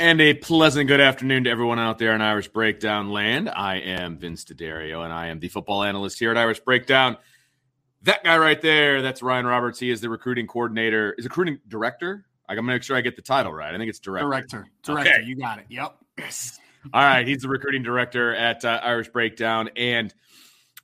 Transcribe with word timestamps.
And 0.00 0.18
a 0.22 0.32
pleasant 0.32 0.88
good 0.88 1.02
afternoon 1.02 1.44
to 1.44 1.50
everyone 1.50 1.78
out 1.78 1.98
there 1.98 2.14
in 2.14 2.22
Irish 2.22 2.48
Breakdown 2.48 3.10
land. 3.10 3.50
I 3.50 3.80
am 3.80 4.16
Vince 4.16 4.44
D'Addario, 4.44 5.04
and 5.04 5.12
I 5.12 5.26
am 5.26 5.40
the 5.40 5.48
football 5.48 5.82
analyst 5.82 6.18
here 6.18 6.30
at 6.30 6.38
Irish 6.38 6.58
Breakdown. 6.60 7.18
That 8.04 8.24
guy 8.24 8.38
right 8.38 8.58
there, 8.62 9.02
that's 9.02 9.22
Ryan 9.22 9.44
Roberts. 9.44 9.78
He 9.78 9.90
is 9.90 10.00
the 10.00 10.08
recruiting 10.08 10.46
coordinator, 10.46 11.14
is 11.18 11.26
recruiting 11.26 11.58
director. 11.68 12.24
I'm 12.48 12.56
gonna 12.56 12.66
make 12.66 12.82
sure 12.82 12.96
I 12.96 13.02
get 13.02 13.14
the 13.14 13.20
title 13.20 13.52
right. 13.52 13.74
I 13.74 13.76
think 13.76 13.90
it's 13.90 13.98
director. 13.98 14.26
Director, 14.26 14.68
director. 14.82 15.10
Okay. 15.10 15.22
You 15.26 15.36
got 15.36 15.58
it. 15.58 15.66
Yep. 15.68 15.94
All 16.94 17.02
right. 17.02 17.28
He's 17.28 17.42
the 17.42 17.50
recruiting 17.50 17.82
director 17.82 18.34
at 18.34 18.64
uh, 18.64 18.80
Irish 18.82 19.10
Breakdown, 19.10 19.68
and 19.76 20.14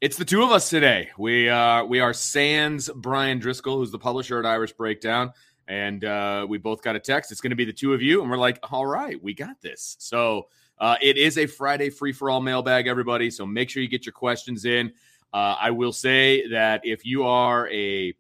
it's 0.03 0.19
the 0.19 0.27
two 0.27 0.43
of 0.43 0.51
us 0.51 0.69
today. 0.69 1.09
We 1.17 1.49
uh, 1.49 1.85
we 1.85 2.01
are 2.01 2.13
Sans 2.13 2.91
Brian 2.95 3.41
Driskell, 3.41 3.79
who's 3.79 3.91
the 3.91 3.99
publisher 3.99 4.39
at 4.39 4.45
Irish 4.45 4.75
Breakdown 4.75 5.33
and 5.69 6.05
uh, 6.05 6.47
we 6.49 6.59
both 6.59 6.83
got 6.83 6.97
a 6.97 7.01
text. 7.01 7.33
It's 7.33 7.41
going 7.41 7.51
to 7.51 7.57
be 7.57 7.65
the 7.65 7.73
two 7.73 7.93
of 7.93 8.03
you, 8.03 8.21
and 8.23 8.31
we're 8.31 8.37
like, 8.37 8.59
all 8.71 8.87
right, 8.87 9.21
we 9.23 9.35
got 9.35 9.61
this. 9.61 9.97
So 9.99 10.49
uh, 10.79 10.97
it 11.01 11.17
is 11.17 11.39
a 11.39 11.47
Friday 11.47 11.91
free 11.91 12.13
for 12.13 12.31
all 12.31 12.41
mailbag, 12.41 12.87
everybody. 12.87 13.31
So 13.31 13.47
make 13.47 13.71
sure 13.71 13.83
you 13.83 13.89
get 13.89 14.07
your 14.07 14.13
questions 14.13 14.65
in. 14.65 14.93
Uh, 15.33 15.57
I 15.59 15.71
will 15.71 15.93
say 15.93 16.49
that 16.49 16.83
if 16.85 17.05
you 17.05 17.25
are 17.25 17.69
a 17.71 18.15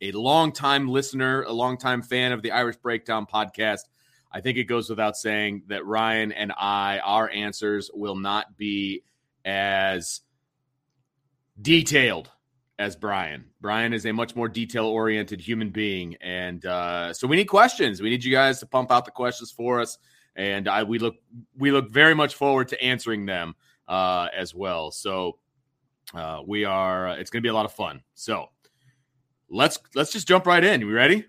a 0.00 0.12
longtime 0.12 0.88
listener, 0.88 1.42
a 1.42 1.52
longtime 1.52 2.02
fan 2.02 2.30
of 2.30 2.42
the 2.42 2.52
Irish 2.52 2.76
Breakdown 2.76 3.26
podcast, 3.26 3.80
I 4.30 4.40
think 4.40 4.58
it 4.58 4.64
goes 4.64 4.88
without 4.88 5.16
saying 5.16 5.64
that 5.68 5.84
Ryan 5.84 6.30
and 6.32 6.52
I, 6.52 7.00
our 7.00 7.28
answers 7.30 7.90
will 7.92 8.14
not 8.14 8.56
be 8.56 9.02
as 9.44 10.20
detailed 11.60 12.30
as 12.78 12.94
Brian. 12.94 13.44
Brian 13.60 13.92
is 13.92 14.06
a 14.06 14.12
much 14.12 14.36
more 14.36 14.48
detail 14.48 14.86
oriented 14.86 15.40
human 15.40 15.70
being, 15.70 16.16
and 16.20 16.64
uh, 16.64 17.12
so 17.12 17.26
we 17.26 17.36
need 17.36 17.46
questions. 17.46 18.00
We 18.00 18.10
need 18.10 18.24
you 18.24 18.32
guys 18.32 18.60
to 18.60 18.66
pump 18.66 18.92
out 18.92 19.04
the 19.04 19.10
questions 19.10 19.50
for 19.50 19.80
us, 19.80 19.98
and 20.36 20.68
I, 20.68 20.84
we 20.84 20.98
look 20.98 21.16
we 21.56 21.72
look 21.72 21.90
very 21.90 22.14
much 22.14 22.34
forward 22.36 22.68
to 22.68 22.82
answering 22.82 23.26
them 23.26 23.54
uh, 23.88 24.28
as 24.36 24.54
well. 24.54 24.90
So 24.90 25.38
uh, 26.14 26.40
we 26.46 26.64
are. 26.64 27.08
Uh, 27.08 27.14
it's 27.16 27.30
going 27.30 27.42
to 27.42 27.46
be 27.46 27.50
a 27.50 27.54
lot 27.54 27.64
of 27.64 27.72
fun. 27.72 28.02
So 28.14 28.46
let's 29.50 29.78
let's 29.94 30.12
just 30.12 30.28
jump 30.28 30.46
right 30.46 30.62
in. 30.62 30.80
You 30.80 30.92
ready? 30.92 31.24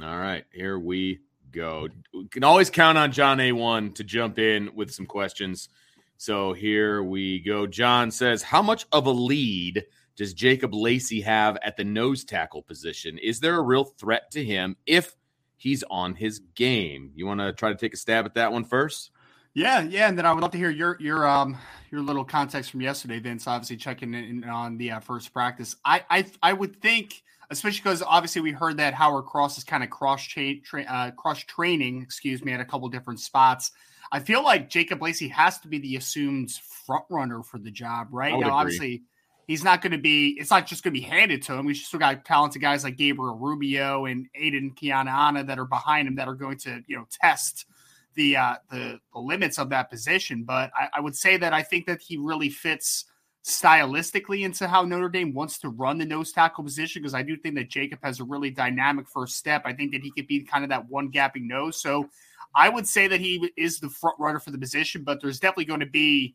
All 0.00 0.18
right, 0.18 0.44
here 0.52 0.78
we 0.78 1.18
go. 1.50 1.88
We 2.14 2.28
can 2.28 2.44
always 2.44 2.70
count 2.70 2.96
on 2.96 3.10
John 3.10 3.40
A 3.40 3.50
one 3.50 3.92
to 3.94 4.04
jump 4.04 4.38
in 4.38 4.70
with 4.76 4.92
some 4.92 5.06
questions. 5.06 5.68
So 6.16 6.52
here 6.52 7.02
we 7.02 7.40
go. 7.40 7.66
John 7.66 8.12
says, 8.12 8.42
"How 8.42 8.62
much 8.62 8.86
of 8.92 9.06
a 9.06 9.10
lead?" 9.10 9.84
Does 10.18 10.34
Jacob 10.34 10.74
Lacey 10.74 11.20
have 11.20 11.56
at 11.62 11.76
the 11.76 11.84
nose 11.84 12.24
tackle 12.24 12.60
position? 12.60 13.18
Is 13.18 13.38
there 13.38 13.54
a 13.54 13.62
real 13.62 13.84
threat 13.84 14.32
to 14.32 14.44
him 14.44 14.76
if 14.84 15.14
he's 15.56 15.84
on 15.88 16.16
his 16.16 16.40
game? 16.56 17.12
You 17.14 17.24
want 17.26 17.38
to 17.38 17.52
try 17.52 17.70
to 17.70 17.76
take 17.76 17.94
a 17.94 17.96
stab 17.96 18.26
at 18.26 18.34
that 18.34 18.52
one 18.52 18.64
first? 18.64 19.12
Yeah, 19.54 19.80
yeah, 19.80 20.08
and 20.08 20.18
then 20.18 20.26
I 20.26 20.32
would 20.32 20.42
love 20.42 20.50
to 20.52 20.58
hear 20.58 20.70
your 20.70 20.96
your 21.00 21.26
um 21.26 21.56
your 21.90 22.02
little 22.02 22.24
context 22.24 22.72
from 22.72 22.80
yesterday, 22.80 23.20
Vince. 23.20 23.46
Obviously, 23.46 23.76
checking 23.76 24.12
in 24.12 24.44
on 24.44 24.76
the 24.76 24.90
uh, 24.90 25.00
first 25.00 25.32
practice. 25.32 25.76
I 25.84 26.04
I 26.10 26.26
I 26.42 26.52
would 26.52 26.82
think, 26.82 27.22
especially 27.50 27.80
because 27.80 28.02
obviously 28.02 28.42
we 28.42 28.50
heard 28.50 28.76
that 28.78 28.94
Howard 28.94 29.26
Cross 29.26 29.56
is 29.58 29.64
kind 29.64 29.84
of 29.84 29.90
cross 29.90 30.22
chain 30.24 30.62
tra- 30.64 30.82
uh, 30.82 31.10
cross 31.12 31.38
training, 31.40 32.02
excuse 32.02 32.44
me, 32.44 32.52
at 32.52 32.60
a 32.60 32.64
couple 32.64 32.88
different 32.88 33.20
spots. 33.20 33.70
I 34.10 34.20
feel 34.20 34.42
like 34.42 34.68
Jacob 34.68 35.00
Lacey 35.00 35.28
has 35.28 35.58
to 35.60 35.68
be 35.68 35.78
the 35.78 35.96
assumed 35.96 36.50
front 36.86 37.04
runner 37.08 37.42
for 37.42 37.58
the 37.58 37.70
job, 37.70 38.08
right 38.10 38.32
now. 38.32 38.38
Agree. 38.38 38.50
Obviously, 38.50 39.02
he's 39.48 39.64
not 39.64 39.82
going 39.82 39.90
to 39.92 39.98
be. 39.98 40.36
It's 40.38 40.50
not 40.50 40.66
just 40.66 40.84
going 40.84 40.94
to 40.94 41.00
be 41.00 41.04
handed 41.04 41.42
to 41.42 41.54
him. 41.54 41.66
We 41.66 41.74
still 41.74 41.98
got 41.98 42.24
talented 42.24 42.62
guys 42.62 42.84
like 42.84 42.96
Gabriel 42.96 43.36
Rubio 43.36 44.04
and 44.04 44.28
Aidan 44.36 44.76
Keanaaina 44.80 45.44
that 45.48 45.58
are 45.58 45.64
behind 45.64 46.06
him 46.06 46.14
that 46.14 46.28
are 46.28 46.34
going 46.34 46.58
to 46.58 46.84
you 46.86 46.96
know 46.96 47.06
test 47.10 47.66
the 48.14 48.36
uh, 48.36 48.54
the, 48.70 49.00
the 49.12 49.18
limits 49.18 49.58
of 49.58 49.70
that 49.70 49.90
position. 49.90 50.44
But 50.44 50.70
I, 50.76 50.88
I 50.94 51.00
would 51.00 51.16
say 51.16 51.36
that 51.38 51.52
I 51.52 51.62
think 51.62 51.86
that 51.86 52.00
he 52.00 52.16
really 52.16 52.50
fits 52.50 53.06
stylistically 53.44 54.44
into 54.44 54.68
how 54.68 54.84
Notre 54.84 55.08
Dame 55.08 55.32
wants 55.32 55.58
to 55.60 55.70
run 55.70 55.96
the 55.96 56.04
nose 56.04 56.32
tackle 56.32 56.62
position 56.62 57.00
because 57.00 57.14
I 57.14 57.22
do 57.22 57.36
think 57.36 57.54
that 57.54 57.70
Jacob 57.70 57.98
has 58.02 58.20
a 58.20 58.24
really 58.24 58.50
dynamic 58.50 59.08
first 59.08 59.36
step. 59.36 59.62
I 59.64 59.72
think 59.72 59.92
that 59.92 60.02
he 60.02 60.10
could 60.10 60.26
be 60.26 60.42
kind 60.42 60.64
of 60.64 60.70
that 60.70 60.88
one 60.88 61.10
gapping 61.10 61.46
nose. 61.46 61.80
So 61.80 62.10
I 62.54 62.68
would 62.68 62.86
say 62.86 63.08
that 63.08 63.20
he 63.20 63.50
is 63.56 63.78
the 63.78 63.88
front 63.88 64.16
runner 64.18 64.40
for 64.40 64.50
the 64.50 64.58
position, 64.58 65.02
but 65.02 65.22
there's 65.22 65.40
definitely 65.40 65.64
going 65.64 65.80
to 65.80 65.86
be 65.86 66.34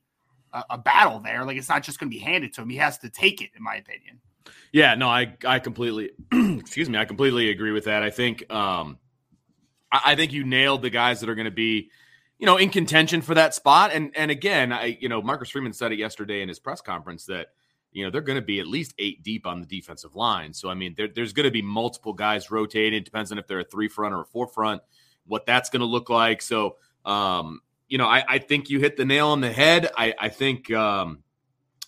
a, 0.53 0.64
a 0.72 0.78
battle 0.78 1.19
there. 1.19 1.44
Like 1.44 1.58
it's 1.58 1.69
not 1.69 1.84
just 1.84 2.00
going 2.00 2.09
to 2.09 2.16
be 2.16 2.22
handed 2.22 2.53
to 2.53 2.62
him; 2.62 2.69
he 2.69 2.78
has 2.78 2.97
to 3.00 3.09
take 3.09 3.41
it, 3.41 3.50
in 3.56 3.64
my 3.64 3.75
opinion. 3.75 4.19
Yeah, 4.72 4.96
no, 4.96 5.09
I 5.09 5.36
I 5.46 5.59
completely 5.59 6.12
excuse 6.31 6.90
me, 6.90 6.97
I 6.97 7.06
completely 7.06 7.50
agree 7.50 7.72
with 7.72 7.86
that. 7.86 8.03
I 8.03 8.09
think 8.09 8.52
um 8.52 8.97
I, 9.92 10.02
I 10.06 10.16
think 10.16 10.34
you 10.34 10.44
nailed 10.44 10.81
the 10.81 10.90
guys 10.90 11.19
that 11.19 11.30
are 11.30 11.36
going 11.36 11.46
to 11.46 11.52
be 11.52 11.90
you 12.38 12.46
know 12.46 12.58
in 12.58 12.69
contention 12.69 13.22
for 13.22 13.36
that 13.36 13.53
spot. 13.53 13.92
And 13.94 14.12
and 14.16 14.31
again, 14.31 14.72
I 14.72 14.97
you 15.00 15.09
know 15.09 15.22
Marcus 15.22 15.50
Freeman 15.50 15.74
said 15.74 15.92
it 15.92 16.00
yesterday 16.00 16.42
in 16.42 16.50
his 16.50 16.59
press 16.59 16.81
conference 16.81 17.25
that 17.25 17.47
you 17.92 18.03
know 18.03 18.09
they're 18.09 18.22
going 18.22 18.40
to 18.40 18.46
be 18.46 18.59
at 18.59 18.68
least 18.68 18.94
eight 18.97 19.24
deep 19.24 19.46
on 19.46 19.62
the 19.62 19.68
defensive 19.68 20.16
line. 20.16 20.53
So 20.53 20.69
I 20.69 20.74
mean, 20.74 20.96
there, 20.97 21.08
there's 21.08 21.34
going 21.34 21.46
to 21.46 21.52
be 21.52 21.62
multiple 21.62 22.13
guys 22.13 22.52
rotating. 22.52 23.03
Depends 23.03 23.31
on 23.31 23.38
if 23.38 23.48
they're 23.48 23.60
a 23.60 23.66
three 23.66 23.88
front 23.88 24.13
or 24.13 24.22
a 24.22 24.25
four 24.25 24.48
front, 24.48 24.81
what 25.25 25.45
that's 25.45 25.69
going 25.69 25.81
to 25.81 25.86
look 25.86 26.10
like. 26.10 26.42
So 26.42 26.78
um, 27.06 27.62
you 27.88 27.97
know, 27.97 28.07
I, 28.07 28.24
I 28.27 28.38
think 28.39 28.69
you 28.69 28.80
hit 28.80 28.97
the 28.97 29.06
nail 29.06 29.30
on 29.30 29.41
the 29.41 29.51
head. 29.51 29.89
I, 29.97 30.13
I 30.19 30.30
think, 30.30 30.71
um, 30.71 31.24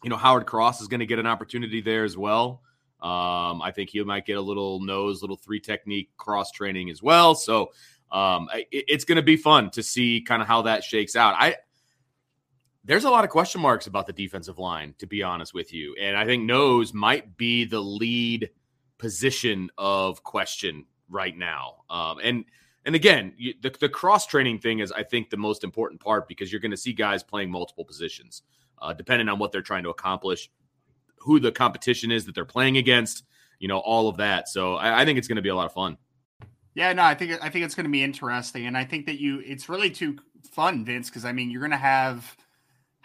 you 0.03 0.09
know, 0.09 0.17
Howard 0.17 0.45
Cross 0.45 0.81
is 0.81 0.87
going 0.87 0.99
to 0.99 1.05
get 1.05 1.19
an 1.19 1.27
opportunity 1.27 1.81
there 1.81 2.03
as 2.03 2.17
well. 2.17 2.61
Um, 3.01 3.61
I 3.61 3.71
think 3.75 3.89
he 3.89 4.01
might 4.03 4.25
get 4.25 4.37
a 4.37 4.41
little 4.41 4.79
nose, 4.81 5.21
little 5.21 5.37
three 5.37 5.59
technique 5.59 6.09
cross 6.17 6.51
training 6.51 6.89
as 6.89 7.03
well. 7.03 7.35
So 7.35 7.71
um, 8.11 8.49
it, 8.53 8.67
it's 8.71 9.05
going 9.05 9.17
to 9.17 9.21
be 9.21 9.37
fun 9.37 9.69
to 9.71 9.83
see 9.83 10.21
kind 10.21 10.41
of 10.41 10.47
how 10.47 10.63
that 10.63 10.83
shakes 10.83 11.15
out. 11.15 11.35
I 11.37 11.57
there's 12.83 13.03
a 13.03 13.09
lot 13.09 13.23
of 13.23 13.31
question 13.31 13.61
marks 13.61 13.87
about 13.87 14.05
the 14.05 14.13
defensive 14.13 14.59
line, 14.59 14.93
to 14.99 15.07
be 15.07 15.23
honest 15.23 15.55
with 15.55 15.73
you, 15.73 15.95
and 15.99 16.15
I 16.15 16.25
think 16.25 16.43
nose 16.43 16.93
might 16.93 17.35
be 17.35 17.65
the 17.65 17.79
lead 17.79 18.51
position 18.99 19.69
of 19.77 20.23
question 20.23 20.85
right 21.09 21.35
now. 21.35 21.83
Um, 21.89 22.19
and 22.23 22.45
and 22.85 22.95
again, 22.95 23.33
you, 23.37 23.53
the, 23.61 23.75
the 23.79 23.89
cross 23.89 24.27
training 24.27 24.59
thing 24.59 24.79
is, 24.79 24.91
I 24.91 25.03
think, 25.03 25.29
the 25.29 25.37
most 25.37 25.63
important 25.63 25.99
part 25.99 26.27
because 26.27 26.51
you're 26.51 26.61
going 26.61 26.71
to 26.71 26.77
see 26.77 26.93
guys 26.93 27.23
playing 27.23 27.49
multiple 27.49 27.83
positions, 27.83 28.43
uh, 28.81 28.93
depending 28.93 29.27
on 29.27 29.39
what 29.39 29.51
they're 29.51 29.61
trying 29.61 29.83
to 29.83 29.89
accomplish, 29.89 30.49
who 31.17 31.39
the 31.39 31.51
competition 31.51 32.11
is 32.11 32.25
that 32.25 32.35
they're 32.35 32.45
playing 32.45 32.77
against, 32.77 33.23
you 33.59 33.67
know, 33.67 33.79
all 33.79 34.07
of 34.07 34.17
that. 34.17 34.47
So 34.47 34.75
I, 34.75 35.01
I 35.01 35.05
think 35.05 35.17
it's 35.17 35.27
going 35.27 35.37
to 35.37 35.41
be 35.41 35.49
a 35.49 35.55
lot 35.55 35.65
of 35.65 35.73
fun. 35.73 35.97
Yeah, 36.75 36.91
no, 36.93 37.03
I 37.03 37.15
think 37.15 37.41
I 37.41 37.49
think 37.49 37.63
it's 37.63 37.73
going 37.73 37.85
to 37.85 37.91
be 37.91 38.03
interesting, 38.03 38.65
and 38.65 38.77
I 38.77 38.83
think 38.83 39.05
that 39.05 39.17
you 39.17 39.41
it's 39.45 39.69
really 39.69 39.89
too 39.89 40.17
fun, 40.51 40.83
Vince, 40.83 41.09
because 41.09 41.23
I 41.23 41.31
mean 41.31 41.49
you're 41.49 41.61
going 41.61 41.71
to 41.71 41.77
have 41.77 42.35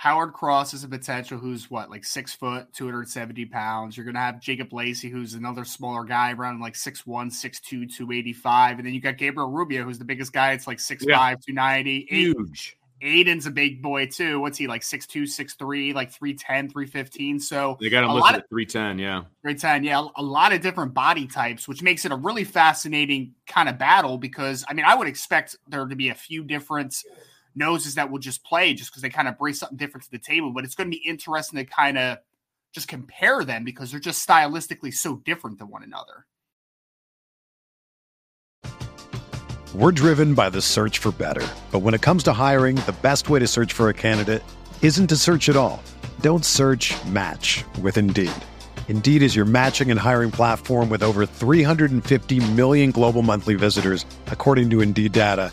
Howard 0.01 0.33
Cross 0.33 0.73
is 0.73 0.83
a 0.83 0.89
potential, 0.89 1.37
who's 1.37 1.71
what 1.71 1.91
like 1.91 2.07
six 2.07 2.33
foot, 2.33 2.73
two 2.73 2.87
hundred 2.87 3.07
seventy 3.11 3.45
pounds. 3.45 3.99
You're 3.99 4.05
going 4.05 4.15
to 4.15 4.21
have 4.21 4.41
Jacob 4.41 4.73
Lacey, 4.73 5.11
who's 5.11 5.35
another 5.35 5.63
smaller 5.63 6.05
guy, 6.05 6.33
around 6.33 6.59
like 6.59 6.73
6'1", 6.73 7.05
6'2", 7.05 7.61
285. 7.95 8.79
and 8.79 8.87
then 8.87 8.95
you 8.95 9.01
got 9.03 9.19
Gabriel 9.19 9.51
Rubio, 9.51 9.85
who's 9.85 9.99
the 9.99 10.07
biggest 10.07 10.33
guy. 10.33 10.53
It's 10.53 10.67
like 10.67 10.79
6'5", 10.79 11.03
yeah. 11.07 11.35
290. 11.47 12.07
huge. 12.09 12.79
Aidan's 13.03 13.45
a 13.45 13.51
big 13.51 13.83
boy 13.83 14.07
too. 14.07 14.41
What's 14.41 14.57
he 14.57 14.67
like 14.67 14.81
6'2, 14.81 15.25
6'3, 15.25 15.93
like 15.93 16.11
310, 16.11 16.71
315. 16.71 17.39
So 17.39 17.77
they 17.79 17.91
got 17.91 18.05
him 18.05 18.13
listed 18.13 18.37
at 18.37 18.49
310, 18.49 18.99
yeah. 18.99 19.25
310, 19.43 19.85
yeah. 19.85 20.07
A 20.17 20.23
lot 20.23 20.55
of 20.55 20.63
different 20.63 20.95
body 20.95 21.27
types, 21.27 21.69
which 21.69 21.83
makes 21.83 22.07
it 22.07 22.13
a 22.13 22.17
really 22.17 22.45
fascinating 22.45 23.35
kind 23.47 23.69
of 23.69 23.77
battle 23.77 24.17
because 24.17 24.65
I 24.67 24.73
mean, 24.73 24.87
I 24.87 24.95
would 24.95 25.09
expect 25.09 25.57
there 25.69 25.85
to 25.85 25.95
be 25.95 26.09
a 26.09 26.15
few 26.15 26.43
different 26.43 27.05
noses 27.55 27.97
that 27.97 28.11
will 28.11 28.19
just 28.19 28.45
play 28.45 28.75
just 28.75 28.91
because 28.91 29.03
they 29.03 29.11
kind 29.11 29.29
of 29.29 29.39
bring 29.39 29.55
something 29.55 29.79
different 29.79 30.05
to 30.05 30.11
the 30.11 30.19
table. 30.19 30.53
But 30.53 30.65
it's 30.65 30.75
going 30.75 30.91
to 30.91 30.97
be 30.97 31.09
interesting 31.09 31.59
to 31.59 31.65
kind 31.65 31.99
of 31.99 32.19
just 32.73 32.89
compare 32.89 33.45
them 33.45 33.65
because 33.65 33.91
they're 33.91 34.01
just 34.01 34.27
stylistically 34.27 34.93
so 34.93 35.17
different 35.17 35.59
than 35.59 35.69
one 35.69 35.83
another. 35.83 36.27
We're 39.73 39.93
driven 39.93 40.35
by 40.35 40.51
the 40.51 40.61
search 40.61 40.99
for 40.99 41.13
better. 41.13 41.47
But 41.71 41.81
when 41.81 41.95
it 41.95 42.01
comes 42.01 42.25
to 42.25 42.33
hiring, 42.33 42.77
the 42.87 42.97
best 43.03 43.31
way 43.31 43.39
to 43.39 43.47
search 43.47 43.73
for 43.73 43.89
a 43.89 43.95
candidate 43.95 44.43
isn't 44.83 45.07
to 45.07 45.17
search 45.17 45.49
at 45.49 45.57
all. 45.57 45.81
Don't 46.21 46.45
search 46.45 46.93
match 47.05 47.65
with 47.81 47.97
Indeed. 47.97 48.33
Indeed 48.89 49.23
is 49.23 49.37
your 49.37 49.45
matching 49.45 49.93
and 49.93 50.01
hiring 50.01 50.33
platform 50.33 50.89
with 50.89 51.05
over 51.05 51.25
350 51.25 52.53
million 52.55 52.91
global 52.91 53.23
monthly 53.23 53.55
visitors, 53.55 54.05
according 54.27 54.71
to 54.71 54.81
Indeed 54.81 55.13
data, 55.13 55.53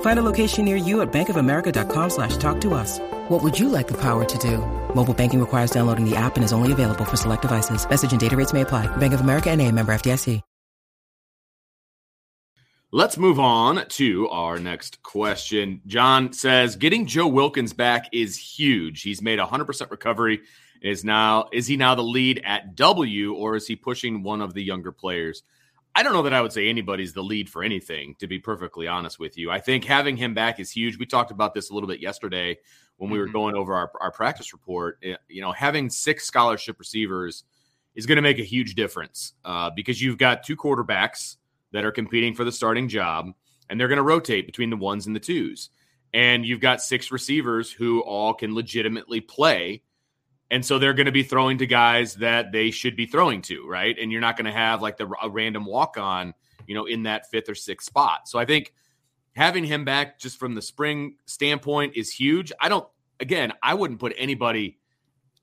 Find 0.00 0.18
a 0.18 0.22
location 0.22 0.64
near 0.64 0.76
you 0.76 1.02
at 1.02 1.12
bankofamerica.com 1.12 2.10
slash 2.10 2.36
talk 2.38 2.60
to 2.62 2.72
us. 2.72 2.98
What 3.28 3.42
would 3.42 3.58
you 3.58 3.68
like 3.68 3.86
the 3.86 4.00
power 4.00 4.24
to 4.24 4.38
do? 4.38 4.58
Mobile 4.94 5.14
banking 5.14 5.40
requires 5.40 5.70
downloading 5.70 6.08
the 6.08 6.16
app 6.16 6.36
and 6.36 6.44
is 6.44 6.52
only 6.52 6.72
available 6.72 7.04
for 7.04 7.16
select 7.16 7.42
devices. 7.42 7.88
Message 7.88 8.12
and 8.12 8.20
data 8.20 8.36
rates 8.36 8.52
may 8.54 8.62
apply. 8.62 8.94
Bank 8.96 9.12
of 9.12 9.20
America 9.20 9.50
and 9.50 9.60
a 9.60 9.70
member 9.70 9.92
FDIC. 9.92 10.40
Let's 12.92 13.18
move 13.18 13.40
on 13.40 13.86
to 13.88 14.28
our 14.28 14.60
next 14.60 15.02
question. 15.02 15.82
John 15.86 16.32
says, 16.32 16.76
getting 16.76 17.04
Joe 17.04 17.26
Wilkins 17.26 17.72
back 17.72 18.08
is 18.12 18.38
huge. 18.38 19.02
He's 19.02 19.20
made 19.20 19.40
a 19.40 19.44
100% 19.44 19.90
recovery. 19.90 20.40
Is 20.80 21.04
now 21.04 21.48
is 21.52 21.66
he 21.66 21.76
now 21.76 21.96
the 21.96 22.02
lead 22.02 22.40
at 22.44 22.76
W 22.76 23.34
or 23.34 23.56
is 23.56 23.66
he 23.66 23.74
pushing 23.74 24.22
one 24.22 24.40
of 24.40 24.54
the 24.54 24.62
younger 24.62 24.92
players? 24.92 25.42
I 25.96 26.02
don't 26.02 26.12
know 26.12 26.22
that 26.22 26.34
I 26.34 26.42
would 26.42 26.52
say 26.52 26.68
anybody's 26.68 27.14
the 27.14 27.22
lead 27.22 27.48
for 27.48 27.64
anything, 27.64 28.16
to 28.18 28.26
be 28.26 28.38
perfectly 28.38 28.86
honest 28.86 29.18
with 29.18 29.38
you. 29.38 29.50
I 29.50 29.60
think 29.60 29.82
having 29.82 30.18
him 30.18 30.34
back 30.34 30.60
is 30.60 30.70
huge. 30.70 30.98
We 30.98 31.06
talked 31.06 31.30
about 31.30 31.54
this 31.54 31.70
a 31.70 31.74
little 31.74 31.88
bit 31.88 32.00
yesterday 32.00 32.58
when 32.98 33.10
we 33.10 33.18
were 33.18 33.24
mm-hmm. 33.24 33.32
going 33.32 33.54
over 33.56 33.74
our, 33.74 33.90
our 33.98 34.12
practice 34.12 34.52
report. 34.52 34.98
Eh, 35.02 35.16
you 35.28 35.40
know, 35.40 35.52
having 35.52 35.88
six 35.88 36.26
scholarship 36.26 36.78
receivers 36.78 37.44
is 37.94 38.04
going 38.04 38.16
to 38.16 38.22
make 38.22 38.38
a 38.38 38.44
huge 38.44 38.74
difference 38.74 39.32
uh, 39.46 39.70
because 39.74 40.02
you've 40.02 40.18
got 40.18 40.42
two 40.42 40.54
quarterbacks 40.54 41.36
that 41.72 41.86
are 41.86 41.92
competing 41.92 42.34
for 42.34 42.44
the 42.44 42.52
starting 42.52 42.88
job, 42.88 43.32
and 43.70 43.80
they're 43.80 43.88
going 43.88 43.96
to 43.96 44.02
rotate 44.02 44.44
between 44.44 44.68
the 44.68 44.76
ones 44.76 45.06
and 45.06 45.16
the 45.16 45.20
twos. 45.20 45.70
And 46.12 46.44
you've 46.44 46.60
got 46.60 46.82
six 46.82 47.10
receivers 47.10 47.72
who 47.72 48.00
all 48.00 48.34
can 48.34 48.54
legitimately 48.54 49.22
play. 49.22 49.82
And 50.50 50.64
so 50.64 50.78
they're 50.78 50.94
going 50.94 51.06
to 51.06 51.12
be 51.12 51.22
throwing 51.22 51.58
to 51.58 51.66
guys 51.66 52.14
that 52.16 52.52
they 52.52 52.70
should 52.70 52.96
be 52.96 53.06
throwing 53.06 53.42
to, 53.42 53.66
right? 53.66 53.96
And 53.98 54.12
you're 54.12 54.20
not 54.20 54.36
going 54.36 54.46
to 54.46 54.52
have 54.52 54.80
like 54.80 54.96
the 54.96 55.10
a 55.20 55.28
random 55.28 55.64
walk 55.64 55.98
on, 55.98 56.34
you 56.66 56.74
know, 56.74 56.84
in 56.84 57.02
that 57.04 57.28
fifth 57.30 57.48
or 57.48 57.54
sixth 57.54 57.86
spot. 57.86 58.28
So 58.28 58.38
I 58.38 58.44
think 58.44 58.72
having 59.34 59.64
him 59.64 59.84
back 59.84 60.18
just 60.18 60.38
from 60.38 60.54
the 60.54 60.62
spring 60.62 61.16
standpoint 61.26 61.96
is 61.96 62.10
huge. 62.10 62.52
I 62.60 62.68
don't, 62.68 62.86
again, 63.18 63.52
I 63.62 63.74
wouldn't 63.74 63.98
put 63.98 64.14
anybody 64.16 64.78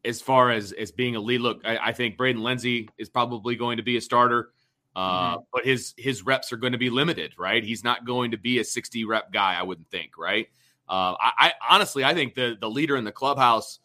as 0.05 0.21
far 0.21 0.51
as 0.51 0.71
as 0.71 0.91
being 0.91 1.15
a 1.15 1.19
lead. 1.19 1.41
Look, 1.41 1.61
I, 1.65 1.77
I 1.77 1.91
think 1.93 2.17
Braden 2.17 2.41
Lenzy 2.41 2.89
is 2.97 3.09
probably 3.09 3.55
going 3.55 3.77
to 3.77 3.83
be 3.83 3.97
a 3.97 4.01
starter. 4.01 4.51
Uh, 4.95 5.35
mm-hmm. 5.35 5.43
But 5.51 5.65
his 5.65 5.93
his 5.97 6.23
reps 6.23 6.53
are 6.53 6.57
going 6.57 6.73
to 6.73 6.77
be 6.77 6.89
limited, 6.89 7.33
right? 7.37 7.63
He's 7.63 7.83
not 7.83 8.05
going 8.05 8.31
to 8.31 8.37
be 8.37 8.59
a 8.59 8.63
60 8.63 9.05
rep 9.05 9.31
guy, 9.31 9.55
I 9.59 9.63
wouldn't 9.63 9.89
think, 9.89 10.17
right? 10.17 10.47
Uh, 10.87 11.15
I, 11.19 11.31
I, 11.37 11.53
honestly, 11.69 12.03
I 12.03 12.13
think 12.13 12.35
the 12.35 12.55
the 12.59 12.69
leader 12.69 12.95
in 12.95 13.03
the 13.03 13.11
clubhouse 13.11 13.79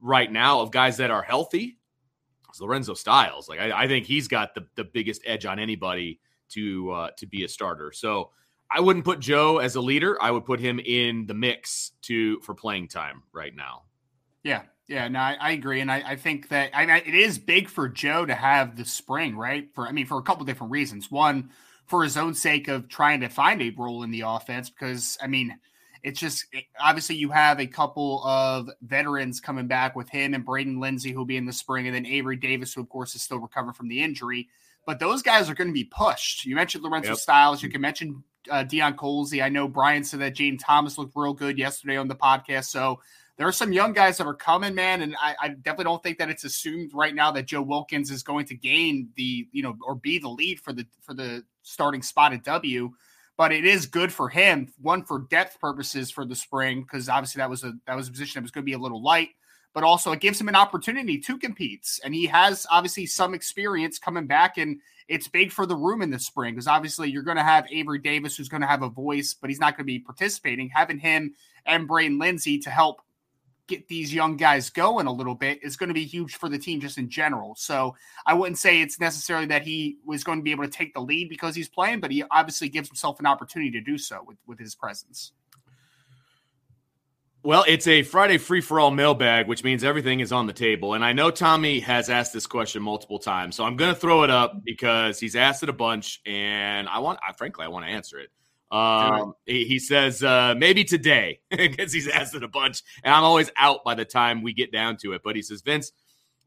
right 0.00 0.30
now 0.30 0.60
of 0.60 0.70
guys 0.70 0.96
that 0.98 1.10
are 1.10 1.22
healthy 1.22 1.78
is 2.56 2.60
Lorenzo 2.60 2.94
Styles. 2.94 3.48
Like 3.48 3.60
I, 3.60 3.84
I 3.84 3.88
think 3.88 4.06
he's 4.06 4.28
got 4.28 4.54
the 4.54 4.66
the 4.74 4.84
biggest 4.84 5.22
edge 5.26 5.46
on 5.46 5.58
anybody 5.58 6.20
to 6.50 6.90
uh, 6.90 7.10
to 7.18 7.26
be 7.26 7.44
a 7.44 7.48
starter. 7.48 7.92
So 7.92 8.30
I 8.70 8.80
wouldn't 8.80 9.04
put 9.04 9.20
Joe 9.20 9.58
as 9.58 9.76
a 9.76 9.80
leader. 9.80 10.20
I 10.20 10.30
would 10.30 10.44
put 10.44 10.60
him 10.60 10.80
in 10.80 11.26
the 11.26 11.34
mix 11.34 11.92
to 12.02 12.40
for 12.40 12.54
playing 12.54 12.88
time 12.88 13.22
right 13.32 13.54
now. 13.54 13.82
Yeah, 14.42 14.62
yeah, 14.88 15.08
no, 15.08 15.18
I, 15.18 15.36
I 15.40 15.50
agree, 15.52 15.80
and 15.80 15.90
I, 15.90 16.02
I, 16.06 16.16
think 16.16 16.48
that 16.50 16.70
I 16.72 16.98
it 16.98 17.14
is 17.14 17.38
big 17.38 17.68
for 17.68 17.88
Joe 17.88 18.24
to 18.24 18.34
have 18.34 18.76
the 18.76 18.84
spring, 18.84 19.36
right? 19.36 19.68
For 19.74 19.86
I 19.86 19.92
mean, 19.92 20.06
for 20.06 20.18
a 20.18 20.22
couple 20.22 20.44
different 20.44 20.72
reasons. 20.72 21.10
One, 21.10 21.50
for 21.86 22.04
his 22.04 22.16
own 22.16 22.34
sake 22.34 22.68
of 22.68 22.88
trying 22.88 23.20
to 23.20 23.28
find 23.28 23.60
a 23.60 23.70
role 23.70 24.02
in 24.02 24.10
the 24.10 24.22
offense, 24.22 24.70
because 24.70 25.18
I 25.20 25.26
mean, 25.26 25.58
it's 26.06 26.20
just 26.20 26.46
it, 26.52 26.64
obviously 26.80 27.16
you 27.16 27.30
have 27.30 27.58
a 27.58 27.66
couple 27.66 28.24
of 28.24 28.70
veterans 28.80 29.40
coming 29.40 29.66
back 29.66 29.96
with 29.96 30.08
him 30.08 30.34
and 30.34 30.44
Braden 30.44 30.78
Lenzy 30.78 31.10
who'll 31.10 31.24
be 31.24 31.36
in 31.36 31.46
the 31.46 31.52
spring, 31.52 31.86
and 31.86 31.94
then 31.94 32.06
Avery 32.06 32.36
Davis, 32.36 32.72
who 32.72 32.80
of 32.80 32.88
course 32.88 33.16
is 33.16 33.22
still 33.22 33.40
recovering 33.40 33.74
from 33.74 33.88
the 33.88 34.00
injury. 34.00 34.48
But 34.86 35.00
those 35.00 35.20
guys 35.20 35.50
are 35.50 35.54
going 35.54 35.66
to 35.66 35.74
be 35.74 35.82
pushed. 35.82 36.44
You 36.44 36.54
mentioned 36.54 36.84
Lorenzo 36.84 37.10
yep. 37.10 37.18
Styles. 37.18 37.60
You 37.60 37.68
can 37.68 37.80
mention 37.80 38.22
uh, 38.48 38.62
Deion 38.62 38.94
Colzie. 38.94 39.42
I 39.42 39.48
know 39.48 39.66
Brian 39.66 40.04
said 40.04 40.20
that 40.20 40.36
Jayden 40.36 40.60
Thomas 40.64 40.96
looked 40.96 41.14
real 41.16 41.34
good 41.34 41.58
yesterday 41.58 41.96
on 41.96 42.06
the 42.06 42.14
podcast. 42.14 42.66
So 42.66 43.00
there 43.36 43.48
are 43.48 43.52
some 43.52 43.72
young 43.72 43.92
guys 43.92 44.16
that 44.18 44.28
are 44.28 44.34
coming, 44.34 44.76
man, 44.76 45.02
and 45.02 45.16
I, 45.20 45.34
I, 45.42 45.48
definitely 45.48 45.84
don't 45.86 46.02
think 46.04 46.18
that 46.18 46.30
it's 46.30 46.44
assumed 46.44 46.92
right 46.94 47.16
now 47.16 47.32
that 47.32 47.46
Joe 47.46 47.62
Wilkins 47.62 48.12
is 48.12 48.22
going 48.22 48.46
to 48.46 48.54
gain 48.54 49.08
the, 49.16 49.48
you 49.50 49.64
know, 49.64 49.76
or 49.84 49.96
be 49.96 50.20
the 50.20 50.28
lead 50.28 50.60
for 50.60 50.72
the 50.72 50.86
for 51.02 51.14
the 51.14 51.44
starting 51.62 52.00
spot 52.00 52.32
at 52.32 52.44
W. 52.44 52.92
But 53.36 53.52
it 53.52 53.66
is 53.66 53.86
good 53.86 54.12
for 54.12 54.28
him, 54.28 54.72
one 54.80 55.04
for 55.04 55.20
depth 55.30 55.60
purposes 55.60 56.10
for 56.10 56.24
the 56.24 56.34
spring, 56.34 56.82
because 56.82 57.08
obviously 57.08 57.40
that 57.40 57.50
was 57.50 57.64
a 57.64 57.74
that 57.86 57.96
was 57.96 58.08
a 58.08 58.10
position 58.10 58.40
that 58.40 58.44
was 58.44 58.50
going 58.50 58.62
to 58.62 58.66
be 58.66 58.72
a 58.72 58.78
little 58.78 59.02
light. 59.02 59.30
But 59.74 59.84
also 59.84 60.12
it 60.12 60.20
gives 60.20 60.40
him 60.40 60.48
an 60.48 60.54
opportunity 60.54 61.18
to 61.18 61.38
compete, 61.38 62.00
and 62.02 62.14
he 62.14 62.26
has 62.26 62.66
obviously 62.70 63.06
some 63.06 63.34
experience 63.34 63.98
coming 63.98 64.26
back, 64.26 64.56
and 64.56 64.80
it's 65.08 65.28
big 65.28 65.52
for 65.52 65.66
the 65.66 65.76
room 65.76 66.02
in 66.02 66.10
the 66.10 66.18
spring 66.18 66.54
because 66.54 66.66
obviously 66.66 67.10
you're 67.10 67.22
going 67.22 67.36
to 67.36 67.42
have 67.42 67.66
Avery 67.70 67.98
Davis 67.98 68.36
who's 68.36 68.48
going 68.48 68.62
to 68.62 68.66
have 68.66 68.82
a 68.82 68.88
voice, 68.88 69.34
but 69.34 69.50
he's 69.50 69.60
not 69.60 69.76
going 69.76 69.84
to 69.84 69.92
be 69.92 69.98
participating. 69.98 70.68
Having 70.70 70.98
him 70.98 71.34
and 71.66 71.86
Braden 71.86 72.18
Lenzy 72.18 72.58
to 72.60 72.70
help 72.70 73.02
get 73.66 73.88
these 73.88 74.12
young 74.14 74.36
guys 74.36 74.70
going 74.70 75.06
a 75.06 75.12
little 75.12 75.34
bit 75.34 75.58
is 75.62 75.76
going 75.76 75.88
to 75.88 75.94
be 75.94 76.04
huge 76.04 76.36
for 76.36 76.48
the 76.48 76.58
team 76.58 76.80
just 76.80 76.98
in 76.98 77.08
general. 77.08 77.54
So 77.56 77.96
I 78.24 78.34
wouldn't 78.34 78.58
say 78.58 78.80
it's 78.80 79.00
necessarily 79.00 79.46
that 79.46 79.62
he 79.62 79.98
was 80.04 80.24
going 80.24 80.38
to 80.38 80.44
be 80.44 80.52
able 80.52 80.64
to 80.64 80.70
take 80.70 80.94
the 80.94 81.00
lead 81.00 81.28
because 81.28 81.54
he's 81.54 81.68
playing, 81.68 82.00
but 82.00 82.10
he 82.10 82.22
obviously 82.30 82.68
gives 82.68 82.88
himself 82.88 83.20
an 83.20 83.26
opportunity 83.26 83.70
to 83.72 83.80
do 83.80 83.98
so 83.98 84.22
with, 84.26 84.38
with 84.46 84.58
his 84.58 84.74
presence. 84.74 85.32
Well, 87.42 87.64
it's 87.68 87.86
a 87.86 88.02
Friday 88.02 88.38
free 88.38 88.60
for 88.60 88.80
all 88.80 88.90
mailbag, 88.90 89.46
which 89.46 89.62
means 89.62 89.84
everything 89.84 90.18
is 90.18 90.32
on 90.32 90.46
the 90.46 90.52
table. 90.52 90.94
And 90.94 91.04
I 91.04 91.12
know 91.12 91.30
Tommy 91.30 91.78
has 91.78 92.10
asked 92.10 92.32
this 92.32 92.44
question 92.44 92.82
multiple 92.82 93.20
times, 93.20 93.54
so 93.54 93.64
I'm 93.64 93.76
going 93.76 93.94
to 93.94 94.00
throw 94.00 94.24
it 94.24 94.30
up 94.30 94.64
because 94.64 95.20
he's 95.20 95.36
asked 95.36 95.62
it 95.62 95.68
a 95.68 95.72
bunch, 95.72 96.20
and 96.26 96.88
I 96.88 96.98
want, 96.98 97.20
I, 97.26 97.32
frankly, 97.34 97.64
I 97.64 97.68
want 97.68 97.86
to 97.86 97.92
answer 97.92 98.18
it. 98.18 98.30
Um, 98.70 99.34
he, 99.44 99.64
he, 99.64 99.78
says 99.78 100.24
uh, 100.24 100.54
maybe 100.56 100.82
today 100.82 101.40
because 101.50 101.92
he's 101.92 102.08
asked 102.08 102.34
it 102.34 102.42
a 102.42 102.48
bunch, 102.48 102.82
and 103.04 103.14
I'm 103.14 103.22
always 103.22 103.50
out 103.56 103.84
by 103.84 103.94
the 103.94 104.04
time 104.04 104.42
we 104.42 104.52
get 104.52 104.72
down 104.72 104.96
to 104.98 105.12
it. 105.12 105.22
But 105.22 105.36
he 105.36 105.42
says, 105.42 105.62
Vince, 105.62 105.92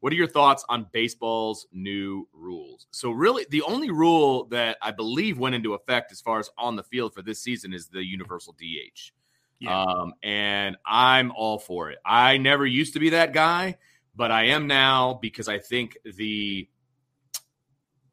what 0.00 0.12
are 0.12 0.16
your 0.16 0.26
thoughts 0.26 0.64
on 0.68 0.86
baseball's 0.92 1.66
new 1.72 2.28
rules? 2.32 2.86
So, 2.90 3.10
really, 3.10 3.46
the 3.50 3.62
only 3.62 3.90
rule 3.90 4.44
that 4.46 4.76
I 4.82 4.90
believe 4.90 5.38
went 5.38 5.54
into 5.54 5.74
effect 5.74 6.12
as 6.12 6.20
far 6.20 6.38
as 6.38 6.50
on 6.58 6.76
the 6.76 6.82
field 6.82 7.14
for 7.14 7.22
this 7.22 7.40
season 7.40 7.72
is 7.72 7.88
the 7.88 8.04
universal 8.04 8.54
DH. 8.54 9.12
Yeah. 9.58 9.82
Um, 9.82 10.14
and 10.22 10.76
I'm 10.86 11.32
all 11.32 11.58
for 11.58 11.90
it. 11.90 11.98
I 12.04 12.38
never 12.38 12.66
used 12.66 12.94
to 12.94 13.00
be 13.00 13.10
that 13.10 13.34
guy, 13.34 13.76
but 14.16 14.30
I 14.30 14.46
am 14.46 14.66
now 14.66 15.18
because 15.20 15.48
I 15.48 15.58
think 15.58 15.98
the 16.04 16.68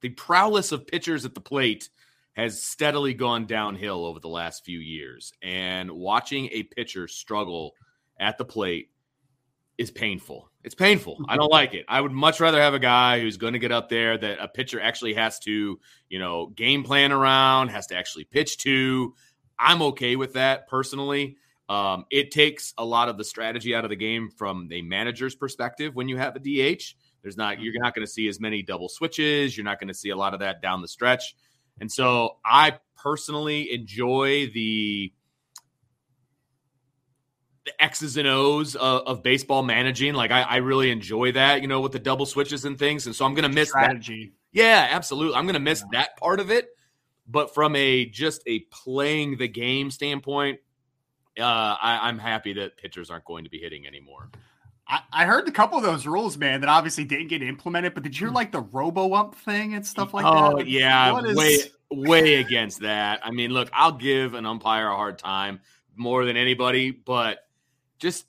the 0.01 0.09
prowess 0.09 0.71
of 0.71 0.85
pitchers 0.85 1.25
at 1.25 1.33
the 1.33 1.41
plate 1.41 1.89
has 2.37 2.61
steadily 2.61 3.15
gone 3.15 3.47
downhill 3.47 4.05
over 4.05 4.19
the 4.19 4.29
last 4.29 4.63
few 4.63 4.77
years. 4.77 5.33
And 5.41 5.91
watching 5.91 6.49
a 6.51 6.61
pitcher 6.63 7.07
struggle 7.07 7.73
at 8.19 8.37
the 8.37 8.45
plate 8.45 8.91
is 9.79 9.89
painful. 9.89 10.51
It's 10.63 10.75
painful. 10.75 11.17
I 11.27 11.35
don't 11.35 11.51
like 11.51 11.73
it. 11.73 11.85
I 11.87 11.99
would 11.99 12.11
much 12.11 12.39
rather 12.39 12.61
have 12.61 12.75
a 12.75 12.79
guy 12.79 13.19
who's 13.19 13.37
going 13.37 13.53
to 13.53 13.59
get 13.59 13.71
up 13.71 13.89
there 13.89 14.19
that 14.19 14.37
a 14.39 14.47
pitcher 14.47 14.79
actually 14.79 15.15
has 15.15 15.39
to, 15.39 15.79
you 16.09 16.19
know, 16.19 16.47
game 16.55 16.83
plan 16.83 17.11
around, 17.11 17.69
has 17.69 17.87
to 17.87 17.95
actually 17.95 18.25
pitch 18.25 18.59
to. 18.59 19.15
I'm 19.57 19.81
okay 19.81 20.15
with 20.15 20.33
that 20.33 20.67
personally. 20.67 21.37
Um, 21.69 22.05
it 22.11 22.29
takes 22.29 22.71
a 22.77 22.85
lot 22.85 23.09
of 23.09 23.17
the 23.17 23.23
strategy 23.23 23.73
out 23.73 23.83
of 23.83 23.89
the 23.89 23.95
game 23.95 24.29
from 24.29 24.69
a 24.71 24.83
manager's 24.83 25.35
perspective 25.35 25.95
when 25.95 26.07
you 26.07 26.17
have 26.17 26.35
a 26.35 26.39
DH. 26.39 26.83
There's 27.23 27.35
not 27.35 27.59
you're 27.59 27.73
not 27.81 27.95
going 27.95 28.05
to 28.05 28.11
see 28.11 28.27
as 28.27 28.39
many 28.39 28.61
double 28.61 28.89
switches. 28.89 29.57
You're 29.57 29.65
not 29.65 29.79
going 29.79 29.87
to 29.87 29.93
see 29.95 30.11
a 30.11 30.15
lot 30.15 30.35
of 30.35 30.41
that 30.41 30.61
down 30.61 30.83
the 30.83 30.87
stretch. 30.87 31.35
And 31.79 31.91
so 31.91 32.37
I 32.43 32.79
personally 32.95 33.71
enjoy 33.71 34.49
the 34.53 35.13
the 37.65 37.83
X's 37.83 38.15
and 38.15 38.27
O's 38.27 38.75
of, 38.75 39.01
of 39.05 39.23
baseball 39.23 39.61
managing. 39.61 40.13
Like 40.13 40.31
I, 40.31 40.41
I, 40.41 40.55
really 40.57 40.89
enjoy 40.89 41.33
that, 41.33 41.61
you 41.61 41.67
know, 41.67 41.81
with 41.81 41.91
the 41.91 41.99
double 41.99 42.25
switches 42.25 42.63
and 42.63 42.79
things. 42.79 43.05
And 43.07 43.15
so 43.15 43.25
I'm 43.25 43.33
going 43.33 43.43
to 43.43 43.53
miss 43.53 43.67
strategy. 43.67 44.31
That. 44.53 44.61
Yeah, 44.61 44.87
absolutely. 44.89 45.35
I'm 45.35 45.43
going 45.43 45.55
to 45.55 45.59
miss 45.59 45.81
yeah. 45.81 45.99
that 45.99 46.17
part 46.17 46.39
of 46.39 46.49
it. 46.49 46.69
But 47.27 47.53
from 47.53 47.75
a 47.75 48.05
just 48.05 48.41
a 48.47 48.59
playing 48.71 49.37
the 49.37 49.49
game 49.49 49.91
standpoint, 49.91 50.59
uh, 51.37 51.43
I, 51.81 52.07
am 52.07 52.17
happy 52.17 52.53
that 52.53 52.77
pitchers 52.77 53.09
aren't 53.09 53.25
going 53.25 53.43
to 53.43 53.49
be 53.49 53.59
hitting 53.59 53.85
anymore. 53.85 54.29
I, 54.89 55.01
I, 55.11 55.25
heard 55.25 55.47
a 55.47 55.51
couple 55.51 55.77
of 55.77 55.83
those 55.83 56.07
rules, 56.07 56.37
man, 56.37 56.61
that 56.61 56.69
obviously 56.69 57.03
didn't 57.03 57.27
get 57.27 57.43
implemented. 57.43 57.93
But 57.93 58.03
did 58.03 58.15
you 58.15 58.25
hear 58.25 58.29
hmm. 58.29 58.35
like 58.35 58.51
the 58.51 58.61
robo 58.61 59.13
ump 59.13 59.35
thing 59.35 59.73
and 59.73 59.85
stuff 59.85 60.13
like 60.13 60.25
oh, 60.25 60.33
that? 60.33 60.53
Oh 60.53 60.59
yeah, 60.59 61.19
is... 61.23 61.35
way 61.35 61.57
way 61.91 62.35
against 62.35 62.81
that. 62.81 63.19
I 63.23 63.31
mean, 63.31 63.51
look, 63.51 63.69
I'll 63.73 63.91
give 63.91 64.33
an 64.33 64.45
umpire 64.45 64.87
a 64.87 64.95
hard 64.95 65.17
time 65.17 65.59
more 65.95 66.25
than 66.25 66.37
anybody, 66.37 66.91
but 66.91 67.39
just 67.99 68.25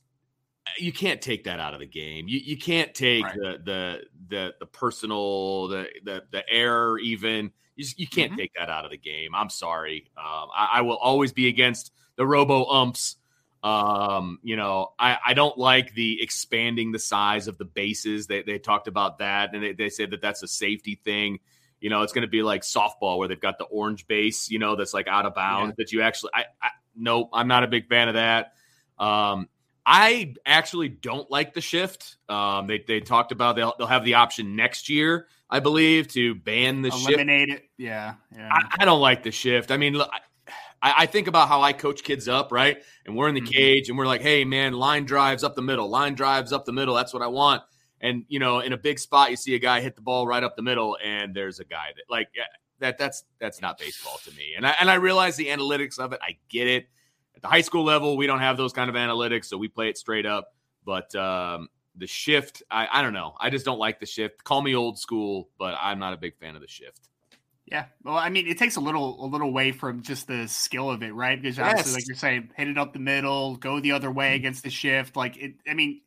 you 0.78 0.92
can't 0.92 1.22
take 1.22 1.44
that 1.44 1.60
out 1.60 1.74
of 1.74 1.80
the 1.80 1.86
game. 1.86 2.28
You 2.28 2.38
you 2.38 2.58
can't 2.58 2.94
take 2.94 3.24
right. 3.24 3.34
the, 3.36 3.60
the 3.64 4.02
the 4.28 4.54
the 4.60 4.66
personal 4.66 5.68
the 5.68 5.88
the 6.04 6.24
the 6.30 6.48
error 6.50 6.98
even. 6.98 7.52
You 7.76 7.84
just, 7.84 7.98
you 8.00 8.08
can't 8.08 8.32
mm-hmm. 8.32 8.40
take 8.40 8.54
that 8.54 8.68
out 8.70 8.84
of 8.84 8.90
the 8.90 8.98
game. 8.98 9.34
I'm 9.36 9.50
sorry. 9.50 10.10
Um, 10.16 10.48
I, 10.52 10.68
I, 10.72 10.80
will 10.80 10.96
always 10.96 11.32
be 11.32 11.46
against 11.46 11.92
the 12.16 12.26
robo 12.26 12.64
umps. 12.64 13.16
Um, 13.62 14.38
you 14.42 14.56
know, 14.56 14.92
I, 14.98 15.18
I 15.26 15.34
don't 15.34 15.58
like 15.58 15.94
the 15.94 16.22
expanding 16.22 16.92
the 16.92 16.98
size 16.98 17.48
of 17.48 17.58
the 17.58 17.64
bases. 17.64 18.26
They 18.26 18.42
they 18.42 18.58
talked 18.58 18.88
about 18.88 19.18
that, 19.18 19.54
and 19.54 19.62
they, 19.62 19.72
they 19.72 19.90
said 19.90 20.10
that 20.10 20.20
that's 20.20 20.42
a 20.42 20.48
safety 20.48 21.00
thing. 21.04 21.40
You 21.80 21.90
know, 21.90 22.02
it's 22.02 22.12
going 22.12 22.22
to 22.22 22.28
be 22.28 22.42
like 22.42 22.62
softball 22.62 23.18
where 23.18 23.28
they've 23.28 23.40
got 23.40 23.58
the 23.58 23.64
orange 23.64 24.06
base. 24.06 24.50
You 24.50 24.58
know, 24.58 24.76
that's 24.76 24.94
like 24.94 25.08
out 25.08 25.26
of 25.26 25.34
bounds. 25.34 25.74
Yeah. 25.78 25.84
That 25.84 25.92
you 25.92 26.02
actually, 26.02 26.30
I, 26.34 26.44
I 26.62 26.70
nope, 26.96 27.30
I'm 27.32 27.48
not 27.48 27.64
a 27.64 27.68
big 27.68 27.88
fan 27.88 28.08
of 28.08 28.14
that. 28.14 28.52
Um, 28.98 29.48
I 29.90 30.34
actually 30.44 30.90
don't 30.90 31.30
like 31.30 31.54
the 31.54 31.62
shift. 31.62 32.18
Um, 32.28 32.66
they, 32.66 32.84
they 32.86 33.00
talked 33.00 33.32
about 33.32 33.56
they'll, 33.56 33.74
they'll 33.78 33.86
have 33.86 34.04
the 34.04 34.14
option 34.14 34.54
next 34.54 34.90
year, 34.90 35.28
I 35.48 35.60
believe, 35.60 36.08
to 36.08 36.34
ban 36.34 36.82
the 36.82 36.90
Eliminate 36.90 37.48
shift. 37.48 37.62
it. 37.62 37.70
Yeah. 37.78 38.14
yeah. 38.36 38.50
I, 38.52 38.82
I, 38.82 38.84
don't 38.84 39.00
like 39.00 39.22
the 39.22 39.30
shift. 39.30 39.70
I 39.70 39.78
mean, 39.78 39.94
look, 39.94 40.10
I, 40.80 40.94
I, 40.98 41.06
think 41.06 41.26
about 41.26 41.48
how 41.48 41.62
I 41.62 41.72
coach 41.72 42.02
kids 42.02 42.28
up, 42.28 42.52
right? 42.52 42.82
And 43.04 43.16
we're 43.16 43.28
in 43.28 43.34
the 43.34 43.40
mm-hmm. 43.40 43.50
cage 43.50 43.88
and 43.88 43.98
we're 43.98 44.06
like, 44.06 44.20
hey, 44.20 44.44
man, 44.44 44.72
line 44.72 45.04
drives 45.04 45.42
up 45.42 45.54
the 45.54 45.62
middle, 45.62 45.88
line 45.88 46.14
drives 46.14 46.52
up 46.52 46.64
the 46.64 46.72
middle. 46.72 46.94
That's 46.94 47.12
what 47.12 47.22
I 47.22 47.26
want. 47.26 47.62
And, 48.00 48.24
you 48.28 48.38
know, 48.38 48.60
in 48.60 48.72
a 48.72 48.76
big 48.76 48.98
spot, 48.98 49.30
you 49.30 49.36
see 49.36 49.54
a 49.54 49.58
guy 49.58 49.80
hit 49.80 49.96
the 49.96 50.02
ball 50.02 50.26
right 50.26 50.42
up 50.42 50.54
the 50.54 50.62
middle, 50.62 50.96
and 51.04 51.34
there's 51.34 51.58
a 51.58 51.64
guy 51.64 51.88
that, 51.96 52.04
like, 52.08 52.28
that 52.78 52.96
that's 52.96 53.24
that's 53.40 53.60
not 53.60 53.76
baseball 53.76 54.20
to 54.24 54.30
me. 54.36 54.54
And 54.56 54.64
I, 54.64 54.76
and 54.80 54.88
I 54.88 54.94
realize 54.94 55.34
the 55.34 55.46
analytics 55.46 55.98
of 55.98 56.12
it. 56.12 56.20
I 56.22 56.36
get 56.48 56.68
it 56.68 56.88
at 57.38 57.42
the 57.42 57.48
high 57.48 57.60
school 57.60 57.84
level, 57.84 58.16
we 58.16 58.26
don't 58.26 58.40
have 58.40 58.56
those 58.56 58.72
kind 58.72 58.90
of 58.90 58.96
analytics, 58.96 59.44
so 59.44 59.56
we 59.56 59.68
play 59.68 59.88
it 59.88 59.96
straight 59.96 60.26
up. 60.26 60.54
But 60.84 61.14
um, 61.14 61.68
the 61.96 62.06
shift, 62.08 62.64
I, 62.68 62.88
I 62.92 63.02
don't 63.02 63.12
know. 63.12 63.34
I 63.38 63.48
just 63.48 63.64
don't 63.64 63.78
like 63.78 64.00
the 64.00 64.06
shift. 64.06 64.42
Call 64.42 64.60
me 64.60 64.74
old 64.74 64.98
school, 64.98 65.48
but 65.56 65.76
I'm 65.80 66.00
not 66.00 66.12
a 66.12 66.16
big 66.16 66.36
fan 66.36 66.56
of 66.56 66.62
the 66.62 66.68
shift. 66.68 67.08
Yeah, 67.70 67.86
well, 68.02 68.16
I 68.16 68.30
mean, 68.30 68.46
it 68.46 68.56
takes 68.56 68.76
a 68.76 68.80
little 68.80 69.22
a 69.22 69.26
little 69.26 69.48
away 69.48 69.72
from 69.72 70.02
just 70.02 70.26
the 70.26 70.48
skill 70.48 70.90
of 70.90 71.02
it, 71.02 71.14
right? 71.14 71.40
Because 71.40 71.58
obviously, 71.58 71.90
yes. 71.90 71.94
like 71.94 72.06
you're 72.08 72.16
saying, 72.16 72.50
hit 72.56 72.68
it 72.68 72.78
up 72.78 72.94
the 72.94 72.98
middle, 72.98 73.56
go 73.56 73.78
the 73.78 73.92
other 73.92 74.10
way 74.10 74.28
mm-hmm. 74.28 74.36
against 74.36 74.62
the 74.62 74.70
shift. 74.70 75.16
Like 75.16 75.36
it, 75.36 75.54
I 75.68 75.74
mean, 75.74 76.00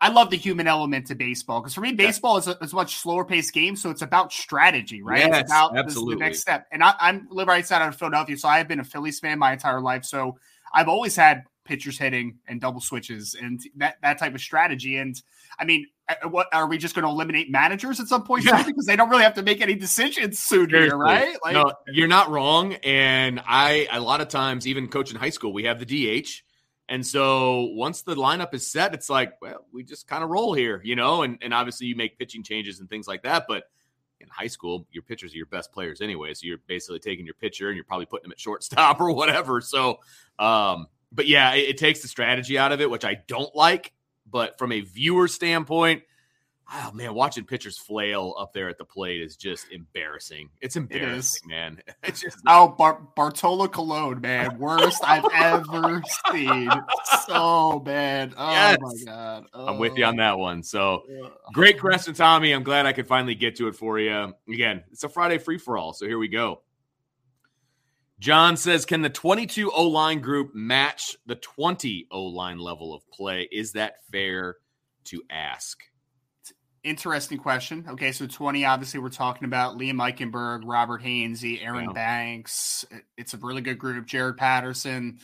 I 0.00 0.10
love 0.10 0.30
the 0.30 0.36
human 0.36 0.68
element 0.68 1.08
to 1.08 1.14
baseball 1.14 1.60
because 1.60 1.74
for 1.74 1.80
me, 1.80 1.92
baseball 1.92 2.36
is 2.36 2.46
a, 2.46 2.56
is 2.62 2.72
a 2.72 2.76
much 2.76 2.96
slower 2.96 3.24
paced 3.24 3.52
game, 3.52 3.74
so 3.74 3.90
it's 3.90 4.02
about 4.02 4.32
strategy, 4.32 5.02
right? 5.02 5.20
Yes, 5.20 5.40
it's 5.42 5.50
about 5.50 5.76
absolutely. 5.76 6.14
the 6.14 6.20
next 6.20 6.40
step. 6.40 6.66
And 6.70 6.84
I, 6.84 6.94
am 7.00 7.26
live 7.30 7.48
right 7.48 7.66
side 7.66 7.86
of 7.86 7.96
Philadelphia, 7.96 8.36
so 8.36 8.48
I've 8.48 8.68
been 8.68 8.80
a 8.80 8.84
Phillies 8.84 9.18
fan 9.18 9.38
my 9.38 9.52
entire 9.52 9.80
life. 9.80 10.04
So 10.04 10.38
I've 10.72 10.88
always 10.88 11.16
had 11.16 11.44
pitchers 11.64 11.98
hitting 11.98 12.38
and 12.46 12.60
double 12.60 12.80
switches 12.80 13.34
and 13.40 13.60
that 13.76 13.96
that 14.02 14.18
type 14.18 14.34
of 14.34 14.40
strategy. 14.40 14.96
And 14.96 15.20
I 15.58 15.64
mean, 15.64 15.86
what 16.28 16.48
are 16.52 16.66
we 16.66 16.78
just 16.78 16.94
going 16.94 17.04
to 17.04 17.10
eliminate 17.10 17.50
managers 17.50 18.00
at 18.00 18.06
some 18.08 18.24
point 18.24 18.44
yeah. 18.44 18.62
because 18.66 18.86
they 18.86 18.96
don't 18.96 19.08
really 19.08 19.22
have 19.22 19.34
to 19.34 19.42
make 19.42 19.60
any 19.60 19.74
decisions 19.74 20.38
soon 20.38 20.70
here, 20.70 20.96
right? 20.96 21.36
Like, 21.44 21.54
no, 21.54 21.72
you're 21.92 22.08
not 22.08 22.30
wrong. 22.30 22.74
And 22.82 23.40
I 23.46 23.88
a 23.90 24.00
lot 24.00 24.20
of 24.20 24.28
times, 24.28 24.66
even 24.66 24.88
coaching 24.88 25.18
high 25.18 25.30
school, 25.30 25.52
we 25.52 25.64
have 25.64 25.78
the 25.78 25.86
DH 26.22 26.42
and 26.92 27.06
so 27.06 27.70
once 27.72 28.02
the 28.02 28.14
lineup 28.14 28.52
is 28.52 28.70
set, 28.70 28.92
it's 28.92 29.08
like, 29.08 29.40
well, 29.40 29.64
we 29.72 29.82
just 29.82 30.06
kind 30.06 30.22
of 30.22 30.28
roll 30.28 30.52
here, 30.52 30.80
you 30.84 30.94
know, 30.94 31.22
and, 31.22 31.38
and 31.40 31.54
obviously 31.54 31.86
you 31.86 31.96
make 31.96 32.18
pitching 32.18 32.42
changes 32.42 32.80
and 32.80 32.90
things 32.90 33.08
like 33.08 33.22
that. 33.22 33.46
But 33.48 33.64
in 34.20 34.28
high 34.28 34.48
school, 34.48 34.86
your 34.90 35.02
pitchers 35.02 35.32
are 35.32 35.36
your 35.38 35.46
best 35.46 35.72
players 35.72 36.02
anyway. 36.02 36.34
So 36.34 36.46
you're 36.46 36.58
basically 36.66 36.98
taking 36.98 37.24
your 37.24 37.34
pitcher 37.34 37.68
and 37.68 37.76
you're 37.76 37.84
probably 37.86 38.04
putting 38.04 38.24
them 38.24 38.32
at 38.32 38.40
shortstop 38.40 39.00
or 39.00 39.10
whatever. 39.12 39.62
So, 39.62 40.00
um, 40.38 40.86
but 41.10 41.26
yeah, 41.26 41.54
it, 41.54 41.70
it 41.70 41.78
takes 41.78 42.02
the 42.02 42.08
strategy 42.08 42.58
out 42.58 42.72
of 42.72 42.82
it, 42.82 42.90
which 42.90 43.06
I 43.06 43.22
don't 43.26 43.54
like. 43.54 43.94
But 44.32 44.58
from 44.58 44.72
a 44.72 44.80
viewer 44.80 45.28
standpoint, 45.28 46.02
oh 46.72 46.90
man, 46.92 47.14
watching 47.14 47.44
pitchers 47.44 47.78
flail 47.78 48.34
up 48.38 48.52
there 48.52 48.68
at 48.68 48.78
the 48.78 48.84
plate 48.84 49.20
is 49.20 49.36
just 49.36 49.70
embarrassing. 49.70 50.48
It's 50.60 50.76
embarrassing, 50.76 51.50
it 51.50 51.54
man. 51.54 51.82
It's 52.02 52.20
just 52.20 52.38
oh 52.48 52.68
Bar- 52.68 53.06
Bartolo 53.14 53.68
Colon, 53.68 54.20
man, 54.20 54.58
worst 54.58 55.02
I've 55.04 55.26
ever 55.34 56.02
seen. 56.32 56.70
So 57.26 57.78
bad. 57.80 58.34
Oh 58.36 58.50
yes. 58.50 58.78
my 58.80 58.92
god. 59.04 59.46
Oh. 59.52 59.66
I'm 59.66 59.78
with 59.78 59.96
you 59.96 60.04
on 60.04 60.16
that 60.16 60.38
one. 60.38 60.62
So 60.62 61.04
great 61.52 61.78
question, 61.78 62.14
Tommy. 62.14 62.52
I'm 62.52 62.64
glad 62.64 62.86
I 62.86 62.92
could 62.92 63.06
finally 63.06 63.34
get 63.34 63.56
to 63.56 63.68
it 63.68 63.76
for 63.76 63.98
you. 63.98 64.34
Again, 64.48 64.82
it's 64.90 65.04
a 65.04 65.08
Friday 65.08 65.38
free 65.38 65.58
for 65.58 65.76
all, 65.76 65.92
so 65.92 66.06
here 66.06 66.18
we 66.18 66.28
go. 66.28 66.62
John 68.22 68.56
says, 68.56 68.84
Can 68.84 69.02
the 69.02 69.10
22 69.10 69.72
O 69.72 69.88
line 69.88 70.20
group 70.20 70.54
match 70.54 71.16
the 71.26 71.34
20 71.34 72.06
O 72.12 72.22
line 72.22 72.58
level 72.58 72.94
of 72.94 73.02
play? 73.10 73.48
Is 73.50 73.72
that 73.72 73.96
fair 74.12 74.58
to 75.06 75.22
ask? 75.28 75.82
interesting 76.84 77.38
question. 77.38 77.84
Okay, 77.88 78.12
so 78.12 78.26
20, 78.26 78.64
obviously, 78.64 78.98
we're 79.00 79.08
talking 79.08 79.44
about 79.44 79.78
Liam 79.78 79.96
Eichenberg, 79.96 80.62
Robert 80.64 81.02
Hainsey, 81.02 81.64
Aaron 81.64 81.86
yeah. 81.86 81.92
Banks. 81.92 82.84
It's 83.16 83.34
a 83.34 83.36
really 83.38 83.60
good 83.60 83.78
group. 83.78 84.06
Jarrett 84.06 84.36
Patterson. 84.36 85.18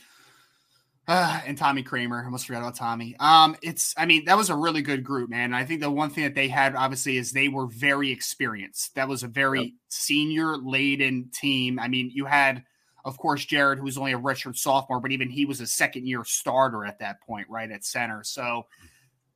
Uh, 1.07 1.41
and 1.45 1.57
Tommy 1.57 1.83
Kraemer. 1.83 2.21
I 2.21 2.25
almost 2.25 2.47
forgot 2.47 2.59
about 2.59 2.75
Tommy. 2.75 3.15
Um, 3.19 3.57
it's, 3.61 3.93
I 3.97 4.05
mean, 4.05 4.25
that 4.25 4.37
was 4.37 4.49
a 4.49 4.55
really 4.55 4.81
good 4.81 5.03
group, 5.03 5.29
man. 5.29 5.53
I 5.53 5.65
think 5.65 5.81
the 5.81 5.91
one 5.91 6.09
thing 6.09 6.23
that 6.23 6.35
they 6.35 6.47
had, 6.47 6.75
obviously, 6.75 7.17
is 7.17 7.31
they 7.31 7.49
were 7.49 7.67
very 7.67 8.11
experienced. 8.11 8.95
That 8.95 9.09
was 9.09 9.23
a 9.23 9.27
very 9.27 9.61
yep. 9.61 9.71
senior 9.89 10.55
laden 10.57 11.29
team. 11.33 11.79
I 11.79 11.87
mean, 11.87 12.09
you 12.13 12.25
had, 12.25 12.63
of 13.05 13.17
course, 13.17 13.45
Jarrett, 13.45 13.79
who 13.79 13.85
was 13.85 13.97
only 13.97 14.13
a 14.13 14.19
redshirt 14.19 14.57
sophomore, 14.57 14.99
but 14.99 15.11
even 15.11 15.29
he 15.29 15.45
was 15.45 15.61
a 15.61 15.67
second 15.67 16.07
year 16.07 16.23
starter 16.23 16.85
at 16.85 16.99
that 16.99 17.21
point, 17.21 17.47
right 17.49 17.69
at 17.69 17.85
center. 17.85 18.23
So, 18.23 18.65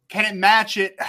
can 0.10 0.26
it 0.26 0.38
match 0.38 0.78
it? 0.78 0.98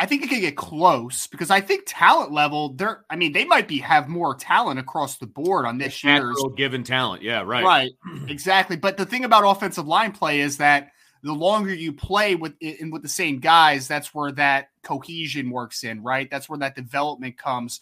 I 0.00 0.06
think 0.06 0.22
it 0.22 0.28
could 0.28 0.40
get 0.40 0.56
close 0.56 1.26
because 1.26 1.50
I 1.50 1.60
think 1.60 1.82
talent 1.84 2.30
level, 2.30 2.72
they're 2.74 3.04
I 3.10 3.16
mean, 3.16 3.32
they 3.32 3.44
might 3.44 3.66
be 3.66 3.78
have 3.78 4.06
more 4.06 4.36
talent 4.36 4.78
across 4.78 5.16
the 5.16 5.26
board 5.26 5.66
on 5.66 5.76
this 5.76 6.04
year's 6.04 6.40
given 6.56 6.84
talent. 6.84 7.22
Yeah, 7.22 7.42
right. 7.42 7.64
Right. 7.64 7.90
Exactly. 8.28 8.76
But 8.76 8.96
the 8.96 9.04
thing 9.04 9.24
about 9.24 9.42
offensive 9.42 9.88
line 9.88 10.12
play 10.12 10.38
is 10.38 10.58
that 10.58 10.92
the 11.22 11.32
longer 11.32 11.74
you 11.74 11.92
play 11.92 12.34
with 12.34 12.54
in 12.60 12.90
with 12.90 13.02
the 13.02 13.08
same 13.08 13.40
guys, 13.40 13.88
that's 13.88 14.14
where 14.14 14.30
that 14.32 14.68
cohesion 14.82 15.50
works 15.50 15.82
in, 15.82 16.02
right? 16.02 16.30
That's 16.30 16.48
where 16.48 16.58
that 16.60 16.76
development 16.76 17.36
comes. 17.36 17.80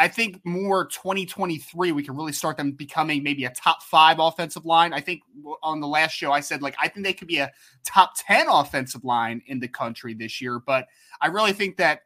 I 0.00 0.08
think 0.08 0.40
more 0.44 0.86
2023, 0.86 1.92
we 1.92 2.02
can 2.02 2.16
really 2.16 2.32
start 2.32 2.56
them 2.56 2.72
becoming 2.72 3.22
maybe 3.22 3.44
a 3.44 3.50
top 3.50 3.82
five 3.82 4.18
offensive 4.18 4.64
line. 4.64 4.94
I 4.94 5.00
think 5.00 5.20
on 5.62 5.80
the 5.80 5.86
last 5.86 6.12
show, 6.12 6.32
I 6.32 6.40
said, 6.40 6.62
like, 6.62 6.74
I 6.82 6.88
think 6.88 7.04
they 7.04 7.12
could 7.12 7.28
be 7.28 7.36
a 7.36 7.52
top 7.84 8.12
10 8.16 8.48
offensive 8.48 9.04
line 9.04 9.42
in 9.46 9.60
the 9.60 9.68
country 9.68 10.14
this 10.14 10.40
year. 10.40 10.58
But 10.58 10.86
I 11.20 11.26
really 11.26 11.52
think 11.52 11.76
that 11.76 12.04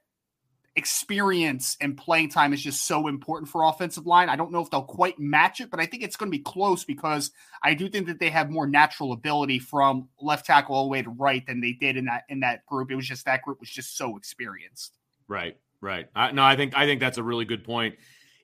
experience 0.74 1.76
and 1.80 1.96
playing 1.96 2.30
time 2.30 2.52
is 2.52 2.60
just 2.60 2.84
so 2.84 3.06
important 3.06 3.48
for 3.48 3.62
offensive 3.62 4.06
line. 4.06 4.28
I 4.28 4.34
don't 4.34 4.50
know 4.50 4.60
if 4.60 4.70
they'll 4.70 4.82
quite 4.82 5.20
match 5.20 5.60
it, 5.60 5.70
but 5.70 5.78
I 5.78 5.86
think 5.86 6.02
it's 6.02 6.16
going 6.16 6.32
to 6.32 6.36
be 6.36 6.42
close 6.42 6.84
because 6.84 7.30
I 7.62 7.74
do 7.74 7.88
think 7.88 8.08
that 8.08 8.18
they 8.18 8.30
have 8.30 8.50
more 8.50 8.66
natural 8.66 9.12
ability 9.12 9.60
from 9.60 10.08
left 10.20 10.46
tackle 10.46 10.74
all 10.74 10.86
the 10.86 10.90
way 10.90 11.02
to 11.02 11.10
right 11.10 11.46
than 11.46 11.60
they 11.60 11.74
did 11.74 11.96
in 11.96 12.06
that 12.06 12.24
in 12.28 12.40
that 12.40 12.66
group. 12.66 12.90
It 12.90 12.96
was 12.96 13.06
just 13.06 13.24
that 13.26 13.42
group 13.42 13.60
was 13.60 13.70
just 13.70 13.96
so 13.96 14.16
experienced. 14.16 14.98
Right. 15.28 15.56
Right. 15.84 16.08
I, 16.16 16.32
no, 16.32 16.42
I 16.42 16.56
think 16.56 16.74
I 16.74 16.86
think 16.86 16.98
that's 16.98 17.18
a 17.18 17.22
really 17.22 17.44
good 17.44 17.62
point. 17.62 17.96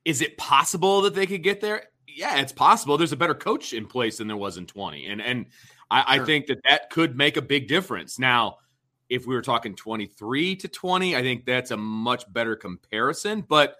Is 0.04 0.20
it 0.20 0.36
possible 0.36 1.00
that 1.02 1.14
they 1.14 1.26
could 1.26 1.42
get 1.42 1.62
there? 1.62 1.84
Yeah, 2.06 2.38
it's 2.38 2.52
possible. 2.52 2.98
There's 2.98 3.12
a 3.12 3.16
better 3.16 3.34
coach 3.34 3.72
in 3.72 3.86
place 3.86 4.18
than 4.18 4.28
there 4.28 4.36
was 4.36 4.58
in 4.58 4.66
20, 4.66 5.06
and 5.06 5.22
and 5.22 5.46
I, 5.90 6.16
sure. 6.16 6.22
I 6.22 6.26
think 6.26 6.48
that 6.48 6.58
that 6.68 6.90
could 6.90 7.16
make 7.16 7.38
a 7.38 7.42
big 7.42 7.66
difference. 7.66 8.18
Now, 8.18 8.58
if 9.08 9.26
we 9.26 9.34
were 9.34 9.40
talking 9.40 9.74
23 9.74 10.56
to 10.56 10.68
20, 10.68 11.16
I 11.16 11.22
think 11.22 11.46
that's 11.46 11.70
a 11.70 11.78
much 11.78 12.30
better 12.30 12.56
comparison, 12.56 13.40
but 13.40 13.76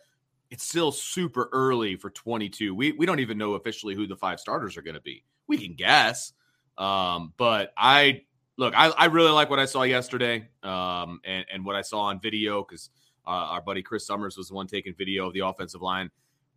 it's 0.51 0.67
still 0.67 0.91
super 0.91 1.51
early 1.53 1.97
for 1.97 2.09
22. 2.09 2.75
We 2.75 2.93
we 2.93 3.05
don't 3.05 3.21
even 3.21 3.37
know 3.37 3.55
officially 3.55 3.95
who 3.95 4.07
the 4.07 4.17
five 4.17 4.41
starters 4.41 4.79
are 4.79 4.83
going 4.83 4.95
to 4.95 5.03
be. 5.03 5.23
We 5.49 5.59
can 5.59 5.75
guess, 5.75 6.33
um, 6.79 7.35
but 7.37 7.75
I 7.77 8.23
look. 8.57 8.73
I, 8.75 8.89
I 8.89 9.05
really 9.07 9.33
like 9.33 9.51
what 9.51 9.59
I 9.59 9.67
saw 9.67 9.83
yesterday, 9.83 10.49
um, 10.63 11.21
and 11.27 11.45
and 11.53 11.67
what 11.67 11.77
I 11.77 11.83
saw 11.83 12.05
on 12.05 12.21
video 12.21 12.63
because 12.63 12.89
uh, 13.27 13.31
our 13.31 13.63
buddy 13.63 13.83
Chris 13.83 14.07
Summers 14.07 14.37
was 14.37 14.49
the 14.49 14.55
one 14.55 14.67
taking 14.67 14.95
video 14.95 15.27
of 15.27 15.35
the 15.35 15.41
offensive 15.41 15.83
line, 15.83 16.11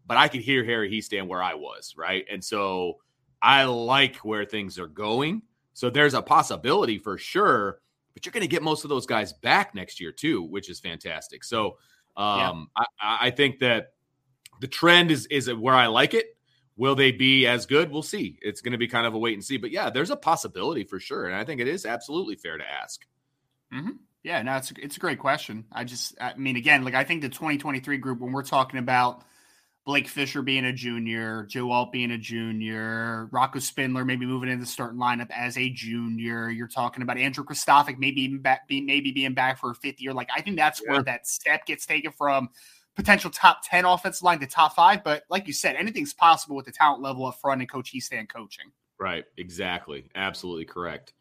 but 0.05 0.17
I 0.17 0.27
could 0.27 0.41
hear 0.41 0.63
Harry 0.63 0.89
Hiestand 0.89 1.27
where 1.27 1.43
I 1.43 1.53
was, 1.53 1.95
right? 1.97 2.25
And 2.31 2.43
so 2.43 2.97
I 3.41 3.65
like 3.65 4.17
where 4.17 4.45
things 4.45 4.79
are 4.79 4.87
going. 4.87 5.41
So 5.73 5.89
there's 5.89 6.13
a 6.13 6.21
possibility 6.21 6.97
for 6.97 7.17
sure, 7.17 7.79
but 8.13 8.25
you're 8.25 8.31
going 8.31 8.41
to 8.41 8.47
get 8.47 8.63
most 8.63 8.83
of 8.83 8.89
those 8.89 9.05
guys 9.05 9.33
back 9.33 9.75
next 9.75 9.99
year 9.99 10.11
too, 10.11 10.43
which 10.43 10.69
is 10.69 10.79
fantastic. 10.79 11.43
So 11.43 11.77
um, 12.15 12.69
yeah. 12.77 12.85
I, 13.01 13.27
I 13.27 13.31
think 13.31 13.59
that 13.59 13.93
the 14.61 14.67
trend 14.67 15.11
is 15.11 15.25
is 15.27 15.51
where 15.53 15.75
I 15.75 15.87
like 15.87 16.13
it. 16.13 16.37
Will 16.75 16.95
they 16.95 17.11
be 17.11 17.45
as 17.45 17.65
good? 17.65 17.91
We'll 17.91 18.01
see. 18.01 18.39
It's 18.41 18.61
going 18.61 18.71
to 18.71 18.77
be 18.77 18.87
kind 18.87 19.05
of 19.05 19.13
a 19.13 19.17
wait 19.17 19.33
and 19.33 19.43
see. 19.43 19.57
But 19.57 19.71
yeah, 19.71 19.89
there's 19.89 20.09
a 20.09 20.15
possibility 20.15 20.83
for 20.83 20.99
sure, 20.99 21.25
and 21.25 21.35
I 21.35 21.43
think 21.43 21.61
it 21.61 21.67
is 21.67 21.85
absolutely 21.85 22.35
fair 22.35 22.57
to 22.57 22.63
ask. 22.63 23.05
Mm-hmm. 23.73 23.91
Yeah, 24.23 24.41
no, 24.41 24.55
it's 24.55 24.71
a, 24.71 24.73
it's 24.77 24.97
a 24.97 24.99
great 25.01 25.19
question. 25.19 25.65
I 25.71 25.83
just, 25.83 26.15
I 26.19 26.33
mean, 26.35 26.55
again, 26.55 26.83
like 26.83 26.95
I 26.95 27.03
think 27.03 27.21
the 27.21 27.29
2023 27.29 27.97
group, 27.97 28.19
when 28.19 28.31
we're 28.31 28.43
talking 28.43 28.79
about 28.79 29.23
Blake 29.85 30.07
Fisher 30.07 30.41
being 30.41 30.63
a 30.63 30.71
junior, 30.71 31.45
Joe 31.49 31.69
Alt 31.71 31.91
being 31.91 32.11
a 32.11 32.17
junior, 32.17 33.27
Rocco 33.31 33.59
Spindler 33.59 34.05
maybe 34.05 34.25
moving 34.25 34.49
into 34.49 34.63
the 34.63 34.69
starting 34.69 34.99
lineup 34.99 35.29
as 35.29 35.57
a 35.57 35.69
junior. 35.69 36.49
You're 36.49 36.69
talking 36.69 37.03
about 37.03 37.17
Andrew 37.17 37.43
Kristofic 37.43 37.97
maybe 37.97 38.21
even 38.21 38.39
back, 38.39 38.65
be, 38.67 38.79
maybe 38.79 39.11
being 39.11 39.33
back 39.33 39.59
for 39.59 39.71
a 39.71 39.75
fifth 39.75 40.01
year. 40.01 40.13
Like 40.13 40.29
I 40.33 40.41
think 40.41 40.55
that's 40.55 40.81
yeah. 40.81 40.93
where 40.93 41.03
that 41.03 41.27
step 41.27 41.65
gets 41.65 41.85
taken 41.85 42.13
from 42.13 42.49
potential 42.95 43.29
top 43.29 43.59
10 43.69 43.83
offensive 43.83 44.23
line 44.23 44.39
to 44.39 44.47
top 44.47 44.73
five. 44.73 45.03
But 45.03 45.23
like 45.29 45.47
you 45.47 45.53
said, 45.53 45.75
anything's 45.75 46.13
possible 46.13 46.55
with 46.55 46.65
the 46.65 46.71
talent 46.71 47.01
level 47.01 47.25
up 47.25 47.39
front 47.41 47.59
and 47.59 47.69
Coach 47.69 47.91
Hiestand 47.93 48.29
coaching. 48.29 48.71
Right. 48.97 49.25
Exactly. 49.37 50.05
Absolutely 50.15 50.65
correct. 50.65 51.13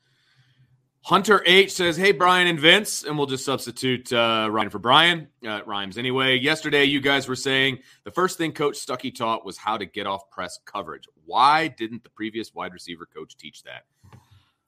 Hunter 1.04 1.42
H 1.44 1.72
says, 1.72 1.96
Hey, 1.96 2.12
Brian 2.12 2.46
and 2.46 2.60
Vince, 2.60 3.02
and 3.02 3.18
we'll 3.18 3.26
just 3.26 3.44
substitute 3.44 4.12
uh, 4.12 4.48
Ryan 4.50 4.70
for 4.70 4.78
Brian. 4.78 5.28
Uh, 5.44 5.60
rhymes 5.66 5.98
anyway. 5.98 6.38
Yesterday, 6.38 6.84
you 6.84 7.00
guys 7.00 7.26
were 7.26 7.36
saying 7.36 7.80
the 8.04 8.12
first 8.12 8.38
thing 8.38 8.52
Coach 8.52 8.74
Stuckey 8.74 9.12
taught 9.12 9.44
was 9.44 9.58
how 9.58 9.76
to 9.76 9.84
get 9.84 10.06
off 10.06 10.30
press 10.30 10.60
coverage. 10.64 11.08
Why 11.24 11.66
didn't 11.66 12.04
the 12.04 12.10
previous 12.10 12.54
wide 12.54 12.72
receiver 12.72 13.04
coach 13.04 13.36
teach 13.36 13.64
that? 13.64 13.82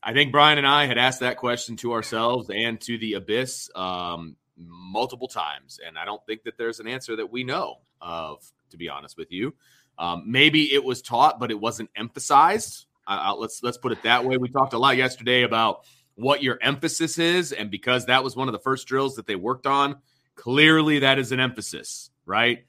I 0.03 0.13
think 0.13 0.33
Brian 0.33 0.59
and 0.59 0.67
I 0.67 0.87
had 0.87 0.99
asked 0.99 1.21
that 1.21 1.37
question 1.37 1.77
to 1.77 1.93
ourselves 1.93 2.51
and 2.51 2.81
to 2.83 2.99
the 2.99 3.15
Abyss 3.15 3.71
um, 3.77 4.37
multiple 4.57 5.29
times, 5.29 5.79
and 5.87 5.97
I 5.97 6.05
don't 6.05 6.25
think 6.27 6.43
that 6.45 6.59
there's 6.59 6.81
an 6.81 6.89
answer 6.89 7.17
that 7.17 7.31
we 7.31 7.45
know 7.45 7.79
of, 8.03 8.45
to 8.71 8.77
be 8.77 8.89
honest 8.89 9.17
with 9.17 9.31
you. 9.31 9.55
Um, 9.99 10.25
maybe 10.27 10.75
it 10.75 10.83
was 10.83 11.01
taught, 11.01 11.39
but 11.39 11.53
it 11.53 11.61
wasn't 11.61 11.91
emphasized. 11.95 12.87
Uh, 13.07 13.35
let's 13.39 13.63
let's 13.63 13.79
put 13.79 13.93
it 13.93 14.03
that 14.03 14.25
way. 14.25 14.37
We 14.37 14.49
talked 14.49 14.73
a 14.73 14.79
lot 14.79 14.97
yesterday 14.97 15.43
about 15.43 15.85
what 16.15 16.43
your 16.43 16.59
emphasis 16.61 17.19
is. 17.19 17.53
And 17.53 17.71
because 17.71 18.07
that 18.07 18.25
was 18.25 18.37
one 18.37 18.49
of 18.49 18.53
the 18.53 18.59
first 18.59 18.87
drills 18.87 19.17
that 19.17 19.27
they 19.27 19.37
worked 19.37 19.67
on, 19.67 19.97
clearly 20.37 21.01
that 21.01 21.19
is 21.19 21.33
an 21.33 21.41
emphasis, 21.41 22.11
right? 22.25 22.65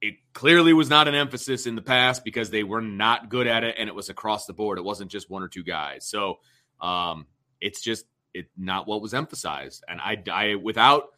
It 0.00 0.14
clearly 0.32 0.72
was 0.72 0.88
not 0.88 1.08
an 1.08 1.14
emphasis 1.14 1.66
in 1.66 1.74
the 1.74 1.82
past 1.82 2.24
because 2.24 2.50
they 2.50 2.62
were 2.62 2.80
not 2.80 3.28
good 3.28 3.46
at 3.46 3.64
it 3.64 3.76
and 3.78 3.88
it 3.88 3.94
was 3.94 4.08
across 4.08 4.46
the 4.46 4.52
board. 4.52 4.78
It 4.78 4.84
wasn't 4.84 5.10
just 5.10 5.28
one 5.28 5.42
or 5.42 5.48
two 5.48 5.64
guys. 5.64 6.06
So 6.06 6.38
um, 6.80 7.26
it's 7.60 7.80
just 7.80 8.04
it 8.34 8.46
not 8.56 8.86
what 8.86 9.02
was 9.02 9.14
emphasized. 9.14 9.84
And 9.88 10.00
I, 10.00 10.22
I 10.32 10.54
without 10.54 11.08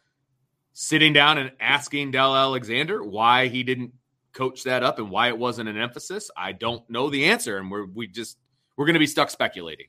sitting 0.73 1.13
down 1.13 1.37
and 1.37 1.51
asking 1.59 2.11
Del 2.11 2.35
Alexander 2.35 3.03
why 3.03 3.47
he 3.47 3.63
didn't 3.63 3.91
coach 4.33 4.63
that 4.63 4.83
up 4.83 4.97
and 4.97 5.11
why 5.11 5.27
it 5.27 5.37
wasn't 5.37 5.69
an 5.69 5.77
emphasis, 5.77 6.31
I 6.35 6.53
don't 6.53 6.87
know 6.89 7.09
the 7.09 7.25
answer. 7.25 7.57
And 7.57 7.69
we're 7.69 7.85
we 7.85 8.07
just 8.07 8.37
we're 8.77 8.85
going 8.85 8.95
to 8.95 8.99
be 8.99 9.07
stuck 9.07 9.29
speculating. 9.29 9.87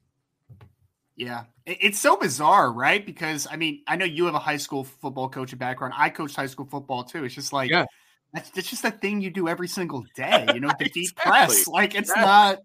Yeah, 1.17 1.45
it's 1.67 1.99
so 1.99 2.17
bizarre, 2.17 2.73
right? 2.73 3.05
Because 3.05 3.47
I 3.51 3.57
mean, 3.57 3.83
I 3.87 3.97
know 3.97 4.05
you 4.05 4.25
have 4.25 4.35
a 4.35 4.39
high 4.39 4.57
school 4.57 4.85
football 4.85 5.29
coaching 5.29 5.59
background. 5.59 5.95
I 5.97 6.09
coached 6.09 6.37
high 6.37 6.47
school 6.47 6.67
football 6.67 7.05
too. 7.05 7.25
It's 7.25 7.35
just 7.35 7.53
like 7.53 7.71
yeah. 7.71 7.85
that's, 8.33 8.51
that's 8.51 8.71
just 8.71 8.85
a 8.85 8.91
thing 8.91 9.21
you 9.21 9.31
do 9.31 9.47
every 9.47 9.69
single 9.69 10.05
day. 10.17 10.47
You 10.55 10.61
know, 10.61 10.71
the 10.79 10.87
deep 10.87 11.11
exactly. 11.11 11.31
press. 11.31 11.69
Like 11.69 11.95
it's 11.95 12.13
yeah. 12.15 12.23
not. 12.23 12.59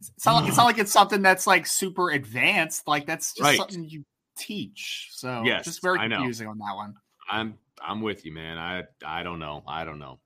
It's 0.00 0.24
not, 0.24 0.34
like, 0.34 0.48
it's 0.48 0.56
not 0.56 0.64
like 0.66 0.78
it's 0.78 0.92
something 0.92 1.22
that's 1.22 1.46
like 1.46 1.66
super 1.66 2.10
advanced. 2.10 2.86
Like 2.86 3.06
that's 3.06 3.32
just 3.32 3.42
right. 3.42 3.56
something 3.56 3.84
you 3.84 4.04
teach. 4.36 5.08
So 5.12 5.42
yes, 5.44 5.64
just 5.64 5.82
very 5.82 5.98
confusing 5.98 6.48
on 6.48 6.58
that 6.58 6.76
one. 6.76 6.94
I'm 7.30 7.54
I'm 7.82 8.02
with 8.02 8.26
you, 8.26 8.32
man. 8.32 8.58
I 8.58 8.84
I 9.04 9.22
don't 9.22 9.38
know. 9.38 9.62
I 9.66 9.84
don't 9.84 9.98
know. 9.98 10.18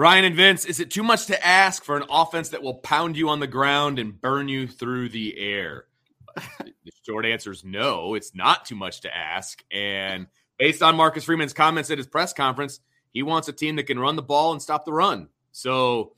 Ryan 0.00 0.24
and 0.24 0.34
Vince, 0.34 0.64
is 0.64 0.80
it 0.80 0.90
too 0.90 1.02
much 1.02 1.26
to 1.26 1.46
ask 1.46 1.84
for 1.84 1.94
an 1.94 2.04
offense 2.08 2.48
that 2.48 2.62
will 2.62 2.76
pound 2.76 3.18
you 3.18 3.28
on 3.28 3.38
the 3.38 3.46
ground 3.46 3.98
and 3.98 4.18
burn 4.18 4.48
you 4.48 4.66
through 4.66 5.10
the 5.10 5.38
air? 5.38 5.84
the 6.58 6.92
short 7.04 7.26
answer 7.26 7.52
is 7.52 7.66
no, 7.66 8.14
it's 8.14 8.34
not 8.34 8.64
too 8.64 8.76
much 8.76 9.02
to 9.02 9.14
ask. 9.14 9.62
And 9.70 10.26
based 10.58 10.82
on 10.82 10.96
Marcus 10.96 11.24
Freeman's 11.24 11.52
comments 11.52 11.90
at 11.90 11.98
his 11.98 12.06
press 12.06 12.32
conference, 12.32 12.80
he 13.12 13.22
wants 13.22 13.48
a 13.48 13.52
team 13.52 13.76
that 13.76 13.82
can 13.82 13.98
run 13.98 14.16
the 14.16 14.22
ball 14.22 14.52
and 14.52 14.62
stop 14.62 14.86
the 14.86 14.92
run. 14.94 15.28
So 15.52 16.14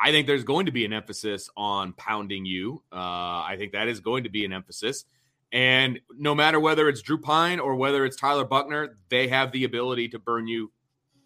I 0.00 0.12
think 0.12 0.28
there's 0.28 0.44
going 0.44 0.66
to 0.66 0.72
be 0.72 0.84
an 0.84 0.92
emphasis 0.92 1.50
on 1.56 1.92
pounding 1.94 2.46
you. 2.46 2.84
Uh, 2.92 2.98
I 2.98 3.56
think 3.58 3.72
that 3.72 3.88
is 3.88 3.98
going 3.98 4.22
to 4.22 4.30
be 4.30 4.44
an 4.44 4.52
emphasis. 4.52 5.06
And 5.50 5.98
no 6.16 6.36
matter 6.36 6.60
whether 6.60 6.88
it's 6.88 7.02
Drew 7.02 7.18
Pyne 7.18 7.58
or 7.58 7.74
whether 7.74 8.04
it's 8.04 8.16
Tyler 8.16 8.44
Buchner, 8.44 8.96
they 9.08 9.26
have 9.26 9.50
the 9.50 9.64
ability 9.64 10.10
to 10.10 10.20
burn 10.20 10.46
you, 10.46 10.70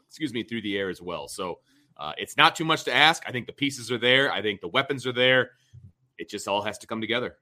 excuse 0.06 0.32
me, 0.32 0.42
through 0.42 0.62
the 0.62 0.78
air 0.78 0.88
as 0.88 1.02
well. 1.02 1.28
So 1.28 1.58
uh, 1.98 2.12
it's 2.16 2.36
not 2.36 2.54
too 2.54 2.64
much 2.64 2.84
to 2.84 2.94
ask. 2.94 3.22
I 3.26 3.32
think 3.32 3.46
the 3.46 3.52
pieces 3.52 3.90
are 3.90 3.98
there. 3.98 4.32
I 4.32 4.40
think 4.42 4.60
the 4.60 4.68
weapons 4.68 5.06
are 5.06 5.12
there. 5.12 5.50
It 6.16 6.28
just 6.28 6.48
all 6.48 6.62
has 6.62 6.78
to 6.78 6.86
come 6.86 7.00
together. 7.00 7.36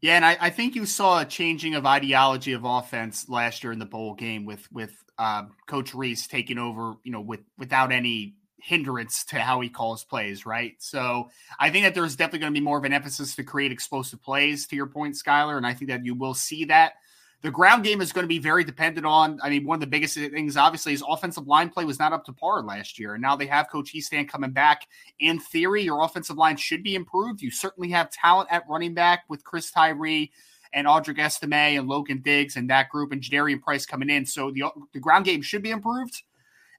Yeah, 0.00 0.16
and 0.16 0.24
I, 0.24 0.36
I 0.40 0.50
think 0.50 0.74
you 0.74 0.86
saw 0.86 1.20
a 1.20 1.24
changing 1.24 1.74
of 1.74 1.86
ideology 1.86 2.52
of 2.52 2.64
offense 2.64 3.28
last 3.28 3.64
year 3.64 3.72
in 3.72 3.78
the 3.78 3.86
bowl 3.86 4.14
game 4.14 4.44
with 4.44 4.70
with 4.70 4.92
uh, 5.18 5.44
Coach 5.66 5.94
Rees 5.94 6.26
taking 6.26 6.58
over. 6.58 6.94
You 7.02 7.12
know, 7.12 7.20
with 7.20 7.40
without 7.58 7.92
any 7.92 8.34
hindrance 8.58 9.24
to 9.24 9.38
how 9.38 9.60
he 9.60 9.68
calls 9.68 10.04
plays, 10.04 10.44
right? 10.44 10.74
So 10.78 11.30
I 11.58 11.70
think 11.70 11.84
that 11.84 11.94
there's 11.94 12.16
definitely 12.16 12.40
going 12.40 12.52
to 12.52 12.60
be 12.60 12.64
more 12.64 12.78
of 12.78 12.84
an 12.84 12.92
emphasis 12.92 13.36
to 13.36 13.44
create 13.44 13.72
explosive 13.72 14.22
plays. 14.22 14.66
To 14.68 14.76
your 14.76 14.86
point, 14.86 15.14
Skylar, 15.14 15.56
and 15.56 15.66
I 15.66 15.72
think 15.72 15.90
that 15.90 16.04
you 16.04 16.14
will 16.14 16.34
see 16.34 16.66
that 16.66 16.94
the 17.46 17.52
ground 17.52 17.84
game 17.84 18.00
is 18.00 18.12
going 18.12 18.24
to 18.24 18.28
be 18.28 18.40
very 18.40 18.64
dependent 18.64 19.06
on. 19.06 19.38
I 19.40 19.50
mean, 19.50 19.64
one 19.64 19.76
of 19.76 19.80
the 19.80 19.86
biggest 19.86 20.16
things, 20.16 20.56
obviously, 20.56 20.92
is 20.94 21.04
offensive 21.06 21.46
line 21.46 21.70
play 21.70 21.84
was 21.84 22.00
not 22.00 22.12
up 22.12 22.24
to 22.24 22.32
par 22.32 22.60
last 22.60 22.98
year. 22.98 23.14
And 23.14 23.22
now 23.22 23.36
they 23.36 23.46
have 23.46 23.70
Coach 23.70 23.92
Hiestand 23.94 24.28
coming 24.28 24.50
back. 24.50 24.88
In 25.20 25.38
theory, 25.38 25.84
your 25.84 26.02
offensive 26.02 26.36
line 26.36 26.56
should 26.56 26.82
be 26.82 26.96
improved. 26.96 27.40
You 27.40 27.52
certainly 27.52 27.88
have 27.90 28.10
talent 28.10 28.48
at 28.50 28.68
running 28.68 28.94
back 28.94 29.22
with 29.28 29.44
Chris 29.44 29.70
Tyree 29.70 30.32
and 30.72 30.88
Audric 30.88 31.20
Estime 31.20 31.78
and 31.78 31.86
Logan 31.86 32.20
Diggs 32.20 32.56
and 32.56 32.68
that 32.68 32.88
group 32.88 33.12
and 33.12 33.22
Jadarian 33.22 33.62
Price 33.62 33.86
coming 33.86 34.10
in. 34.10 34.26
So 34.26 34.50
the, 34.50 34.64
the 34.92 34.98
ground 34.98 35.24
game 35.24 35.40
should 35.40 35.62
be 35.62 35.70
improved. 35.70 36.20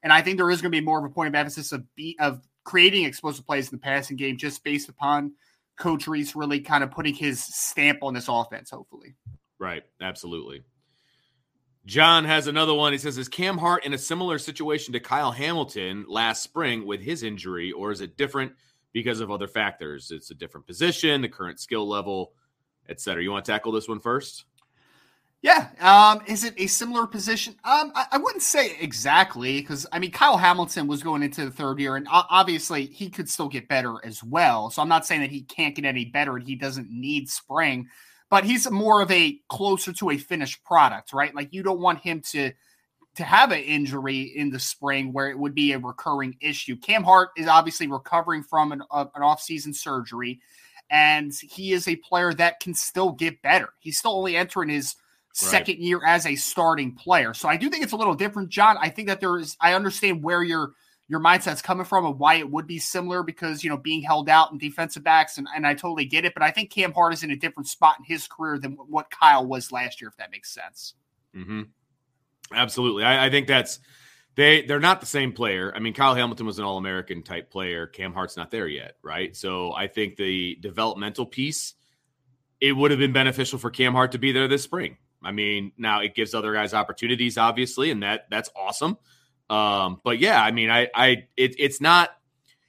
And 0.02 0.12
I 0.12 0.20
think 0.20 0.36
there 0.36 0.50
is 0.50 0.60
going 0.60 0.70
to 0.70 0.78
be 0.78 0.84
more 0.84 0.98
of 0.98 1.10
a 1.10 1.14
point 1.14 1.28
of 1.28 1.34
emphasis 1.34 1.72
of 1.72 1.82
be, 1.94 2.14
of 2.20 2.46
creating 2.64 3.04
explosive 3.04 3.46
plays 3.46 3.72
in 3.72 3.78
the 3.78 3.82
passing 3.82 4.18
game 4.18 4.36
just 4.36 4.62
based 4.62 4.90
upon 4.90 5.32
Coach 5.78 6.06
Rees 6.06 6.36
really 6.36 6.60
kind 6.60 6.84
of 6.84 6.90
putting 6.90 7.14
his 7.14 7.42
stamp 7.42 8.00
on 8.02 8.12
this 8.12 8.28
offense, 8.28 8.68
hopefully. 8.68 9.14
Right. 9.58 9.82
Absolutely. 10.00 10.62
John 11.86 12.24
has 12.26 12.46
another 12.46 12.74
one. 12.74 12.92
He 12.92 12.98
says, 12.98 13.16
Is 13.16 13.28
Cam 13.28 13.56
Hart 13.56 13.86
in 13.86 13.94
a 13.94 13.98
similar 13.98 14.38
situation 14.38 14.92
to 14.92 15.00
Kyle 15.00 15.32
Hamilton 15.32 16.04
last 16.06 16.42
spring 16.42 16.86
with 16.86 17.00
his 17.00 17.22
injury, 17.22 17.72
or 17.72 17.90
is 17.90 18.02
it 18.02 18.16
different 18.16 18.52
because 18.92 19.20
of 19.20 19.30
other 19.30 19.48
factors? 19.48 20.10
It's 20.10 20.30
a 20.30 20.34
different 20.34 20.66
position, 20.66 21.22
the 21.22 21.28
current 21.28 21.58
skill 21.58 21.88
level, 21.88 22.34
et 22.88 23.00
cetera. 23.00 23.22
You 23.22 23.30
want 23.30 23.46
to 23.46 23.52
tackle 23.52 23.72
this 23.72 23.88
one 23.88 24.00
first? 24.00 24.44
Yeah. 25.40 25.68
Um, 25.80 26.20
is 26.26 26.44
it 26.44 26.54
a 26.58 26.66
similar 26.66 27.06
position? 27.06 27.54
Um, 27.64 27.92
I, 27.94 28.06
I 28.12 28.18
wouldn't 28.18 28.42
say 28.42 28.76
exactly 28.80 29.60
because 29.60 29.86
I 29.92 29.98
mean 29.98 30.10
Kyle 30.10 30.36
Hamilton 30.36 30.88
was 30.88 31.02
going 31.02 31.22
into 31.22 31.44
the 31.44 31.50
third 31.50 31.78
year, 31.78 31.96
and 31.96 32.08
obviously 32.10 32.86
he 32.86 33.08
could 33.08 33.30
still 33.30 33.48
get 33.48 33.68
better 33.68 33.94
as 34.04 34.22
well. 34.22 34.68
So 34.70 34.82
I'm 34.82 34.88
not 34.88 35.06
saying 35.06 35.20
that 35.20 35.30
he 35.30 35.42
can't 35.42 35.76
get 35.76 35.84
any 35.84 36.04
better 36.04 36.36
and 36.36 36.46
he 36.46 36.56
doesn't 36.56 36.90
need 36.90 37.30
spring 37.30 37.88
but 38.30 38.44
he's 38.44 38.70
more 38.70 39.00
of 39.00 39.10
a 39.10 39.40
closer 39.48 39.92
to 39.94 40.10
a 40.10 40.18
finished 40.18 40.62
product, 40.64 41.12
right? 41.12 41.34
Like 41.34 41.52
you 41.52 41.62
don't 41.62 41.80
want 41.80 42.00
him 42.00 42.20
to 42.30 42.52
to 43.16 43.24
have 43.24 43.50
an 43.50 43.60
injury 43.60 44.20
in 44.22 44.50
the 44.50 44.60
spring 44.60 45.12
where 45.12 45.28
it 45.28 45.38
would 45.38 45.54
be 45.54 45.72
a 45.72 45.78
recurring 45.78 46.36
issue. 46.40 46.76
Cam 46.76 47.02
Hart 47.02 47.30
is 47.36 47.48
obviously 47.48 47.88
recovering 47.88 48.44
from 48.44 48.70
an, 48.70 48.82
uh, 48.90 49.06
an 49.14 49.22
off-season 49.22 49.74
surgery, 49.74 50.40
and 50.88 51.32
he 51.34 51.72
is 51.72 51.88
a 51.88 51.96
player 51.96 52.32
that 52.34 52.60
can 52.60 52.74
still 52.74 53.12
get 53.12 53.42
better. 53.42 53.70
He's 53.80 53.98
still 53.98 54.16
only 54.16 54.36
entering 54.36 54.68
his 54.68 54.94
right. 55.42 55.50
second 55.50 55.78
year 55.78 56.00
as 56.06 56.26
a 56.26 56.36
starting 56.36 56.94
player. 56.94 57.34
So 57.34 57.48
I 57.48 57.56
do 57.56 57.68
think 57.68 57.82
it's 57.82 57.92
a 57.92 57.96
little 57.96 58.14
different, 58.14 58.50
John. 58.50 58.76
I 58.78 58.88
think 58.88 59.08
that 59.08 59.20
there 59.20 59.36
is 59.38 59.56
I 59.60 59.74
understand 59.74 60.22
where 60.22 60.42
you're– 60.42 60.72
your 61.08 61.20
mindset's 61.20 61.62
coming 61.62 61.86
from 61.86 62.04
and 62.04 62.18
why 62.18 62.34
it 62.34 62.50
would 62.50 62.66
be 62.66 62.78
similar 62.78 63.22
because 63.22 63.64
you 63.64 63.70
know 63.70 63.76
being 63.76 64.02
held 64.02 64.28
out 64.28 64.52
in 64.52 64.58
defensive 64.58 65.02
backs 65.02 65.38
and, 65.38 65.48
and 65.54 65.66
I 65.66 65.74
totally 65.74 66.04
get 66.04 66.24
it, 66.24 66.34
but 66.34 66.42
I 66.42 66.50
think 66.50 66.70
Cam 66.70 66.92
Hart 66.92 67.14
is 67.14 67.22
in 67.22 67.30
a 67.30 67.36
different 67.36 67.68
spot 67.68 67.96
in 67.98 68.04
his 68.04 68.28
career 68.28 68.58
than 68.58 68.72
what 68.72 69.10
Kyle 69.10 69.46
was 69.46 69.72
last 69.72 70.00
year, 70.00 70.08
if 70.08 70.16
that 70.18 70.30
makes 70.30 70.52
sense. 70.52 70.94
Mm-hmm. 71.34 71.62
Absolutely, 72.52 73.04
I, 73.04 73.26
I, 73.26 73.30
think 73.30 73.46
that's 73.46 73.80
they 74.34 74.62
they're 74.62 74.80
not 74.80 75.00
the 75.00 75.06
same 75.06 75.32
player. 75.32 75.72
I 75.74 75.80
mean, 75.80 75.94
Kyle 75.94 76.14
Hamilton 76.14 76.46
was 76.46 76.58
an 76.58 76.64
All 76.64 76.78
American 76.78 77.22
type 77.22 77.50
player. 77.50 77.86
Cam 77.86 78.12
Hart's 78.12 78.36
not 78.36 78.50
there 78.50 78.68
yet, 78.68 78.96
right? 79.02 79.36
So 79.36 79.72
I 79.72 79.86
think 79.86 80.16
the 80.16 80.56
developmental 80.60 81.26
piece 81.26 81.74
it 82.60 82.72
would 82.72 82.90
have 82.90 82.98
been 82.98 83.12
beneficial 83.12 83.58
for 83.58 83.70
Cam 83.70 83.92
Hart 83.92 84.12
to 84.12 84.18
be 84.18 84.32
there 84.32 84.48
this 84.48 84.62
spring. 84.62 84.96
I 85.22 85.32
mean, 85.32 85.72
now 85.76 86.00
it 86.00 86.14
gives 86.14 86.34
other 86.34 86.52
guys 86.52 86.74
opportunities, 86.74 87.38
obviously, 87.38 87.90
and 87.90 88.02
that 88.02 88.26
that's 88.30 88.50
awesome. 88.56 88.98
Um, 89.50 90.00
but 90.04 90.18
yeah, 90.18 90.42
I 90.42 90.50
mean, 90.50 90.70
I, 90.70 90.88
I, 90.94 91.08
it, 91.36 91.54
it's 91.58 91.80
not, 91.80 92.10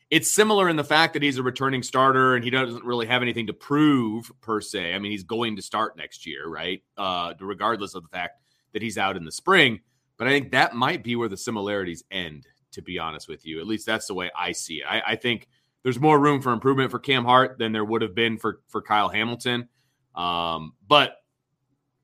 it's 0.10 0.32
similar 0.32 0.70
in 0.70 0.76
the 0.76 0.84
fact 0.84 1.14
that 1.14 1.22
he's 1.22 1.38
a 1.38 1.44
returning 1.44 1.84
starter 1.84 2.36
and 2.36 2.44
he 2.44 2.50
doesn't 2.50 2.84
really 2.84 3.06
have 3.06 3.22
anything 3.22 3.48
to 3.48 3.54
prove 3.54 4.32
per 4.42 4.60
se. 4.62 4.94
I 4.94 5.00
mean, 5.00 5.12
he's 5.12 5.24
going 5.24 5.58
to 5.58 5.62
start 5.62 5.98
next 5.98 6.26
year, 6.26 6.48
right? 6.48 6.82
Uh, 6.98 7.34
regardless 7.40 7.96
of 7.96 8.04
the 8.04 8.10
fact 8.10 8.42
that 8.74 8.82
he's 8.82 8.98
out 8.98 9.18
in 9.18 9.24
the 9.24 9.32
spring. 9.32 9.82
But 10.18 10.28
I 10.28 10.32
think 10.32 10.52
that 10.52 10.74
might 10.74 11.04
be 11.04 11.16
where 11.16 11.30
the 11.30 11.38
similarities 11.38 12.04
end, 12.12 12.48
to 12.72 12.82
be 12.82 12.98
honest 12.98 13.28
with 13.28 13.46
you. 13.46 13.60
At 13.60 13.68
least 13.68 13.86
that's 13.86 14.08
the 14.08 14.14
way 14.14 14.32
I 14.38 14.52
see 14.52 14.78
it. 14.78 14.86
I, 14.90 15.02
I 15.08 15.16
think 15.16 15.48
there's 15.84 16.00
more 16.00 16.20
room 16.20 16.42
for 16.42 16.52
improvement 16.52 16.92
for 16.92 17.00
Cam 17.00 17.24
Hart 17.24 17.58
than 17.58 17.72
there 17.72 17.86
would 17.86 18.02
have 18.02 18.14
been 18.14 18.38
for 18.38 18.62
for 18.68 18.82
Kyle 18.82 19.10
Hamilton. 19.10 19.70
Um, 20.16 20.74
but 20.88 21.18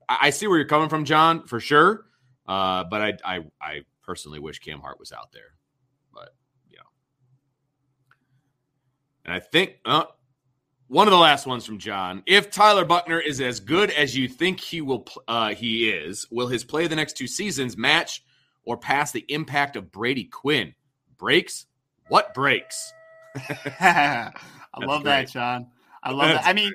I, 0.08 0.18
I 0.22 0.30
see 0.30 0.46
where 0.46 0.58
you're 0.58 0.66
coming 0.66 0.88
from, 0.88 1.04
John, 1.04 1.46
for 1.46 1.60
sure. 1.60 2.06
Uh, 2.46 2.84
but 2.84 3.02
I, 3.02 3.12
I, 3.24 3.44
I 3.60 3.80
personally 4.06 4.38
wish 4.38 4.58
Cam 4.60 4.80
Hart 4.80 4.98
was 4.98 5.12
out 5.12 5.32
there. 5.32 5.54
But, 6.12 6.34
you 6.68 6.76
know. 6.76 6.84
And 9.24 9.34
I 9.34 9.40
think 9.40 9.76
uh, 9.84 10.04
one 10.88 11.06
of 11.08 11.10
the 11.10 11.18
last 11.18 11.46
ones 11.46 11.66
from 11.66 11.78
John. 11.78 12.22
If 12.26 12.50
Tyler 12.50 12.84
Buchner 12.84 13.20
is 13.20 13.40
as 13.40 13.60
good 13.60 13.90
as 13.90 14.16
you 14.16 14.28
think 14.28 14.60
he 14.60 14.80
will, 14.80 15.06
uh, 15.26 15.54
he 15.54 15.90
is, 15.90 16.26
will 16.30 16.46
his 16.46 16.64
play 16.64 16.86
the 16.86 16.96
next 16.96 17.16
two 17.16 17.26
seasons 17.26 17.76
match 17.76 18.22
or 18.64 18.76
pass 18.76 19.10
the 19.10 19.24
impact 19.28 19.76
of 19.76 19.90
Brady 19.90 20.24
Quinn? 20.24 20.74
Breaks? 21.18 21.66
What 22.08 22.34
breaks? 22.34 22.92
I 23.80 24.30
love 24.78 25.02
great. 25.02 25.12
that, 25.12 25.28
John. 25.28 25.66
I 26.02 26.10
love 26.12 26.28
that. 26.28 26.46
I 26.46 26.52
mean, 26.52 26.72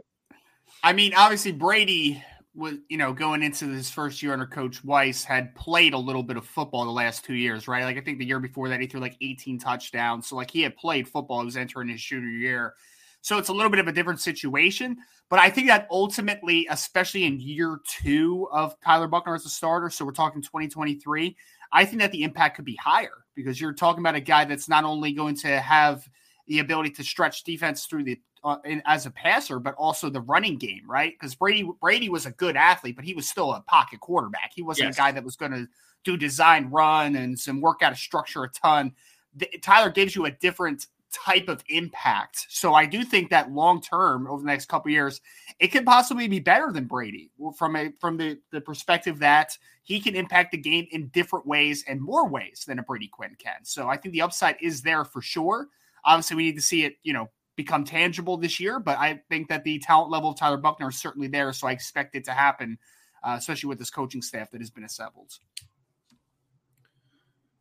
I 0.83 0.93
mean, 0.93 1.13
obviously 1.15 1.51
Brady 1.53 2.21
was 2.53 2.75
you 2.89 2.97
know 2.97 3.13
going 3.13 3.43
into 3.43 3.67
his 3.69 3.89
first 3.89 4.21
year 4.21 4.33
under 4.33 4.45
Coach 4.45 4.83
Weis 4.83 5.23
had 5.23 5.55
played 5.55 5.93
a 5.93 5.97
little 5.97 6.23
bit 6.23 6.37
of 6.37 6.45
football 6.45 6.85
the 6.85 6.91
last 6.91 7.23
two 7.23 7.33
years, 7.33 7.67
right? 7.67 7.85
Like 7.85 7.97
I 7.97 8.01
think 8.01 8.19
the 8.19 8.25
year 8.25 8.39
before 8.39 8.69
that 8.69 8.81
he 8.81 8.87
threw 8.87 8.99
like 8.99 9.17
18 9.21 9.59
touchdowns, 9.59 10.27
so 10.27 10.35
like 10.35 10.51
he 10.51 10.61
had 10.61 10.75
played 10.75 11.07
football. 11.07 11.39
He 11.39 11.45
was 11.45 11.57
entering 11.57 11.89
his 11.89 12.01
junior 12.01 12.29
year, 12.29 12.73
so 13.21 13.37
it's 13.37 13.49
a 13.49 13.53
little 13.53 13.69
bit 13.69 13.79
of 13.79 13.87
a 13.87 13.93
different 13.93 14.19
situation. 14.19 14.97
But 15.29 15.39
I 15.39 15.49
think 15.49 15.67
that 15.67 15.87
ultimately, 15.89 16.67
especially 16.69 17.23
in 17.23 17.39
year 17.39 17.79
two 17.87 18.49
of 18.51 18.75
Tyler 18.81 19.07
Buchner 19.07 19.35
as 19.35 19.45
a 19.45 19.49
starter, 19.49 19.89
so 19.89 20.03
we're 20.03 20.11
talking 20.11 20.41
2023, 20.41 21.37
I 21.71 21.85
think 21.85 22.01
that 22.01 22.11
the 22.11 22.23
impact 22.23 22.57
could 22.57 22.65
be 22.65 22.75
higher 22.75 23.23
because 23.33 23.61
you're 23.61 23.73
talking 23.73 24.01
about 24.01 24.15
a 24.15 24.19
guy 24.19 24.43
that's 24.43 24.67
not 24.67 24.83
only 24.83 25.13
going 25.13 25.35
to 25.37 25.59
have 25.59 26.05
the 26.47 26.59
ability 26.59 26.89
to 26.89 27.03
stretch 27.03 27.45
defense 27.45 27.85
through 27.85 28.03
the 28.03 28.19
uh, 28.43 28.57
in, 28.65 28.81
as 28.85 29.05
a 29.05 29.11
passer, 29.11 29.59
but 29.59 29.75
also 29.75 30.09
the 30.09 30.21
running 30.21 30.57
game, 30.57 30.83
right? 30.87 31.13
Because 31.19 31.35
Brady 31.35 31.69
Brady 31.79 32.09
was 32.09 32.25
a 32.25 32.31
good 32.31 32.55
athlete, 32.55 32.95
but 32.95 33.05
he 33.05 33.13
was 33.13 33.27
still 33.27 33.53
a 33.53 33.61
pocket 33.61 33.99
quarterback. 33.99 34.51
He 34.55 34.61
wasn't 34.61 34.87
yes. 34.89 34.95
a 34.95 34.97
guy 34.97 35.11
that 35.11 35.23
was 35.23 35.35
going 35.35 35.51
to 35.51 35.67
do 36.03 36.17
design 36.17 36.69
run 36.69 37.15
and 37.15 37.39
some 37.39 37.61
work 37.61 37.81
out 37.81 37.91
of 37.91 37.97
structure 37.97 38.43
a 38.43 38.49
ton. 38.49 38.93
The, 39.35 39.47
Tyler 39.61 39.89
gives 39.89 40.15
you 40.15 40.25
a 40.25 40.31
different 40.31 40.87
type 41.11 41.49
of 41.49 41.63
impact. 41.67 42.47
So 42.49 42.73
I 42.73 42.85
do 42.85 43.03
think 43.03 43.29
that 43.29 43.51
long 43.51 43.81
term 43.81 44.27
over 44.27 44.41
the 44.41 44.47
next 44.47 44.67
couple 44.67 44.91
years, 44.91 45.21
it 45.59 45.67
could 45.67 45.85
possibly 45.85 46.27
be 46.27 46.39
better 46.39 46.71
than 46.71 46.85
Brady 46.85 47.31
from 47.57 47.75
a 47.75 47.91
from 47.99 48.17
the, 48.17 48.39
the 48.51 48.61
perspective 48.61 49.19
that 49.19 49.57
he 49.83 49.99
can 49.99 50.15
impact 50.15 50.51
the 50.51 50.57
game 50.57 50.87
in 50.91 51.07
different 51.09 51.45
ways 51.45 51.83
and 51.87 52.01
more 52.01 52.27
ways 52.27 52.63
than 52.67 52.79
a 52.79 52.83
Brady 52.83 53.07
Quinn 53.07 53.35
can. 53.37 53.63
So 53.63 53.87
I 53.87 53.97
think 53.97 54.13
the 54.13 54.21
upside 54.21 54.55
is 54.61 54.81
there 54.81 55.03
for 55.03 55.21
sure. 55.21 55.67
Obviously, 56.05 56.37
we 56.37 56.43
need 56.45 56.55
to 56.55 56.61
see 56.61 56.85
it, 56.85 56.95
you 57.03 57.13
know, 57.13 57.29
become 57.61 57.83
tangible 57.83 58.37
this 58.37 58.59
year, 58.59 58.79
but 58.79 58.97
I 58.97 59.21
think 59.29 59.49
that 59.49 59.63
the 59.63 59.79
talent 59.79 60.11
level 60.11 60.29
of 60.31 60.37
Tyler 60.37 60.57
Buchner 60.57 60.89
is 60.89 60.97
certainly 60.97 61.27
there. 61.27 61.53
So 61.53 61.67
I 61.67 61.71
expect 61.71 62.15
it 62.15 62.25
to 62.25 62.31
happen, 62.31 62.77
uh, 63.23 63.35
especially 63.37 63.69
with 63.69 63.79
this 63.79 63.89
coaching 63.89 64.21
staff 64.21 64.51
that 64.51 64.61
has 64.61 64.69
been 64.69 64.83
assembled. 64.83 65.37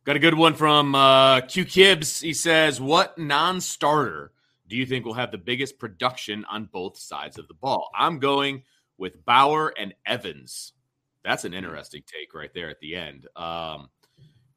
Got 0.03 0.15
a 0.15 0.19
good 0.19 0.33
one 0.33 0.55
from 0.55 0.95
uh, 0.95 1.41
Q 1.41 1.65
Kibbs. 1.65 2.21
He 2.21 2.33
says, 2.33 2.81
What 2.81 3.17
non 3.17 3.61
starter 3.61 4.31
do 4.67 4.75
you 4.75 4.85
think 4.85 5.05
will 5.05 5.13
have 5.13 5.31
the 5.31 5.37
biggest 5.37 5.77
production 5.77 6.43
on 6.49 6.65
both 6.65 6.97
sides 6.97 7.37
of 7.37 7.47
the 7.47 7.53
ball? 7.53 7.89
I'm 7.95 8.17
going 8.17 8.63
with 8.97 9.23
Bauer 9.25 9.73
and 9.77 9.93
Evans. 10.05 10.73
That's 11.23 11.45
an 11.45 11.53
interesting 11.53 12.01
take 12.07 12.33
right 12.33 12.49
there 12.55 12.69
at 12.69 12.79
the 12.79 12.95
end. 12.95 13.27
Um, 13.35 13.89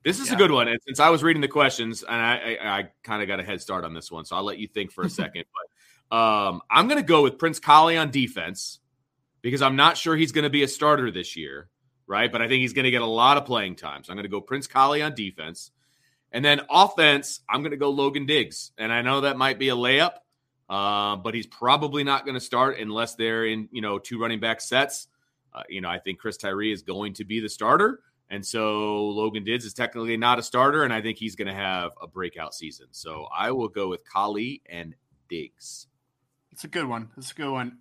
this 0.05 0.21
is 0.21 0.29
yeah. 0.29 0.35
a 0.35 0.37
good 0.37 0.51
one. 0.51 0.69
And 0.69 0.79
since 0.87 1.01
I 1.01 1.09
was 1.09 1.23
reading 1.23 1.41
the 1.41 1.49
questions, 1.49 2.03
and 2.03 2.15
I, 2.15 2.59
I, 2.63 2.79
I 2.79 2.89
kind 3.03 3.23
of 3.23 3.29
got 3.29 3.41
a 3.41 3.43
head 3.43 3.61
start 3.61 3.85
on 3.85 3.95
this 3.95 4.13
one, 4.13 4.25
so 4.25 4.37
I'll 4.37 4.45
let 4.45 4.59
you 4.59 4.69
think 4.69 4.93
for 4.93 5.03
a 5.03 5.11
second. 5.11 5.45
But 6.11 6.17
um, 6.17 6.61
I'm 6.71 6.89
going 6.89 7.01
to 7.01 7.07
go 7.07 7.23
with 7.23 7.39
Prince 7.39 7.59
Kollie 7.59 7.97
on 7.97 8.11
defense 8.11 8.81
because 9.41 9.63
I'm 9.63 9.77
not 9.77 9.97
sure 9.97 10.15
he's 10.15 10.33
going 10.33 10.45
to 10.45 10.51
be 10.51 10.63
a 10.63 10.69
starter 10.69 11.11
this 11.11 11.37
year, 11.37 11.69
right? 12.07 12.31
But 12.31 12.43
I 12.43 12.49
think 12.49 12.61
he's 12.61 12.75
going 12.75 12.85
to 12.85 12.91
get 12.91 13.03
a 13.03 13.07
lot 13.07 13.39
of 13.39 13.47
playing 13.47 13.77
time. 13.77 14.05
So 14.05 14.13
I'm 14.13 14.17
going 14.17 14.25
to 14.25 14.31
go 14.31 14.41
Prince 14.41 14.67
Kollie 14.67 15.03
on 15.03 15.15
defense. 15.15 15.71
And 16.33 16.45
then 16.45 16.61
offense, 16.69 17.41
I'm 17.49 17.63
going 17.63 17.71
to 17.71 17.77
go 17.77 17.91
Logan 17.91 18.27
Diggs. 18.27 18.73
And 18.77 18.93
I 18.93 19.03
know 19.03 19.23
that 19.23 19.37
might 19.37 19.59
be 19.59 19.69
a 19.69 19.77
layup, 19.77 20.15
uh, 20.69 21.17
but 21.17 21.35
he's 21.35 21.47
probably 21.47 22.05
not 22.05 22.25
going 22.25 22.35
to 22.35 22.41
start 22.41 22.79
unless 22.79 23.15
they're 23.15 23.47
in, 23.47 23.69
you 23.71 23.81
know, 23.81 23.99
two 23.99 24.21
running 24.21 24.41
back 24.41 24.61
sets. 24.61 25.09
Uh, 25.53 25.63
you 25.69 25.81
know, 25.81 25.89
I 25.89 25.99
think 25.99 26.19
Chris 26.19 26.37
Tyree 26.37 26.73
is 26.73 26.83
going 26.83 27.15
to 27.15 27.25
be 27.25 27.41
the 27.41 27.49
starter. 27.49 28.01
And 28.35 28.45
so 28.45 29.07
Logan 29.11 29.45
Diggs 29.45 29.65
is 29.65 29.75
technically 29.75 30.17
not 30.17 30.41
a 30.41 30.43
starter, 30.43 30.83
and 30.83 30.93
I 30.93 31.01
think 31.01 31.19
he's 31.19 31.37
going 31.37 31.47
to 31.47 31.55
have 31.55 31.93
a 32.03 32.09
breakout 32.09 32.53
season. 32.53 32.89
So 32.91 33.29
I 33.33 33.53
will 33.53 33.69
go 33.69 33.89
with 33.89 34.01
Kollie 34.05 34.61
and 34.69 34.97
Diggs. 35.29 35.87
It's 36.51 36.65
a 36.65 36.69
good 36.69 36.87
one. 36.87 37.11
It's 37.17 37.31
a 37.31 37.35
good 37.35 37.53
one. 37.53 37.79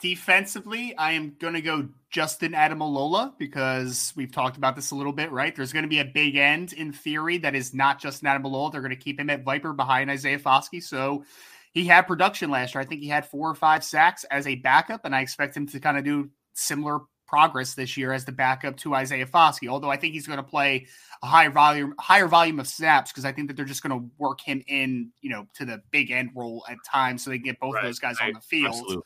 Defensively, 0.00 0.96
I 0.96 1.12
am 1.12 1.36
going 1.38 1.54
to 1.54 1.60
go 1.60 1.88
Justin 2.10 2.50
Ademilola 2.50 3.38
because 3.38 4.12
we've 4.16 4.32
talked 4.32 4.56
about 4.56 4.74
this 4.74 4.90
a 4.90 4.96
little 4.96 5.12
bit, 5.12 5.30
right? 5.30 5.54
There's 5.54 5.72
going 5.72 5.84
to 5.84 5.88
be 5.88 6.00
a 6.00 6.04
big 6.04 6.34
end 6.34 6.72
in 6.72 6.92
theory 6.92 7.38
that 7.38 7.54
is 7.54 7.72
not 7.72 8.00
Jayson 8.00 8.26
Ademilola. 8.26 8.72
They're 8.72 8.80
going 8.80 8.90
to 8.90 8.96
keep 8.96 9.20
him 9.20 9.30
at 9.30 9.44
Viper 9.44 9.72
behind 9.72 10.10
Isaiah 10.10 10.40
Foskey. 10.40 10.82
So 10.82 11.24
he 11.70 11.84
had 11.86 12.08
production 12.08 12.50
last 12.50 12.74
year. 12.74 12.82
I 12.82 12.86
think 12.86 13.02
he 13.02 13.08
had 13.08 13.26
four 13.26 13.48
or 13.48 13.54
five 13.54 13.84
sacks 13.84 14.24
as 14.24 14.48
a 14.48 14.56
backup, 14.56 15.04
and 15.04 15.14
I 15.14 15.20
expect 15.20 15.56
him 15.56 15.68
to 15.68 15.78
kind 15.78 15.96
of 15.96 16.02
do 16.02 16.30
similar 16.54 17.02
progress 17.32 17.72
this 17.72 17.96
year 17.96 18.12
as 18.12 18.26
the 18.26 18.32
backup 18.32 18.76
to 18.76 18.94
Isaiah 18.94 19.24
Foskey. 19.24 19.66
Although 19.66 19.90
I 19.90 19.96
think 19.96 20.12
he's 20.12 20.26
going 20.26 20.36
to 20.36 20.42
play 20.42 20.86
a 21.22 21.26
high 21.26 21.48
volume, 21.48 21.94
higher 21.98 22.28
volume 22.28 22.60
of 22.60 22.68
snaps 22.68 23.10
because 23.10 23.24
I 23.24 23.32
think 23.32 23.48
that 23.48 23.56
they're 23.56 23.64
just 23.64 23.82
going 23.82 23.98
to 23.98 24.10
work 24.18 24.42
him 24.42 24.62
in, 24.66 25.10
you 25.22 25.30
know, 25.30 25.46
to 25.54 25.64
the 25.64 25.80
big 25.90 26.10
end 26.10 26.30
role 26.34 26.62
at 26.68 26.76
times 26.86 27.24
so 27.24 27.30
they 27.30 27.38
can 27.38 27.46
get 27.46 27.58
both 27.58 27.74
right, 27.74 27.84
of 27.84 27.88
those 27.88 27.98
guys 27.98 28.20
right. 28.20 28.26
on 28.26 28.34
the 28.34 28.40
field. 28.40 28.74
Absolutely. 28.74 29.02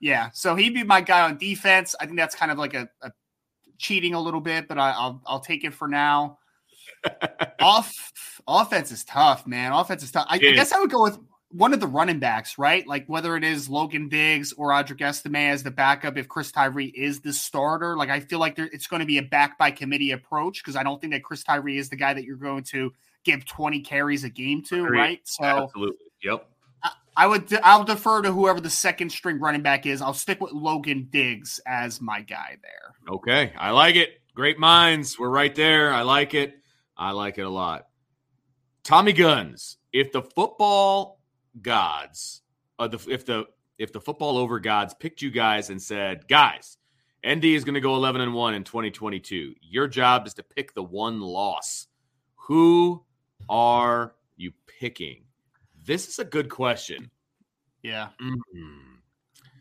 Yeah, 0.00 0.30
so 0.34 0.56
he'd 0.56 0.74
be 0.74 0.82
my 0.82 1.00
guy 1.00 1.22
on 1.22 1.38
defense. 1.38 1.94
I 2.00 2.06
think 2.06 2.18
that's 2.18 2.34
kind 2.34 2.50
of 2.50 2.58
like 2.58 2.74
a, 2.74 2.88
a 3.02 3.12
cheating 3.78 4.14
a 4.14 4.20
little 4.20 4.40
bit, 4.40 4.66
but 4.66 4.76
I, 4.76 4.90
will 5.06 5.22
I'll 5.24 5.40
take 5.40 5.62
it 5.62 5.72
for 5.72 5.86
now. 5.86 6.38
Off 7.60 8.12
offense 8.48 8.90
is 8.90 9.04
tough, 9.04 9.46
man. 9.46 9.72
Offense 9.72 10.02
is 10.02 10.10
tough. 10.10 10.26
I, 10.28 10.34
I 10.34 10.38
guess 10.38 10.72
I 10.72 10.80
would 10.80 10.90
go 10.90 11.04
with 11.04 11.18
one 11.54 11.72
of 11.72 11.78
the 11.78 11.86
running 11.86 12.18
backs, 12.18 12.58
right? 12.58 12.84
Like 12.84 13.06
whether 13.06 13.36
it 13.36 13.44
is 13.44 13.68
Logan 13.68 14.08
Diggs 14.08 14.52
or 14.54 14.70
Audric 14.70 15.00
Estime 15.00 15.36
as 15.36 15.62
the 15.62 15.70
backup, 15.70 16.16
if 16.16 16.26
Chris 16.26 16.50
Tyree 16.50 16.86
is 16.86 17.20
the 17.20 17.32
starter, 17.32 17.96
like 17.96 18.10
I 18.10 18.20
feel 18.20 18.40
like 18.40 18.56
there, 18.56 18.68
it's 18.72 18.88
going 18.88 19.00
to 19.00 19.06
be 19.06 19.18
a 19.18 19.22
back 19.22 19.56
by 19.56 19.70
committee 19.70 20.10
approach 20.10 20.62
because 20.62 20.74
I 20.74 20.82
don't 20.82 21.00
think 21.00 21.12
that 21.12 21.22
Chris 21.22 21.44
Tyree 21.44 21.78
is 21.78 21.90
the 21.90 21.96
guy 21.96 22.12
that 22.12 22.24
you're 22.24 22.36
going 22.36 22.64
to 22.64 22.92
give 23.22 23.46
20 23.46 23.80
carries 23.80 24.24
a 24.24 24.30
game 24.30 24.62
to, 24.64 24.84
Agreed. 24.84 24.98
right? 24.98 25.20
So 25.22 25.44
absolutely, 25.44 26.06
yep. 26.24 26.44
I, 26.82 26.90
I 27.16 27.26
would 27.28 27.56
I'll 27.62 27.84
defer 27.84 28.20
to 28.22 28.32
whoever 28.32 28.60
the 28.60 28.70
second 28.70 29.10
string 29.10 29.38
running 29.38 29.62
back 29.62 29.86
is. 29.86 30.02
I'll 30.02 30.12
stick 30.12 30.40
with 30.40 30.52
Logan 30.52 31.06
Diggs 31.08 31.60
as 31.66 32.00
my 32.00 32.22
guy 32.22 32.56
there. 32.62 33.14
Okay, 33.14 33.52
I 33.56 33.70
like 33.70 33.94
it. 33.94 34.20
Great 34.34 34.58
minds. 34.58 35.16
We're 35.20 35.30
right 35.30 35.54
there. 35.54 35.92
I 35.92 36.02
like 36.02 36.34
it. 36.34 36.56
I 36.96 37.12
like 37.12 37.38
it 37.38 37.42
a 37.42 37.50
lot. 37.50 37.86
Tommy 38.82 39.12
Guns. 39.12 39.78
If 39.92 40.10
the 40.10 40.22
football 40.22 41.13
gods, 41.60 42.42
uh, 42.78 42.88
the, 42.88 43.04
if 43.08 43.26
the 43.26 43.46
if 43.78 43.92
the 43.92 44.00
football 44.00 44.38
over 44.38 44.60
gods 44.60 44.94
picked 44.94 45.22
you 45.22 45.30
guys 45.30 45.70
and 45.70 45.82
said, 45.82 46.28
guys, 46.28 46.78
ND 47.26 47.46
is 47.46 47.64
going 47.64 47.74
to 47.74 47.80
go 47.80 47.94
11 47.96 48.20
and 48.20 48.34
1 48.34 48.54
in 48.54 48.64
2022. 48.64 49.54
Your 49.62 49.88
job 49.88 50.26
is 50.26 50.34
to 50.34 50.42
pick 50.42 50.74
the 50.74 50.82
one 50.82 51.20
loss. 51.20 51.86
Who 52.46 53.02
are 53.48 54.14
you 54.36 54.52
picking? 54.66 55.24
This 55.84 56.08
is 56.08 56.18
a 56.18 56.24
good 56.24 56.48
question. 56.48 57.10
Yeah. 57.82 58.08
Mm-hmm. 58.22 58.94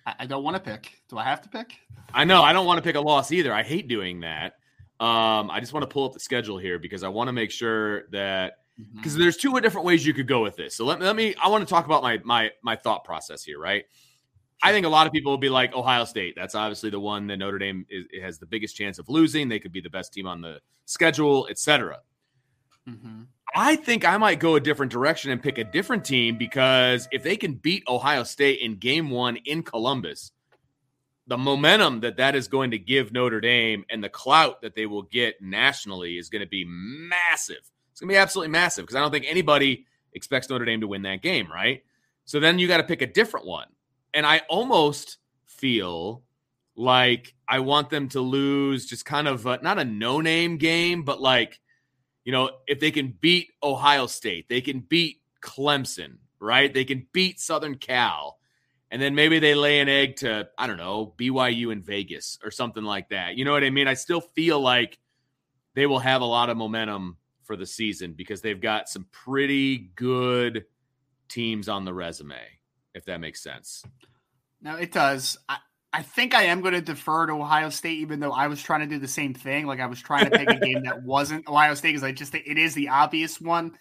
I, 0.06 0.15
I 0.19 0.25
don't 0.25 0.43
want 0.43 0.56
to 0.56 0.71
pick. 0.71 0.91
Do 1.10 1.17
I 1.17 1.23
have 1.23 1.41
to 1.41 1.49
pick? 1.49 1.73
I 2.13 2.23
know. 2.25 2.41
I 2.41 2.53
don't 2.53 2.65
want 2.65 2.77
to 2.77 2.84
pick 2.84 2.95
a 2.95 3.01
loss 3.01 3.32
either. 3.32 3.53
I 3.53 3.63
hate 3.63 3.88
doing 3.88 4.21
that. 4.21 4.53
Um, 4.99 5.49
I 5.49 5.60
just 5.60 5.73
want 5.73 5.84
to 5.84 5.88
pull 5.88 6.06
up 6.06 6.13
the 6.13 6.19
schedule 6.19 6.58
here 6.58 6.79
because 6.79 7.03
I 7.03 7.10
want 7.10 7.27
to 7.27 7.34
make 7.34 7.51
sure 7.51 8.08
that 8.12 8.60
because 8.77 9.13
mm-hmm. 9.13 9.21
there's 9.21 9.38
two 9.38 9.59
different 9.62 9.86
ways 9.86 10.05
you 10.05 10.13
could 10.13 10.27
go 10.27 10.41
with 10.41 10.55
this. 10.55 10.75
So 10.75 10.86
let, 10.86 10.99
let 10.99 11.15
me 11.15 11.36
I 11.41 11.49
want 11.49 11.67
to 11.67 11.71
talk 11.71 11.86
about 11.86 12.01
my 12.01 12.19
my 12.23 12.51
my 12.63 12.75
thought 12.75 13.03
process 13.03 13.43
here, 13.43 13.59
right? 13.59 13.86
I 14.62 14.71
think 14.71 14.86
a 14.86 14.89
lot 14.89 15.07
of 15.07 15.13
people 15.13 15.31
will 15.31 15.38
be 15.38 15.49
like 15.49 15.75
Ohio 15.75 16.05
State. 16.05 16.36
That's 16.38 16.55
obviously 16.55 16.89
the 16.89 16.99
one 16.99 17.27
that 17.27 17.38
Notre 17.38 17.59
Dame 17.59 17.86
is, 17.89 18.05
has 18.21 18.39
the 18.39 18.45
biggest 18.45 18.77
chance 18.77 18.97
of 18.97 19.09
losing. 19.09 19.49
They 19.49 19.59
could 19.59 19.73
be 19.73 19.81
the 19.81 19.89
best 19.89 20.13
team 20.13 20.25
on 20.25 20.41
the 20.41 20.62
schedule, 20.86 21.47
etc. 21.49 21.99
Mm-hmm. 22.88 23.23
I 23.55 23.75
think 23.75 24.05
I 24.05 24.17
might 24.17 24.39
go 24.39 24.55
a 24.55 24.59
different 24.59 24.91
direction 24.91 25.31
and 25.31 25.43
pick 25.43 25.57
a 25.57 25.63
different 25.63 26.05
team 26.05 26.38
because 26.38 27.07
if 27.12 27.23
they 27.23 27.36
can 27.36 27.55
beat 27.55 27.83
Ohio 27.88 28.23
State 28.23 28.62
in 28.62 28.77
Game 28.77 29.09
One 29.09 29.38
in 29.45 29.63
Columbus, 29.63 30.31
the 31.27 31.38
momentum 31.38 31.99
that 31.99 32.17
that 32.17 32.36
is 32.36 32.47
going 32.47 32.71
to 32.71 32.79
give 32.79 33.13
Notre 33.13 33.41
Dame 33.41 33.86
and 33.89 34.03
the 34.03 34.09
clout 34.09 34.62
that 34.62 34.75
they 34.75 34.86
will 34.86 35.03
get 35.03 35.41
nationally 35.41 36.17
is 36.17 36.29
going 36.29 36.41
to 36.41 36.47
be 36.47 36.65
massive. 36.67 37.69
It's 37.93 38.01
going 38.01 38.10
to 38.10 38.13
be 38.13 38.17
absolutely 38.17 38.51
massive 38.51 38.84
because 38.84 38.95
I 38.95 38.99
don't 38.99 39.12
think 39.12 39.25
anybody 39.27 39.86
expects 40.13 40.49
Notre 40.49 40.65
Dame 40.65 40.82
to 40.82 40.88
win 40.88 41.03
that 41.03 41.21
game, 41.21 41.49
right? 41.49 41.84
So 42.25 42.39
then 42.39 42.60
you 42.60 42.67
got 42.67 42.77
to 42.77 42.84
pick 42.84 43.01
a 43.01 43.08
different 43.08 43.45
one. 43.45 43.67
And 44.13 44.25
I 44.25 44.41
almost 44.49 45.17
feel 45.45 46.23
like 46.75 47.34
I 47.47 47.60
want 47.60 47.89
them 47.89 48.10
to 48.10 48.19
lose 48.19 48.86
just 48.86 49.06
kind 49.06 49.27
of 49.27 49.45
a, 49.45 49.60
not 49.62 49.79
a 49.79 49.86
no 49.86 50.21
name 50.21 50.58
game, 50.58 51.03
but 51.03 51.21
like, 51.21 51.60
you 52.25 52.32
know, 52.32 52.49
if 52.67 52.79
they 52.79 52.91
can 52.91 53.15
beat 53.21 53.51
Ohio 53.62 54.08
State, 54.08 54.49
they 54.49 54.62
can 54.62 54.79
beat 54.79 55.21
Clemson, 55.41 56.17
right? 56.39 56.73
They 56.73 56.86
can 56.86 57.08
beat 57.13 57.39
Southern 57.39 57.75
Cal 57.75 58.39
and 58.93 59.01
then 59.01 59.15
maybe 59.15 59.39
they 59.39 59.56
lay 59.56 59.79
an 59.79 59.89
egg 59.89 60.17
to 60.17 60.47
I 60.56 60.67
don't 60.67 60.77
know 60.77 61.15
BYU 61.17 61.71
in 61.71 61.82
Vegas 61.82 62.38
or 62.43 62.51
something 62.51 62.84
like 62.84 63.10
that. 63.10 63.36
You 63.36 63.43
know 63.43 63.51
what 63.51 63.63
I 63.63 63.71
mean? 63.71 63.88
I 63.88 63.95
still 63.95 64.21
feel 64.21 64.60
like 64.60 64.99
they 65.73 65.88
will 65.88 65.97
have 65.97 66.21
a 66.21 66.25
lot 66.25 66.51
of 66.51 66.58
momentum 66.58 67.17
for 67.43 67.56
the 67.56 67.65
season 67.65 68.13
because 68.13 68.41
they've 68.41 68.62
got 68.62 68.89
some 68.89 69.06
pretty 69.12 69.91
good 69.95 70.65
teams 71.29 71.69
on 71.69 71.86
the 71.86 71.93
resume, 71.93 72.41
if 72.93 73.06
that 73.06 73.19
makes 73.19 73.41
sense. 73.41 73.84
No, 74.62 74.75
it 74.75 74.91
does. 74.91 75.38
I, 75.49 75.58
I 75.91 76.01
think 76.01 76.34
I 76.34 76.43
am 76.43 76.62
going 76.62 76.73
to 76.73 76.82
defer 76.82 77.27
to 77.27 77.34
Ohio 77.34 77.69
State, 77.69 77.99
even 77.99 78.19
though 78.19 78.32
I 78.32 78.47
was 78.47 78.62
trying 78.62 78.82
to 78.82 78.88
do 78.88 78.99
the 78.99 79.08
same 79.08 79.34
thing. 79.34 79.67
Like 79.67 79.79
I 79.79 79.86
was 79.86 80.01
trying 80.01 80.29
to 80.29 80.38
pick 80.38 80.49
a 80.49 80.60
game 80.60 80.84
that 80.84 81.03
wasn't 81.03 81.47
Ohio 81.47 81.73
State 81.75 81.89
because 81.89 82.03
I 82.03 82.12
just 82.12 82.32
think 82.32 82.45
it 82.47 82.58
is 82.58 82.73
the 82.73 82.89
obvious 82.89 83.39
one 83.39 83.77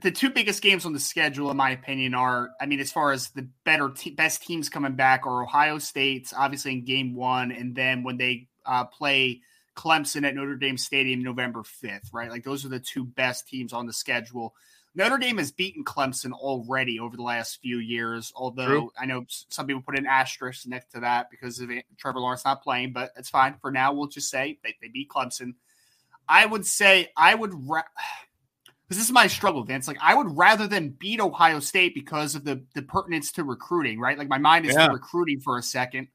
the 0.00 0.10
two 0.10 0.30
biggest 0.30 0.62
games 0.62 0.84
on 0.84 0.92
the 0.92 1.00
schedule, 1.00 1.50
in 1.50 1.56
my 1.56 1.70
opinion, 1.70 2.14
are 2.14 2.50
I 2.60 2.66
mean, 2.66 2.80
as 2.80 2.92
far 2.92 3.12
as 3.12 3.30
the 3.30 3.48
better 3.64 3.90
te- 3.90 4.10
best 4.10 4.42
teams 4.42 4.68
coming 4.68 4.94
back, 4.94 5.26
are 5.26 5.42
Ohio 5.42 5.78
State's 5.78 6.32
obviously 6.36 6.72
in 6.72 6.84
game 6.84 7.14
one, 7.14 7.50
and 7.50 7.74
then 7.74 8.02
when 8.02 8.16
they 8.16 8.48
uh, 8.64 8.84
play 8.84 9.40
Clemson 9.78 10.26
at 10.26 10.34
Notre 10.34 10.56
Dame 10.56 10.76
Stadium 10.76 11.22
November 11.22 11.60
5th, 11.60 12.12
right? 12.12 12.30
Like 12.30 12.42
those 12.42 12.64
are 12.64 12.68
the 12.68 12.80
two 12.80 13.04
best 13.04 13.46
teams 13.46 13.72
on 13.72 13.86
the 13.86 13.92
schedule. 13.92 14.56
Notre 14.96 15.18
Dame 15.18 15.38
has 15.38 15.52
beaten 15.52 15.84
Clemson 15.84 16.32
already 16.32 16.98
over 16.98 17.16
the 17.16 17.22
last 17.22 17.60
few 17.62 17.78
years, 17.78 18.32
although 18.34 18.66
True. 18.66 18.92
I 18.98 19.06
know 19.06 19.24
some 19.28 19.68
people 19.68 19.82
put 19.82 19.96
an 19.96 20.04
asterisk 20.04 20.66
next 20.66 20.90
to 20.94 21.00
that 21.00 21.30
because 21.30 21.60
of 21.60 21.70
it, 21.70 21.84
Trevor 21.96 22.18
Lawrence 22.18 22.44
not 22.44 22.64
playing, 22.64 22.92
but 22.92 23.12
it's 23.16 23.30
fine. 23.30 23.54
For 23.60 23.70
now, 23.70 23.92
we'll 23.92 24.08
just 24.08 24.28
say 24.28 24.58
they, 24.64 24.74
they 24.82 24.88
beat 24.88 25.10
Clemson. 25.10 25.54
I 26.28 26.44
would 26.44 26.66
say 26.66 27.12
I 27.16 27.36
would. 27.36 27.52
Ra- 27.54 27.82
this 28.88 28.98
is 28.98 29.12
my 29.12 29.28
struggle, 29.28 29.62
Vince. 29.62 29.86
Like 29.86 29.98
I 30.02 30.16
would 30.16 30.36
rather 30.36 30.66
than 30.66 30.88
beat 30.88 31.20
Ohio 31.20 31.60
State 31.60 31.94
because 31.94 32.34
of 32.34 32.42
the 32.42 32.64
the 32.74 32.82
pertinence 32.82 33.30
to 33.32 33.44
recruiting, 33.44 34.00
right? 34.00 34.18
Like 34.18 34.28
my 34.28 34.38
mind 34.38 34.66
is 34.66 34.74
yeah. 34.74 34.88
recruiting 34.88 35.38
for 35.38 35.56
a 35.56 35.62
second. 35.62 36.08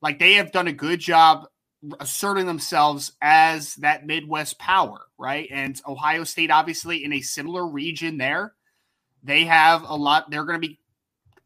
Like 0.00 0.20
they 0.20 0.34
have 0.34 0.52
done 0.52 0.68
a 0.68 0.72
good 0.72 1.00
job 1.00 1.48
asserting 1.98 2.46
themselves 2.46 3.12
as 3.22 3.74
that 3.76 4.06
Midwest 4.06 4.58
power, 4.58 5.06
right? 5.18 5.48
And 5.50 5.80
Ohio 5.86 6.24
State, 6.24 6.50
obviously, 6.50 7.04
in 7.04 7.12
a 7.12 7.20
similar 7.20 7.66
region 7.66 8.18
there, 8.18 8.54
they 9.22 9.44
have 9.44 9.82
a 9.82 9.94
lot. 9.94 10.30
They're 10.30 10.44
going 10.44 10.60
to 10.60 10.68
be 10.68 10.80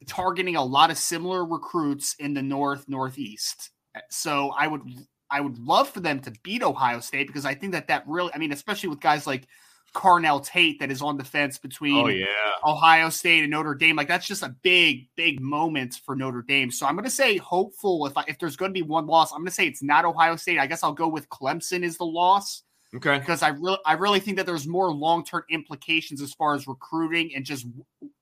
targeting 0.07 0.57
a 0.57 0.65
lot 0.65 0.91
of 0.91 0.99
similar 0.99 1.45
recruits 1.45 2.15
in 2.19 2.35
the 2.35 2.43
North 2.43 2.89
Northeast. 2.89 3.71
So 4.11 4.51
I 4.51 4.67
would 4.67 4.83
I 5.31 5.41
would 5.41 5.59
love 5.59 5.89
for 5.89 6.01
them 6.01 6.21
to 6.21 6.33
beat 6.43 6.63
Ohio 6.63 7.01
State 7.01 7.27
because 7.27 7.45
I 7.45 7.55
think 7.55 7.73
that 7.73 7.89
that 7.89 8.05
really, 8.07 8.31
I 8.35 8.39
mean, 8.39 8.53
especially 8.53 8.89
with 8.89 9.01
guys 9.01 9.27
like 9.27 9.47
Carnell 9.95 10.45
Tate 10.45 10.81
that 10.81 10.91
is 10.91 11.01
on 11.01 11.17
the 11.17 11.25
fence 11.25 11.57
between 11.57 12.05
oh, 12.05 12.09
yeah. 12.09 12.27
Ohio 12.65 13.09
State 13.09 13.43
and 13.43 13.51
Notre 13.51 13.75
Dame. 13.75 13.97
Like 13.97 14.09
that's 14.09 14.27
just 14.27 14.43
a 14.43 14.55
big, 14.63 15.09
big 15.17 15.41
moment 15.41 16.01
for 16.05 16.17
Notre 16.17 16.43
Dame. 16.43 16.71
So 16.71 16.85
I'm 16.87 16.95
going 16.95 17.05
to 17.05 17.11
say 17.11 17.37
hopeful. 17.37 18.05
If 18.07 18.17
I, 18.19 18.25
if 18.27 18.39
there's 18.39 18.57
going 18.57 18.71
to 18.71 18.75
be 18.75 18.83
one 18.83 19.07
loss, 19.07 19.33
I'm 19.33 19.39
going 19.39 19.47
to 19.47 19.53
say 19.53 19.67
it's 19.67 19.83
not 19.83 20.05
Ohio 20.05 20.37
State. 20.37 20.59
I 20.59 20.67
guess 20.67 20.83
I'll 20.83 20.93
go 20.93 21.09
with 21.09 21.29
Clemson 21.29 21.83
is 21.83 21.97
the 21.97 22.05
loss. 22.05 22.65
Okay. 22.95 23.19
Because 23.19 23.43
I 23.43 23.49
really, 23.49 23.79
I 23.87 23.95
really 23.95 24.21
think 24.21 24.37
that 24.37 24.47
there's 24.47 24.67
more 24.67 24.93
long 24.93 25.25
term 25.25 25.45
implications 25.49 26.21
as 26.21 26.35
far 26.35 26.55
as 26.55 26.67
recruiting 26.67 27.35
and 27.35 27.45
just 27.45 27.67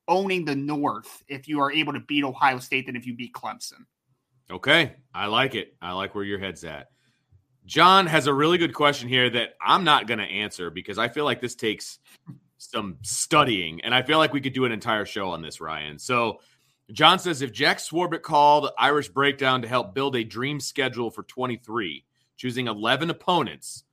owning 0.08 0.44
the 0.44 0.56
North 0.56 1.22
if 1.28 1.48
you 1.48 1.60
are 1.60 1.72
able 1.72 1.94
to 1.94 2.00
beat 2.00 2.24
Ohio 2.24 2.58
State 2.58 2.86
than 2.86 2.96
if 2.96 3.06
you 3.06 3.14
beat 3.14 3.32
Clemson. 3.32 3.84
Okay, 4.50 4.94
I 5.14 5.26
like 5.26 5.54
it. 5.54 5.74
I 5.80 5.92
like 5.92 6.14
where 6.14 6.24
your 6.24 6.38
head's 6.38 6.64
at. 6.64 6.88
John 7.64 8.06
has 8.06 8.26
a 8.26 8.34
really 8.34 8.58
good 8.58 8.74
question 8.74 9.08
here 9.08 9.30
that 9.30 9.54
I'm 9.60 9.84
not 9.84 10.06
going 10.06 10.18
to 10.18 10.24
answer 10.24 10.70
because 10.70 10.98
I 10.98 11.08
feel 11.08 11.24
like 11.24 11.40
this 11.40 11.54
takes 11.54 11.98
some 12.58 12.98
studying, 13.02 13.80
and 13.82 13.94
I 13.94 14.02
feel 14.02 14.18
like 14.18 14.32
we 14.32 14.40
could 14.40 14.52
do 14.52 14.64
an 14.64 14.72
entire 14.72 15.04
show 15.04 15.28
on 15.30 15.42
this, 15.42 15.60
Ryan. 15.60 15.98
So, 15.98 16.40
John 16.90 17.18
says 17.18 17.40
if 17.42 17.52
Jack 17.52 17.78
Swarbrick 17.78 18.22
called 18.22 18.70
Irish 18.78 19.08
Breakdown 19.08 19.62
to 19.62 19.68
help 19.68 19.94
build 19.94 20.14
a 20.16 20.24
dream 20.24 20.60
schedule 20.60 21.10
for 21.10 21.22
23, 21.22 22.04
choosing 22.36 22.66
11 22.66 23.08
opponents, 23.10 23.84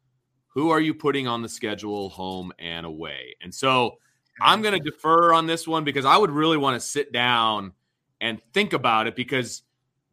who 0.48 0.72
are 0.72 0.82
you 0.82 0.94
putting 0.94 1.28
on 1.28 1.42
the 1.42 1.50
schedule, 1.50 2.10
home 2.10 2.52
and 2.60 2.86
away? 2.86 3.36
And 3.42 3.54
so, 3.54 3.98
I'm 4.42 4.62
going 4.62 4.78
to 4.78 4.92
defer 4.92 5.34
on 5.34 5.48
this 5.48 5.68
one 5.68 5.84
because 5.84 6.06
I 6.06 6.18
would 6.18 6.32
really 6.32 6.58
want 6.58 6.80
to 6.80 6.88
sit 6.88 7.12
down 7.12 7.74
and 8.22 8.42
think 8.54 8.74
about 8.74 9.08
it 9.08 9.16
because 9.16 9.64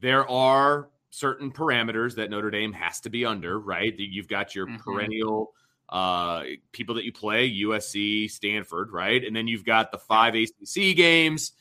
there 0.00 0.28
are 0.28 0.88
certain 1.10 1.50
parameters 1.50 2.16
that 2.16 2.30
Notre 2.30 2.50
Dame 2.50 2.72
has 2.72 3.00
to 3.00 3.10
be 3.10 3.24
under, 3.24 3.58
right? 3.58 3.94
You've 3.96 4.28
got 4.28 4.54
your 4.54 4.66
mm-hmm. 4.66 4.76
perennial 4.76 5.52
uh, 5.88 6.42
people 6.72 6.96
that 6.96 7.04
you 7.04 7.12
play, 7.12 7.50
USC, 7.50 8.30
Stanford, 8.30 8.90
right? 8.92 9.22
And 9.24 9.34
then 9.34 9.46
you've 9.46 9.64
got 9.64 9.92
the 9.92 9.98
five 9.98 10.34
ACC 10.34 10.96
games. 10.96 11.52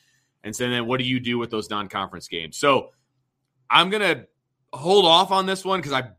And 0.42 0.54
so 0.54 0.68
then 0.68 0.86
what 0.86 0.98
do 0.98 1.04
you 1.04 1.20
do 1.20 1.38
with 1.38 1.50
those 1.50 1.70
non 1.70 1.88
conference 1.88 2.28
games? 2.28 2.56
So 2.56 2.90
I'm 3.70 3.90
going 3.90 4.02
to 4.02 4.26
hold 4.72 5.04
off 5.04 5.30
on 5.30 5.46
this 5.46 5.64
one 5.64 5.80
because 5.80 5.92
I 5.92 6.10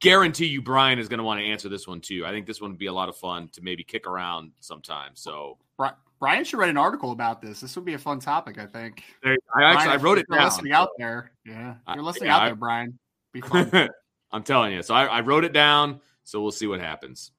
guarantee 0.00 0.46
you 0.46 0.62
Brian 0.62 0.98
is 0.98 1.08
going 1.08 1.18
to 1.18 1.24
want 1.24 1.40
to 1.40 1.46
answer 1.46 1.68
this 1.68 1.86
one 1.86 2.00
too. 2.00 2.24
I 2.26 2.30
think 2.30 2.46
this 2.46 2.60
one 2.60 2.70
would 2.70 2.78
be 2.78 2.86
a 2.86 2.92
lot 2.92 3.08
of 3.08 3.16
fun 3.16 3.48
to 3.52 3.62
maybe 3.62 3.84
kick 3.84 4.06
around 4.06 4.52
sometime. 4.60 5.12
So 5.14 5.58
Brian 6.18 6.44
should 6.44 6.58
write 6.58 6.70
an 6.70 6.78
article 6.78 7.12
about 7.12 7.42
this. 7.42 7.60
This 7.60 7.76
would 7.76 7.84
be 7.84 7.94
a 7.94 7.98
fun 7.98 8.20
topic, 8.20 8.58
I 8.58 8.66
think. 8.66 9.02
I 9.24 9.36
actually 9.62 9.92
I 9.92 9.96
wrote 9.96 10.18
it 10.18 10.26
down. 10.30 10.44
Listening 10.44 10.72
out 10.72 10.90
there, 10.98 11.30
yeah, 11.44 11.74
you're 11.94 12.02
listening 12.02 12.28
yeah, 12.28 12.36
out 12.36 12.42
I, 12.42 12.46
there, 12.46 12.56
Brian. 12.56 12.98
Be 13.32 13.40
fun. 13.42 13.90
I'm 14.32 14.42
telling 14.42 14.72
you. 14.72 14.82
So 14.82 14.94
I, 14.94 15.04
I 15.04 15.20
wrote 15.20 15.44
it 15.44 15.52
down. 15.52 16.00
So 16.24 16.42
we'll 16.42 16.52
see 16.52 16.66
what 16.66 16.80
happens. 16.80 17.30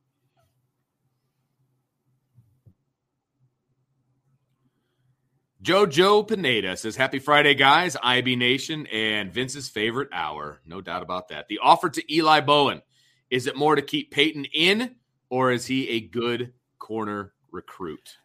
Jojo 5.62 6.26
Pineda 6.26 6.78
says, 6.78 6.96
Happy 6.96 7.20
Friday, 7.20 7.54
guys. 7.54 7.98
IB 8.02 8.38
Nation 8.38 8.88
and 8.88 9.34
Vince's 9.34 9.68
favorite 9.68 10.08
hour. 10.14 10.62
No 10.66 10.80
doubt 10.80 11.02
about 11.02 11.28
that. 11.28 11.50
The 11.50 11.60
offer 11.62 11.90
to 11.90 12.14
Eli 12.14 12.40
Bowen. 12.40 12.82
Is 13.30 13.48
it 13.48 13.58
more 13.58 13.76
to 13.76 13.82
keep 13.82 14.12
Peyton 14.12 14.46
in, 14.54 14.96
or 15.30 15.52
is 15.52 15.66
he 15.66 15.90
a 15.90 16.00
good 16.00 16.54
corner 16.80 17.34
recruit? 17.52 18.18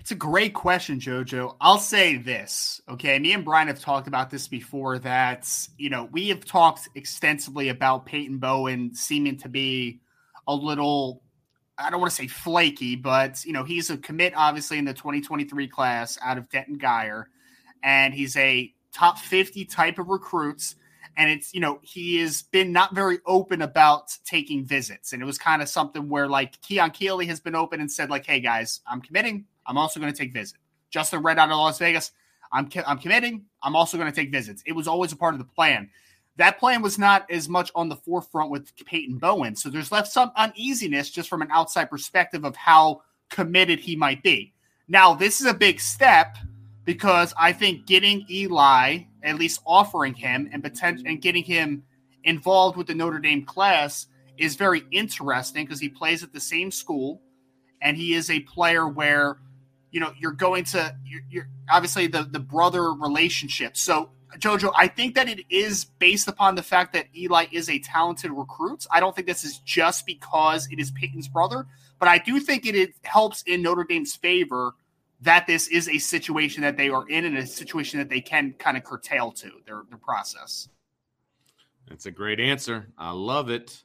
It's 0.00 0.10
a 0.10 0.16
great 0.16 0.54
question, 0.54 1.00
Jojo. 1.00 1.56
I'll 1.60 1.78
say 1.78 2.16
this. 2.16 2.80
Okay. 2.88 3.18
Me 3.18 3.32
and 3.32 3.44
Brian 3.44 3.68
have 3.68 3.80
talked 3.80 4.06
about 4.06 4.30
this 4.30 4.46
before 4.46 4.98
that, 5.00 5.48
you 5.78 5.90
know, 5.90 6.08
we 6.12 6.28
have 6.28 6.44
talked 6.44 6.88
extensively 6.94 7.68
about 7.70 8.06
Peyton 8.06 8.38
Bowen 8.38 8.94
seeming 8.94 9.38
to 9.38 9.48
be 9.48 10.00
a 10.46 10.54
little, 10.54 11.22
I 11.78 11.90
don't 11.90 12.00
want 12.00 12.10
to 12.10 12.16
say 12.16 12.26
flaky, 12.26 12.96
but, 12.96 13.44
you 13.44 13.52
know, 13.52 13.64
he's 13.64 13.88
a 13.90 13.96
commit, 13.96 14.34
obviously, 14.36 14.78
in 14.78 14.84
the 14.84 14.92
2023 14.92 15.68
class 15.68 16.18
out 16.22 16.36
of 16.36 16.50
Denton 16.50 16.78
Guyer, 16.78 17.24
and 17.82 18.12
he's 18.12 18.36
a 18.36 18.72
top 18.92 19.18
50 19.18 19.64
type 19.64 19.98
of 19.98 20.08
recruits. 20.08 20.76
And 21.16 21.30
it's, 21.30 21.52
you 21.52 21.60
know, 21.60 21.78
he 21.82 22.18
has 22.20 22.42
been 22.42 22.72
not 22.72 22.94
very 22.94 23.18
open 23.26 23.60
about 23.60 24.16
taking 24.24 24.64
visits. 24.64 25.12
And 25.12 25.20
it 25.22 25.26
was 25.26 25.36
kind 25.36 25.60
of 25.60 25.68
something 25.68 26.08
where, 26.08 26.26
like, 26.26 26.60
Keon 26.62 26.90
Keeley 26.90 27.26
has 27.26 27.38
been 27.38 27.54
open 27.54 27.80
and 27.80 27.90
said, 27.90 28.08
like, 28.08 28.24
hey, 28.26 28.40
guys, 28.40 28.80
I'm 28.86 29.02
committing 29.02 29.44
I'm 29.66 29.78
also 29.78 30.00
going 30.00 30.12
to 30.12 30.18
take 30.18 30.32
visit. 30.32 30.58
Justin 30.90 31.22
Red 31.22 31.38
out 31.38 31.50
of 31.50 31.56
Las 31.56 31.78
Vegas. 31.78 32.12
I'm 32.52 32.68
I'm 32.86 32.98
committing. 32.98 33.46
I'm 33.62 33.74
also 33.74 33.96
going 33.96 34.10
to 34.10 34.14
take 34.14 34.30
visits. 34.30 34.62
It 34.66 34.72
was 34.72 34.86
always 34.86 35.12
a 35.12 35.16
part 35.16 35.34
of 35.34 35.38
the 35.38 35.46
plan. 35.46 35.90
That 36.36 36.58
plan 36.58 36.82
was 36.82 36.98
not 36.98 37.30
as 37.30 37.48
much 37.48 37.70
on 37.74 37.88
the 37.88 37.96
forefront 37.96 38.50
with 38.50 38.74
Peyton 38.86 39.18
Bowen. 39.18 39.54
So 39.54 39.68
there's 39.68 39.92
left 39.92 40.08
some 40.08 40.32
uneasiness 40.36 41.10
just 41.10 41.28
from 41.28 41.42
an 41.42 41.48
outside 41.50 41.90
perspective 41.90 42.44
of 42.44 42.56
how 42.56 43.02
committed 43.28 43.80
he 43.80 43.96
might 43.96 44.22
be. 44.22 44.52
Now, 44.88 45.14
this 45.14 45.40
is 45.40 45.46
a 45.46 45.54
big 45.54 45.80
step 45.80 46.36
because 46.84 47.34
I 47.38 47.52
think 47.52 47.86
getting 47.86 48.26
Eli, 48.30 49.00
at 49.22 49.38
least 49.38 49.60
offering 49.66 50.14
him 50.14 50.48
and 50.52 50.62
potential 50.62 51.06
and 51.06 51.20
getting 51.20 51.44
him 51.44 51.82
involved 52.24 52.76
with 52.76 52.86
the 52.86 52.94
Notre 52.94 53.18
Dame 53.18 53.44
class 53.44 54.06
is 54.38 54.56
very 54.56 54.82
interesting 54.90 55.64
because 55.64 55.80
he 55.80 55.88
plays 55.88 56.22
at 56.22 56.32
the 56.32 56.40
same 56.40 56.70
school 56.70 57.20
and 57.80 57.96
he 57.96 58.14
is 58.14 58.30
a 58.30 58.40
player 58.40 58.88
where 58.88 59.38
you 59.92 60.00
know 60.00 60.12
you're 60.18 60.32
going 60.32 60.64
to 60.64 60.96
you're, 61.04 61.22
you're 61.30 61.48
obviously 61.70 62.08
the 62.08 62.24
the 62.24 62.40
brother 62.40 62.92
relationship. 62.92 63.76
So 63.76 64.10
Jojo, 64.38 64.72
I 64.76 64.88
think 64.88 65.14
that 65.14 65.28
it 65.28 65.44
is 65.50 65.84
based 65.84 66.26
upon 66.26 66.54
the 66.54 66.62
fact 66.62 66.94
that 66.94 67.06
Eli 67.14 67.46
is 67.52 67.68
a 67.68 67.78
talented 67.78 68.30
recruit. 68.30 68.86
I 68.90 68.98
don't 68.98 69.14
think 69.14 69.28
this 69.28 69.44
is 69.44 69.58
just 69.58 70.06
because 70.06 70.66
it 70.70 70.80
is 70.80 70.90
Peyton's 70.90 71.28
brother, 71.28 71.66
but 71.98 72.08
I 72.08 72.18
do 72.18 72.40
think 72.40 72.66
it, 72.66 72.74
it 72.74 72.94
helps 73.02 73.42
in 73.42 73.62
Notre 73.62 73.84
Dame's 73.84 74.16
favor 74.16 74.74
that 75.20 75.46
this 75.46 75.68
is 75.68 75.88
a 75.88 75.98
situation 75.98 76.62
that 76.62 76.76
they 76.76 76.88
are 76.88 77.06
in 77.08 77.24
and 77.24 77.36
a 77.36 77.46
situation 77.46 77.98
that 77.98 78.08
they 78.08 78.20
can 78.20 78.54
kind 78.58 78.76
of 78.76 78.84
curtail 78.84 79.30
to 79.32 79.50
their, 79.66 79.82
their 79.88 79.98
process. 79.98 80.68
That's 81.88 82.06
a 82.06 82.10
great 82.10 82.40
answer. 82.40 82.88
I 82.98 83.12
love 83.12 83.50
it. 83.50 83.84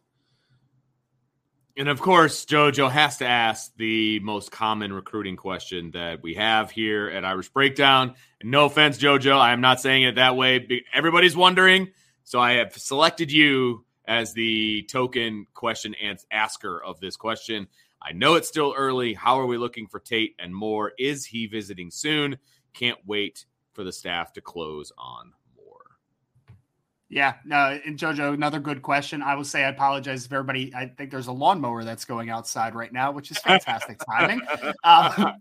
And 1.78 1.90
of 1.90 2.02
course, 2.02 2.44
JoJo 2.46 2.90
has 2.90 3.18
to 3.18 3.28
ask 3.28 3.72
the 3.78 4.20
most 4.22 4.52
common 4.52 4.92
recruiting 4.92 5.36
question 5.36 5.92
that 5.92 6.24
we 6.24 6.34
have 6.34 6.72
here 6.72 7.08
at 7.08 7.24
Irish 7.24 7.50
Breakdown. 7.50 8.16
And 8.42 8.50
no 8.50 8.66
offense, 8.66 8.98
JoJo, 8.98 9.38
I 9.38 9.54
am 9.54 9.62
not 9.62 9.80
saying 9.80 10.02
it 10.02 10.16
that 10.16 10.36
way. 10.36 10.84
Everybody's 10.92 11.38
wondering. 11.38 11.90
So 12.24 12.40
I 12.40 12.54
have 12.54 12.76
selected 12.76 13.32
you 13.32 13.86
as 14.06 14.34
the 14.34 14.88
token 14.90 15.46
question 15.54 15.94
asker 16.32 16.84
of 16.84 17.00
this 17.00 17.16
question. 17.16 17.68
I 18.02 18.12
know 18.12 18.34
it's 18.34 18.48
still 18.48 18.74
early. 18.76 19.14
How 19.14 19.40
are 19.40 19.46
we 19.46 19.58
looking 19.58 19.86
for 19.86 20.00
Tate 20.00 20.36
and 20.40 20.56
Moore? 20.56 20.94
Is 20.98 21.26
he 21.26 21.46
visiting 21.46 21.92
soon? 21.92 22.38
Can't 22.74 23.00
wait 23.06 23.46
for 23.74 23.84
the 23.84 23.94
staff 23.94 24.34
to 24.34 24.42
close 24.42 24.92
on 24.98 25.34
yeah, 27.10 27.36
no, 27.46 27.80
and 27.86 27.98
Jojo, 27.98 28.34
another 28.34 28.60
good 28.60 28.82
question. 28.82 29.22
I 29.22 29.36
will 29.36 29.46
say 29.46 29.64
I 29.64 29.70
apologize 29.70 30.26
if 30.26 30.34
everybody. 30.34 30.74
I 30.76 30.88
think 30.88 31.10
there's 31.10 31.28
a 31.28 31.32
lawnmower 31.32 31.86
that's 31.86 32.04
going 32.04 32.30
outside 32.30 32.76
right 32.76 32.92
now, 32.92 33.12
which 33.12 33.32
is 33.32 33.38
fantastic 33.38 34.02
timing. 34.12 34.42
Um, 34.84 35.36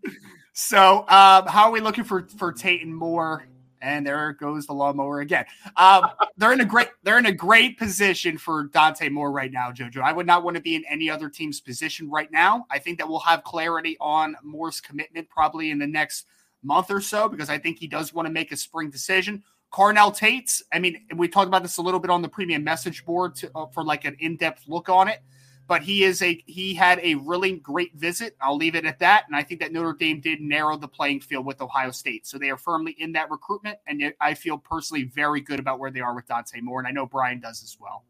so, 0.52 1.00
um, 1.00 1.46
how 1.46 1.64
are 1.64 1.70
we 1.72 1.80
looking 1.80 2.04
for 2.04 2.28
for 2.38 2.52
Tate 2.52 2.82
and 2.82 2.94
Moore? 2.94 3.48
And 3.82 4.06
there 4.06 4.32
goes 4.32 4.66
the 4.66 4.72
lawnmower 4.72 5.20
again. 5.20 5.44
Um, 5.76 6.06
they're 6.36 6.52
in 6.52 6.60
a 6.60 6.64
great 6.64 6.88
they're 7.02 7.18
in 7.18 7.26
a 7.26 7.32
great 7.32 7.78
position 7.78 8.38
for 8.38 8.64
Dante 8.68 9.08
Moore 9.08 9.32
right 9.32 9.50
now, 9.50 9.72
Jojo. 9.72 10.02
I 10.02 10.12
would 10.12 10.26
not 10.26 10.44
want 10.44 10.56
to 10.56 10.62
be 10.62 10.76
in 10.76 10.84
any 10.88 11.10
other 11.10 11.28
team's 11.28 11.60
position 11.60 12.08
right 12.08 12.30
now. 12.30 12.64
I 12.70 12.78
think 12.78 12.98
that 12.98 13.08
we'll 13.08 13.18
have 13.20 13.42
clarity 13.42 13.96
on 14.00 14.36
Moore's 14.44 14.80
commitment 14.80 15.28
probably 15.28 15.72
in 15.72 15.78
the 15.80 15.86
next 15.86 16.26
month 16.62 16.90
or 16.90 17.00
so 17.00 17.28
because 17.28 17.50
I 17.50 17.58
think 17.58 17.78
he 17.78 17.86
does 17.86 18.14
want 18.14 18.26
to 18.26 18.32
make 18.32 18.52
a 18.52 18.56
spring 18.56 18.88
decision. 18.88 19.42
Carnell 19.72 20.16
Tates, 20.16 20.62
I 20.72 20.78
mean, 20.78 21.02
we 21.14 21.28
talked 21.28 21.48
about 21.48 21.62
this 21.62 21.76
a 21.76 21.82
little 21.82 22.00
bit 22.00 22.10
on 22.10 22.22
the 22.22 22.28
premium 22.28 22.64
message 22.64 23.04
board 23.04 23.34
to, 23.36 23.50
uh, 23.54 23.66
for 23.66 23.84
like 23.84 24.04
an 24.04 24.16
in-depth 24.20 24.64
look 24.68 24.88
on 24.88 25.08
it, 25.08 25.20
but 25.66 25.82
he 25.82 26.04
is 26.04 26.22
a 26.22 26.42
he 26.46 26.74
had 26.74 27.00
a 27.02 27.16
really 27.16 27.56
great 27.56 27.94
visit. 27.94 28.36
I'll 28.40 28.56
leave 28.56 28.74
it 28.74 28.86
at 28.86 29.00
that, 29.00 29.24
and 29.26 29.36
I 29.36 29.42
think 29.42 29.60
that 29.60 29.72
Notre 29.72 29.92
Dame 29.92 30.20
did 30.20 30.40
narrow 30.40 30.76
the 30.76 30.88
playing 30.88 31.20
field 31.20 31.44
with 31.44 31.60
Ohio 31.60 31.90
State, 31.90 32.26
so 32.26 32.38
they 32.38 32.50
are 32.50 32.56
firmly 32.56 32.96
in 32.98 33.12
that 33.12 33.30
recruitment, 33.30 33.78
and 33.86 34.14
I 34.20 34.34
feel 34.34 34.56
personally 34.56 35.04
very 35.04 35.40
good 35.40 35.58
about 35.58 35.78
where 35.78 35.90
they 35.90 36.00
are 36.00 36.14
with 36.14 36.26
Dante 36.26 36.60
Moore, 36.60 36.78
and 36.78 36.88
I 36.88 36.92
know 36.92 37.04
Brian 37.04 37.40
does 37.40 37.62
as 37.62 37.76
well. 37.80 38.04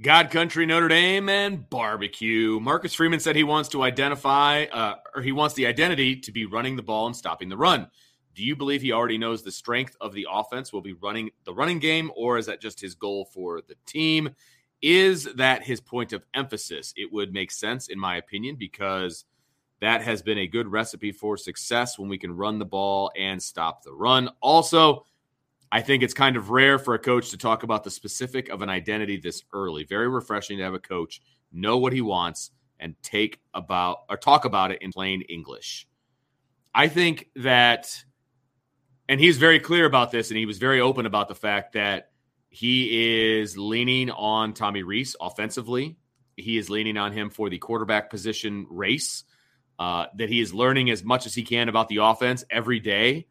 God 0.00 0.30
Country, 0.30 0.64
Notre 0.64 0.88
Dame, 0.88 1.28
and 1.28 1.68
barbecue. 1.68 2.58
Marcus 2.58 2.94
Freeman 2.94 3.20
said 3.20 3.36
he 3.36 3.44
wants 3.44 3.68
to 3.70 3.82
identify, 3.82 4.64
uh, 4.72 4.94
or 5.14 5.20
he 5.20 5.32
wants 5.32 5.54
the 5.54 5.66
identity 5.66 6.16
to 6.16 6.32
be 6.32 6.46
running 6.46 6.74
the 6.74 6.82
ball 6.82 7.06
and 7.06 7.14
stopping 7.14 7.50
the 7.50 7.56
run. 7.56 7.90
Do 8.34 8.44
you 8.44 8.54
believe 8.56 8.82
he 8.82 8.92
already 8.92 9.18
knows 9.18 9.42
the 9.42 9.50
strength 9.50 9.96
of 10.00 10.12
the 10.12 10.26
offense 10.30 10.72
will 10.72 10.80
be 10.80 10.92
running 10.94 11.30
the 11.44 11.54
running 11.54 11.78
game, 11.78 12.10
or 12.14 12.38
is 12.38 12.46
that 12.46 12.60
just 12.60 12.80
his 12.80 12.94
goal 12.94 13.24
for 13.24 13.60
the 13.60 13.74
team? 13.86 14.30
Is 14.82 15.24
that 15.34 15.62
his 15.62 15.80
point 15.80 16.12
of 16.12 16.24
emphasis? 16.34 16.94
It 16.96 17.12
would 17.12 17.32
make 17.32 17.50
sense, 17.50 17.88
in 17.88 17.98
my 17.98 18.16
opinion, 18.16 18.56
because 18.56 19.24
that 19.80 20.02
has 20.02 20.22
been 20.22 20.38
a 20.38 20.46
good 20.46 20.68
recipe 20.68 21.12
for 21.12 21.36
success 21.36 21.98
when 21.98 22.08
we 22.08 22.18
can 22.18 22.36
run 22.36 22.58
the 22.58 22.64
ball 22.64 23.10
and 23.18 23.42
stop 23.42 23.82
the 23.82 23.92
run. 23.92 24.30
Also, 24.40 25.04
I 25.72 25.80
think 25.80 26.02
it's 26.02 26.14
kind 26.14 26.36
of 26.36 26.50
rare 26.50 26.78
for 26.78 26.94
a 26.94 26.98
coach 26.98 27.30
to 27.30 27.36
talk 27.36 27.62
about 27.62 27.84
the 27.84 27.90
specific 27.90 28.48
of 28.48 28.62
an 28.62 28.68
identity 28.68 29.16
this 29.16 29.42
early. 29.52 29.84
Very 29.84 30.08
refreshing 30.08 30.58
to 30.58 30.64
have 30.64 30.74
a 30.74 30.78
coach 30.78 31.20
know 31.52 31.78
what 31.78 31.92
he 31.92 32.00
wants 32.00 32.50
and 32.78 32.94
take 33.02 33.40
about 33.54 33.98
or 34.08 34.16
talk 34.16 34.44
about 34.44 34.70
it 34.70 34.82
in 34.82 34.92
plain 34.92 35.22
English. 35.22 35.86
I 36.74 36.88
think 36.88 37.28
that 37.36 38.04
and 39.10 39.20
he's 39.20 39.38
very 39.38 39.58
clear 39.58 39.86
about 39.86 40.12
this, 40.12 40.30
and 40.30 40.38
he 40.38 40.46
was 40.46 40.58
very 40.58 40.80
open 40.80 41.04
about 41.04 41.26
the 41.26 41.34
fact 41.34 41.72
that 41.72 42.12
he 42.48 43.32
is 43.40 43.58
leaning 43.58 44.08
on 44.08 44.54
Tommy 44.54 44.84
Rees 44.84 45.16
offensively. 45.20 45.96
He 46.36 46.56
is 46.56 46.70
leaning 46.70 46.96
on 46.96 47.10
him 47.10 47.28
for 47.28 47.50
the 47.50 47.58
quarterback 47.58 48.08
position 48.08 48.68
race. 48.70 49.24
Uh, 49.80 50.06
that 50.14 50.28
he 50.28 50.40
is 50.40 50.54
learning 50.54 50.90
as 50.90 51.02
much 51.02 51.26
as 51.26 51.34
he 51.34 51.42
can 51.42 51.68
about 51.68 51.88
the 51.88 51.96
offense 51.96 52.44
every 52.50 52.78
day, 52.78 53.26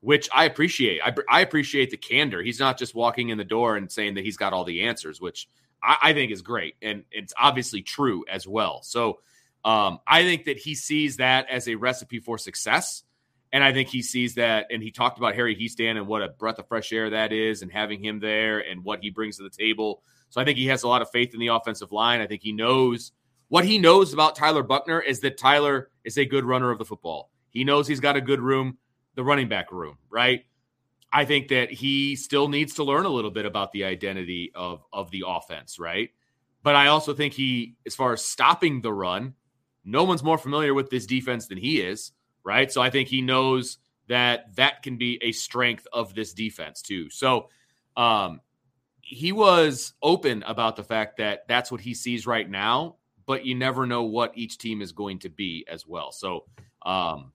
which 0.00 0.30
I 0.32 0.44
appreciate. 0.44 1.00
I, 1.04 1.12
I 1.28 1.40
appreciate 1.40 1.90
the 1.90 1.96
candor. 1.96 2.40
He's 2.40 2.60
not 2.60 2.78
just 2.78 2.94
walking 2.94 3.28
in 3.28 3.36
the 3.36 3.44
door 3.44 3.76
and 3.76 3.90
saying 3.90 4.14
that 4.14 4.24
he's 4.24 4.36
got 4.38 4.52
all 4.52 4.64
the 4.64 4.84
answers, 4.84 5.20
which 5.20 5.48
I, 5.82 5.96
I 6.00 6.12
think 6.14 6.32
is 6.32 6.40
great, 6.40 6.76
and 6.80 7.04
it's 7.10 7.34
obviously 7.38 7.82
true 7.82 8.24
as 8.30 8.46
well. 8.46 8.80
So 8.82 9.18
um, 9.62 9.98
I 10.06 10.22
think 10.22 10.44
that 10.44 10.56
he 10.56 10.74
sees 10.74 11.18
that 11.18 11.50
as 11.50 11.68
a 11.68 11.74
recipe 11.74 12.20
for 12.20 12.38
success. 12.38 13.02
And 13.52 13.62
I 13.62 13.72
think 13.72 13.90
he 13.90 14.00
sees 14.00 14.34
that, 14.36 14.66
and 14.70 14.82
he 14.82 14.90
talked 14.90 15.18
about 15.18 15.34
Harry 15.34 15.54
Hiestand 15.54 15.98
and 15.98 16.06
what 16.06 16.22
a 16.22 16.28
breath 16.28 16.58
of 16.58 16.66
fresh 16.68 16.92
air 16.92 17.10
that 17.10 17.32
is, 17.32 17.60
and 17.60 17.70
having 17.70 18.02
him 18.02 18.18
there 18.18 18.60
and 18.60 18.82
what 18.82 19.00
he 19.02 19.10
brings 19.10 19.36
to 19.36 19.42
the 19.42 19.50
table. 19.50 20.02
So 20.30 20.40
I 20.40 20.44
think 20.44 20.56
he 20.56 20.66
has 20.68 20.82
a 20.82 20.88
lot 20.88 21.02
of 21.02 21.10
faith 21.10 21.34
in 21.34 21.40
the 21.40 21.48
offensive 21.48 21.92
line. 21.92 22.22
I 22.22 22.26
think 22.26 22.42
he 22.42 22.52
knows 22.52 23.12
what 23.48 23.66
he 23.66 23.78
knows 23.78 24.14
about 24.14 24.34
Tyler 24.34 24.62
Buchner 24.62 25.00
is 25.00 25.20
that 25.20 25.36
Tyler 25.36 25.90
is 26.04 26.16
a 26.16 26.24
good 26.24 26.46
runner 26.46 26.70
of 26.70 26.78
the 26.78 26.86
football. 26.86 27.30
He 27.50 27.64
knows 27.64 27.86
he's 27.86 28.00
got 28.00 28.16
a 28.16 28.20
good 28.22 28.40
room, 28.40 28.78
the 29.14 29.22
running 29.22 29.48
back 29.48 29.70
room, 29.70 29.98
right? 30.08 30.46
I 31.12 31.26
think 31.26 31.48
that 31.48 31.70
he 31.70 32.16
still 32.16 32.48
needs 32.48 32.72
to 32.76 32.84
learn 32.84 33.04
a 33.04 33.10
little 33.10 33.30
bit 33.30 33.44
about 33.44 33.72
the 33.72 33.84
identity 33.84 34.50
of 34.54 34.82
of 34.90 35.10
the 35.10 35.24
offense, 35.26 35.78
right? 35.78 36.08
But 36.62 36.76
I 36.76 36.86
also 36.86 37.12
think 37.12 37.34
he, 37.34 37.74
as 37.84 37.94
far 37.94 38.14
as 38.14 38.24
stopping 38.24 38.80
the 38.80 38.92
run, 38.94 39.34
no 39.84 40.04
one's 40.04 40.22
more 40.22 40.38
familiar 40.38 40.72
with 40.72 40.88
this 40.88 41.04
defense 41.04 41.48
than 41.48 41.58
he 41.58 41.82
is 41.82 42.12
right? 42.44 42.70
So 42.70 42.80
I 42.80 42.90
think 42.90 43.08
he 43.08 43.22
knows 43.22 43.78
that 44.08 44.54
that 44.56 44.82
can 44.82 44.96
be 44.96 45.18
a 45.22 45.32
strength 45.32 45.86
of 45.92 46.14
this 46.14 46.32
defense 46.32 46.82
too. 46.82 47.08
So 47.10 47.48
um, 47.96 48.40
he 49.00 49.32
was 49.32 49.94
open 50.02 50.42
about 50.44 50.76
the 50.76 50.84
fact 50.84 51.18
that 51.18 51.46
that's 51.48 51.70
what 51.70 51.80
he 51.80 51.94
sees 51.94 52.26
right 52.26 52.48
now, 52.48 52.96
but 53.26 53.44
you 53.44 53.54
never 53.54 53.86
know 53.86 54.02
what 54.04 54.36
each 54.36 54.58
team 54.58 54.82
is 54.82 54.92
going 54.92 55.18
to 55.20 55.28
be 55.28 55.64
as 55.70 55.86
well. 55.86 56.12
So 56.12 56.44
um, 56.84 57.32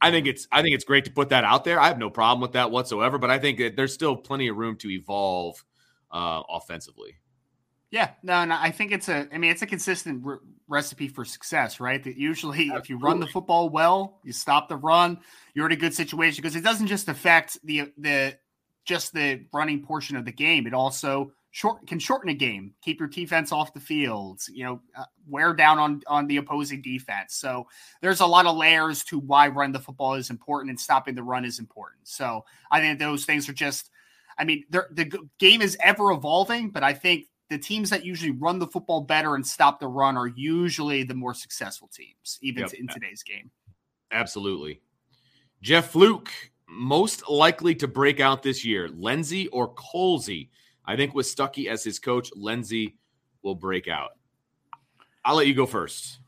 I 0.00 0.10
think 0.10 0.26
it's 0.26 0.46
I 0.52 0.62
think 0.62 0.74
it's 0.74 0.84
great 0.84 1.04
to 1.06 1.10
put 1.12 1.30
that 1.30 1.44
out 1.44 1.64
there. 1.64 1.80
I 1.80 1.88
have 1.88 1.98
no 1.98 2.10
problem 2.10 2.40
with 2.40 2.52
that 2.52 2.70
whatsoever, 2.70 3.18
but 3.18 3.30
I 3.30 3.38
think 3.38 3.58
that 3.58 3.76
there's 3.76 3.94
still 3.94 4.16
plenty 4.16 4.48
of 4.48 4.56
room 4.56 4.76
to 4.78 4.90
evolve 4.90 5.64
uh, 6.10 6.42
offensively. 6.48 7.16
Yeah, 7.94 8.10
no, 8.24 8.44
no, 8.44 8.56
I 8.58 8.72
think 8.72 8.90
it's 8.90 9.08
a. 9.08 9.28
I 9.32 9.38
mean, 9.38 9.52
it's 9.52 9.62
a 9.62 9.66
consistent 9.66 10.26
re- 10.26 10.38
recipe 10.66 11.06
for 11.06 11.24
success, 11.24 11.78
right? 11.78 12.02
That 12.02 12.16
usually, 12.16 12.62
Absolutely. 12.62 12.80
if 12.80 12.90
you 12.90 12.98
run 12.98 13.20
the 13.20 13.28
football 13.28 13.68
well, 13.68 14.18
you 14.24 14.32
stop 14.32 14.68
the 14.68 14.74
run, 14.74 15.20
you're 15.54 15.66
in 15.66 15.70
a 15.70 15.76
good 15.76 15.94
situation 15.94 16.42
because 16.42 16.56
it 16.56 16.64
doesn't 16.64 16.88
just 16.88 17.08
affect 17.08 17.56
the 17.62 17.92
the 17.96 18.36
just 18.84 19.14
the 19.14 19.46
running 19.52 19.80
portion 19.80 20.16
of 20.16 20.24
the 20.24 20.32
game. 20.32 20.66
It 20.66 20.74
also 20.74 21.30
short 21.52 21.86
can 21.86 22.00
shorten 22.00 22.30
a 22.30 22.34
game, 22.34 22.74
keep 22.82 22.98
your 22.98 23.08
defense 23.08 23.52
off 23.52 23.72
the 23.72 23.78
field, 23.78 24.40
you 24.52 24.64
know, 24.64 24.80
uh, 24.98 25.04
wear 25.28 25.54
down 25.54 25.78
on 25.78 26.02
on 26.08 26.26
the 26.26 26.38
opposing 26.38 26.82
defense. 26.82 27.36
So 27.36 27.68
there's 28.02 28.18
a 28.18 28.26
lot 28.26 28.46
of 28.46 28.56
layers 28.56 29.04
to 29.04 29.20
why 29.20 29.46
run 29.46 29.70
the 29.70 29.78
football 29.78 30.14
is 30.14 30.30
important 30.30 30.70
and 30.70 30.80
stopping 30.80 31.14
the 31.14 31.22
run 31.22 31.44
is 31.44 31.60
important. 31.60 32.08
So 32.08 32.44
I 32.72 32.80
think 32.80 32.98
those 32.98 33.24
things 33.24 33.48
are 33.48 33.52
just, 33.52 33.88
I 34.36 34.42
mean, 34.42 34.64
the 34.68 35.28
game 35.38 35.62
is 35.62 35.76
ever 35.80 36.10
evolving, 36.10 36.70
but 36.70 36.82
I 36.82 36.92
think 36.92 37.26
the 37.50 37.58
teams 37.58 37.90
that 37.90 38.04
usually 38.04 38.30
run 38.30 38.58
the 38.58 38.66
football 38.66 39.02
better 39.02 39.34
and 39.34 39.46
stop 39.46 39.78
the 39.78 39.86
run 39.86 40.16
are 40.16 40.28
usually 40.28 41.04
the 41.04 41.14
more 41.14 41.34
successful 41.34 41.88
teams, 41.94 42.38
even 42.40 42.62
yep. 42.62 42.72
in 42.72 42.88
today's 42.88 43.22
game. 43.22 43.50
Absolutely. 44.10 44.80
Jeff 45.60 45.90
Fluke, 45.90 46.30
most 46.66 47.28
likely 47.28 47.74
to 47.74 47.86
break 47.86 48.18
out 48.18 48.42
this 48.42 48.64
year, 48.64 48.88
Lenzy 48.88 49.48
or 49.48 49.74
Colzie? 49.74 50.48
I 50.86 50.96
think 50.96 51.14
with 51.14 51.26
Stuckey 51.26 51.68
as 51.68 51.84
his 51.84 51.98
coach, 51.98 52.30
Lenzy 52.34 52.96
will 53.42 53.54
break 53.54 53.88
out. 53.88 54.12
I'll 55.24 55.36
let 55.36 55.46
you 55.46 55.54
go 55.54 55.66
first. 55.66 56.18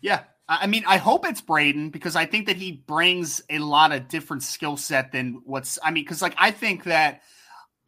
Yeah. 0.00 0.24
I 0.48 0.66
mean, 0.66 0.84
I 0.86 0.98
hope 0.98 1.26
it's 1.26 1.40
Braden 1.40 1.90
because 1.90 2.16
I 2.16 2.26
think 2.26 2.46
that 2.46 2.56
he 2.56 2.72
brings 2.72 3.42
a 3.50 3.58
lot 3.58 3.92
of 3.92 4.08
different 4.08 4.42
skill 4.42 4.76
set 4.76 5.10
than 5.10 5.40
what's, 5.44 5.78
I 5.82 5.90
mean, 5.90 6.04
because 6.04 6.22
like 6.22 6.34
I 6.38 6.50
think 6.50 6.84
that. 6.84 7.22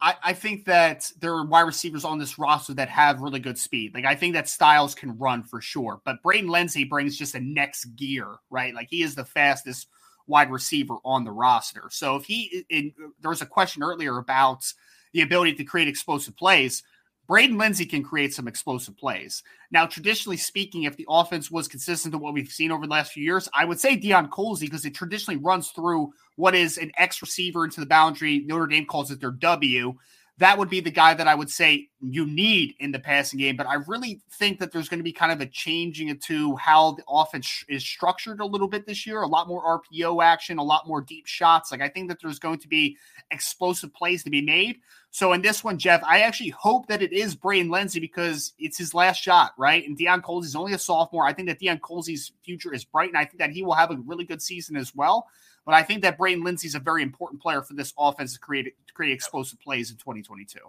I, 0.01 0.15
I, 0.23 0.33
think 0.33 0.65
that 0.65 1.11
there 1.19 1.33
are 1.33 1.45
wide 1.45 1.61
receivers 1.61 2.05
on 2.05 2.19
this 2.19 2.39
roster 2.39 2.73
that 2.75 2.87
have 2.89 3.21
really 3.21 3.39
good 3.39 3.57
speed. 3.57 3.93
Like 3.93 4.05
I 4.05 4.15
think 4.15 4.33
that 4.33 4.47
Styles 4.47 4.95
can 4.95 5.17
run 5.17 5.43
for 5.43 5.59
sure, 5.59 6.01
but 6.05 6.23
Braden 6.23 6.49
Lenzy 6.49 6.85
brings 6.85 7.17
just 7.17 7.35
a 7.35 7.39
next 7.39 7.85
gear, 7.95 8.37
right? 8.49 8.73
Like 8.73 8.87
he 8.89 9.03
is 9.03 9.15
the 9.15 9.25
fastest 9.25 9.87
wide 10.27 10.51
receiver 10.51 10.95
on 11.03 11.25
the 11.25 11.31
roster. 11.31 11.89
So 11.89 12.15
if 12.15 12.23
he, 12.23 12.63
in, 12.69 12.93
there 13.19 13.29
was 13.29 13.41
a 13.41 13.45
question 13.45 13.83
earlier 13.83 14.17
about 14.17 14.71
the 15.11 15.21
ability 15.21 15.55
to 15.55 15.63
create 15.63 15.87
explosive 15.87 16.37
plays. 16.37 16.83
Braden 17.29 17.59
Lenzy 17.59 17.85
can 17.85 18.01
create 18.01 18.33
some 18.33 18.47
explosive 18.47 18.97
plays. 18.97 19.43
Now, 19.69 19.85
traditionally 19.85 20.35
speaking, 20.35 20.83
if 20.83 20.97
the 20.97 21.05
offense 21.07 21.51
was 21.51 21.67
consistent 21.67 22.11
to 22.13 22.17
what 22.17 22.33
we've 22.33 22.49
seen 22.49 22.71
over 22.71 22.87
the 22.87 22.91
last 22.91 23.11
few 23.11 23.23
years, 23.23 23.47
I 23.53 23.65
would 23.65 23.79
say 23.79 23.95
Deion 23.95 24.29
Colzie 24.29 24.61
because 24.61 24.83
it 24.83 24.95
traditionally 24.95 25.39
runs 25.39 25.69
through 25.69 26.11
what 26.37 26.55
is 26.55 26.79
an 26.79 26.91
X 26.97 27.21
receiver 27.21 27.65
into 27.65 27.81
the 27.81 27.85
boundary. 27.85 28.39
Notre 28.47 28.65
Dame 28.65 28.87
calls 28.87 29.11
it 29.11 29.19
their 29.19 29.29
W 29.29 29.93
that 30.39 30.57
would 30.57 30.69
be 30.69 30.79
the 30.79 30.89
guy 30.89 31.13
that 31.13 31.27
I 31.27 31.35
would 31.35 31.49
say 31.49 31.89
you 31.99 32.25
need 32.25 32.73
in 32.79 32.93
the 32.93 32.99
passing 32.99 33.39
game. 33.39 33.57
But 33.57 33.67
I 33.67 33.75
really 33.87 34.21
think 34.31 34.59
that 34.59 34.71
there's 34.71 34.87
going 34.87 34.99
to 34.99 35.03
be 35.03 35.11
kind 35.11 35.33
of 35.33 35.41
a 35.41 35.45
changing 35.45 36.17
to 36.17 36.55
how 36.55 36.93
the 36.93 37.03
offense 37.09 37.65
is 37.67 37.85
structured 37.85 38.39
a 38.39 38.45
little 38.45 38.69
bit 38.69 38.85
this 38.85 39.05
year. 39.05 39.21
A 39.21 39.27
lot 39.27 39.49
more 39.49 39.81
RPO 39.81 40.23
action, 40.23 40.57
a 40.57 40.63
lot 40.63 40.87
more 40.87 41.01
deep 41.01 41.27
shots. 41.27 41.71
Like 41.71 41.81
I 41.81 41.89
think 41.89 42.07
that 42.07 42.19
there's 42.21 42.39
going 42.39 42.59
to 42.59 42.69
be 42.69 42.95
explosive 43.31 43.93
plays 43.93 44.23
to 44.23 44.29
be 44.29 44.41
made. 44.41 44.77
So 45.11 45.33
in 45.33 45.41
this 45.41 45.61
one, 45.61 45.77
Jeff, 45.77 46.01
I 46.03 46.21
actually 46.21 46.49
hope 46.49 46.87
that 46.87 47.01
it 47.01 47.11
is 47.11 47.35
Braden 47.35 47.69
Lenzy 47.69 47.99
because 47.99 48.53
it's 48.59 48.77
his 48.77 48.93
last 48.93 49.21
shot, 49.21 49.53
right? 49.57 49.85
And 49.85 49.97
Deion 49.97 50.21
Colzie 50.21 50.45
is 50.45 50.55
only 50.55 50.73
a 50.73 50.77
sophomore. 50.77 51.25
I 51.25 51.33
think 51.33 51.49
that 51.49 51.59
Deion 51.59 51.81
Colzie's 51.81 52.31
future 52.45 52.73
is 52.73 52.85
bright, 52.85 53.09
and 53.09 53.17
I 53.17 53.25
think 53.25 53.39
that 53.39 53.49
he 53.49 53.63
will 53.63 53.73
have 53.73 53.91
a 53.91 53.97
really 54.05 54.23
good 54.23 54.41
season 54.41 54.77
as 54.77 54.95
well. 54.95 55.27
But 55.65 55.75
I 55.75 55.83
think 55.83 56.01
that 56.01 56.17
Braden 56.17 56.45
is 56.63 56.75
a 56.75 56.79
very 56.79 57.03
important 57.03 57.41
player 57.41 57.61
for 57.61 57.73
this 57.73 57.93
offense 57.97 58.33
to 58.33 58.39
create 58.39 58.73
to 58.87 58.93
create 58.93 59.13
explosive 59.13 59.59
plays 59.59 59.91
in 59.91 59.97
2022. 59.97 60.59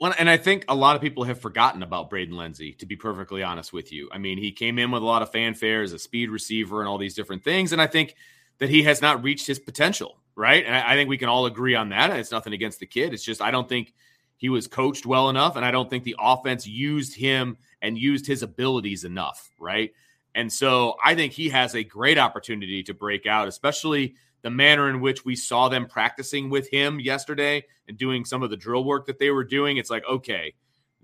Well, 0.00 0.12
and 0.18 0.28
I 0.28 0.36
think 0.36 0.64
a 0.68 0.74
lot 0.74 0.96
of 0.96 1.02
people 1.02 1.24
have 1.24 1.40
forgotten 1.40 1.82
about 1.82 2.10
Braden 2.10 2.36
Lenzy, 2.36 2.72
to 2.74 2.86
be 2.86 2.96
perfectly 2.96 3.42
honest 3.42 3.72
with 3.72 3.92
you. 3.92 4.08
I 4.12 4.18
mean, 4.18 4.38
he 4.38 4.50
came 4.50 4.78
in 4.78 4.90
with 4.90 5.02
a 5.02 5.06
lot 5.06 5.22
of 5.22 5.30
fanfare 5.30 5.82
as 5.82 5.92
a 5.92 5.98
speed 5.98 6.30
receiver 6.30 6.80
and 6.80 6.88
all 6.88 6.98
these 6.98 7.14
different 7.14 7.44
things. 7.44 7.72
And 7.72 7.80
I 7.80 7.86
think 7.86 8.16
that 8.58 8.70
he 8.70 8.82
has 8.82 9.00
not 9.00 9.22
reached 9.22 9.46
his 9.46 9.60
potential, 9.60 10.18
right? 10.34 10.64
And 10.64 10.74
I 10.74 10.94
think 10.94 11.08
we 11.08 11.16
can 11.16 11.28
all 11.28 11.46
agree 11.46 11.76
on 11.76 11.90
that. 11.90 12.10
It's 12.10 12.32
nothing 12.32 12.52
against 12.52 12.80
the 12.80 12.86
kid. 12.86 13.14
It's 13.14 13.22
just 13.22 13.40
I 13.40 13.52
don't 13.52 13.68
think 13.68 13.94
he 14.36 14.48
was 14.48 14.66
coached 14.66 15.06
well 15.06 15.30
enough. 15.30 15.54
And 15.56 15.64
I 15.64 15.70
don't 15.70 15.88
think 15.88 16.02
the 16.02 16.16
offense 16.18 16.66
used 16.66 17.14
him 17.14 17.56
and 17.80 17.96
used 17.96 18.26
his 18.26 18.42
abilities 18.42 19.04
enough, 19.04 19.48
right? 19.60 19.92
And 20.34 20.52
so 20.52 20.96
I 21.02 21.14
think 21.14 21.32
he 21.32 21.48
has 21.50 21.74
a 21.74 21.84
great 21.84 22.18
opportunity 22.18 22.82
to 22.84 22.94
break 22.94 23.26
out, 23.26 23.48
especially 23.48 24.16
the 24.42 24.50
manner 24.50 24.90
in 24.90 25.00
which 25.00 25.24
we 25.24 25.36
saw 25.36 25.68
them 25.68 25.86
practicing 25.86 26.50
with 26.50 26.68
him 26.68 27.00
yesterday 27.00 27.64
and 27.88 27.96
doing 27.96 28.24
some 28.24 28.42
of 28.42 28.50
the 28.50 28.56
drill 28.56 28.84
work 28.84 29.06
that 29.06 29.18
they 29.18 29.30
were 29.30 29.44
doing. 29.44 29.76
It's 29.76 29.90
like, 29.90 30.04
okay, 30.06 30.54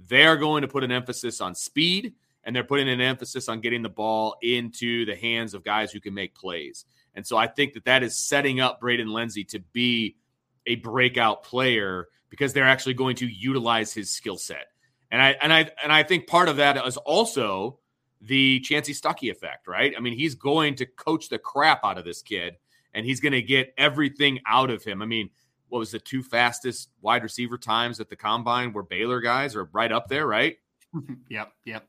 they're 0.09 0.37
going 0.37 0.63
to 0.63 0.69
put 0.69 0.85
an 0.85 0.93
emphasis 0.93 1.41
on 1.41 1.55
speed 1.55 2.15
and 2.45 2.55
they're 2.55 2.65
putting 2.65 2.89
an 2.89 3.01
emphasis 3.01 3.49
on 3.49 3.61
getting 3.61 3.83
the 3.83 3.89
ball 3.89 4.37
into 4.43 5.05
the 5.05 5.17
hands 5.17 5.55
of 5.55 5.65
guys 5.65 5.93
who 5.93 6.01
can 6.01 6.15
make 6.15 6.35
plays. 6.35 6.85
And 7.15 7.27
so 7.27 7.37
I 7.37 7.47
think 7.47 7.75
that 7.75 7.85
that 7.85 8.03
is 8.03 8.17
setting 8.17 8.61
up 8.61 8.81
Braden 8.81 9.09
Lenzy 9.09 9.45
to 9.45 9.61
be 9.73 10.17
a 10.67 10.77
breakout 10.77 11.43
player 11.43 12.09
because 12.29 12.53
they're 12.53 12.67
actually 12.67 12.95
going 12.95 13.17
to 13.17 13.27
utilize 13.27 13.93
his 13.93 14.11
skill 14.11 14.39
set. 14.39 14.67
And 15.11 15.21
I 15.21 15.37
and 15.43 15.53
I 15.53 15.71
and 15.83 15.93
I 15.93 16.05
think 16.05 16.29
part 16.29 16.49
of 16.49 16.59
that 16.59 16.77
is 16.87 16.97
also 16.97 17.80
the 18.21 18.61
Chansi 18.61 18.91
Stuckey 18.91 19.31
effect, 19.31 19.67
right? 19.67 19.95
I 19.97 20.01
mean, 20.01 20.17
he's 20.17 20.35
going 20.35 20.75
to 20.77 20.87
coach 20.87 21.29
the 21.29 21.39
crap 21.39 21.81
out 21.85 21.99
of 21.99 22.05
this 22.05 22.23
kid 22.23 22.57
and 22.95 23.07
he's 23.07 23.21
going 23.21 23.33
to 23.33 23.43
get 23.43 23.73
everything 23.79 24.41
out 24.47 24.71
of 24.71 24.85
him. 24.85 25.01
I 25.03 25.07
mean, 25.07 25.31
what 25.69 25.79
was 25.79 25.93
the 25.93 26.01
two 26.01 26.23
fastest 26.23 26.91
wide 27.01 27.23
receiver 27.23 27.57
times 27.57 28.01
at 28.01 28.09
the 28.09 28.17
combine 28.17 28.73
were 28.73 28.83
Baylor 28.83 29.21
guys 29.21 29.55
are 29.57 29.71
right 29.73 29.91
up 29.91 30.09
there, 30.09 30.27
right? 30.27 30.57
yep, 31.29 31.53
yep. 31.65 31.87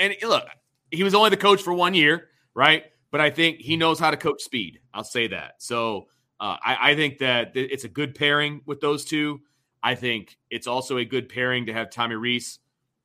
And 0.00 0.14
look, 0.22 0.46
he 0.90 1.02
was 1.02 1.14
only 1.14 1.30
the 1.30 1.36
coach 1.36 1.60
for 1.60 1.74
one 1.74 1.94
year, 1.94 2.28
right? 2.54 2.84
But 3.10 3.20
I 3.20 3.30
think 3.30 3.58
he 3.58 3.76
knows 3.76 3.98
how 3.98 4.10
to 4.10 4.16
coach 4.16 4.42
speed. 4.42 4.80
I'll 4.94 5.04
say 5.04 5.28
that. 5.28 5.54
So 5.58 6.08
uh, 6.40 6.56
I, 6.64 6.92
I 6.92 6.94
think 6.94 7.18
that 7.18 7.52
it's 7.54 7.84
a 7.84 7.88
good 7.88 8.14
pairing 8.14 8.62
with 8.66 8.80
those 8.80 9.04
two. 9.04 9.40
I 9.82 9.94
think 9.94 10.36
it's 10.50 10.66
also 10.66 10.98
a 10.98 11.04
good 11.04 11.28
pairing 11.28 11.66
to 11.66 11.72
have 11.72 11.90
Tommy 11.90 12.16
Rees 12.16 12.58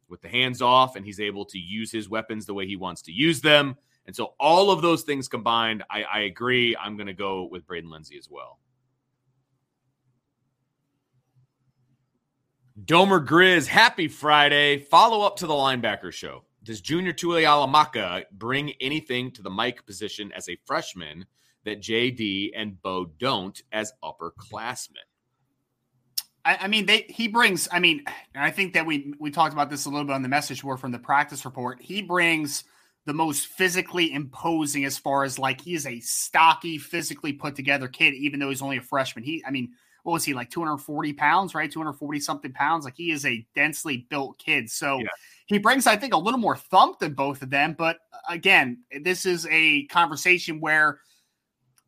with 0.09 0.21
the 0.21 0.29
hands 0.29 0.61
off 0.61 0.95
and 0.95 1.05
he's 1.05 1.19
able 1.19 1.45
to 1.45 1.57
use 1.57 1.91
his 1.91 2.09
weapons 2.09 2.45
the 2.45 2.53
way 2.53 2.65
he 2.65 2.75
wants 2.75 3.01
to 3.03 3.11
use 3.11 3.41
them. 3.41 3.75
And 4.05 4.15
so 4.15 4.33
all 4.39 4.69
of 4.69 4.81
those 4.81 5.03
things 5.03 5.27
combined, 5.27 5.83
I, 5.89 6.03
I 6.03 6.19
agree. 6.21 6.75
I'm 6.75 6.97
going 6.97 7.07
to 7.07 7.13
go 7.13 7.47
with 7.49 7.65
Braden 7.65 7.89
Lenzy 7.89 8.17
as 8.17 8.29
well. 8.29 8.59
Domer 12.85 13.25
Grizz, 13.25 13.67
happy 13.67 14.07
Friday. 14.07 14.79
Follow 14.79 15.25
up 15.25 15.37
to 15.37 15.47
the 15.47 15.53
linebacker 15.53 16.11
show. 16.11 16.43
Does 16.63 16.81
Junior 16.81 17.13
Tuihalamaka 17.13 18.23
bring 18.31 18.73
anything 18.81 19.31
to 19.31 19.41
the 19.41 19.49
Mike 19.49 19.85
position 19.85 20.31
as 20.31 20.49
a 20.49 20.57
freshman 20.65 21.25
that 21.65 21.81
JD 21.81 22.51
and 22.55 22.81
Bo 22.81 23.05
don't 23.19 23.61
as 23.71 23.93
upperclassmen? 24.03 25.12
I, 26.45 26.57
I 26.61 26.67
mean, 26.67 26.85
they 26.85 27.05
he 27.09 27.27
brings. 27.27 27.67
I 27.71 27.79
mean, 27.79 28.03
I 28.35 28.51
think 28.51 28.73
that 28.73 28.85
we 28.85 29.13
we 29.19 29.31
talked 29.31 29.53
about 29.53 29.69
this 29.69 29.85
a 29.85 29.89
little 29.89 30.05
bit 30.05 30.13
on 30.13 30.21
the 30.21 30.29
message 30.29 30.61
board 30.61 30.79
from 30.79 30.91
the 30.91 30.99
practice 30.99 31.45
report. 31.45 31.81
He 31.81 32.01
brings 32.01 32.63
the 33.05 33.13
most 33.13 33.47
physically 33.47 34.13
imposing 34.13 34.85
as 34.85 34.97
far 34.97 35.23
as 35.23 35.37
like 35.37 35.61
he 35.61 35.73
is 35.73 35.85
a 35.85 35.99
stocky, 35.99 36.77
physically 36.77 37.33
put 37.33 37.55
together 37.55 37.87
kid, 37.87 38.13
even 38.13 38.39
though 38.39 38.49
he's 38.49 38.61
only 38.61 38.77
a 38.77 38.81
freshman. 38.81 39.23
He, 39.23 39.43
I 39.45 39.51
mean, 39.51 39.73
what 40.03 40.13
was 40.13 40.23
he 40.23 40.33
like 40.33 40.49
240 40.49 41.13
pounds, 41.13 41.55
right? 41.55 41.71
240 41.71 42.19
something 42.19 42.53
pounds. 42.53 42.85
Like 42.85 42.95
he 42.95 43.11
is 43.11 43.25
a 43.25 43.45
densely 43.55 44.05
built 44.09 44.37
kid. 44.37 44.69
So 44.69 44.99
yeah. 44.99 45.07
he 45.47 45.57
brings, 45.57 45.87
I 45.87 45.97
think, 45.97 46.13
a 46.13 46.17
little 46.17 46.39
more 46.39 46.55
thump 46.55 46.99
than 46.99 47.13
both 47.13 47.41
of 47.41 47.49
them. 47.49 47.75
But 47.77 47.97
uh, 48.13 48.17
again, 48.29 48.79
this 49.01 49.25
is 49.25 49.47
a 49.49 49.85
conversation 49.85 50.59
where 50.59 50.99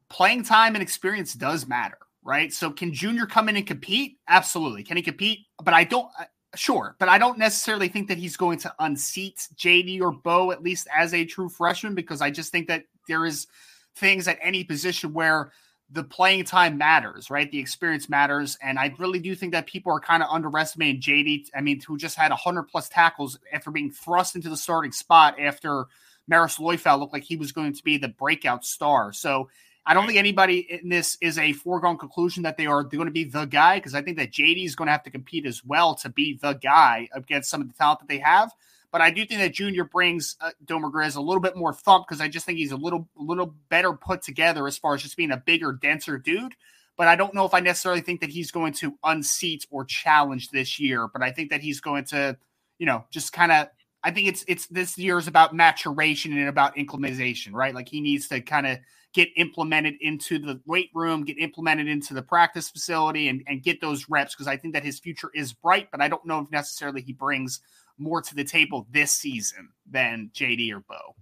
playing 0.10 0.44
time 0.44 0.76
and 0.76 0.82
experience 0.82 1.34
does 1.34 1.68
matter, 1.68 1.98
right? 2.26 2.52
So 2.52 2.72
can 2.72 2.94
Junior 2.94 3.26
come 3.26 3.48
in 3.48 3.56
and 3.56 3.66
compete? 3.66 4.18
Absolutely. 4.28 4.84
Can 4.84 4.98
he 4.98 5.04
compete? 5.04 5.46
But 5.64 5.74
I 5.74 5.86
don't, 5.86 6.10
uh, 6.20 6.26
Sure, 6.56 6.96
but 7.00 7.10
I 7.10 7.18
don't 7.18 7.38
necessarily 7.38 7.90
think 7.90 8.08
that 8.08 8.18
he's 8.18 8.38
going 8.38 8.58
to 8.60 8.74
unseat 8.80 9.48
JD 9.56 10.00
or 10.02 10.14
Bo 10.14 10.52
at 10.52 10.64
least 10.64 10.88
as 10.96 11.14
a 11.14 11.26
true 11.26 11.50
freshman 11.50 11.96
because 11.96 12.22
I 12.22 12.32
just 12.32 12.50
think 12.52 12.70
that 12.70 12.86
there 13.10 13.26
is 13.26 13.48
things 13.96 14.28
at 14.28 14.40
any 14.42 14.64
position 14.64 15.14
where 15.14 15.52
the 15.92 16.04
playing 16.04 16.46
time 16.46 16.78
matters, 16.78 17.30
right? 17.30 17.52
The 17.52 17.60
experience 17.60 18.10
matters, 18.10 18.58
and 18.62 18.80
I 18.80 18.94
really 18.98 19.20
do 19.20 19.36
think 19.36 19.52
that 19.52 19.68
people 19.68 19.92
are 19.92 20.00
kind 20.00 20.24
of 20.24 20.30
underestimating 20.32 21.02
JD. 21.02 21.50
I 21.56 21.62
mean, 21.62 21.80
who 21.82 21.98
just 21.98 22.16
had 22.16 22.32
hundred 22.32 22.64
plus 22.64 22.90
tackles 22.90 23.38
after 23.52 23.70
being 23.70 23.92
thrust 23.92 24.36
into 24.36 24.50
the 24.50 24.58
starting 24.58 24.92
spot 24.92 25.40
after 25.40 25.86
Marist 26.32 26.60
Liufau 26.60 27.00
looked 27.00 27.14
like 27.14 27.24
he 27.24 27.36
was 27.36 27.52
going 27.52 27.74
to 27.74 27.84
be 27.84 27.98
the 27.98 28.08
breakout 28.08 28.66
star. 28.66 29.14
So 29.14 29.50
I 29.88 29.94
don't 29.94 30.08
think 30.08 30.18
anybody 30.18 30.60
in 30.82 30.90
this 30.90 31.18
is 31.22 31.38
a 31.38 31.54
foregone 31.54 31.98
conclusion 31.98 32.44
that 32.44 32.58
they 32.58 32.66
are 32.66 32.84
going 32.84 33.06
to 33.06 33.12
be 33.12 33.24
the 33.24 33.46
guy 33.46 33.78
because 33.78 33.94
I 33.94 34.02
think 34.02 34.18
that 34.18 34.32
JD 34.32 34.66
is 34.66 34.76
going 34.76 34.88
to 34.88 34.92
have 34.92 35.04
to 35.04 35.12
compete 35.12 35.46
as 35.46 35.64
well 35.64 35.94
to 35.96 36.10
be 36.10 36.40
the 36.42 36.54
guy 36.54 37.08
against 37.14 37.50
some 37.50 37.62
of 37.62 37.68
the 37.68 37.74
talent 37.74 38.00
that 38.00 38.08
they 38.08 38.18
have. 38.18 38.52
But 38.92 39.02
I 39.02 39.12
do 39.12 39.26
think 39.26 39.42
that 39.42 39.54
Junior 39.54 39.84
brings 39.84 40.38
uh, 40.42 40.52
Domer 40.66 40.92
Grizz 40.92 41.18
a 41.18 41.22
little 41.22 41.42
bit 41.42 41.56
more 41.56 41.74
thump 41.74 42.08
because 42.08 42.22
I 42.22 42.30
just 42.30 42.46
think 42.46 42.58
he's 42.58 42.72
a 42.72 42.78
little 42.78 43.08
little 43.16 43.54
better 43.70 43.94
put 43.94 44.22
together 44.22 44.68
as 44.68 44.78
far 44.78 44.96
as 44.96 45.04
just 45.04 45.18
being 45.18 45.32
a 45.32 45.38
bigger, 45.38 45.74
denser 45.74 46.18
dude. 46.18 46.54
But 46.98 47.08
I 47.08 47.16
don't 47.16 47.34
know 47.34 47.46
if 47.46 47.54
I 47.54 47.60
necessarily 47.60 48.02
think 48.02 48.22
that 48.22 48.30
he's 48.30 48.52
going 48.52 48.74
to 48.76 48.98
unseat 49.04 49.68
or 49.70 49.84
challenge 49.84 50.50
this 50.50 50.80
year. 50.80 51.08
But 51.10 51.22
I 51.22 51.32
think 51.32 51.50
that 51.50 51.62
he's 51.62 51.82
going 51.82 52.06
to, 52.06 52.38
you 52.80 52.86
know, 52.86 53.04
just 53.12 53.34
kind 53.34 53.52
of 53.52 53.68
I 54.06 54.12
think 54.12 54.28
it's 54.28 54.46
it's 54.48 54.68
this 54.68 55.00
year 55.00 55.18
is 55.18 55.28
about 55.28 55.56
maturation 55.56 56.38
and 56.38 56.48
about 56.48 56.76
incrementization, 56.76 57.54
right? 57.54 57.74
Like 57.74 57.90
he 57.90 58.02
needs 58.02 58.28
to 58.28 58.40
kind 58.40 58.68
of 58.68 58.78
get 59.14 59.30
implemented 59.36 59.96
into 60.00 60.38
the 60.38 60.62
weight 60.68 60.92
room, 60.94 61.24
get 61.24 61.40
implemented 61.40 61.88
into 61.88 62.14
the 62.14 62.22
practice 62.22 62.70
facility, 62.70 63.30
and, 63.30 63.44
and 63.48 63.64
get 63.64 63.82
those 63.82 64.08
reps 64.08 64.36
because 64.36 64.46
I 64.46 64.58
think 64.58 64.76
that 64.76 64.84
his 64.84 65.00
future 65.00 65.32
is 65.34 65.54
bright, 65.54 65.90
but 65.90 66.02
I 66.02 66.08
don't 66.08 66.24
know 66.24 66.40
if 66.40 66.52
necessarily 66.52 67.02
he 67.02 67.14
brings 67.14 67.62
more 67.98 68.22
to 68.22 68.36
the 68.36 68.44
table 68.44 68.86
this 68.92 69.12
season 69.12 69.70
than 69.90 70.30
JD 70.36 70.72
or 70.72 70.82
Bo. 70.82 71.16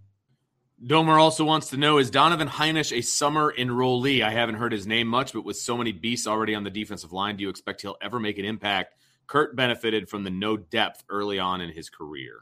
Domer 0.86 1.22
also 1.22 1.46
wants 1.46 1.70
to 1.70 1.78
know 1.78 2.00
Is 2.00 2.12
Donovan 2.12 2.50
Hinish 2.50 2.92
a 2.92 3.02
summer 3.02 3.54
enrollee? 3.58 4.26
I 4.26 4.32
haven't 4.32 4.56
heard 4.56 4.74
his 4.74 4.86
name 4.86 5.08
much, 5.08 5.32
but 5.32 5.46
with 5.46 5.56
so 5.56 5.78
many 5.78 5.94
beasts 5.94 6.28
already 6.28 6.54
on 6.54 6.66
the 6.66 6.70
defensive 6.70 7.14
line, 7.14 7.38
do 7.38 7.44
you 7.44 7.50
expect 7.50 7.82
he'll 7.82 7.96
ever 8.02 8.20
make 8.20 8.40
an 8.40 8.44
impact? 8.44 8.96
Kurt 9.28 9.56
benefited 9.56 10.10
from 10.10 10.26
the 10.26 10.30
no 10.30 10.58
depth 10.58 11.06
early 11.08 11.40
on 11.40 11.62
in 11.62 11.70
his 11.70 11.90
career. 11.90 12.42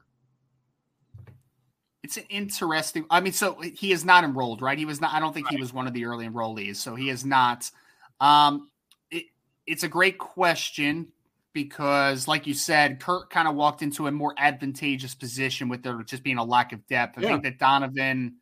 It's 2.03 2.17
an 2.17 2.23
interesting. 2.29 3.05
I 3.09 3.19
mean, 3.21 3.33
so 3.33 3.59
he 3.61 3.91
is 3.91 4.03
not 4.03 4.23
enrolled, 4.23 4.61
right? 4.61 4.77
He 4.77 4.85
was 4.85 4.99
not. 4.99 5.13
I 5.13 5.19
don't 5.19 5.33
think 5.33 5.47
right. 5.47 5.55
he 5.55 5.61
was 5.61 5.73
one 5.73 5.87
of 5.87 5.93
the 5.93 6.05
early 6.05 6.27
enrollees, 6.27 6.77
so 6.77 6.95
he 6.95 7.09
is 7.09 7.23
not. 7.23 7.69
Um, 8.19 8.69
it, 9.11 9.25
it's 9.67 9.83
a 9.83 9.87
great 9.87 10.17
question 10.17 11.09
because, 11.53 12.27
like 12.27 12.47
you 12.47 12.53
said, 12.53 12.99
Kurt 12.99 13.29
kind 13.29 13.47
of 13.47 13.55
walked 13.55 13.81
into 13.81 14.07
a 14.07 14.11
more 14.11 14.33
advantageous 14.37 15.13
position 15.13 15.69
with 15.69 15.83
there 15.83 16.01
just 16.03 16.23
being 16.23 16.37
a 16.37 16.43
lack 16.43 16.73
of 16.73 16.85
depth. 16.87 17.17
I 17.17 17.21
yeah. 17.21 17.27
think 17.29 17.43
that 17.43 17.59
Donovan 17.59 18.35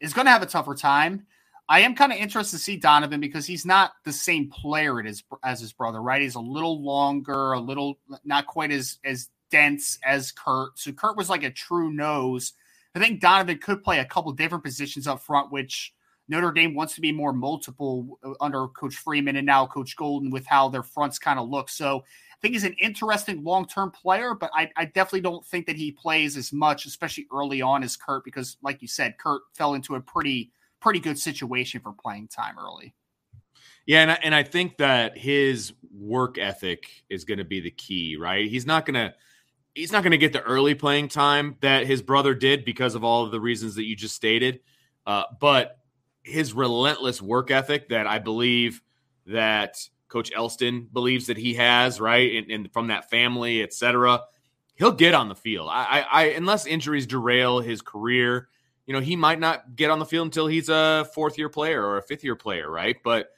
is 0.00 0.12
going 0.12 0.26
to 0.26 0.30
have 0.30 0.42
a 0.42 0.46
tougher 0.46 0.74
time. 0.74 1.26
I 1.68 1.80
am 1.80 1.94
kind 1.94 2.12
of 2.12 2.18
interested 2.18 2.56
to 2.56 2.62
see 2.62 2.76
Donovan 2.76 3.20
because 3.20 3.46
he's 3.46 3.66
not 3.66 3.92
the 4.04 4.12
same 4.12 4.48
player 4.50 5.02
as 5.02 5.22
as 5.44 5.60
his 5.60 5.72
brother, 5.72 6.00
right? 6.00 6.22
He's 6.22 6.34
a 6.34 6.40
little 6.40 6.82
longer, 6.82 7.52
a 7.52 7.60
little 7.60 7.98
not 8.24 8.46
quite 8.46 8.70
as 8.70 8.98
as 9.04 9.28
dense 9.50 9.98
as 10.04 10.32
Kurt. 10.32 10.78
So 10.78 10.92
Kurt 10.92 11.16
was 11.16 11.28
like 11.28 11.42
a 11.42 11.50
true 11.50 11.92
nose. 11.92 12.54
I 12.94 12.98
think 12.98 13.20
Donovan 13.20 13.58
could 13.58 13.82
play 13.82 13.98
a 13.98 14.04
couple 14.04 14.32
different 14.32 14.64
positions 14.64 15.06
up 15.06 15.22
front, 15.22 15.52
which 15.52 15.92
Notre 16.28 16.52
Dame 16.52 16.74
wants 16.74 16.94
to 16.94 17.00
be 17.00 17.12
more 17.12 17.32
multiple 17.32 18.18
uh, 18.24 18.32
under 18.40 18.68
Coach 18.68 18.94
Freeman 18.96 19.36
and 19.36 19.46
now 19.46 19.66
Coach 19.66 19.96
Golden 19.96 20.30
with 20.30 20.46
how 20.46 20.68
their 20.68 20.82
fronts 20.82 21.18
kind 21.18 21.38
of 21.38 21.48
look. 21.48 21.68
So 21.68 21.98
I 21.98 22.36
think 22.40 22.54
he's 22.54 22.64
an 22.64 22.76
interesting 22.80 23.42
long 23.42 23.66
term 23.66 23.90
player, 23.90 24.34
but 24.34 24.50
I, 24.54 24.70
I, 24.76 24.84
definitely 24.84 25.22
don't 25.22 25.44
think 25.44 25.66
that 25.66 25.76
he 25.76 25.90
plays 25.90 26.36
as 26.36 26.52
much, 26.52 26.86
especially 26.86 27.26
early 27.32 27.62
on, 27.62 27.82
as 27.82 27.96
Kurt, 27.96 28.24
because 28.24 28.58
like 28.62 28.80
you 28.80 28.88
said, 28.88 29.18
Kurt 29.18 29.42
fell 29.54 29.74
into 29.74 29.96
a 29.96 30.00
pretty 30.00 30.52
pretty 30.80 31.00
good 31.00 31.18
situation 31.18 31.80
for 31.80 31.92
playing 31.92 32.28
time 32.28 32.56
early. 32.58 32.94
Yeah, 33.86 34.02
and 34.02 34.10
I, 34.12 34.18
and 34.22 34.34
I 34.34 34.42
think 34.42 34.76
that 34.76 35.16
his 35.16 35.72
work 35.90 36.38
ethic 36.38 37.04
is 37.08 37.24
going 37.24 37.38
to 37.38 37.44
be 37.44 37.60
the 37.60 37.70
key, 37.70 38.16
right? 38.20 38.48
He's 38.48 38.66
not 38.66 38.86
going 38.86 38.94
to 38.94 39.14
he's 39.78 39.92
not 39.92 40.02
going 40.02 40.10
to 40.10 40.18
get 40.18 40.32
the 40.32 40.42
early 40.42 40.74
playing 40.74 41.06
time 41.06 41.56
that 41.60 41.86
his 41.86 42.02
brother 42.02 42.34
did 42.34 42.64
because 42.64 42.96
of 42.96 43.04
all 43.04 43.24
of 43.24 43.30
the 43.30 43.40
reasons 43.40 43.76
that 43.76 43.84
you 43.84 43.94
just 43.94 44.14
stated. 44.14 44.58
Uh, 45.06 45.22
but 45.40 45.78
his 46.22 46.52
relentless 46.52 47.22
work 47.22 47.52
ethic 47.52 47.88
that 47.88 48.06
I 48.06 48.18
believe 48.18 48.82
that 49.26 49.78
Coach 50.08 50.32
Elston 50.34 50.88
believes 50.92 51.28
that 51.28 51.36
he 51.36 51.54
has, 51.54 52.00
right, 52.00 52.34
and, 52.34 52.50
and 52.50 52.72
from 52.72 52.88
that 52.88 53.08
family, 53.08 53.62
etc. 53.62 54.22
He'll 54.74 54.92
get 54.92 55.14
on 55.14 55.28
the 55.28 55.34
field. 55.36 55.68
I, 55.70 56.00
I, 56.00 56.00
I, 56.00 56.22
unless 56.30 56.66
injuries 56.66 57.06
derail 57.06 57.60
his 57.60 57.80
career, 57.80 58.48
you 58.86 58.94
know, 58.94 59.00
he 59.00 59.14
might 59.14 59.38
not 59.38 59.76
get 59.76 59.90
on 59.90 60.00
the 60.00 60.06
field 60.06 60.26
until 60.26 60.48
he's 60.48 60.68
a 60.68 61.08
fourth 61.14 61.38
year 61.38 61.48
player 61.48 61.84
or 61.84 61.98
a 61.98 62.02
fifth 62.02 62.24
year 62.24 62.36
player, 62.36 62.68
right? 62.68 62.96
But 63.04 63.28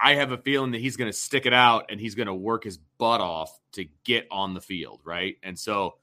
I 0.00 0.14
have 0.14 0.32
a 0.32 0.38
feeling 0.38 0.72
that 0.72 0.80
he's 0.80 0.96
going 0.96 1.10
to 1.10 1.16
stick 1.16 1.46
it 1.46 1.52
out 1.52 1.86
and 1.90 2.00
he's 2.00 2.14
going 2.14 2.28
to 2.28 2.34
work 2.34 2.64
his 2.64 2.78
butt 2.98 3.20
off 3.20 3.58
to 3.72 3.86
get 4.04 4.26
on 4.30 4.54
the 4.54 4.60
field, 4.60 5.00
right? 5.04 5.36
And 5.42 5.58
so, 5.58 5.96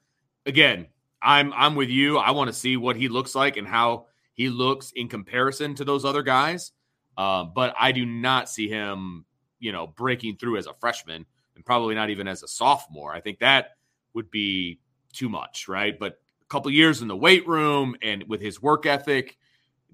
again, 0.44 0.88
I'm 1.22 1.52
I'm 1.54 1.74
with 1.74 1.88
you. 1.88 2.18
I 2.18 2.32
want 2.32 2.48
to 2.48 2.52
see 2.52 2.76
what 2.76 2.96
he 2.96 3.08
looks 3.08 3.34
like 3.34 3.56
and 3.56 3.66
how 3.66 4.06
he 4.34 4.50
looks 4.50 4.92
in 4.94 5.08
comparison 5.08 5.74
to 5.76 5.84
those 5.84 6.04
other 6.04 6.22
guys. 6.22 6.72
Uh, 7.16 7.44
but 7.44 7.74
I 7.80 7.92
do 7.92 8.04
not 8.04 8.50
see 8.50 8.68
him, 8.68 9.24
you 9.58 9.72
know, 9.72 9.86
breaking 9.86 10.36
through 10.36 10.58
as 10.58 10.66
a 10.66 10.74
freshman 10.74 11.24
and 11.54 11.64
probably 11.64 11.94
not 11.94 12.10
even 12.10 12.28
as 12.28 12.42
a 12.42 12.48
sophomore. 12.48 13.14
I 13.14 13.20
think 13.20 13.38
that 13.38 13.70
would 14.12 14.30
be 14.30 14.80
too 15.14 15.30
much, 15.30 15.68
right? 15.68 15.98
But 15.98 16.18
a 16.42 16.46
couple 16.48 16.70
years 16.70 17.00
in 17.00 17.08
the 17.08 17.16
weight 17.16 17.48
room 17.48 17.96
and 18.02 18.24
with 18.28 18.42
his 18.42 18.60
work 18.60 18.84
ethic, 18.84 19.38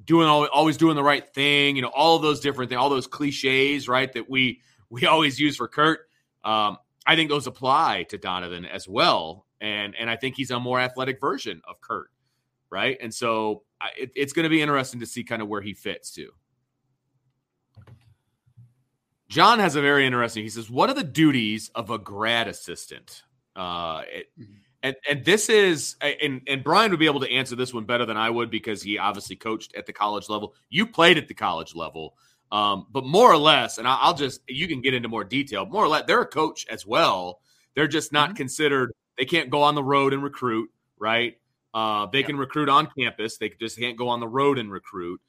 doing 0.04 0.26
all, 0.26 0.46
always 0.46 0.76
doing 0.76 0.96
the 0.96 1.02
right 1.02 1.26
thing, 1.34 1.76
you 1.76 1.82
know, 1.82 1.88
all 1.94 2.16
of 2.16 2.22
those 2.22 2.40
different 2.40 2.70
things, 2.70 2.78
all 2.78 2.90
those 2.90 3.06
cliches, 3.06 3.88
right, 3.88 4.12
that 4.12 4.28
we 4.28 4.60
we 4.90 5.06
always 5.06 5.38
use 5.38 5.56
for 5.56 5.68
Kurt. 5.68 6.00
Um, 6.44 6.78
I 7.06 7.16
think 7.16 7.30
those 7.30 7.46
apply 7.46 8.04
to 8.10 8.18
Donovan 8.18 8.64
as 8.64 8.88
well, 8.88 9.46
and 9.60 9.94
and 9.96 10.08
I 10.08 10.16
think 10.16 10.36
he's 10.36 10.50
a 10.50 10.60
more 10.60 10.80
athletic 10.80 11.20
version 11.20 11.62
of 11.68 11.80
Kurt, 11.80 12.10
right? 12.70 12.96
And 13.00 13.12
so 13.12 13.62
I, 13.80 13.90
it, 13.98 14.12
it's 14.14 14.32
going 14.32 14.44
to 14.44 14.50
be 14.50 14.62
interesting 14.62 15.00
to 15.00 15.06
see 15.06 15.24
kind 15.24 15.42
of 15.42 15.48
where 15.48 15.62
he 15.62 15.74
fits 15.74 16.12
too. 16.12 16.30
John 19.28 19.60
has 19.60 19.76
a 19.76 19.80
very 19.80 20.06
interesting. 20.06 20.42
He 20.42 20.50
says, 20.50 20.70
"What 20.70 20.90
are 20.90 20.94
the 20.94 21.04
duties 21.04 21.70
of 21.74 21.90
a 21.90 21.98
grad 21.98 22.48
assistant?" 22.48 23.22
Uh, 23.56 24.02
it, 24.10 24.26
mm-hmm. 24.38 24.52
And 24.82 24.96
and 25.08 25.24
this 25.24 25.48
is 25.48 25.96
and 26.00 26.42
and 26.46 26.64
Brian 26.64 26.90
would 26.90 27.00
be 27.00 27.06
able 27.06 27.20
to 27.20 27.30
answer 27.30 27.54
this 27.54 27.72
one 27.72 27.84
better 27.84 28.04
than 28.04 28.16
I 28.16 28.30
would 28.30 28.50
because 28.50 28.82
he 28.82 28.98
obviously 28.98 29.36
coached 29.36 29.74
at 29.76 29.86
the 29.86 29.92
college 29.92 30.28
level. 30.28 30.54
You 30.70 30.86
played 30.86 31.18
at 31.18 31.28
the 31.28 31.34
college 31.34 31.74
level, 31.74 32.16
um, 32.50 32.86
but 32.90 33.04
more 33.04 33.32
or 33.32 33.36
less, 33.36 33.78
and 33.78 33.86
I'll 33.86 34.14
just 34.14 34.40
you 34.48 34.66
can 34.66 34.80
get 34.80 34.92
into 34.92 35.08
more 35.08 35.24
detail. 35.24 35.66
More 35.66 35.84
or 35.84 35.88
less, 35.88 36.04
they're 36.06 36.22
a 36.22 36.26
coach 36.26 36.66
as 36.68 36.84
well. 36.84 37.40
They're 37.74 37.88
just 37.88 38.12
not 38.12 38.30
mm-hmm. 38.30 38.36
considered. 38.36 38.92
They 39.16 39.24
can't 39.24 39.50
go 39.50 39.62
on 39.62 39.74
the 39.74 39.84
road 39.84 40.12
and 40.12 40.22
recruit, 40.22 40.70
right? 40.98 41.36
Uh, 41.72 42.06
they 42.06 42.22
can 42.22 42.36
recruit 42.36 42.68
on 42.68 42.88
campus. 42.98 43.38
They 43.38 43.50
just 43.50 43.78
can't 43.78 43.96
go 43.96 44.08
on 44.08 44.20
the 44.20 44.28
road 44.28 44.58
and 44.58 44.70
recruit. 44.70 45.20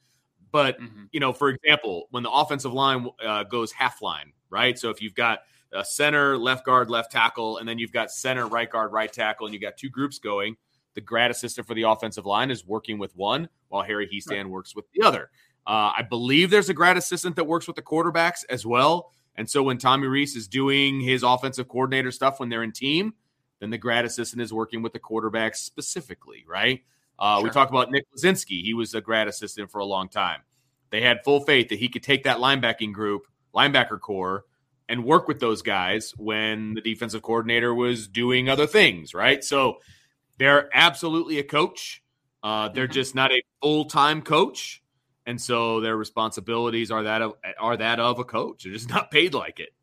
But 0.51 0.79
mm-hmm. 0.79 1.05
you 1.11 1.19
know, 1.19 1.31
for 1.31 1.49
example, 1.49 2.07
when 2.11 2.23
the 2.23 2.31
offensive 2.31 2.73
line 2.73 3.07
uh, 3.23 3.43
goes 3.43 3.71
half 3.71 4.01
line, 4.01 4.33
right? 4.49 4.77
So 4.77 4.89
if 4.89 5.01
you've 5.01 5.15
got 5.15 5.39
a 5.73 5.83
center, 5.83 6.37
left 6.37 6.65
guard, 6.65 6.89
left 6.89 7.11
tackle, 7.11 7.57
and 7.57 7.67
then 7.67 7.77
you've 7.79 7.91
got 7.91 8.11
center, 8.11 8.47
right 8.47 8.69
guard, 8.69 8.91
right 8.91 9.11
tackle, 9.11 9.47
and 9.47 9.53
you've 9.53 9.61
got 9.61 9.77
two 9.77 9.89
groups 9.89 10.19
going. 10.19 10.55
The 10.93 11.01
grad 11.01 11.31
assistant 11.31 11.67
for 11.67 11.73
the 11.73 11.83
offensive 11.83 12.25
line 12.25 12.51
is 12.51 12.65
working 12.65 12.99
with 12.99 13.15
one, 13.15 13.49
while 13.69 13.83
Harry 13.83 14.09
right. 14.29 14.47
works 14.47 14.75
with 14.75 14.85
the 14.93 15.05
other. 15.05 15.29
Uh, 15.65 15.91
I 15.97 16.05
believe 16.07 16.49
there's 16.49 16.69
a 16.69 16.73
grad 16.73 16.97
assistant 16.97 17.35
that 17.37 17.45
works 17.45 17.67
with 17.67 17.75
the 17.75 17.81
quarterbacks 17.81 18.43
as 18.49 18.65
well. 18.65 19.11
And 19.35 19.49
so 19.49 19.63
when 19.63 19.77
Tommy 19.77 20.07
Rees 20.07 20.35
is 20.35 20.47
doing 20.47 21.01
his 21.01 21.23
offensive 21.23 21.67
coordinator 21.67 22.11
stuff 22.11 22.39
when 22.39 22.49
they're 22.49 22.63
in 22.63 22.71
team, 22.71 23.13
then 23.59 23.69
the 23.69 23.77
grad 23.77 24.05
assistant 24.05 24.41
is 24.41 24.53
working 24.53 24.81
with 24.81 24.93
the 24.93 24.99
quarterbacks 24.99 25.55
specifically, 25.57 26.45
right? 26.47 26.81
Uh, 27.17 27.37
sure. 27.37 27.45
We 27.45 27.49
talk 27.49 27.69
about 27.69 27.89
Nick 27.91 28.05
Lezynski. 28.15 28.61
He 28.61 28.73
was 28.73 28.93
a 28.93 29.01
grad 29.01 29.27
assistant 29.27 29.71
for 29.71 29.79
a 29.79 29.85
long 29.85 30.09
time. 30.09 30.41
They 30.89 31.01
had 31.01 31.23
full 31.23 31.39
faith 31.39 31.69
that 31.69 31.79
he 31.79 31.87
could 31.87 32.03
take 32.03 32.25
that 32.25 32.37
linebacking 32.37 32.93
group, 32.93 33.25
linebacker 33.55 33.99
core, 33.99 34.43
and 34.93 35.03
work 35.03 35.27
with 35.27 35.39
those 35.39 35.63
guys 35.63 36.13
when 36.17 36.75
the 36.75 36.81
defensive 36.81 37.23
coordinator 37.23 37.73
was 37.73 38.07
doing 38.07 38.47
other 38.47 38.67
things, 38.67 39.15
right? 39.15 39.43
So 39.43 39.79
they're 40.37 40.69
absolutely 40.71 41.39
a 41.39 41.43
coach. 41.43 42.03
Uh, 42.43 42.69
they're 42.69 42.85
mm-hmm. 42.85 42.93
just 42.93 43.15
not 43.15 43.31
a 43.31 43.41
full 43.59 43.85
time 43.85 44.21
coach, 44.21 44.83
and 45.25 45.41
so 45.41 45.79
their 45.81 45.97
responsibilities 45.97 46.91
are 46.91 47.03
that 47.03 47.23
of 47.23 47.33
are 47.59 47.75
that 47.75 47.99
of 47.99 48.19
a 48.19 48.23
coach. 48.23 48.65
They're 48.65 48.73
just 48.73 48.89
not 48.89 49.09
paid 49.09 49.33
like 49.33 49.59
it. 49.59 49.73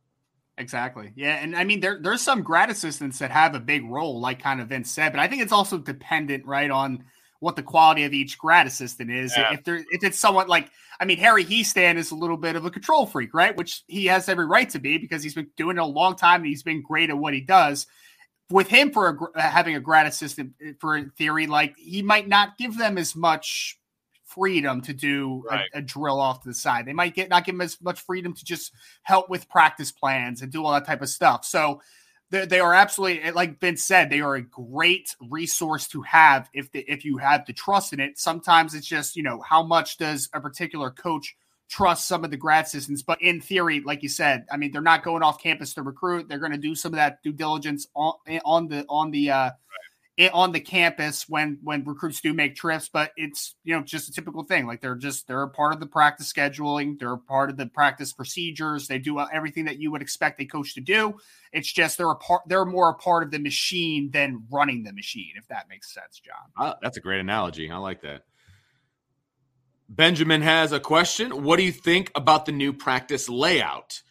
Exactly. 0.57 1.11
Yeah, 1.17 1.35
and 1.35 1.57
I 1.57 1.65
mean 1.65 1.81
there 1.81 1.99
there's 2.01 2.23
some 2.23 2.43
grad 2.43 2.71
assistants 2.71 3.19
that 3.19 3.33
have 3.33 3.57
a 3.57 3.61
big 3.61 3.85
role, 3.91 4.21
like 4.21 4.41
kind 4.41 4.61
of 4.61 4.69
Vince 4.69 4.93
said, 4.93 5.11
but 5.11 5.19
I 5.19 5.27
think 5.27 5.43
it's 5.43 5.53
also 5.53 5.77
dependent, 5.79 6.47
right, 6.47 6.71
on 6.71 7.03
what 7.41 7.57
the 7.57 7.63
quality 7.63 8.05
of 8.05 8.13
each 8.13 8.39
grad 8.39 8.67
assistant 8.67 9.11
is. 9.11 9.35
Yeah. 9.37 9.55
If 9.55 9.65
there 9.65 9.85
if 9.91 10.05
it's 10.05 10.19
someone 10.19 10.47
like 10.47 10.71
I 11.01 11.05
mean 11.05 11.19
Harry 11.19 11.45
Hiestand 11.45 11.97
is 11.97 12.11
a 12.11 12.15
little 12.15 12.37
bit 12.37 12.55
of 12.55 12.65
a 12.65 12.71
control 12.71 13.07
freak, 13.07 13.35
right? 13.35 13.57
Which 13.57 13.83
he 13.89 14.07
has 14.07 14.29
every 14.29 14.47
right 14.47 14.69
to 14.71 14.79
be 14.79 14.99
because 14.99 15.23
he's 15.23 15.35
been 15.35 15.51
doing 15.57 15.77
it 15.77 15.81
a 15.81 15.87
long 15.87 16.17
time 16.17 16.43
and 16.43 16.47
he's 16.47 16.63
been 16.63 16.83
great 16.83 17.11
at 17.11 17.19
what 17.19 17.35
he 17.35 17.41
does. 17.41 17.87
With 18.51 18.69
him 18.69 18.91
for 18.91 19.09
a, 19.09 19.39
uh, 19.39 19.41
having 19.41 19.77
a 19.77 19.81
grad 19.81 20.07
assistant 20.07 20.53
uh, 20.65 20.73
for 20.81 21.01
theory, 21.17 21.47
like 21.47 21.77
he 21.79 22.03
might 22.03 22.29
not 22.29 22.59
give 22.59 22.77
them 22.77 22.99
as 22.99 23.15
much 23.15 23.79
freedom 24.25 24.81
to 24.81 24.93
do 24.93 25.45
right. 25.51 25.69
a, 25.75 25.79
a, 25.79 25.83
drill 25.83 26.21
off 26.21 26.43
to 26.43 26.49
the 26.49 26.55
side. 26.55 26.87
They 26.87 26.93
might 26.93 27.15
get 27.15 27.29
not 27.29 27.45
give 27.45 27.55
them 27.55 27.63
as 27.63 27.81
much 27.81 28.01
freedom 28.01 28.35
to 28.35 28.45
just 28.45 28.73
help 29.03 29.29
with 29.29 29.49
practice 29.49 29.91
plans 29.91 30.43
and 30.43 30.53
do 30.53 30.65
all 30.65 30.73
that 30.73 30.87
type 30.87 31.03
of 31.03 31.09
stuff. 31.09 31.45
So 31.45 31.81
they, 32.31 32.47
they 32.47 32.61
are 32.61 32.75
absolutely 32.75 33.23
eh, 33.23 33.33
like 33.35 33.61
Vince 33.61 33.83
said, 33.83 34.11
they 34.11 34.21
are 34.21 34.37
a 34.37 34.43
great 34.43 35.15
resource 35.21 35.89
to 35.89 36.03
have 36.03 36.49
if 36.53 36.71
the, 36.73 36.81
if 36.91 37.05
you 37.05 37.19
have 37.19 37.47
the 37.47 37.53
trust 37.53 37.93
in 37.93 38.01
it. 38.01 38.19
Sometimes 38.19 38.75
it's 38.75 38.87
just 38.87 39.17
you 39.17 39.23
know 39.23 39.41
how 39.41 39.63
much 39.63 39.99
does 39.99 40.29
a 40.33 40.41
particular 40.41 40.91
coach 40.91 41.37
trust 41.69 42.09
some 42.09 42.25
of 42.25 42.33
the 42.33 42.37
grad 42.37 42.67
assistants, 42.67 43.03
but 43.03 43.23
in 43.23 43.41
theory, 43.41 43.81
like 43.81 44.03
you 44.03 44.09
said, 44.09 44.47
I 44.51 44.57
mean 44.57 44.73
they're 44.73 44.81
not 44.81 45.05
going 45.05 45.23
off 45.23 45.43
campus 45.43 45.75
to 45.75 45.83
recruit. 45.83 46.29
They're 46.29 46.39
going 46.39 46.53
to 46.53 46.59
do 46.59 46.75
some 46.75 46.93
of 46.93 46.97
that 46.97 47.23
due 47.23 47.33
diligence 47.33 47.87
on 47.95 48.15
eh, 48.27 48.41
on 48.45 48.69
the 48.69 48.85
on 48.89 49.11
the 49.11 49.31
uh, 49.31 49.51
on 50.33 50.53
the 50.53 50.61
campus 50.61 51.27
when 51.29 51.59
when 51.63 51.83
recruits 51.85 52.21
do 52.21 52.35
make 52.35 52.55
trips 52.55 52.91
but 52.93 53.11
it's 53.17 53.55
you 53.65 53.75
know 53.75 53.83
just 53.83 54.09
a 54.09 54.13
typical 54.13 54.45
thing. 54.45 54.67
Like 54.67 54.81
they're 54.81 54.95
just 54.95 55.27
they're 55.27 55.43
a 55.43 55.49
part 55.49 55.73
of 55.73 55.81
the 55.81 55.87
practice 55.87 56.31
scheduling. 56.31 56.99
They're 56.99 57.17
part 57.17 57.51
of 57.51 57.57
the 57.57 57.67
practice 57.67 58.13
procedures. 58.13 58.87
They 58.87 58.99
do 58.99 59.19
everything 59.19 59.65
that 59.65 59.79
you 59.79 59.91
would 59.91 60.03
expect 60.03 60.41
a 60.41 60.45
coach 60.45 60.75
to 60.75 60.81
do. 60.81 61.15
It's 61.53 61.73
just 61.73 61.97
they're 61.97 62.11
a 62.11 62.17
part 62.17 62.43
they're 62.47 62.65
more 62.65 62.91
a 62.91 62.95
part 62.95 63.23
of 63.23 63.31
the 63.31 63.39
machine 63.39 64.11
than 64.11 64.45
running 64.51 64.83
the 64.83 64.93
machine 64.93 65.33
if 65.37 65.47
that 65.49 65.69
makes 65.69 65.93
sense 65.93 66.21
john. 66.21 66.67
Uh, 66.67 66.75
that's 66.83 66.97
a 66.97 67.01
great 67.01 67.21
analogy. 67.21 67.71
I 67.71 67.79
like 67.79 68.03
that. 68.03 68.23
Benjamin 69.89 70.43
has 70.43 70.71
a 70.71 70.79
question. 70.79 71.43
What 71.43 71.57
do 71.57 71.65
you 71.65 71.73
think 71.73 72.13
about 72.15 72.47
the 72.47 72.53
new 72.53 72.73
practice 72.73 73.29
layout? 73.29 74.03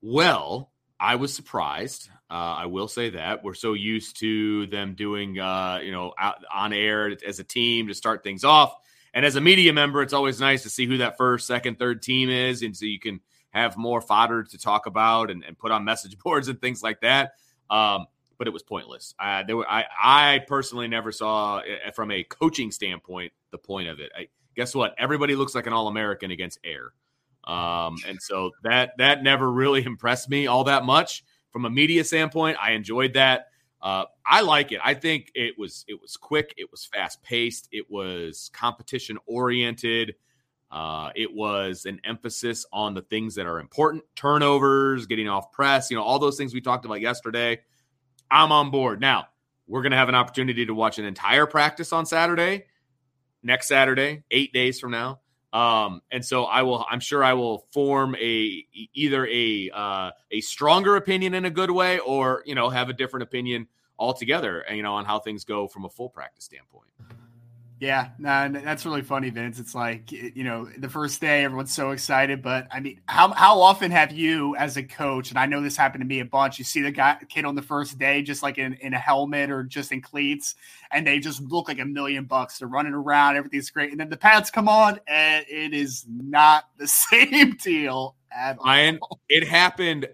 Well 0.00 0.70
i 1.02 1.16
was 1.16 1.34
surprised 1.34 2.08
uh, 2.32 2.54
I 2.60 2.66
will 2.66 2.88
say 2.88 3.10
that 3.10 3.44
we're 3.44 3.52
so 3.52 3.74
used 3.74 4.18
to 4.20 4.66
them 4.68 4.94
doing, 4.94 5.38
uh, 5.38 5.80
you 5.82 5.92
know, 5.92 6.14
out, 6.18 6.42
on 6.50 6.72
air 6.72 7.14
as 7.26 7.38
a 7.40 7.44
team 7.44 7.88
to 7.88 7.94
start 7.94 8.22
things 8.24 8.42
off. 8.42 8.74
And 9.12 9.26
as 9.26 9.36
a 9.36 9.40
media 9.42 9.74
member, 9.74 10.00
it's 10.00 10.14
always 10.14 10.40
nice 10.40 10.62
to 10.62 10.70
see 10.70 10.86
who 10.86 10.96
that 10.96 11.18
first, 11.18 11.46
second, 11.46 11.78
third 11.78 12.00
team 12.00 12.30
is, 12.30 12.62
and 12.62 12.74
so 12.74 12.86
you 12.86 12.98
can 12.98 13.20
have 13.50 13.76
more 13.76 14.00
fodder 14.00 14.44
to 14.44 14.56
talk 14.56 14.86
about 14.86 15.30
and, 15.30 15.44
and 15.44 15.58
put 15.58 15.72
on 15.72 15.84
message 15.92 16.18
boards 16.18 16.48
and 16.48 16.58
things 16.58 16.82
like 16.82 17.02
that. 17.02 17.34
Um, 17.68 18.06
but 18.38 18.46
it 18.46 18.50
was 18.50 18.62
pointless. 18.62 19.14
There 19.46 19.58
were, 19.58 19.70
I, 19.70 19.84
I 20.02 20.40
personally 20.48 20.88
never 20.88 21.12
saw, 21.12 21.58
uh, 21.58 21.90
from 21.90 22.10
a 22.10 22.24
coaching 22.24 22.72
standpoint, 22.72 23.34
the 23.50 23.58
point 23.58 23.88
of 23.88 24.00
it. 24.00 24.10
I, 24.16 24.28
guess 24.56 24.74
what? 24.74 24.94
Everybody 24.96 25.34
looks 25.34 25.54
like 25.54 25.66
an 25.66 25.74
All 25.74 25.86
American 25.86 26.30
against 26.30 26.60
air, 26.64 26.94
um, 27.44 27.96
and 28.06 28.20
so 28.22 28.52
that 28.62 28.92
that 28.96 29.22
never 29.22 29.50
really 29.52 29.84
impressed 29.86 30.30
me 30.30 30.46
all 30.46 30.64
that 30.64 30.86
much 30.86 31.24
from 31.52 31.66
a 31.66 31.70
media 31.70 32.02
standpoint, 32.02 32.56
I 32.60 32.72
enjoyed 32.72 33.14
that. 33.14 33.48
Uh, 33.80 34.04
I 34.24 34.40
like 34.42 34.72
it. 34.72 34.80
I 34.82 34.94
think 34.94 35.30
it 35.34 35.58
was 35.58 35.84
it 35.88 36.00
was 36.00 36.16
quick. 36.16 36.54
It 36.56 36.70
was 36.70 36.84
fast 36.84 37.22
paced. 37.22 37.68
It 37.72 37.90
was 37.90 38.50
competition 38.52 39.18
oriented. 39.26 40.14
Uh, 40.70 41.10
it 41.14 41.34
was 41.34 41.84
an 41.84 42.00
emphasis 42.04 42.64
on 42.72 42.94
the 42.94 43.02
things 43.02 43.34
that 43.34 43.46
are 43.46 43.58
important: 43.58 44.04
turnovers, 44.14 45.06
getting 45.06 45.28
off 45.28 45.52
press. 45.52 45.90
You 45.90 45.96
know, 45.96 46.04
all 46.04 46.18
those 46.18 46.36
things 46.36 46.54
we 46.54 46.60
talked 46.60 46.84
about 46.84 47.00
yesterday. 47.00 47.60
I'm 48.30 48.52
on 48.52 48.70
board. 48.70 49.00
Now 49.00 49.26
we're 49.66 49.82
going 49.82 49.92
to 49.92 49.98
have 49.98 50.08
an 50.08 50.14
opportunity 50.14 50.64
to 50.64 50.74
watch 50.74 50.98
an 50.98 51.04
entire 51.04 51.46
practice 51.46 51.92
on 51.92 52.06
Saturday, 52.06 52.66
next 53.42 53.66
Saturday, 53.68 54.22
eight 54.30 54.52
days 54.52 54.80
from 54.80 54.92
now. 54.92 55.20
Um, 55.52 56.00
and 56.10 56.24
so 56.24 56.44
I 56.44 56.62
will, 56.62 56.86
I'm 56.90 57.00
sure 57.00 57.22
I 57.22 57.34
will 57.34 57.66
form 57.72 58.14
a 58.16 58.66
either 58.94 59.26
a 59.26 59.70
uh, 59.70 60.10
a 60.30 60.40
stronger 60.40 60.96
opinion 60.96 61.34
in 61.34 61.44
a 61.44 61.50
good 61.50 61.70
way, 61.70 61.98
or 61.98 62.42
you 62.46 62.54
know, 62.54 62.70
have 62.70 62.88
a 62.88 62.94
different 62.94 63.24
opinion 63.24 63.68
altogether, 63.98 64.64
you 64.72 64.82
know, 64.82 64.94
on 64.94 65.04
how 65.04 65.18
things 65.18 65.44
go 65.44 65.68
from 65.68 65.84
a 65.84 65.88
full 65.88 66.08
practice 66.08 66.44
standpoint. 66.44 66.88
Yeah, 67.82 68.10
no, 68.16 68.48
that's 68.48 68.86
really 68.86 69.02
funny, 69.02 69.30
Vince. 69.30 69.58
It's 69.58 69.74
like 69.74 70.12
you 70.12 70.44
know, 70.44 70.68
the 70.78 70.88
first 70.88 71.20
day, 71.20 71.42
everyone's 71.42 71.74
so 71.74 71.90
excited, 71.90 72.40
but 72.40 72.68
I 72.70 72.78
mean, 72.78 73.00
how 73.06 73.32
how 73.32 73.60
often 73.60 73.90
have 73.90 74.12
you, 74.12 74.54
as 74.54 74.76
a 74.76 74.84
coach, 74.84 75.30
and 75.30 75.38
I 75.38 75.46
know 75.46 75.60
this 75.60 75.76
happened 75.76 76.02
to 76.02 76.06
me 76.06 76.20
a 76.20 76.24
bunch, 76.24 76.60
you 76.60 76.64
see 76.64 76.80
the 76.80 76.92
guy 76.92 77.16
kid 77.28 77.44
on 77.44 77.56
the 77.56 77.62
first 77.62 77.98
day 77.98 78.22
just 78.22 78.40
like 78.40 78.56
in, 78.56 78.74
in 78.74 78.94
a 78.94 78.98
helmet 79.00 79.50
or 79.50 79.64
just 79.64 79.90
in 79.90 80.00
cleats, 80.00 80.54
and 80.92 81.04
they 81.04 81.18
just 81.18 81.42
look 81.42 81.66
like 81.66 81.80
a 81.80 81.84
million 81.84 82.24
bucks. 82.24 82.60
They're 82.60 82.68
running 82.68 82.94
around, 82.94 83.34
everything's 83.34 83.70
great, 83.70 83.90
and 83.90 83.98
then 83.98 84.10
the 84.10 84.16
pads 84.16 84.48
come 84.48 84.68
on, 84.68 85.00
and 85.08 85.44
it 85.48 85.74
is 85.74 86.06
not 86.08 86.66
the 86.78 86.86
same 87.10 87.56
deal 87.56 88.14
at 88.30 88.58
Ryan, 88.64 89.00
all. 89.02 89.18
It 89.28 89.48
happened 89.48 90.06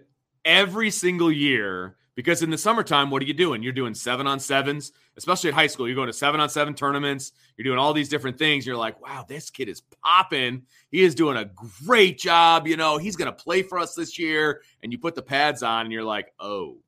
every 0.43 0.89
single 0.89 1.31
year 1.31 1.97
because 2.19 2.43
in 2.43 2.49
the 2.49 2.57
summertime, 2.57 3.09
what 3.09 3.23
are 3.23 3.25
you 3.25 3.33
doing? 3.33 3.63
You're 3.63 3.71
doing 3.71 3.93
seven 3.93 4.27
on 4.27 4.41
sevens, 4.41 4.91
especially 5.15 5.51
at 5.51 5.53
high 5.53 5.67
school. 5.67 5.87
You're 5.87 5.95
going 5.95 6.07
to 6.07 6.11
seven 6.11 6.41
on 6.41 6.49
seven 6.49 6.73
tournaments. 6.73 7.31
You're 7.55 7.63
doing 7.63 7.79
all 7.79 7.93
these 7.93 8.09
different 8.09 8.37
things. 8.37 8.67
You're 8.67 8.75
like, 8.75 9.01
wow, 9.01 9.23
this 9.25 9.49
kid 9.49 9.69
is 9.69 9.83
popping. 10.03 10.63
He 10.91 11.01
is 11.01 11.15
doing 11.15 11.37
a 11.37 11.49
great 11.85 12.19
job. 12.19 12.67
You 12.67 12.75
know, 12.75 12.97
he's 12.97 13.15
going 13.15 13.33
to 13.33 13.43
play 13.43 13.63
for 13.63 13.79
us 13.79 13.95
this 13.95 14.19
year. 14.19 14.63
And 14.83 14.91
you 14.91 14.99
put 14.99 15.15
the 15.15 15.21
pads 15.21 15.63
on, 15.63 15.85
and 15.85 15.93
you're 15.93 16.03
like, 16.03 16.33
oh, 16.41 16.79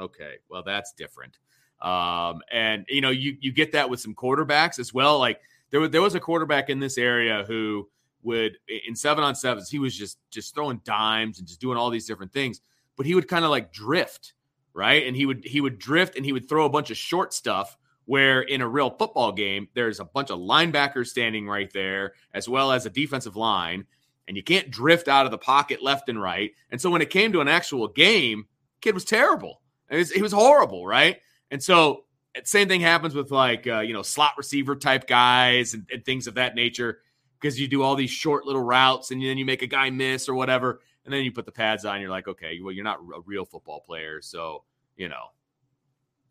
okay, 0.00 0.38
well, 0.48 0.64
that's 0.64 0.92
different. 0.94 1.38
Um, 1.80 2.40
and 2.50 2.84
you 2.88 3.02
know, 3.02 3.10
you 3.10 3.36
you 3.38 3.52
get 3.52 3.70
that 3.70 3.88
with 3.88 4.00
some 4.00 4.16
quarterbacks 4.16 4.80
as 4.80 4.92
well. 4.92 5.16
Like 5.16 5.40
there 5.70 5.78
was 5.78 5.90
there 5.90 6.02
was 6.02 6.16
a 6.16 6.20
quarterback 6.20 6.70
in 6.70 6.80
this 6.80 6.98
area 6.98 7.44
who 7.46 7.88
would 8.24 8.58
in 8.84 8.96
seven 8.96 9.22
on 9.22 9.36
sevens, 9.36 9.70
he 9.70 9.78
was 9.78 9.96
just 9.96 10.18
just 10.28 10.56
throwing 10.56 10.80
dimes 10.82 11.38
and 11.38 11.46
just 11.46 11.60
doing 11.60 11.78
all 11.78 11.88
these 11.88 12.06
different 12.06 12.32
things, 12.32 12.62
but 12.96 13.06
he 13.06 13.14
would 13.14 13.28
kind 13.28 13.44
of 13.44 13.52
like 13.52 13.72
drift 13.72 14.32
right? 14.74 15.06
And 15.06 15.16
he 15.16 15.26
would 15.26 15.44
he 15.44 15.60
would 15.60 15.78
drift 15.78 16.16
and 16.16 16.24
he 16.24 16.32
would 16.32 16.48
throw 16.48 16.64
a 16.64 16.70
bunch 16.70 16.90
of 16.90 16.96
short 16.96 17.32
stuff 17.32 17.76
where 18.04 18.42
in 18.42 18.60
a 18.60 18.68
real 18.68 18.90
football 18.90 19.32
game 19.32 19.68
there's 19.74 20.00
a 20.00 20.04
bunch 20.04 20.30
of 20.30 20.38
linebackers 20.38 21.06
standing 21.06 21.46
right 21.46 21.72
there 21.72 22.14
as 22.34 22.48
well 22.48 22.72
as 22.72 22.84
a 22.84 22.90
defensive 22.90 23.36
line 23.36 23.84
and 24.28 24.36
you 24.36 24.42
can't 24.42 24.70
drift 24.70 25.08
out 25.08 25.24
of 25.24 25.30
the 25.30 25.38
pocket 25.38 25.82
left 25.82 26.08
and 26.08 26.20
right. 26.20 26.52
And 26.70 26.80
so 26.80 26.90
when 26.90 27.02
it 27.02 27.10
came 27.10 27.32
to 27.32 27.40
an 27.40 27.48
actual 27.48 27.88
game, 27.88 28.46
kid 28.80 28.94
was 28.94 29.04
terrible. 29.04 29.60
It 29.90 29.96
was, 29.96 30.12
was 30.20 30.32
horrible, 30.32 30.86
right? 30.86 31.18
And 31.50 31.62
so 31.62 32.04
same 32.44 32.68
thing 32.68 32.80
happens 32.80 33.14
with 33.14 33.30
like 33.30 33.66
uh, 33.66 33.80
you 33.80 33.92
know 33.92 34.02
slot 34.02 34.32
receiver 34.38 34.76
type 34.76 35.06
guys 35.06 35.74
and, 35.74 35.86
and 35.92 36.04
things 36.04 36.26
of 36.26 36.34
that 36.34 36.54
nature 36.54 37.00
because 37.40 37.60
you 37.60 37.68
do 37.68 37.82
all 37.82 37.94
these 37.94 38.10
short 38.10 38.46
little 38.46 38.62
routes 38.62 39.10
and 39.10 39.22
then 39.22 39.36
you 39.36 39.44
make 39.44 39.62
a 39.62 39.66
guy 39.66 39.90
miss 39.90 40.28
or 40.28 40.34
whatever 40.34 40.80
and 41.04 41.12
then 41.12 41.24
you 41.24 41.32
put 41.32 41.46
the 41.46 41.52
pads 41.52 41.84
on. 41.84 42.00
You're 42.00 42.10
like, 42.10 42.28
okay, 42.28 42.58
well, 42.62 42.72
you're 42.72 42.84
not 42.84 42.98
a 42.98 43.20
real 43.24 43.44
football 43.44 43.80
player, 43.80 44.20
so 44.20 44.64
you 44.96 45.08
know, 45.08 45.26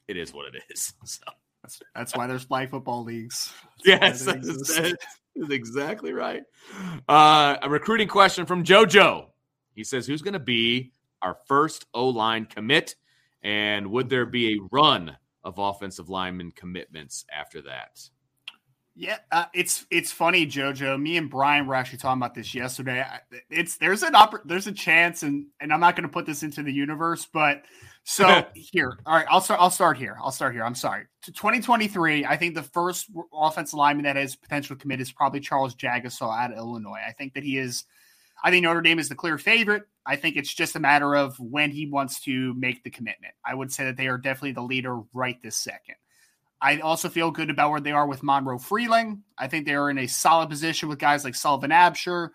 it 0.08 0.18
is 0.18 0.34
what 0.34 0.54
it 0.54 0.62
is. 0.70 0.94
So 1.06 1.24
that's, 1.64 1.82
that's 1.94 2.16
why 2.16 2.26
there's 2.26 2.44
flag 2.44 2.72
football 2.72 3.04
leagues. 3.04 3.54
That's 3.86 4.26
yes, 4.26 4.26
that 4.78 4.98
is 5.36 5.50
exactly 5.50 6.12
right. 6.12 6.42
Uh, 7.08 7.58
a 7.62 7.70
recruiting 7.70 8.08
question 8.08 8.48
from 8.48 8.64
JoJo. 8.64 9.28
He 9.76 9.84
says, 9.84 10.08
"Who's 10.08 10.24
going 10.24 10.34
to 10.34 10.40
be 10.40 10.92
our 11.22 11.38
first 11.48 11.86
O 11.94 12.08
line 12.08 12.46
commit, 12.46 12.96
and 13.44 13.92
would 13.92 14.10
there 14.10 14.26
be 14.26 14.56
a 14.56 14.62
run 14.72 15.16
of 15.44 15.60
offensive 15.60 16.10
lineman 16.10 16.52
commitments 16.52 17.26
after 17.32 17.62
that?" 17.62 18.00
Yeah, 18.94 19.18
uh, 19.32 19.46
it's 19.54 19.86
it's 19.90 20.12
funny, 20.12 20.46
Jojo. 20.46 21.02
Me 21.02 21.16
and 21.16 21.30
Brian 21.30 21.66
were 21.66 21.76
actually 21.76 22.00
talking 22.00 22.20
about 22.20 22.36
this 22.36 22.54
yesterday. 22.54 23.06
It's 23.50 23.78
there's 23.78 24.04
an 24.04 24.14
oppor- 24.14 24.42
there's 24.44 24.68
a 24.68 24.74
chance, 24.74 25.24
and 25.24 25.46
and 25.62 25.72
I'm 25.72 25.80
not 25.80 25.96
going 25.96 26.08
to 26.08 26.12
put 26.12 26.26
this 26.26 26.44
into 26.44 26.62
the 26.62 26.74
universe, 26.74 27.26
but 27.32 27.64
so 28.04 28.46
here, 28.54 29.00
all 29.06 29.16
right, 29.16 29.26
I'll 29.30 29.40
start. 29.40 29.62
I'll 29.62 29.70
start 29.70 29.98
here. 29.98 30.18
I'll 30.22 30.32
start 30.32 30.54
here. 30.54 30.66
I'm 30.66 30.76
sorry. 30.76 31.06
To 31.24 31.32
2023, 31.32 32.26
I 32.26 32.36
think 32.36 32.54
the 32.54 32.64
first 32.64 33.10
offensive 33.34 33.78
lineman 33.78 34.04
that 34.04 34.18
has 34.18 34.36
potential 34.36 34.76
commit 34.76 35.00
is 35.00 35.12
probably 35.12 35.40
Charles 35.40 35.74
Jagusah 35.76 36.44
out 36.44 36.52
of 36.52 36.58
Illinois. 36.58 37.02
I 37.08 37.14
think 37.14 37.34
that 37.36 37.44
he 37.44 37.58
is. 37.58 37.86
I 38.44 38.50
think 38.50 38.64
Notre 38.64 38.82
Dame 38.82 39.00
is 39.00 39.08
the 39.08 39.16
clear 39.16 39.38
favorite. 39.38 39.84
I 40.06 40.18
think 40.18 40.36
it's 40.36 40.54
just 40.54 40.76
a 40.76 40.80
matter 40.80 41.16
of 41.16 41.40
when 41.40 41.72
he 41.72 41.86
wants 41.86 42.22
to 42.22 42.54
make 42.56 42.84
the 42.84 42.90
commitment. 42.90 43.36
I 43.46 43.54
would 43.54 43.72
say 43.72 43.86
that 43.86 43.98
they 43.98 44.08
are 44.08 44.18
definitely 44.18 44.54
the 44.54 44.64
leader 44.64 45.00
right 45.14 45.42
this 45.42 45.56
second. 45.56 45.96
I 46.62 46.80
also 46.80 47.10
feel 47.10 47.32
good 47.32 47.50
about 47.50 47.72
where 47.72 47.80
they 47.80 47.92
are 47.92 48.06
with 48.06 48.24
Monroe 48.24 48.60
Freeling. 48.60 49.24
I 49.38 49.48
think 49.48 49.66
they 49.66 49.74
are 49.74 49.90
in 49.90 49.98
a 49.98 50.08
solid 50.08 50.50
position 50.50 50.90
with 50.90 51.00
guys 51.00 51.24
like 51.24 51.36
Sullivan 51.36 51.72
Absher. 51.72 52.30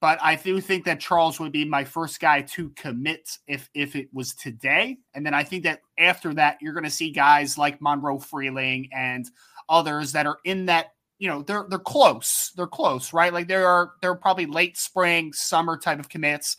But 0.00 0.18
I 0.20 0.34
do 0.34 0.60
think 0.60 0.84
that 0.84 1.00
Charles 1.00 1.38
would 1.38 1.52
be 1.52 1.64
my 1.64 1.84
first 1.84 2.20
guy 2.20 2.42
to 2.42 2.70
commit 2.70 3.38
if 3.46 3.70
if 3.72 3.94
it 3.94 4.08
was 4.12 4.34
today. 4.34 4.98
And 5.14 5.24
then 5.24 5.32
I 5.32 5.44
think 5.44 5.62
that 5.62 5.80
after 5.96 6.34
that, 6.34 6.58
you're 6.60 6.72
going 6.72 6.84
to 6.84 6.90
see 6.90 7.12
guys 7.12 7.56
like 7.56 7.80
Monroe 7.80 8.18
Freeling 8.18 8.88
and 8.92 9.30
others 9.68 10.12
that 10.12 10.26
are 10.26 10.38
in 10.44 10.66
that. 10.66 10.94
You 11.18 11.28
know, 11.28 11.42
they're 11.42 11.66
they're 11.68 11.78
close. 11.78 12.52
They're 12.56 12.66
close, 12.66 13.12
right? 13.12 13.32
Like 13.32 13.46
there 13.46 13.68
are 13.68 13.92
they're 14.02 14.16
probably 14.16 14.46
late 14.46 14.76
spring, 14.76 15.32
summer 15.32 15.78
type 15.78 16.00
of 16.00 16.08
commits 16.08 16.56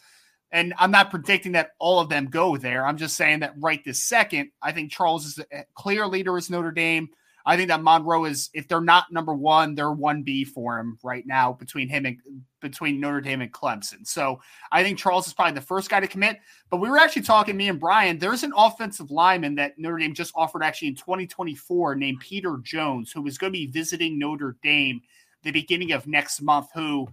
and 0.53 0.73
I'm 0.77 0.91
not 0.91 1.09
predicting 1.09 1.53
that 1.53 1.71
all 1.79 1.99
of 1.99 2.09
them 2.09 2.27
go 2.27 2.55
there. 2.55 2.85
I'm 2.85 2.97
just 2.97 3.17
saying 3.17 3.39
that 3.39 3.55
right 3.57 3.83
this 3.83 4.01
second, 4.01 4.51
I 4.61 4.71
think 4.71 4.91
Charles 4.91 5.25
is 5.25 5.39
a 5.39 5.65
clear 5.73 6.07
leader 6.07 6.37
as 6.37 6.49
Notre 6.49 6.71
Dame. 6.71 7.09
I 7.45 7.57
think 7.57 7.69
that 7.69 7.83
Monroe 7.83 8.23
is, 8.23 8.49
if 8.53 8.67
they're 8.67 8.79
not 8.79 9.11
number 9.11 9.33
one, 9.33 9.75
they're 9.75 9.91
one 9.91 10.23
B 10.23 10.45
for 10.45 10.79
him 10.79 10.97
right 11.03 11.25
now 11.27 11.51
between 11.53 11.89
him 11.89 12.05
and 12.05 12.17
between 12.61 13.01
Notre 13.01 13.19
Dame 13.19 13.41
and 13.41 13.51
Clemson. 13.51 14.07
So 14.07 14.39
I 14.71 14.83
think 14.83 14.97
Charles 14.97 15.27
is 15.27 15.33
probably 15.33 15.55
the 15.55 15.61
first 15.61 15.89
guy 15.89 15.99
to 15.99 16.07
commit. 16.07 16.37
But 16.69 16.77
we 16.77 16.89
were 16.89 16.99
actually 16.99 17.23
talking, 17.23 17.57
me 17.57 17.67
and 17.67 17.79
Brian, 17.79 18.17
there's 18.17 18.43
an 18.43 18.53
offensive 18.55 19.11
lineman 19.11 19.55
that 19.55 19.77
Notre 19.77 19.97
Dame 19.97 20.13
just 20.13 20.31
offered 20.35 20.63
actually 20.63 20.89
in 20.89 20.95
2024 20.95 21.95
named 21.95 22.19
Peter 22.21 22.59
Jones, 22.63 23.11
who 23.11 23.25
is 23.27 23.37
going 23.37 23.51
to 23.51 23.59
be 23.59 23.67
visiting 23.67 24.17
Notre 24.17 24.55
Dame 24.63 25.01
the 25.41 25.51
beginning 25.51 25.91
of 25.91 26.07
next 26.07 26.41
month, 26.41 26.67
who 26.73 27.09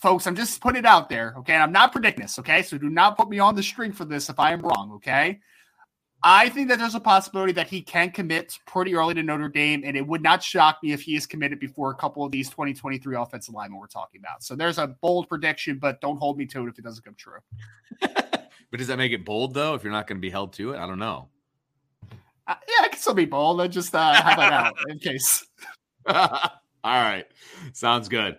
folks, 0.00 0.26
I'm 0.26 0.34
just 0.34 0.60
putting 0.60 0.80
it 0.80 0.86
out 0.86 1.08
there. 1.08 1.34
Okay. 1.38 1.54
I'm 1.54 1.72
not 1.72 1.92
predicting 1.92 2.24
this. 2.24 2.38
Okay. 2.38 2.62
So 2.62 2.78
do 2.78 2.90
not 2.90 3.16
put 3.16 3.28
me 3.28 3.38
on 3.38 3.54
the 3.54 3.62
string 3.62 3.92
for 3.92 4.04
this 4.04 4.28
if 4.28 4.38
I 4.38 4.52
am 4.52 4.60
wrong. 4.60 4.92
Okay. 4.96 5.40
I 6.22 6.50
think 6.50 6.68
that 6.68 6.78
there's 6.78 6.94
a 6.94 7.00
possibility 7.00 7.52
that 7.54 7.68
he 7.68 7.80
can 7.80 8.10
commit 8.10 8.58
pretty 8.66 8.94
early 8.94 9.14
to 9.14 9.22
Notre 9.22 9.48
Dame, 9.48 9.82
and 9.86 9.96
it 9.96 10.06
would 10.06 10.22
not 10.22 10.42
shock 10.42 10.78
me 10.82 10.92
if 10.92 11.00
he 11.00 11.16
is 11.16 11.26
committed 11.26 11.58
before 11.58 11.90
a 11.92 11.94
couple 11.94 12.22
of 12.24 12.30
these 12.30 12.50
2023 12.50 13.16
offensive 13.16 13.54
linemen 13.54 13.80
we're 13.80 13.86
talking 13.86 14.20
about. 14.20 14.42
So 14.42 14.54
there's 14.54 14.76
a 14.76 14.88
bold 14.88 15.30
prediction, 15.30 15.78
but 15.78 15.98
don't 16.02 16.18
hold 16.18 16.36
me 16.36 16.44
to 16.46 16.66
it 16.66 16.68
if 16.68 16.78
it 16.78 16.84
doesn't 16.84 17.02
come 17.04 17.14
true. 17.14 17.38
but 18.00 18.76
does 18.76 18.88
that 18.88 18.98
make 18.98 19.12
it 19.12 19.24
bold 19.24 19.54
though? 19.54 19.74
If 19.74 19.82
you're 19.82 19.94
not 19.94 20.06
going 20.06 20.18
to 20.18 20.20
be 20.20 20.28
held 20.28 20.52
to 20.54 20.74
it, 20.74 20.78
I 20.78 20.86
don't 20.86 20.98
know. 20.98 21.28
Uh, 22.46 22.54
yeah, 22.68 22.84
I 22.84 22.88
can 22.88 23.00
still 23.00 23.14
be 23.14 23.24
bold. 23.24 23.62
I 23.62 23.68
just 23.68 23.94
uh, 23.94 24.12
have 24.12 24.36
that 24.36 24.52
out 24.52 24.76
in 24.90 24.98
case. 24.98 25.46
All 26.06 26.50
right, 26.84 27.24
sounds 27.72 28.10
good. 28.10 28.38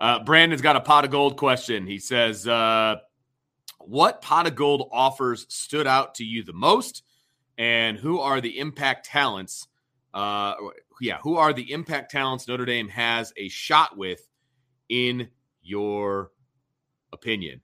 Uh, 0.00 0.24
Brandon's 0.24 0.62
got 0.62 0.76
a 0.76 0.80
pot 0.80 1.04
of 1.04 1.10
gold 1.10 1.36
question. 1.36 1.86
He 1.86 1.98
says, 1.98 2.48
uh, 2.48 2.96
What 3.80 4.22
pot 4.22 4.46
of 4.46 4.54
gold 4.54 4.88
offers 4.92 5.46
stood 5.48 5.86
out 5.86 6.14
to 6.16 6.24
you 6.24 6.42
the 6.42 6.54
most? 6.54 7.02
And 7.58 7.98
who 7.98 8.20
are 8.20 8.40
the 8.40 8.58
impact 8.58 9.06
talents? 9.06 9.68
Uh, 10.14 10.54
yeah, 11.00 11.18
who 11.18 11.36
are 11.36 11.52
the 11.52 11.70
impact 11.72 12.10
talents 12.10 12.48
Notre 12.48 12.64
Dame 12.64 12.88
has 12.88 13.32
a 13.36 13.48
shot 13.48 13.96
with, 13.98 14.26
in 14.88 15.28
your 15.62 16.30
opinion? 17.12 17.60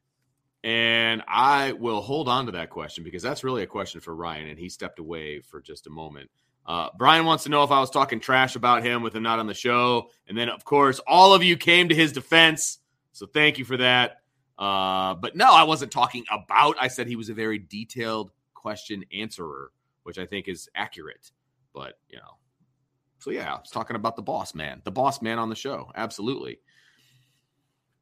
And 0.63 1.23
I 1.29 1.73
will 1.73 2.03
hold 2.03 2.29
on 2.29 2.47
to 2.47 2.53
that 2.53 2.71
question 2.71 3.05
because 3.05 3.23
that's 3.23 3.45
really 3.45 3.63
a 3.63 3.69
question 3.69 4.01
for 4.01 4.15
Ryan, 4.15 4.49
and 4.49 4.59
he 4.59 4.69
stepped 4.69 4.99
away 4.99 5.41
for 5.41 5.63
just 5.63 5.87
a 5.87 5.91
moment. 5.91 6.29
Uh, 6.67 6.89
Brian 6.99 7.25
wants 7.25 7.45
to 7.45 7.51
know 7.51 7.63
if 7.63 7.71
I 7.71 7.79
was 7.79 7.91
talking 7.91 8.19
trash 8.19 8.57
about 8.57 8.83
him 8.83 9.03
with 9.03 9.15
him 9.15 9.23
not 9.23 9.39
on 9.39 9.47
the 9.47 9.55
show. 9.55 10.11
And 10.29 10.37
then, 10.37 10.49
of 10.49 10.65
course, 10.65 11.01
all 11.07 11.33
of 11.33 11.45
you 11.45 11.57
came 11.57 11.89
to 11.89 11.95
his 11.95 12.13
defense. 12.13 12.79
So 13.13 13.27
thank 13.27 13.59
you 13.59 13.65
for 13.65 13.77
that. 13.77 14.23
Uh, 14.59 15.15
but 15.15 15.37
no, 15.37 15.53
I 15.53 15.63
wasn't 15.63 15.93
talking 15.93 16.25
about. 16.31 16.77
I 16.81 16.89
said 16.89 17.07
he 17.07 17.17
was 17.17 17.29
a 17.29 17.35
very 17.35 17.59
detailed 17.59 18.33
question 18.55 19.05
answerer, 19.17 19.71
which 20.03 20.19
I 20.19 20.27
think 20.27 20.49
is 20.49 20.69
accurate. 20.75 21.31
But, 21.73 21.99
you 22.09 22.17
know, 22.17 22.39
so 23.19 23.31
yeah, 23.31 23.55
I 23.55 23.61
was 23.61 23.71
talking 23.71 23.97
about 23.97 24.17
the 24.17 24.23
boss 24.23 24.55
man, 24.55 24.83
the 24.85 24.91
boss 24.91 25.23
man 25.23 25.39
on 25.39 25.49
the 25.49 25.55
show. 25.55 25.93
Absolutely. 25.95 26.59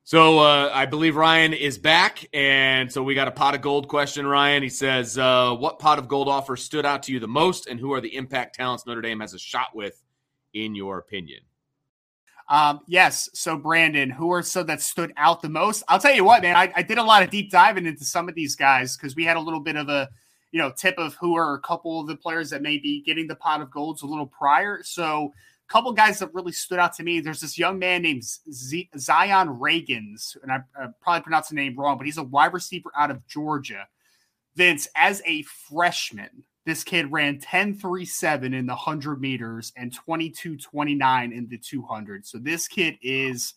So 0.06 0.38
uh, 0.38 0.70
I 0.72 0.84
believe 0.84 1.16
Ryan 1.16 1.54
is 1.54 1.78
back, 1.78 2.26
and 2.34 2.92
so 2.92 3.02
we 3.02 3.14
got 3.14 3.26
a 3.26 3.30
pot 3.30 3.54
of 3.54 3.62
gold 3.62 3.88
question. 3.88 4.26
Ryan, 4.26 4.62
he 4.62 4.68
says, 4.68 5.16
uh, 5.16 5.54
"What 5.54 5.78
pot 5.78 5.98
of 5.98 6.08
gold 6.08 6.28
offer 6.28 6.56
stood 6.56 6.84
out 6.84 7.02
to 7.04 7.12
you 7.12 7.20
the 7.20 7.26
most, 7.26 7.68
and 7.68 7.80
who 7.80 7.94
are 7.94 8.02
the 8.02 8.14
impact 8.14 8.54
talents 8.54 8.86
Notre 8.86 9.00
Dame 9.00 9.20
has 9.20 9.32
a 9.32 9.38
shot 9.38 9.68
with, 9.74 10.02
in 10.52 10.74
your 10.74 10.98
opinion?" 10.98 11.40
Um, 12.50 12.80
yes. 12.86 13.30
So 13.32 13.56
Brandon, 13.56 14.10
who 14.10 14.30
are 14.30 14.42
so 14.42 14.62
that 14.64 14.82
stood 14.82 15.10
out 15.16 15.40
the 15.40 15.48
most? 15.48 15.82
I'll 15.88 15.98
tell 15.98 16.14
you 16.14 16.24
what, 16.24 16.42
man. 16.42 16.54
I, 16.54 16.70
I 16.76 16.82
did 16.82 16.98
a 16.98 17.02
lot 17.02 17.22
of 17.22 17.30
deep 17.30 17.50
diving 17.50 17.86
into 17.86 18.04
some 18.04 18.28
of 18.28 18.34
these 18.34 18.54
guys 18.54 18.98
because 18.98 19.16
we 19.16 19.24
had 19.24 19.38
a 19.38 19.40
little 19.40 19.60
bit 19.60 19.76
of 19.76 19.88
a 19.88 20.10
you 20.52 20.58
know 20.58 20.70
tip 20.70 20.98
of 20.98 21.14
who 21.14 21.34
are 21.34 21.54
a 21.54 21.60
couple 21.60 21.98
of 21.98 22.08
the 22.08 22.16
players 22.16 22.50
that 22.50 22.60
may 22.60 22.76
be 22.76 23.02
getting 23.02 23.26
the 23.26 23.36
pot 23.36 23.62
of 23.62 23.70
golds 23.70 24.02
a 24.02 24.06
little 24.06 24.26
prior. 24.26 24.82
So 24.82 25.32
couple 25.68 25.92
guys 25.92 26.18
that 26.18 26.34
really 26.34 26.52
stood 26.52 26.78
out 26.78 26.92
to 26.94 27.02
me. 27.02 27.20
There's 27.20 27.40
this 27.40 27.58
young 27.58 27.78
man 27.78 28.02
named 28.02 28.24
Z- 28.24 28.90
Zion 28.98 29.48
Reagans, 29.48 30.36
and 30.42 30.52
I, 30.52 30.58
I 30.78 30.88
probably 31.00 31.22
pronounced 31.22 31.50
the 31.50 31.56
name 31.56 31.78
wrong, 31.78 31.96
but 31.96 32.06
he's 32.06 32.18
a 32.18 32.22
wide 32.22 32.52
receiver 32.52 32.90
out 32.96 33.10
of 33.10 33.26
Georgia. 33.26 33.88
Vince, 34.56 34.86
as 34.94 35.22
a 35.26 35.42
freshman, 35.42 36.44
this 36.66 36.84
kid 36.84 37.10
ran 37.12 37.38
10 37.38 37.74
3 37.74 38.04
7 38.04 38.54
in 38.54 38.66
the 38.66 38.72
100 38.72 39.20
meters 39.20 39.72
and 39.76 39.92
22 39.92 40.56
29 40.56 41.32
in 41.32 41.48
the 41.48 41.58
200. 41.58 42.26
So 42.26 42.38
this 42.38 42.68
kid 42.68 42.96
is 43.02 43.54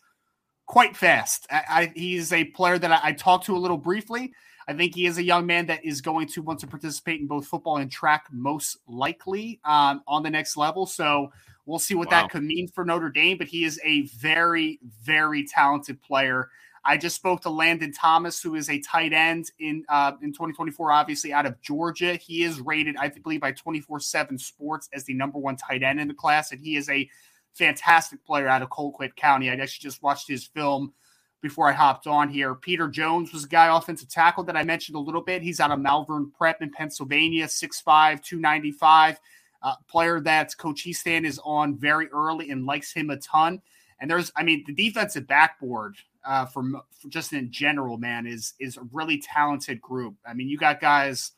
quite 0.66 0.96
fast. 0.96 1.46
I, 1.50 1.62
I, 1.68 1.92
he's 1.94 2.32
a 2.32 2.44
player 2.44 2.78
that 2.78 2.90
I, 2.90 3.00
I 3.02 3.12
talked 3.12 3.46
to 3.46 3.56
a 3.56 3.58
little 3.58 3.78
briefly. 3.78 4.32
I 4.66 4.74
think 4.74 4.94
he 4.94 5.06
is 5.06 5.16
a 5.16 5.22
young 5.22 5.46
man 5.46 5.64
that 5.66 5.82
is 5.82 6.02
going 6.02 6.26
to 6.28 6.42
want 6.42 6.60
to 6.60 6.66
participate 6.66 7.20
in 7.22 7.26
both 7.26 7.46
football 7.46 7.78
and 7.78 7.90
track, 7.90 8.26
most 8.30 8.76
likely 8.86 9.60
um, 9.64 10.02
on 10.06 10.22
the 10.22 10.28
next 10.28 10.58
level. 10.58 10.84
So 10.84 11.32
we'll 11.68 11.78
see 11.78 11.94
what 11.94 12.10
wow. 12.10 12.22
that 12.22 12.30
could 12.30 12.42
mean 12.42 12.66
for 12.68 12.84
Notre 12.84 13.10
Dame. 13.10 13.38
But 13.38 13.48
he 13.48 13.64
is 13.64 13.80
a 13.84 14.02
very, 14.06 14.80
very 15.02 15.46
talented 15.46 16.02
player. 16.02 16.48
I 16.84 16.96
just 16.96 17.16
spoke 17.16 17.42
to 17.42 17.50
Landon 17.50 17.92
Thomas, 17.92 18.40
who 18.40 18.54
is 18.54 18.70
a 18.70 18.80
tight 18.80 19.12
end 19.12 19.50
in 19.60 19.84
uh, 19.88 20.12
in 20.22 20.32
2024, 20.32 20.90
obviously 20.90 21.32
out 21.32 21.44
of 21.44 21.60
Georgia. 21.60 22.14
He 22.14 22.42
is 22.42 22.60
rated, 22.60 22.96
I 22.96 23.08
believe, 23.08 23.42
by 23.42 23.52
24/7 23.52 24.40
Sports 24.40 24.88
as 24.92 25.04
the 25.04 25.14
number 25.14 25.38
one 25.38 25.56
tight 25.56 25.82
end 25.82 26.00
in 26.00 26.08
the 26.08 26.14
class, 26.14 26.50
and 26.50 26.60
he 26.60 26.76
is 26.76 26.88
a 26.88 27.08
fantastic 27.54 28.24
player 28.24 28.48
out 28.48 28.62
of 28.62 28.70
Colquitt 28.70 29.16
County. 29.16 29.50
I 29.50 29.54
actually 29.54 29.82
just 29.82 30.02
watched 30.02 30.28
his 30.28 30.44
film 30.46 30.94
before 31.42 31.68
I 31.68 31.72
hopped 31.72 32.06
on 32.06 32.28
here. 32.28 32.54
Peter 32.54 32.88
Jones 32.88 33.32
was 33.32 33.44
a 33.44 33.48
guy 33.48 33.76
offensive 33.76 34.08
tackle 34.08 34.44
that 34.44 34.56
I 34.56 34.64
mentioned 34.64 34.96
a 34.96 35.00
little 35.00 35.22
bit. 35.22 35.42
He's 35.42 35.60
out 35.60 35.70
of 35.70 35.78
Malvern 35.78 36.32
Prep 36.36 36.62
in 36.62 36.70
Pennsylvania, 36.70 37.46
6'5, 37.46 38.22
295. 38.22 39.20
Uh, 39.62 39.74
player 39.88 40.20
that 40.20 40.56
Coach 40.56 40.84
Hiestand 40.84 41.24
is 41.24 41.40
on 41.44 41.76
very 41.76 42.08
early 42.08 42.50
and 42.50 42.66
likes 42.66 42.92
him 42.92 43.10
a 43.10 43.16
ton. 43.16 43.60
And 44.00 44.08
there's, 44.10 44.30
I 44.36 44.44
mean, 44.44 44.62
the 44.66 44.72
defensive 44.72 45.26
backboard 45.26 45.96
uh, 46.24 46.46
from, 46.46 46.80
just 47.08 47.32
in 47.32 47.50
general, 47.50 47.98
man, 47.98 48.26
is 48.26 48.54
is 48.60 48.76
a 48.76 48.82
really 48.92 49.18
talented 49.18 49.80
group. 49.80 50.14
I 50.24 50.34
mean, 50.34 50.48
you 50.48 50.58
got 50.58 50.80
guys 50.80 51.32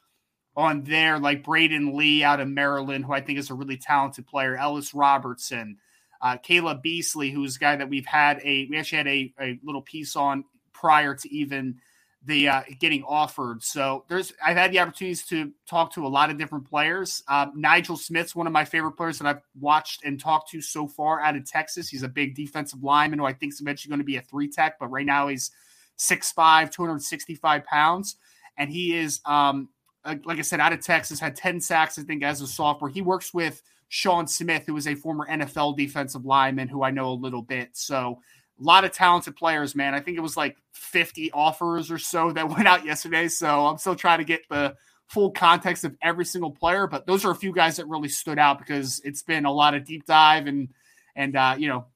on 0.56 0.82
there 0.82 1.18
like 1.18 1.44
Braden 1.44 1.96
Lee 1.96 2.22
out 2.22 2.40
of 2.40 2.48
Maryland, 2.48 3.04
who 3.04 3.12
I 3.12 3.20
think 3.20 3.38
is 3.38 3.50
a 3.50 3.54
really 3.54 3.76
talented 3.76 4.26
player. 4.26 4.56
Ellis 4.56 4.92
Robertson, 4.92 5.78
uh, 6.20 6.36
Caleb 6.36 6.82
Beasley, 6.82 7.30
who's 7.30 7.56
a 7.56 7.60
guy 7.60 7.76
that 7.76 7.88
we've 7.88 8.06
had 8.06 8.40
a 8.44 8.66
we 8.68 8.76
actually 8.76 8.98
had 8.98 9.08
a, 9.08 9.34
a 9.40 9.58
little 9.62 9.82
piece 9.82 10.16
on 10.16 10.44
prior 10.72 11.14
to 11.14 11.34
even 11.34 11.78
the 12.24 12.48
uh, 12.48 12.62
getting 12.78 13.02
offered. 13.04 13.62
So 13.62 14.04
there's 14.08 14.32
I've 14.44 14.56
had 14.56 14.72
the 14.72 14.78
opportunities 14.78 15.24
to 15.26 15.52
talk 15.66 15.92
to 15.94 16.06
a 16.06 16.08
lot 16.08 16.30
of 16.30 16.38
different 16.38 16.68
players. 16.68 17.22
Um, 17.28 17.52
Nigel 17.56 17.96
Smith's 17.96 18.36
one 18.36 18.46
of 18.46 18.52
my 18.52 18.64
favorite 18.64 18.92
players 18.92 19.18
that 19.18 19.26
I've 19.26 19.42
watched 19.58 20.04
and 20.04 20.20
talked 20.20 20.50
to 20.50 20.60
so 20.60 20.86
far 20.86 21.20
out 21.20 21.36
of 21.36 21.46
Texas. 21.46 21.88
He's 21.88 22.02
a 22.02 22.08
big 22.08 22.34
defensive 22.34 22.82
lineman 22.82 23.18
who 23.18 23.24
I 23.24 23.32
think 23.32 23.52
is 23.52 23.60
eventually 23.60 23.90
going 23.90 24.00
to 24.00 24.04
be 24.04 24.16
a 24.16 24.22
three 24.22 24.48
tech, 24.48 24.78
but 24.78 24.88
right 24.88 25.06
now 25.06 25.28
he's 25.28 25.50
6'5", 25.98 26.70
265 26.70 27.64
pounds, 27.64 28.16
and 28.58 28.70
he 28.70 28.96
is 28.96 29.20
um, 29.24 29.68
like 30.04 30.38
I 30.38 30.42
said 30.42 30.60
out 30.60 30.72
of 30.72 30.80
Texas, 30.80 31.20
had 31.20 31.36
10 31.36 31.60
sacks 31.60 31.98
I 31.98 32.02
think 32.02 32.22
as 32.22 32.40
a 32.40 32.46
sophomore. 32.46 32.88
He 32.88 33.02
works 33.02 33.32
with 33.32 33.62
Sean 33.88 34.26
Smith, 34.26 34.64
who 34.66 34.76
is 34.76 34.86
a 34.86 34.94
former 34.94 35.26
NFL 35.26 35.76
defensive 35.76 36.24
lineman 36.24 36.68
who 36.68 36.82
I 36.82 36.90
know 36.90 37.10
a 37.10 37.14
little 37.14 37.42
bit. 37.42 37.70
So 37.72 38.20
a 38.60 38.64
lot 38.64 38.84
of 38.84 38.92
talented 38.92 39.36
players, 39.36 39.74
man. 39.74 39.94
I 39.94 40.00
think 40.00 40.18
it 40.18 40.20
was 40.20 40.36
like 40.36 40.56
50 40.72 41.32
offers 41.32 41.90
or 41.90 41.98
so 41.98 42.32
that 42.32 42.48
went 42.56 42.68
out 42.68 42.84
yesterday. 42.84 43.28
So 43.28 43.66
I'm 43.66 43.78
still 43.78 43.96
trying 43.96 44.18
to 44.18 44.24
get 44.24 44.42
the 44.48 44.76
full 45.08 45.30
context 45.30 45.84
of 45.84 45.96
every 46.02 46.24
single 46.24 46.50
player, 46.52 46.86
but 46.86 47.06
those 47.06 47.24
are 47.24 47.30
a 47.30 47.34
few 47.36 47.52
guys 47.52 47.76
that 47.76 47.88
really 47.88 48.08
stood 48.08 48.38
out 48.38 48.58
because 48.58 49.00
it's 49.04 49.22
been 49.22 49.44
a 49.44 49.52
lot 49.52 49.74
of 49.74 49.84
deep 49.84 50.04
dive 50.06 50.46
and 50.46 50.68
and 51.16 51.34
uh, 51.34 51.56
you 51.58 51.66
know 51.66 51.86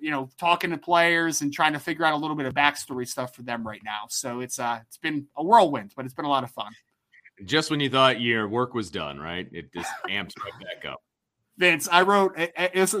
you 0.00 0.10
know 0.10 0.30
talking 0.38 0.70
to 0.70 0.78
players 0.78 1.40
and 1.40 1.52
trying 1.52 1.72
to 1.72 1.80
figure 1.80 2.04
out 2.04 2.14
a 2.14 2.16
little 2.16 2.36
bit 2.36 2.46
of 2.46 2.54
backstory 2.54 3.08
stuff 3.08 3.34
for 3.34 3.42
them 3.42 3.66
right 3.66 3.80
now. 3.84 4.04
So 4.08 4.40
it's 4.40 4.58
uh 4.58 4.78
it's 4.86 4.98
been 4.98 5.26
a 5.36 5.42
whirlwind, 5.42 5.92
but 5.96 6.04
it's 6.04 6.14
been 6.14 6.24
a 6.24 6.30
lot 6.30 6.44
of 6.44 6.50
fun. 6.50 6.72
Just 7.44 7.70
when 7.70 7.80
you 7.80 7.90
thought 7.90 8.20
your 8.20 8.46
work 8.46 8.74
was 8.74 8.90
done, 8.90 9.18
right? 9.18 9.48
It 9.50 9.72
just 9.74 9.90
amps 10.08 10.34
right 10.44 10.52
back 10.60 10.88
up. 10.88 11.02
Vince, 11.56 11.88
I 11.90 12.02
wrote, 12.02 12.36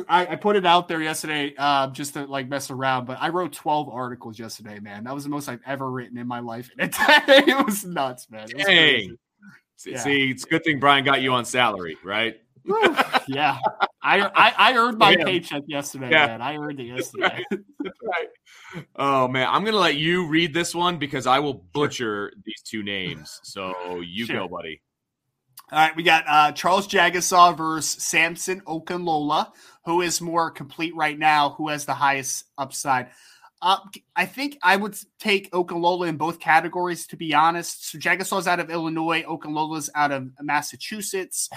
I 0.08 0.36
put 0.36 0.54
it 0.54 0.64
out 0.64 0.86
there 0.86 1.02
yesterday 1.02 1.54
uh, 1.58 1.88
just 1.88 2.14
to 2.14 2.24
like 2.26 2.48
mess 2.48 2.70
around, 2.70 3.04
but 3.06 3.18
I 3.20 3.30
wrote 3.30 3.52
12 3.52 3.88
articles 3.88 4.38
yesterday, 4.38 4.78
man. 4.78 5.04
That 5.04 5.14
was 5.14 5.24
the 5.24 5.30
most 5.30 5.48
I've 5.48 5.60
ever 5.66 5.90
written 5.90 6.18
in 6.18 6.28
my 6.28 6.40
life. 6.40 6.70
And 6.78 6.94
it 6.98 7.66
was 7.66 7.84
nuts, 7.84 8.30
man. 8.30 8.48
Was 8.54 8.64
See, 9.76 9.90
yeah. 9.90 10.04
it's 10.06 10.44
a 10.44 10.48
good 10.48 10.62
thing 10.64 10.78
Brian 10.78 11.04
got 11.04 11.20
you 11.20 11.32
on 11.32 11.44
salary, 11.44 11.96
right? 12.04 12.36
yeah, 13.28 13.58
I, 14.02 14.20
I, 14.20 14.54
I 14.56 14.76
earned 14.76 14.98
my 14.98 15.10
yeah. 15.10 15.24
paycheck 15.24 15.64
yesterday, 15.66 16.10
yeah. 16.10 16.26
man. 16.26 16.42
I 16.42 16.56
earned 16.56 16.80
it 16.80 16.84
yesterday. 16.84 17.44
That's 17.50 17.50
right. 17.50 17.60
That's 17.80 17.98
right. 18.74 18.86
Oh 18.96 19.28
man, 19.28 19.48
I'm 19.50 19.64
gonna 19.64 19.76
let 19.76 19.96
you 19.96 20.26
read 20.26 20.54
this 20.54 20.74
one 20.74 20.96
because 20.98 21.26
I 21.26 21.40
will 21.40 21.54
butcher 21.54 22.30
sure. 22.30 22.32
these 22.46 22.62
two 22.62 22.82
names. 22.82 23.40
So 23.42 24.00
you 24.00 24.24
sure. 24.24 24.36
go, 24.36 24.48
buddy. 24.48 24.80
All 25.72 25.78
right, 25.78 25.96
we 25.96 26.02
got 26.02 26.24
uh, 26.28 26.52
Charles 26.52 26.86
Jagusah 26.86 27.56
versus 27.56 28.04
Samson 28.04 28.60
Okunlola, 28.62 29.50
who 29.86 30.02
is 30.02 30.20
more 30.20 30.50
complete 30.50 30.94
right 30.94 31.18
now, 31.18 31.50
who 31.56 31.68
has 31.68 31.86
the 31.86 31.94
highest 31.94 32.44
upside. 32.58 33.08
Uh, 33.62 33.78
I 34.14 34.26
think 34.26 34.58
I 34.62 34.76
would 34.76 34.94
take 35.18 35.50
Okunlola 35.52 36.06
in 36.06 36.18
both 36.18 36.38
categories, 36.38 37.06
to 37.08 37.16
be 37.16 37.32
honest. 37.32 37.90
So 37.90 37.98
Jagusah's 37.98 38.46
out 38.46 38.60
of 38.60 38.68
Illinois, 38.68 39.22
Okunlola's 39.22 39.88
out 39.94 40.12
of 40.12 40.28
Massachusetts. 40.38 41.48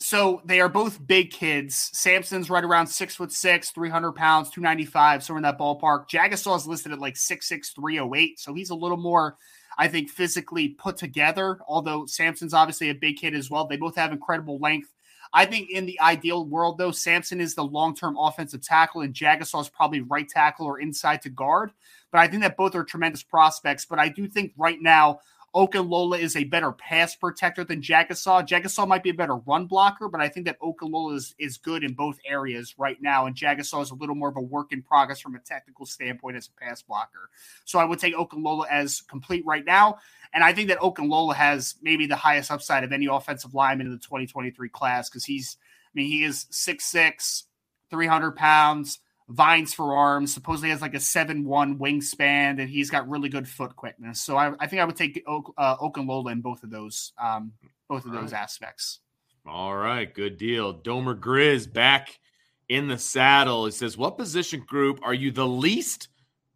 So 0.00 0.40
they 0.46 0.60
are 0.60 0.70
both 0.70 1.06
big 1.06 1.32
kids. 1.32 1.90
Samson's 1.92 2.48
right 2.48 2.64
around 2.64 2.86
six 2.86 3.14
foot 3.14 3.30
six, 3.30 3.72
300 3.72 4.12
pounds, 4.12 4.48
295, 4.48 5.22
somewhere 5.22 5.38
in 5.38 5.42
that 5.42 5.58
ballpark. 5.58 6.08
Jagusah's 6.08 6.66
listed 6.66 6.92
at 6.92 6.98
like 6.98 7.18
six 7.18 7.46
six, 7.46 7.72
308. 7.72 8.40
So 8.40 8.54
he's 8.54 8.70
a 8.70 8.74
little 8.74 8.96
more– 8.96 9.36
I 9.78 9.88
think, 9.88 10.10
physically 10.10 10.70
put 10.70 10.96
together. 10.96 11.60
Although 11.66 12.06
Samson's 12.06 12.54
obviously 12.54 12.90
a 12.90 12.94
big 12.94 13.16
kid 13.16 13.34
as 13.34 13.50
well. 13.50 13.66
They 13.66 13.76
both 13.76 13.96
have 13.96 14.12
incredible 14.12 14.58
length. 14.58 14.92
I 15.34 15.46
think 15.46 15.70
in 15.70 15.86
the 15.86 15.98
ideal 16.00 16.44
world, 16.44 16.76
though, 16.76 16.90
Samson 16.90 17.40
is 17.40 17.54
the 17.54 17.64
long 17.64 17.94
term 17.94 18.16
offensive 18.18 18.62
tackle, 18.62 19.00
and 19.00 19.14
Jagusah 19.14 19.62
is 19.62 19.68
probably 19.68 20.00
right 20.02 20.28
tackle 20.28 20.66
or 20.66 20.80
inside 20.80 21.22
to 21.22 21.30
guard. 21.30 21.70
But 22.10 22.20
I 22.20 22.28
think 22.28 22.42
that 22.42 22.56
both 22.56 22.74
are 22.74 22.84
tremendous 22.84 23.22
prospects. 23.22 23.86
But 23.86 23.98
I 23.98 24.08
do 24.08 24.28
think 24.28 24.52
right 24.58 24.80
now, 24.80 25.20
Okunlola 25.54 26.18
is 26.18 26.34
a 26.34 26.44
better 26.44 26.72
pass 26.72 27.14
protector 27.14 27.62
than 27.62 27.82
Jagusah. 27.82 28.46
Jagusah 28.48 28.88
might 28.88 29.02
be 29.02 29.10
a 29.10 29.14
better 29.14 29.36
run 29.36 29.66
blocker, 29.66 30.08
but 30.08 30.20
I 30.20 30.28
think 30.28 30.46
that 30.46 30.58
Okunlola 30.60 31.14
is, 31.14 31.34
is 31.38 31.58
good 31.58 31.84
in 31.84 31.92
both 31.92 32.18
areas 32.24 32.74
right 32.78 32.96
now. 33.02 33.26
And 33.26 33.36
Jagusah 33.36 33.82
is 33.82 33.90
a 33.90 33.94
little 33.94 34.14
more 34.14 34.30
of 34.30 34.36
a 34.36 34.40
work 34.40 34.72
in 34.72 34.82
progress 34.82 35.20
from 35.20 35.34
a 35.34 35.38
technical 35.40 35.84
standpoint 35.84 36.38
as 36.38 36.48
a 36.48 36.64
pass 36.64 36.80
blocker. 36.80 37.28
So 37.66 37.78
I 37.78 37.84
would 37.84 37.98
take 37.98 38.14
Okunlola 38.14 38.64
as 38.70 39.02
complete 39.02 39.44
right 39.44 39.64
now. 39.64 39.98
And 40.32 40.42
I 40.42 40.54
think 40.54 40.68
that 40.68 40.78
Okunlola 40.78 41.34
has 41.34 41.74
maybe 41.82 42.06
the 42.06 42.16
highest 42.16 42.50
upside 42.50 42.82
of 42.82 42.92
any 42.92 43.06
offensive 43.06 43.54
lineman 43.54 43.88
in 43.88 43.92
the 43.92 43.98
2023 43.98 44.70
class 44.70 45.10
because 45.10 45.24
he's, 45.24 45.58
I 45.86 45.90
mean, 45.92 46.06
he 46.06 46.24
is 46.24 46.46
6'6, 46.50 47.42
300 47.90 48.36
pounds 48.36 49.00
vines 49.28 49.74
for 49.74 49.96
arms. 49.96 50.32
Supposedly 50.32 50.70
has 50.70 50.82
like 50.82 50.94
a 50.94 51.00
seven 51.00 51.44
one 51.44 51.78
wingspan, 51.78 52.60
and 52.60 52.68
he's 52.68 52.90
got 52.90 53.08
really 53.08 53.28
good 53.28 53.48
foot 53.48 53.76
quickness. 53.76 54.20
So 54.20 54.36
I, 54.36 54.52
I 54.58 54.66
think 54.66 54.82
I 54.82 54.84
would 54.84 54.96
take 54.96 55.22
Oak, 55.26 55.54
uh, 55.56 55.76
Lola 55.96 56.32
in 56.32 56.40
both 56.40 56.62
of 56.62 56.70
those 56.70 57.12
um, 57.18 57.52
both 57.88 58.04
of 58.04 58.12
those 58.12 58.32
right. 58.32 58.42
aspects. 58.42 59.00
All 59.44 59.74
right, 59.74 60.12
good 60.12 60.38
deal. 60.38 60.72
Domer 60.72 61.18
Grizz 61.18 61.72
back 61.72 62.20
in 62.68 62.88
the 62.88 62.98
saddle. 62.98 63.66
It 63.66 63.72
says, 63.72 63.96
"What 63.96 64.18
position 64.18 64.60
group 64.66 65.00
are 65.02 65.14
you 65.14 65.30
the 65.30 65.46
least 65.46 66.08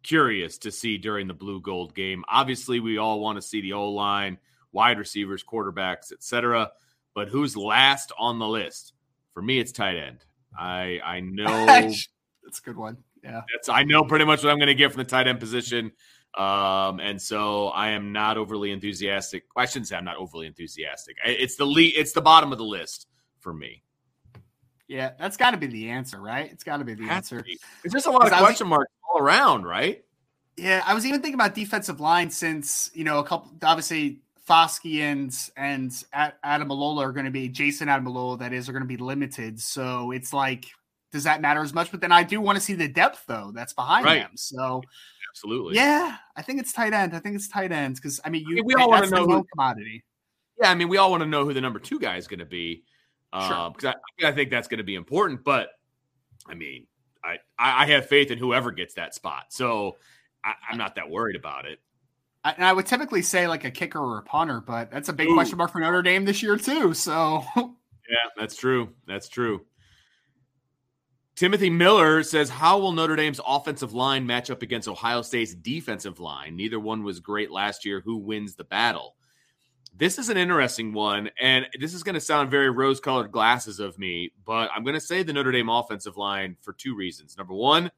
curious 0.03 0.57
to 0.59 0.71
see 0.71 0.97
during 0.97 1.27
the 1.27 1.33
blue 1.33 1.59
gold 1.59 1.93
game? 1.93 2.23
Obviously, 2.29 2.79
we 2.79 2.97
all 2.97 3.19
want 3.19 3.37
to 3.37 3.41
see 3.41 3.61
the 3.61 3.73
O 3.73 3.89
line, 3.91 4.37
wide 4.71 4.99
receivers, 4.99 5.43
quarterbacks, 5.43 6.11
etc. 6.11 6.71
But 7.13 7.29
who's 7.29 7.57
last 7.57 8.11
on 8.17 8.39
the 8.39 8.47
list? 8.47 8.93
For 9.33 9.41
me, 9.41 9.59
it's 9.59 9.71
tight 9.71 9.97
end. 9.97 10.23
I 10.57 10.99
I 11.03 11.19
know." 11.23 11.91
That's 12.47 12.59
a 12.59 12.61
good 12.61 12.77
one. 12.77 12.97
Yeah. 13.21 13.41
That's 13.53 13.67
I 13.67 13.83
know 13.83 14.05
pretty 14.05 14.23
much 14.23 14.41
what 14.41 14.51
I'm 14.51 14.57
going 14.57 14.67
to 14.67 14.75
get 14.75 14.93
from 14.93 15.03
the 15.03 15.09
tight 15.09 15.27
end 15.27 15.41
position. 15.41 15.91
Um, 16.37 17.01
and 17.01 17.21
so 17.21 17.67
I 17.67 17.89
am 17.89 18.13
not 18.13 18.37
overly 18.37 18.71
enthusiastic. 18.71 19.43
I 19.57 19.65
shouldn't 19.65 19.89
say 19.89 19.97
I'm 19.97 20.05
not 20.05 20.15
overly 20.15 20.47
enthusiastic. 20.47 21.17
It's 21.25 21.57
the 21.57 21.65
lead, 21.65 21.93
it's 21.97 22.13
the 22.13 22.21
bottom 22.21 22.53
of 22.53 22.57
the 22.57 22.63
list 22.63 23.07
for 23.39 23.53
me. 23.53 23.83
Yeah, 24.87 25.11
that's 25.19 25.35
got 25.35 25.51
to 25.51 25.57
be 25.57 25.67
the 25.67 25.89
answer, 25.89 26.21
right? 26.21 26.49
It's 26.49 26.63
got 26.63 26.77
to 26.77 26.85
be 26.85 26.93
the 26.93 27.09
answer. 27.09 27.43
It's 27.83 27.93
just 27.93 28.07
a 28.07 28.11
lot 28.11 28.31
of 28.31 28.37
question 28.37 28.67
marks 28.67 28.93
all 29.11 29.19
around, 29.19 29.65
right? 29.65 30.05
Yeah, 30.55 30.81
I 30.85 30.93
was 30.93 31.05
even 31.05 31.21
thinking 31.21 31.35
about 31.35 31.53
defensive 31.53 31.99
line 31.99 32.29
since 32.29 32.89
you 32.93 33.03
know 33.03 33.19
a 33.19 33.23
couple. 33.25 33.51
Obviously, 33.61 34.21
Foskey 34.47 35.01
and 35.01 35.37
and 35.57 35.91
Ademilola 36.45 36.99
are 36.99 37.11
going 37.11 37.25
to 37.25 37.31
be 37.31 37.49
Jayson 37.49 37.87
Ademilola. 37.87 38.39
That 38.39 38.53
is, 38.53 38.69
are 38.69 38.71
going 38.71 38.83
to 38.83 38.87
be 38.87 38.95
limited. 38.95 39.59
So 39.59 40.11
it's 40.11 40.31
like 40.31 40.67
does 41.11 41.23
that 41.23 41.41
matter 41.41 41.61
as 41.61 41.73
much? 41.73 41.91
But 41.91 42.01
then 42.01 42.11
I 42.11 42.23
do 42.23 42.41
want 42.41 42.57
to 42.57 42.61
see 42.61 42.73
the 42.73 42.87
depth 42.87 43.23
though 43.27 43.51
that's 43.53 43.73
behind 43.73 44.05
right. 44.05 44.21
them. 44.21 44.31
So 44.35 44.81
absolutely, 45.31 45.75
yeah, 45.75 46.17
I 46.35 46.41
think 46.41 46.59
it's 46.59 46.73
tight 46.73 46.93
end. 46.93 47.15
I 47.15 47.19
think 47.19 47.35
it's 47.35 47.47
tight 47.47 47.71
ends 47.71 47.99
because 47.99 48.19
I 48.25 48.29
mean, 48.29 48.43
you 48.47 48.53
I 48.53 48.55
mean, 48.55 48.65
we 48.65 48.75
all 48.75 48.89
want 48.89 49.05
to 49.05 49.11
know 49.11 49.25
who, 49.25 49.45
commodity. 49.53 50.03
Yeah, 50.59 50.71
I 50.71 50.75
mean, 50.75 50.89
we 50.89 50.97
all 50.97 51.11
want 51.11 51.21
to 51.21 51.29
know 51.29 51.45
who 51.45 51.53
the 51.53 51.61
number 51.61 51.79
two 51.79 51.99
guy 51.99 52.17
is 52.17 52.27
going 52.27 52.39
to 52.39 52.45
be 52.45 52.83
because 53.31 53.47
sure. 53.81 53.89
uh, 53.89 53.93
I, 54.23 54.27
I 54.27 54.31
think 54.31 54.49
that's 54.49 54.67
going 54.67 54.79
to 54.79 54.83
be 54.83 54.95
important. 54.95 55.43
But 55.43 55.69
I 56.47 56.55
mean, 56.55 56.87
I 57.23 57.37
I 57.57 57.85
have 57.87 58.07
faith 58.07 58.31
in 58.31 58.37
whoever 58.37 58.71
gets 58.71 58.95
that 58.95 59.13
spot, 59.13 59.45
so 59.49 59.97
I, 60.43 60.53
am 60.71 60.77
not 60.77 60.95
that 60.95 61.09
worried 61.09 61.35
about 61.35 61.65
it. 61.65 61.79
I, 62.43 62.51
and 62.51 62.65
I 62.65 62.73
would 62.73 62.85
typically 62.85 63.21
say 63.21 63.47
like 63.47 63.65
a 63.65 63.71
kicker 63.71 63.99
or 63.99 64.19
a 64.19 64.23
punter, 64.23 64.61
but 64.61 64.91
that's 64.91 65.09
a 65.09 65.13
big 65.13 65.29
Ooh. 65.29 65.33
question 65.33 65.57
mark 65.57 65.71
for 65.71 65.79
Notre 65.79 66.01
Dame 66.01 66.25
this 66.25 66.41
year 66.41 66.57
too. 66.57 66.93
So 66.93 67.43
yeah, 67.55 68.29
that's 68.37 68.55
true. 68.55 68.89
That's 69.07 69.27
true. 69.27 69.65
Timothy 71.37 71.69
Miller 71.69 72.23
says, 72.23 72.49
How 72.49 72.79
will 72.79 72.91
Notre 72.91 73.15
Dame's 73.15 73.39
offensive 73.45 73.93
line 73.93 74.25
match 74.25 74.49
up 74.49 74.63
against 74.63 74.87
Ohio 74.87 75.21
State's 75.21 75.53
defensive 75.53 76.19
line? 76.19 76.55
Neither 76.55 76.79
one 76.79 77.03
was 77.03 77.19
great 77.19 77.51
last 77.51 77.85
year. 77.85 78.01
Who 78.03 78.17
wins 78.17 78.55
the 78.55 78.63
battle? 78.63 79.15
This 79.95 80.17
is 80.17 80.29
an 80.29 80.37
interesting 80.37 80.93
one, 80.93 81.29
and 81.39 81.67
this 81.79 81.93
is 81.93 82.01
going 82.01 82.15
to 82.15 82.21
sound 82.21 82.49
very 82.49 82.71
rose 82.71 82.99
colored 82.99 83.31
glasses 83.31 83.79
of 83.79 83.99
me, 83.99 84.31
but 84.45 84.71
I'm 84.75 84.83
going 84.83 84.95
to 84.95 84.99
say 84.99 85.21
the 85.21 85.31
Notre 85.31 85.51
Dame 85.51 85.69
offensive 85.69 86.17
line 86.17 86.57
for 86.61 86.73
two 86.73 86.95
reasons. 86.95 87.37
Number 87.37 87.53
one, 87.53 87.91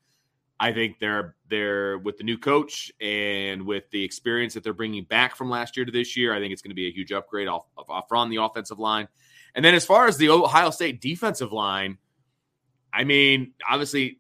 I 0.59 0.73
think 0.73 0.99
they're 0.99 1.35
they're 1.49 1.97
with 1.97 2.17
the 2.17 2.25
new 2.25 2.37
coach 2.37 2.91
and 2.99 3.65
with 3.65 3.89
the 3.91 4.03
experience 4.03 4.53
that 4.55 4.65
they're 4.65 4.73
bringing 4.73 5.05
back 5.05 5.37
from 5.37 5.49
last 5.49 5.77
year 5.77 5.85
to 5.85 5.91
this 5.93 6.17
year. 6.17 6.33
I 6.33 6.39
think 6.39 6.51
it's 6.51 6.61
going 6.61 6.71
to 6.71 6.75
be 6.75 6.87
a 6.87 6.91
huge 6.91 7.13
upgrade 7.13 7.47
off, 7.47 7.63
off 7.77 8.11
on 8.11 8.29
the 8.29 8.43
offensive 8.43 8.79
line. 8.79 9.07
And 9.55 9.63
then 9.63 9.75
as 9.75 9.85
far 9.85 10.07
as 10.07 10.17
the 10.17 10.29
Ohio 10.29 10.71
State 10.71 10.99
defensive 10.99 11.53
line, 11.53 11.97
I 12.93 13.03
mean, 13.03 13.53
obviously, 13.69 14.19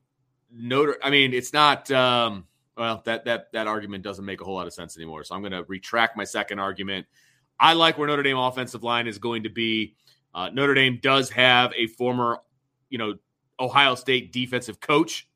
Notre. 0.51 0.97
I 1.03 1.09
mean, 1.09 1.33
it's 1.33 1.53
not. 1.53 1.89
Um, 1.91 2.45
well, 2.77 3.01
that 3.05 3.25
that 3.25 3.51
that 3.53 3.67
argument 3.67 4.03
doesn't 4.03 4.23
make 4.23 4.41
a 4.41 4.45
whole 4.45 4.55
lot 4.55 4.67
of 4.67 4.73
sense 4.73 4.97
anymore. 4.97 5.23
So 5.23 5.35
I'm 5.35 5.41
going 5.41 5.51
to 5.51 5.63
retract 5.63 6.15
my 6.15 6.23
second 6.23 6.59
argument. 6.59 7.05
I 7.59 7.73
like 7.73 7.97
where 7.97 8.07
Notre 8.07 8.23
Dame 8.23 8.37
offensive 8.37 8.83
line 8.83 9.07
is 9.07 9.17
going 9.17 9.43
to 9.43 9.49
be. 9.49 9.95
Uh, 10.33 10.49
Notre 10.49 10.73
Dame 10.73 10.99
does 11.01 11.29
have 11.31 11.73
a 11.75 11.87
former, 11.87 12.39
you 12.89 12.97
know, 12.97 13.15
Ohio 13.59 13.95
State 13.95 14.31
defensive 14.31 14.79
coach 14.79 15.27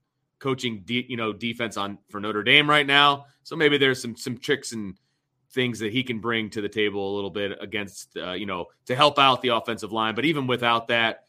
coaching, 0.43 0.84
de- 0.86 1.05
you 1.07 1.15
know, 1.15 1.31
defense 1.31 1.77
on 1.77 1.97
for 2.09 2.19
Notre 2.19 2.43
Dame 2.43 2.69
right 2.69 2.86
now. 2.86 3.25
So 3.43 3.55
maybe 3.55 3.77
there's 3.77 4.01
some 4.01 4.15
some 4.15 4.38
tricks 4.38 4.73
and 4.73 4.95
things 5.51 5.79
that 5.79 5.93
he 5.93 6.03
can 6.03 6.19
bring 6.19 6.49
to 6.49 6.61
the 6.61 6.69
table 6.69 7.13
a 7.13 7.15
little 7.15 7.29
bit 7.29 7.57
against, 7.61 8.17
uh, 8.17 8.34
you 8.34 8.45
know, 8.45 8.65
to 8.86 8.95
help 8.95 9.19
out 9.19 9.41
the 9.41 9.49
offensive 9.49 9.91
line. 9.91 10.15
But 10.15 10.25
even 10.25 10.47
without 10.47 10.88
that, 10.88 11.25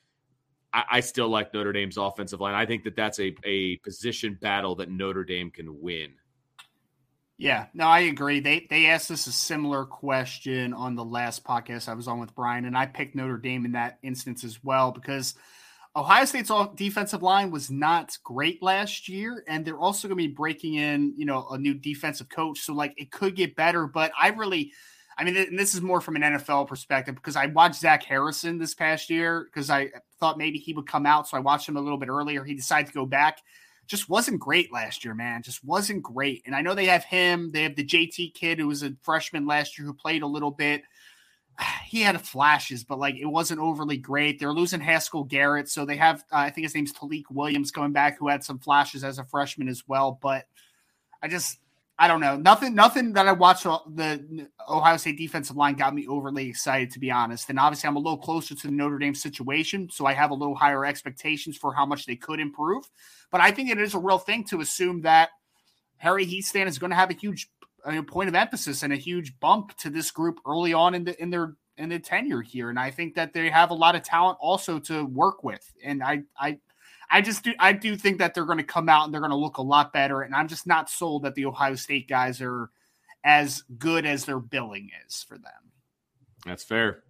I, 0.74 0.84
I, 0.90 1.00
still 1.00 1.28
like 1.28 1.54
Notre 1.54 1.72
Dame's 1.72 1.96
offensive 1.96 2.40
line. 2.40 2.54
I 2.54 2.66
think 2.66 2.82
that 2.84 2.96
that's 2.96 3.20
a, 3.20 3.34
a 3.44 3.76
position 3.78 4.36
battle 4.42 4.74
that 4.76 4.90
Notre 4.90 5.24
Dame 5.24 5.50
can 5.50 5.80
win. 5.80 6.14
Yeah, 7.36 7.66
no, 7.74 7.86
I 7.86 8.00
agree. 8.00 8.40
They 8.40 8.66
they 8.70 8.86
asked 8.86 9.10
us 9.10 9.26
a 9.26 9.32
similar 9.32 9.84
question 9.84 10.72
on 10.72 10.94
the 10.94 11.04
last 11.04 11.44
podcast 11.44 11.88
I 11.88 11.94
was 11.94 12.06
on 12.06 12.20
with 12.20 12.34
Brian, 12.34 12.64
and 12.64 12.76
I 12.76 12.86
picked 12.86 13.14
Notre 13.14 13.38
Dame 13.38 13.64
in 13.64 13.72
that 13.72 13.98
instance 14.02 14.44
as 14.44 14.62
well 14.62 14.92
because 14.92 15.34
Ohio 15.96 16.24
State's 16.24 16.50
defensive 16.76 17.22
line 17.22 17.50
was 17.50 17.70
not 17.70 18.16
great 18.22 18.62
last 18.62 19.08
year, 19.08 19.44
and 19.48 19.64
they're 19.64 19.78
also 19.78 20.06
going 20.06 20.18
to 20.18 20.28
be 20.28 20.34
breaking 20.34 20.74
in, 20.74 21.14
you 21.16 21.24
know, 21.24 21.46
a 21.50 21.58
new 21.58 21.74
defensive 21.74 22.28
coach. 22.28 22.60
So 22.60 22.72
like 22.72 22.94
it 22.96 23.10
could 23.10 23.34
get 23.34 23.56
better, 23.56 23.86
but 23.86 24.12
I 24.20 24.28
really 24.28 24.72
I 25.16 25.24
mean, 25.24 25.36
and 25.36 25.58
this 25.58 25.74
is 25.74 25.80
more 25.80 26.00
from 26.00 26.16
an 26.16 26.22
NFL 26.22 26.66
perspective 26.66 27.14
because 27.14 27.36
I 27.36 27.46
watched 27.46 27.80
Zach 27.80 28.02
Harrison 28.02 28.58
this 28.58 28.74
past 28.74 29.10
year 29.10 29.44
because 29.44 29.70
I 29.70 29.90
thought 30.24 30.38
maybe 30.38 30.58
he 30.58 30.72
would 30.72 30.86
come 30.86 31.04
out. 31.04 31.28
So 31.28 31.36
I 31.36 31.40
watched 31.40 31.68
him 31.68 31.76
a 31.76 31.80
little 31.82 31.98
bit 31.98 32.08
earlier. 32.08 32.44
He 32.44 32.54
decided 32.54 32.86
to 32.86 32.94
go 32.94 33.04
back. 33.04 33.42
Just 33.86 34.08
wasn't 34.08 34.40
great 34.40 34.72
last 34.72 35.04
year, 35.04 35.14
man. 35.14 35.42
Just 35.42 35.62
wasn't 35.62 36.02
great. 36.02 36.42
And 36.46 36.56
I 36.56 36.62
know 36.62 36.74
they 36.74 36.86
have 36.86 37.04
him. 37.04 37.50
They 37.52 37.64
have 37.64 37.76
the 37.76 37.84
JT 37.84 38.32
kid 38.32 38.58
who 38.58 38.66
was 38.66 38.82
a 38.82 38.96
freshman 39.02 39.46
last 39.46 39.78
year 39.78 39.86
who 39.86 39.92
played 39.92 40.22
a 40.22 40.26
little 40.26 40.50
bit. 40.50 40.82
He 41.86 42.00
had 42.00 42.20
flashes, 42.20 42.82
but 42.82 42.98
like 42.98 43.14
it 43.16 43.26
wasn't 43.26 43.60
overly 43.60 43.98
great. 43.98 44.40
They're 44.40 44.52
losing 44.52 44.80
Haskell 44.80 45.22
Garrett. 45.22 45.68
So 45.68 45.84
they 45.84 45.96
have, 45.96 46.24
uh, 46.32 46.38
I 46.38 46.50
think 46.50 46.64
his 46.64 46.74
name's 46.74 46.92
Tyleik 46.92 47.24
Williams 47.30 47.70
coming 47.70 47.92
back, 47.92 48.18
who 48.18 48.26
had 48.26 48.42
some 48.42 48.58
flashes 48.58 49.04
as 49.04 49.18
a 49.18 49.24
freshman 49.24 49.68
as 49.68 49.84
well. 49.86 50.18
But 50.20 50.46
I 51.22 51.28
just, 51.28 51.60
I 51.96 52.08
don't 52.08 52.20
know. 52.20 52.36
Nothing, 52.36 52.74
nothing 52.74 53.12
that 53.12 53.28
I 53.28 53.32
watched 53.32 53.62
the 53.62 54.48
Ohio 54.68 54.96
State 54.96 55.16
defensive 55.16 55.56
line 55.56 55.74
got 55.74 55.94
me 55.94 56.08
overly 56.08 56.48
excited, 56.48 56.90
to 56.90 56.98
be 56.98 57.10
honest. 57.10 57.50
And 57.50 57.58
obviously, 57.58 57.86
I'm 57.86 57.94
a 57.94 58.00
little 58.00 58.18
closer 58.18 58.56
to 58.56 58.66
the 58.66 58.72
Notre 58.72 58.98
Dame 58.98 59.14
situation, 59.14 59.88
so 59.90 60.04
I 60.04 60.12
have 60.12 60.32
a 60.32 60.34
little 60.34 60.56
higher 60.56 60.84
expectations 60.84 61.56
for 61.56 61.72
how 61.72 61.86
much 61.86 62.06
they 62.06 62.16
could 62.16 62.40
improve. 62.40 62.84
But 63.30 63.42
I 63.42 63.52
think 63.52 63.70
it 63.70 63.78
is 63.78 63.94
a 63.94 63.98
real 64.00 64.18
thing 64.18 64.42
to 64.44 64.60
assume 64.60 65.02
that 65.02 65.30
Harry 65.98 66.26
Hiestand 66.26 66.66
is 66.66 66.78
going 66.80 66.90
to 66.90 66.96
have 66.96 67.10
a 67.10 67.14
huge 67.14 67.48
point 68.08 68.28
of 68.28 68.34
emphasis 68.34 68.82
and 68.82 68.92
a 68.92 68.96
huge 68.96 69.38
bump 69.38 69.76
to 69.76 69.90
this 69.90 70.10
group 70.10 70.40
early 70.46 70.72
on 70.72 70.94
in 70.94 71.04
the 71.04 71.22
in 71.22 71.30
their 71.30 71.54
in 71.76 71.90
the 71.90 71.98
tenure 71.98 72.42
here, 72.42 72.70
and 72.70 72.78
I 72.78 72.90
think 72.90 73.14
that 73.14 73.32
they 73.32 73.50
have 73.50 73.70
a 73.70 73.74
lot 73.74 73.94
of 73.94 74.02
talent 74.02 74.38
also 74.40 74.78
to 74.80 75.04
work 75.04 75.44
with. 75.44 75.72
And 75.84 76.02
I 76.02 76.22
I 76.38 76.58
I 77.10 77.20
just 77.20 77.44
do 77.44 77.52
I 77.58 77.72
do 77.72 77.96
think 77.96 78.18
that 78.18 78.34
they're 78.34 78.44
going 78.44 78.58
to 78.58 78.64
come 78.64 78.88
out 78.88 79.04
and 79.04 79.14
they're 79.14 79.20
going 79.20 79.30
to 79.30 79.36
look 79.36 79.58
a 79.58 79.62
lot 79.62 79.92
better. 79.92 80.22
And 80.22 80.34
I'm 80.34 80.48
just 80.48 80.66
not 80.66 80.90
sold 80.90 81.22
that 81.22 81.34
the 81.34 81.46
Ohio 81.46 81.74
State 81.74 82.08
guys 82.08 82.40
are 82.40 82.70
as 83.24 83.62
good 83.78 84.04
as 84.04 84.24
their 84.24 84.40
billing 84.40 84.90
is 85.06 85.22
for 85.22 85.38
them. 85.38 85.72
That's 86.44 86.64
fair. 86.64 87.04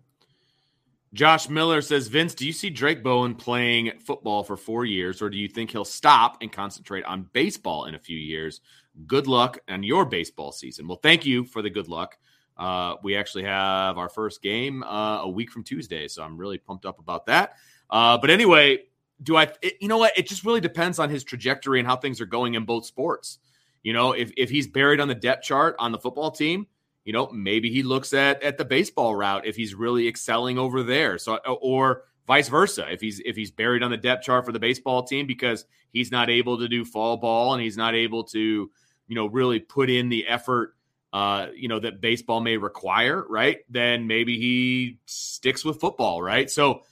Josh 1.13 1.49
Miller 1.49 1.81
says, 1.81 2.09
Vince, 2.09 2.35
do 2.35 2.45
you 2.45 2.53
see 2.53 2.71
Drayk 2.71 3.05
Bowen 3.05 3.37
playing 3.37 3.93
football 4.01 4.43
for 4.43 4.57
four 4.57 4.85
years, 4.85 5.23
or 5.23 5.31
do 5.31 5.37
you 5.37 5.47
think 5.47 5.71
he'll 5.71 5.85
stop 5.85 6.39
and 6.41 6.51
concentrate 6.51 7.05
on 7.05 7.29
baseball 7.33 7.85
in 7.85 7.95
a 7.95 7.99
few 8.01 8.19
years? 8.19 8.61
Good 9.07 9.29
luck 9.29 9.59
on 9.69 9.85
your 9.85 10.05
baseball 10.05 10.51
season. 10.51 10.89
Well, 10.89 10.99
thank 11.01 11.25
you 11.25 11.45
for 11.45 11.63
the 11.63 11.71
good 11.71 11.87
luck. 11.87 12.19
Uh, 12.57 12.97
we 13.05 13.17
actually 13.17 13.45
have 13.45 13.97
our 13.97 14.09
first 14.09 14.43
game 14.43 14.83
uh, 14.83 15.23
a 15.23 15.29
week 15.29 15.53
from 15.53 15.63
Tuesday, 15.63 16.09
so 16.09 16.23
I'm 16.23 16.37
really 16.37 16.59
pumped 16.59 16.85
up 16.85 16.99
about 16.99 17.27
that. 17.27 17.55
Uh, 17.91 18.19
but 18.19 18.31
anyway, 18.31 18.79
do 19.25 19.37
I? 19.37 19.51
It, 19.63 19.79
you 19.81 19.89
know 19.89 19.99
what? 19.99 20.17
It 20.17 20.29
just 20.29 20.45
really 20.45 20.61
depends 20.61 20.99
on 20.99 21.11
his 21.11 21.25
trajectory 21.25 21.81
and 21.81 21.89
how 21.89 21.97
things 21.97 22.21
are 22.21 22.27
going 22.27 22.55
in 22.55 22.65
both 22.65 22.87
sports. 22.87 23.39
You 23.83 23.93
know, 23.93 24.13
if 24.13 24.33
if 24.37 24.51
he's 24.51 24.69
buried 24.69 25.01
on 25.01 25.09
the 25.09 25.15
depth 25.15 25.43
chart 25.43 25.77
on 25.79 25.93
the 25.93 25.99
football 25.99 26.31
team, 26.31 26.67
you 27.05 27.13
know, 27.13 27.31
maybe 27.33 27.71
he 27.71 27.83
looks 27.83 28.13
at 28.15 28.43
at 28.43 28.59
the 28.59 28.65
baseball 28.65 29.15
route 29.17 29.47
if 29.47 29.57
he's 29.57 29.75
really 29.75 30.07
excelling 30.07 30.59
over 30.59 30.83
there. 30.83 31.19
So 31.19 31.37
or 31.37 32.05
vice 32.27 32.49
versa. 32.49 32.87
If 32.91 33.01
he's 33.01 33.21
if 33.25 33.37
he's 33.37 33.51
buried 33.51 33.83
on 33.83 33.91
the 33.91 33.97
depth 33.97 34.25
chart 34.25 34.45
for 34.45 34.53
the 34.53 34.61
baseball 34.61 35.03
team 35.03 35.27
because 35.27 35.65
he's 35.93 36.13
not 36.13 36.31
able 36.31 36.59
to 36.59 36.69
do 36.69 36.85
fall 36.85 37.17
ball 37.17 37.55
and 37.55 37.63
he's 37.63 37.77
not 37.77 37.95
able 37.95 38.25
to, 38.25 38.71
you 39.09 39.15
know, 39.15 39.27
really 39.27 39.61
put 39.61 39.91
in 39.91 40.09
the 40.09 40.27
effort 40.27 40.75
uh, 41.15 41.47
you 41.55 41.69
know, 41.69 41.79
that 41.79 42.01
baseball 42.01 42.41
may 42.41 42.57
require, 42.57 43.25
right? 43.29 43.59
Then 43.71 44.09
maybe 44.09 44.37
he 44.37 44.99
sticks 45.07 45.65
with 45.65 45.79
football, 45.79 46.21
right? 46.21 46.51
So 46.51 46.83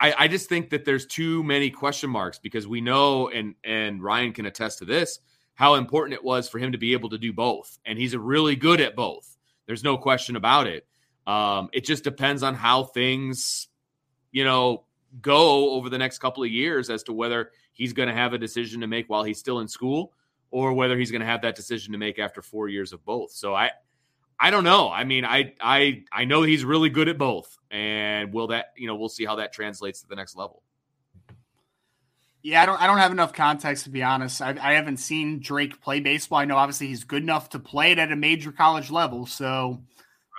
I, 0.00 0.14
I 0.16 0.28
just 0.28 0.48
think 0.48 0.70
that 0.70 0.84
there's 0.84 1.06
too 1.06 1.44
many 1.44 1.70
question 1.70 2.10
marks 2.10 2.38
because 2.38 2.66
we 2.66 2.80
know 2.80 3.28
and 3.28 3.54
and 3.64 4.02
Ryan 4.02 4.32
can 4.32 4.46
attest 4.46 4.78
to 4.78 4.84
this 4.84 5.20
how 5.60 5.74
important 5.74 6.14
it 6.14 6.24
was 6.24 6.48
for 6.48 6.58
him 6.58 6.72
to 6.72 6.78
be 6.78 6.94
able 6.94 7.10
to 7.10 7.18
do 7.18 7.34
both. 7.34 7.78
And 7.84 7.98
he's 7.98 8.16
really 8.16 8.56
good 8.56 8.80
at 8.80 8.96
both. 8.96 9.36
There's 9.66 9.84
no 9.84 9.98
question 9.98 10.36
about 10.36 10.66
it. 10.66 10.86
Um, 11.26 11.68
it 11.74 11.84
just 11.84 12.02
depends 12.02 12.42
on 12.42 12.54
how 12.54 12.84
things, 12.84 13.68
you 14.32 14.42
know, 14.42 14.84
go 15.20 15.72
over 15.72 15.90
the 15.90 15.98
next 15.98 16.18
couple 16.18 16.42
of 16.42 16.50
years 16.50 16.88
as 16.88 17.02
to 17.02 17.12
whether 17.12 17.50
he's 17.74 17.92
going 17.92 18.08
to 18.08 18.14
have 18.14 18.32
a 18.32 18.38
decision 18.38 18.80
to 18.80 18.86
make 18.86 19.10
while 19.10 19.22
he's 19.22 19.38
still 19.38 19.60
in 19.60 19.68
school 19.68 20.14
or 20.50 20.72
whether 20.72 20.96
he's 20.96 21.10
going 21.10 21.20
to 21.20 21.26
have 21.26 21.42
that 21.42 21.56
decision 21.56 21.92
to 21.92 21.98
make 21.98 22.18
after 22.18 22.40
four 22.40 22.68
years 22.68 22.94
of 22.94 23.04
both. 23.04 23.30
So 23.30 23.54
I, 23.54 23.70
I 24.40 24.50
don't 24.50 24.64
know. 24.64 24.90
I 24.90 25.04
mean, 25.04 25.26
I, 25.26 25.52
I, 25.60 26.04
I 26.10 26.24
know 26.24 26.42
he's 26.42 26.64
really 26.64 26.88
good 26.88 27.08
at 27.08 27.18
both, 27.18 27.58
and 27.70 28.32
will 28.32 28.46
that, 28.48 28.72
you 28.76 28.86
know, 28.86 28.96
we'll 28.96 29.10
see 29.10 29.26
how 29.26 29.36
that 29.36 29.52
translates 29.52 30.00
to 30.00 30.08
the 30.08 30.16
next 30.16 30.34
level. 30.34 30.62
Yeah, 32.42 32.62
I 32.62 32.66
don't. 32.66 32.80
I 32.80 32.86
don't 32.86 32.96
have 32.96 33.12
enough 33.12 33.34
context 33.34 33.84
to 33.84 33.90
be 33.90 34.02
honest. 34.02 34.40
I, 34.40 34.56
I 34.60 34.72
haven't 34.72 34.96
seen 34.96 35.40
Drayk 35.40 35.78
play 35.82 36.00
baseball. 36.00 36.38
I 36.38 36.46
know 36.46 36.56
obviously 36.56 36.86
he's 36.86 37.04
good 37.04 37.22
enough 37.22 37.50
to 37.50 37.58
play 37.58 37.92
it 37.92 37.98
at 37.98 38.12
a 38.12 38.16
major 38.16 38.50
college 38.50 38.90
level, 38.90 39.26
so 39.26 39.82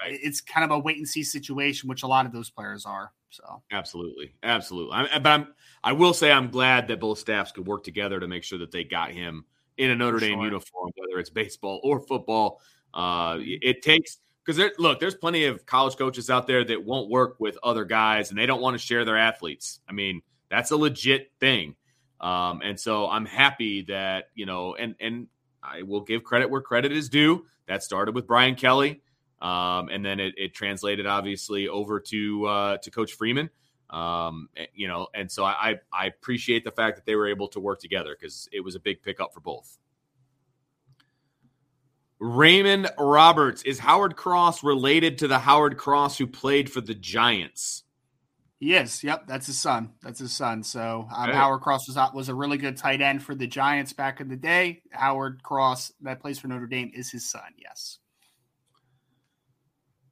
right. 0.01 0.17
it's 0.19 0.41
kind 0.41 0.63
of 0.63 0.71
a 0.71 0.79
wait 0.79 0.97
and 0.97 1.07
see 1.07 1.21
situation, 1.21 1.87
which 1.87 2.01
a 2.01 2.07
lot 2.07 2.25
of 2.25 2.31
those 2.31 2.49
players 2.49 2.87
are. 2.87 3.11
So 3.29 3.61
absolutely, 3.71 4.33
absolutely. 4.41 4.93
I, 4.93 5.19
but 5.19 5.29
I'm. 5.29 5.47
I 5.83 5.93
will 5.93 6.15
say 6.15 6.31
I'm 6.31 6.49
glad 6.49 6.87
that 6.87 6.99
both 6.99 7.19
staffs 7.19 7.51
could 7.51 7.67
work 7.67 7.83
together 7.83 8.19
to 8.19 8.27
make 8.27 8.43
sure 8.43 8.57
that 8.59 8.71
they 8.71 8.83
got 8.83 9.11
him 9.11 9.45
in 9.77 9.91
a 9.91 9.95
Notre 9.95 10.19
Dame 10.19 10.41
uniform, 10.41 10.91
whether 10.95 11.19
it's 11.19 11.29
baseball 11.29 11.79
or 11.83 11.99
football. 11.99 12.61
Uh, 12.93 13.37
it 13.39 13.81
takes 13.81 14.17
because 14.43 14.57
there, 14.57 14.71
look, 14.77 14.99
there's 14.99 15.15
plenty 15.15 15.45
of 15.45 15.65
college 15.65 15.95
coaches 15.95 16.29
out 16.29 16.47
there 16.47 16.63
that 16.63 16.83
won't 16.83 17.09
work 17.09 17.35
with 17.39 17.57
other 17.63 17.85
guys 17.85 18.29
and 18.29 18.39
they 18.39 18.45
don't 18.45 18.61
want 18.61 18.73
to 18.73 18.79
share 18.79 19.05
their 19.05 19.17
athletes. 19.17 19.79
I 19.87 19.93
mean, 19.93 20.21
that's 20.49 20.71
a 20.71 20.77
legit 20.77 21.31
thing. 21.39 21.75
Um, 22.19 22.61
and 22.63 22.79
so 22.79 23.07
I'm 23.07 23.25
happy 23.25 23.83
that, 23.83 24.25
you 24.35 24.45
know, 24.45 24.75
and, 24.75 24.95
and 24.99 25.27
I 25.63 25.83
will 25.83 26.01
give 26.01 26.23
credit 26.23 26.49
where 26.49 26.61
credit 26.61 26.91
is 26.91 27.09
due. 27.09 27.45
That 27.67 27.83
started 27.83 28.15
with 28.15 28.27
Brian 28.27 28.55
Kelly. 28.55 29.01
Um, 29.41 29.89
and 29.89 30.05
then 30.05 30.19
it, 30.19 30.35
it, 30.37 30.53
translated 30.53 31.07
obviously 31.07 31.67
over 31.67 31.99
to, 31.99 32.45
uh, 32.45 32.77
to 32.77 32.91
coach 32.91 33.13
Freeman. 33.13 33.49
Um, 33.89 34.49
eh, 34.55 34.67
you 34.75 34.87
know, 34.87 35.07
and 35.15 35.31
so 35.31 35.43
I, 35.43 35.79
I 35.91 36.05
appreciate 36.05 36.63
the 36.63 36.71
fact 36.71 36.97
that 36.97 37.07
they 37.07 37.15
were 37.15 37.27
able 37.27 37.47
to 37.49 37.59
work 37.59 37.79
together 37.79 38.15
because 38.19 38.47
it 38.51 38.59
was 38.59 38.75
a 38.75 38.79
big 38.79 39.01
pickup 39.01 39.33
for 39.33 39.39
both. 39.39 39.79
Raymond 42.21 42.87
Roberts 42.99 43.63
is 43.63 43.79
Howard 43.79 44.15
Cross 44.15 44.63
related 44.63 45.17
to 45.17 45.27
the 45.27 45.39
Howard 45.39 45.77
Cross 45.77 46.19
who 46.19 46.27
played 46.27 46.71
for 46.71 46.79
the 46.79 46.93
Giants? 46.93 47.83
Yes. 48.59 49.03
Yep, 49.03 49.25
that's 49.25 49.47
his 49.47 49.57
son. 49.57 49.93
That's 50.03 50.19
his 50.19 50.31
son. 50.31 50.61
So 50.61 51.07
um, 51.11 51.29
hey. 51.29 51.35
Howard 51.35 51.61
Cross 51.61 51.87
was 51.87 51.97
was 52.13 52.29
a 52.29 52.35
really 52.35 52.59
good 52.59 52.77
tight 52.77 53.01
end 53.01 53.23
for 53.23 53.33
the 53.33 53.47
Giants 53.47 53.91
back 53.91 54.21
in 54.21 54.29
the 54.29 54.35
day. 54.35 54.83
Howard 54.91 55.41
Cross, 55.41 55.93
that 56.01 56.21
plays 56.21 56.37
for 56.37 56.47
Notre 56.47 56.67
Dame, 56.67 56.91
is 56.93 57.09
his 57.09 57.27
son. 57.27 57.55
Yes. 57.57 57.97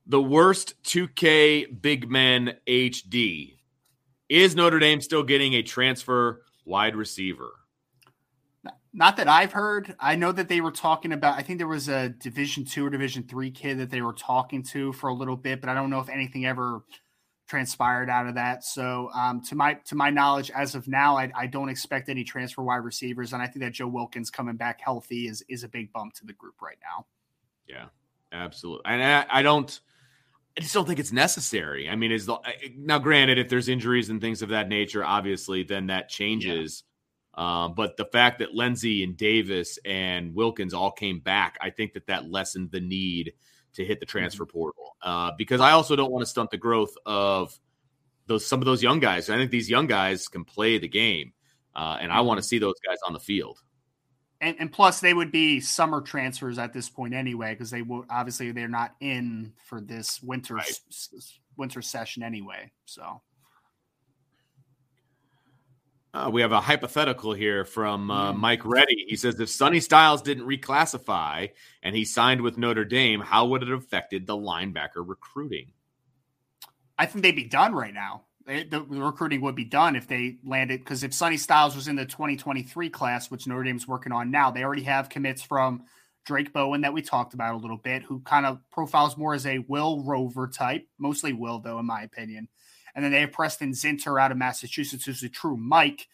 The 0.08 0.22
worst 0.22 0.82
2K 0.86 1.80
big 1.80 2.10
men 2.10 2.56
HD. 2.68 3.60
Is 4.30 4.56
Notre 4.56 4.80
Dame 4.80 5.02
still 5.02 5.24
getting 5.24 5.54
a 5.54 5.62
transfer 5.62 6.42
wide 6.66 6.96
receiver? 6.96 7.52
Not 8.92 9.18
that 9.18 9.28
I've 9.28 9.52
heard. 9.52 9.96
I 10.00 10.16
know 10.16 10.32
that 10.32 10.48
they 10.48 10.62
were 10.62 10.72
talking 10.72 11.12
about. 11.14 11.38
I 11.38 11.44
think 11.44 11.60
there 11.60 11.68
was 11.68 11.90
a 11.90 12.10
Division 12.10 12.66
two 12.66 12.86
or 12.86 12.90
Division 12.90 13.24
three 13.24 13.52
kid 13.52 13.78
that 13.80 13.92
they 13.92 14.02
were 14.02 14.14
talking 14.14 14.64
to 14.72 14.94
for 14.94 15.10
a 15.10 15.14
little 15.14 15.36
bit, 15.36 15.62
but 15.62 15.70
I 15.70 15.76
don't 15.76 15.92
know 15.92 16.00
if 16.00 16.10
anything 16.10 16.46
ever 16.46 16.84
transpired 17.50 18.10
out 18.10 18.28
of 18.28 18.36
that. 18.36 18.64
So, 18.64 19.10
um, 19.14 19.42
to 19.42 19.56
my 19.56 19.74
to 19.86 19.96
my 19.96 20.10
knowledge, 20.10 20.50
as 20.52 20.76
of 20.76 20.88
now, 20.88 21.18
I, 21.18 21.32
I, 21.36 21.48
don't 21.48 21.70
expect 21.70 22.10
any 22.10 22.24
transfer 22.24 22.64
wide 22.64 22.78
receivers, 22.78 23.34
and 23.34 23.42
I 23.42 23.48
think 23.48 23.66
that 23.66 23.74
Joe 23.74 23.88
Wilkins 23.88 24.30
coming 24.30 24.56
back 24.56 24.80
healthy 24.82 25.28
is 25.28 25.44
is 25.50 25.64
a 25.64 25.68
big 25.68 25.92
bump 25.92 26.14
to 26.16 26.26
the 26.26 26.34
group 26.34 26.62
right 26.62 26.78
now. 26.82 27.06
Yeah, 27.68 27.86
absolutely, 28.32 28.86
and 28.86 29.04
I, 29.04 29.26
I 29.30 29.42
don't. 29.42 29.80
I 30.58 30.62
just 30.62 30.74
don't 30.74 30.86
think 30.86 31.00
it's 31.00 31.12
necessary. 31.12 31.90
I 31.90 31.96
mean, 31.96 32.12
is 32.12 32.26
the 32.26 32.40
now 32.76 32.98
granted 33.00 33.38
if 33.38 33.50
there's 33.50 33.70
injuries 33.70 34.10
and 34.10 34.20
things 34.20 34.42
of 34.42 34.50
that 34.50 34.68
nature, 34.68 35.04
obviously, 35.04 35.64
then 35.64 35.88
that 35.88 36.10
changes. 36.10 36.84
Um, 37.40 37.74
but 37.74 37.96
the 37.96 38.04
fact 38.04 38.40
that 38.40 38.54
Lenzy 38.54 39.02
and 39.02 39.16
Davis 39.16 39.80
and 39.86 40.36
Wilkins 40.36 40.74
all 40.74 40.92
came 40.92 41.22
back, 41.22 41.58
I 41.62 41.70
think 41.70 41.94
that 41.94 42.08
that 42.08 42.30
lessened 42.30 42.70
the 42.70 42.82
need 42.82 43.32
to 43.76 43.86
hit 43.86 44.02
the 44.02 44.06
transfer 44.06 44.44
mm-hmm. 44.44 44.58
portal 44.58 44.98
uh, 45.02 45.32
because 45.38 45.62
I 45.62 45.72
also 45.72 45.96
don't 45.96 46.12
want 46.12 46.22
to 46.22 46.26
stunt 46.30 46.52
the 46.52 46.58
growth 46.58 46.94
of 47.06 47.58
those 48.26 48.46
some 48.46 48.60
of 48.60 48.66
those 48.66 48.84
young 48.84 49.00
guys. 49.00 49.30
I 49.30 49.38
think 49.38 49.52
these 49.52 49.70
young 49.70 49.88
guys 49.88 50.28
can 50.28 50.44
play 50.44 50.80
the 50.80 50.90
game, 50.90 51.32
uh, 51.74 51.98
and 52.02 52.12
I 52.12 52.20
want 52.22 52.40
to 52.40 52.42
mm-hmm. 52.42 52.48
see 52.48 52.60
those 52.60 52.76
guys 52.86 52.98
on 53.08 53.14
the 53.14 53.22
field. 53.22 53.58
And, 54.42 54.58
and 54.60 54.70
plus, 54.70 55.00
they 55.00 55.14
would 55.14 55.32
be 55.32 55.62
summer 55.62 56.02
transfers 56.02 56.60
at 56.60 56.74
this 56.74 56.90
point 56.90 57.14
anyway, 57.14 57.54
because 57.54 57.72
they 57.72 57.84
will 57.84 58.04
obviously 58.10 58.52
they're 58.52 58.68
not 58.68 58.96
in 59.00 59.54
for 59.66 59.80
this 59.80 60.22
winter 60.22 60.56
right. 60.56 60.80
s- 60.90 61.40
winter 61.56 61.82
session 61.82 62.22
anyway. 62.22 62.70
So 62.84 63.22
uh, 66.14 66.30
we 66.32 66.42
have 66.42 66.52
a 66.52 66.62
hypothetical 66.62 67.34
here 67.34 67.64
from 67.64 68.10
uh, 68.10 68.34
hmm. 68.34 68.40
Mike 68.40 68.66
Reddy. 68.66 69.06
He 69.08 69.16
says 69.16 69.40
if 69.40 69.50
Sonny 69.50 69.80
Styles 69.80 70.22
didn't 70.22 70.48
reclassify 70.48 71.52
and 71.84 71.96
he 71.96 72.06
signed 72.06 72.42
with 72.42 72.58
Notre 72.58 72.86
Dame, 72.86 73.20
how 73.20 73.46
would 73.48 73.62
it 73.62 73.70
have 73.70 73.80
affected 73.80 74.26
the 74.26 74.36
linebacker 74.36 75.06
recruiting? 75.06 75.72
I 76.98 77.06
think 77.06 77.24
they'd 77.24 77.36
be 77.36 77.46
done 77.46 77.74
right 77.74 77.94
now. 77.94 78.24
They, 78.46 78.64
the, 78.64 78.80
the, 78.80 79.02
recruiting 79.02 79.42
would 79.42 79.56
be 79.56 79.66
done 79.66 79.96
if 79.96 80.08
they 80.08 80.38
landed 80.44 80.80
because 80.80 81.04
if 81.04 81.14
Sonny 81.14 81.38
Styles 81.38 81.76
was 81.76 81.88
in 81.88 81.96
the 81.96 82.06
2023 82.06 82.90
class, 82.90 83.30
which 83.30 83.46
Notre 83.46 83.64
Dame's 83.64 83.88
working 83.88 84.12
on 84.12 84.32
now, 84.32 84.50
they 84.50 84.64
already 84.64 84.84
have 84.84 85.10
commits 85.10 85.44
from 85.44 85.84
Drayk 86.26 86.52
Bowen 86.52 86.82
that 86.82 86.94
we 86.94 87.04
talked 87.04 87.36
about 87.36 87.54
a 87.54 87.58
little 87.58 87.78
bit, 87.78 88.02
who 88.02 88.20
kind 88.22 88.48
of 88.48 88.60
profiles 88.72 89.16
more 89.18 89.36
as 89.36 89.46
a 89.46 89.60
Will 89.60 90.04
Rover 90.04 90.48
type, 90.48 90.88
mostly 90.98 91.32
Will 91.32 91.60
though, 91.60 91.78
in 91.78 91.86
my 91.86 92.02
opinion. 92.02 92.48
And 92.96 93.04
then 93.04 93.12
they 93.12 93.22
have 93.22 93.32
Preston 93.32 93.72
Zinter 93.72 94.22
out 94.22 94.32
of 94.32 94.38
Massachusetts, 94.38 95.06
who's 95.06 95.24
a 95.24 95.30
true 95.30 95.58
Mike. 95.58 96.08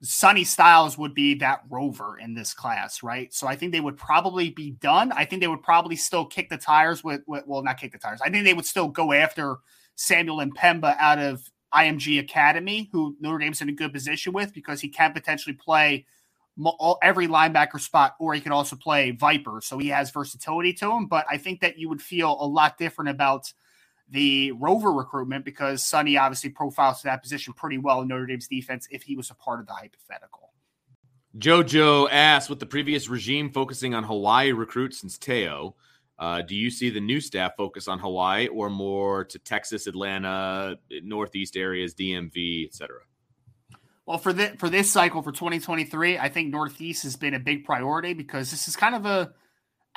Sonny 0.00 0.44
Styles 0.44 0.96
would 0.96 1.14
be 1.14 1.34
that 1.34 1.62
rover 1.68 2.18
in 2.18 2.34
this 2.34 2.54
class, 2.54 3.02
right? 3.02 3.34
So 3.34 3.46
I 3.46 3.56
think 3.56 3.72
they 3.72 3.80
would 3.80 3.96
probably 3.96 4.50
be 4.50 4.70
done. 4.70 5.10
I 5.12 5.24
think 5.24 5.42
they 5.42 5.48
would 5.48 5.62
probably 5.62 5.96
still 5.96 6.24
kick 6.24 6.50
the 6.50 6.56
tires 6.56 7.02
with, 7.02 7.22
with 7.26 7.44
well, 7.46 7.62
not 7.62 7.80
kick 7.80 7.92
the 7.92 7.98
tires. 7.98 8.20
I 8.22 8.30
think 8.30 8.44
they 8.44 8.54
would 8.54 8.66
still 8.66 8.88
go 8.88 9.12
after 9.12 9.56
Samuel 9.96 10.38
M'Pemba 10.38 10.94
out 10.98 11.18
of 11.18 11.42
IMG 11.74 12.20
Academy, 12.20 12.88
who 12.92 13.16
Notre 13.20 13.38
Dame's 13.38 13.60
in 13.60 13.68
a 13.68 13.72
good 13.72 13.92
position 13.92 14.32
with 14.32 14.54
because 14.54 14.80
he 14.80 14.88
can 14.88 15.12
potentially 15.12 15.54
play 15.54 16.06
every 17.02 17.26
linebacker 17.26 17.80
spot, 17.80 18.14
or 18.20 18.34
he 18.34 18.40
could 18.40 18.52
also 18.52 18.76
play 18.76 19.10
Viper. 19.10 19.60
So 19.60 19.78
he 19.78 19.88
has 19.88 20.10
versatility 20.10 20.72
to 20.74 20.92
him. 20.92 21.06
But 21.06 21.26
I 21.28 21.38
think 21.38 21.60
that 21.60 21.78
you 21.78 21.88
would 21.88 22.02
feel 22.02 22.36
a 22.40 22.46
lot 22.46 22.78
different 22.78 23.10
about– 23.10 23.52
the 24.10 24.52
rover 24.52 24.92
recruitment 24.92 25.44
because 25.44 25.84
Sonny 25.84 26.16
obviously 26.16 26.50
profiles 26.50 27.00
to 27.00 27.04
that 27.08 27.22
position 27.22 27.52
pretty 27.52 27.78
well 27.78 28.00
in 28.02 28.08
Notre 28.08 28.26
Dame's 28.26 28.48
defense 28.48 28.88
if 28.90 29.02
he 29.02 29.16
was 29.16 29.30
a 29.30 29.34
part 29.34 29.60
of 29.60 29.66
the 29.66 29.74
hypothetical. 29.74 30.52
JoJo 31.36 32.08
asked, 32.10 32.48
with 32.48 32.58
the 32.58 32.66
previous 32.66 33.08
regime 33.08 33.50
focusing 33.50 33.94
on 33.94 34.04
Hawaii 34.04 34.52
recruits 34.52 35.00
since 35.00 35.18
Te'o, 35.18 35.74
Uh, 36.18 36.42
do 36.42 36.56
you 36.56 36.68
see 36.68 36.90
the 36.90 37.00
new 37.00 37.20
staff 37.20 37.52
focus 37.56 37.86
on 37.86 38.00
Hawaii 38.00 38.48
or 38.48 38.68
more 38.68 39.24
to 39.24 39.38
Texas, 39.38 39.86
Atlanta, 39.86 40.76
Northeast 40.90 41.56
areas, 41.56 41.94
DMV, 41.94 42.66
et 42.66 42.74
cetera? 42.74 43.02
Well, 44.04 44.18
for 44.18 44.32
this 44.32 44.56
for 44.58 44.68
this 44.68 44.90
cycle 44.90 45.22
for 45.22 45.30
2023, 45.30 46.18
I 46.18 46.28
think 46.28 46.50
Northeast 46.50 47.04
has 47.04 47.14
been 47.14 47.34
a 47.34 47.38
big 47.38 47.64
priority 47.64 48.14
because 48.14 48.50
this 48.50 48.66
is 48.66 48.74
kind 48.74 48.96
of 48.96 49.06
a 49.06 49.32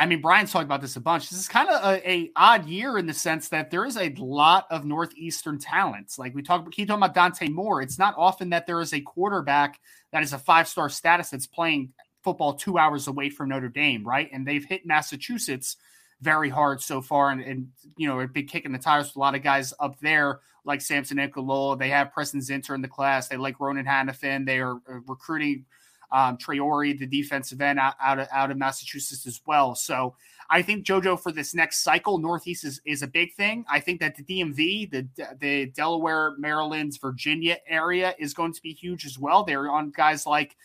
I 0.01 0.07
mean, 0.07 0.19
Brian's 0.19 0.51
talked 0.51 0.65
about 0.65 0.81
this 0.81 0.95
a 0.95 0.99
bunch. 0.99 1.29
This 1.29 1.37
is 1.37 1.47
kind 1.47 1.69
of 1.69 1.79
a, 1.83 2.11
a, 2.11 2.31
odd 2.35 2.67
year 2.67 2.97
in 2.97 3.05
the 3.05 3.13
sense 3.13 3.49
that 3.49 3.69
there 3.69 3.85
is 3.85 3.97
a 3.97 4.09
lot 4.17 4.65
of 4.71 4.83
northeastern 4.83 5.59
talents. 5.59 6.17
Like 6.17 6.33
we 6.33 6.41
talk, 6.41 6.71
keep 6.71 6.87
talking 6.87 7.03
about 7.03 7.13
Dante 7.13 7.49
Moore. 7.49 7.83
It's 7.83 7.99
not 7.99 8.15
often 8.17 8.49
that 8.49 8.65
there 8.65 8.81
is 8.81 8.95
a 8.95 9.01
quarterback 9.01 9.79
that 10.11 10.23
is 10.23 10.33
a 10.33 10.39
five 10.39 10.67
star 10.67 10.89
status 10.89 11.29
that's 11.29 11.45
playing 11.45 11.93
football 12.23 12.55
two 12.55 12.79
hours 12.79 13.07
away 13.07 13.29
from 13.29 13.49
Notre 13.49 13.69
Dame, 13.69 14.03
right? 14.03 14.27
And 14.33 14.43
they've 14.43 14.65
hit 14.65 14.87
Massachusetts 14.87 15.77
very 16.19 16.49
hard 16.49 16.81
so 16.81 16.99
far, 16.99 17.29
and, 17.29 17.41
and 17.43 17.67
you 17.95 18.07
know, 18.07 18.19
a 18.21 18.27
big 18.27 18.49
kick 18.49 18.65
in 18.65 18.71
the 18.71 18.79
tires 18.79 19.05
with 19.09 19.17
a 19.17 19.19
lot 19.19 19.35
of 19.35 19.43
guys 19.43 19.71
up 19.79 19.99
there 19.99 20.39
like 20.65 20.81
Samson 20.81 21.17
Okunlola. 21.17 21.77
They 21.77 21.89
have 21.89 22.11
Preston 22.11 22.39
Zinter 22.39 22.73
in 22.73 22.81
the 22.81 22.87
class. 22.87 23.27
They 23.27 23.37
like 23.37 23.59
Ronan 23.59 23.85
Hannafin. 23.85 24.47
They 24.47 24.61
are 24.61 24.77
uh, 24.77 24.99
recruiting 25.05 25.65
um, 26.11 26.37
Traore, 26.37 26.97
the 26.97 27.05
defensive 27.05 27.61
end 27.61 27.79
out, 27.79 27.95
out, 28.01 28.19
of, 28.19 28.27
out 28.31 28.51
of 28.51 28.57
Massachusetts 28.57 29.25
as 29.25 29.41
well. 29.45 29.75
So 29.75 30.15
I 30.49 30.61
think 30.61 30.85
JoJo 30.85 31.21
for 31.21 31.31
this 31.31 31.55
next 31.55 31.81
cycle, 31.81 32.17
Northeast 32.17 32.65
is, 32.65 32.81
is 32.85 33.03
a 33.03 33.07
big 33.07 33.33
thing. 33.35 33.63
I 33.69 33.79
think 33.79 34.01
that 34.01 34.15
the 34.15 34.23
DMV, 34.23 34.91
the 34.91 35.07
the 35.39 35.67
Delaware, 35.67 36.35
Maryland, 36.37 36.97
Virginia 37.01 37.57
area 37.67 38.13
is 38.19 38.33
going 38.33 38.53
to 38.53 38.61
be 38.61 38.73
huge 38.73 39.05
as 39.05 39.17
well. 39.17 39.43
They're 39.43 39.69
on 39.69 39.91
guys 39.91 40.25
like 40.25 40.57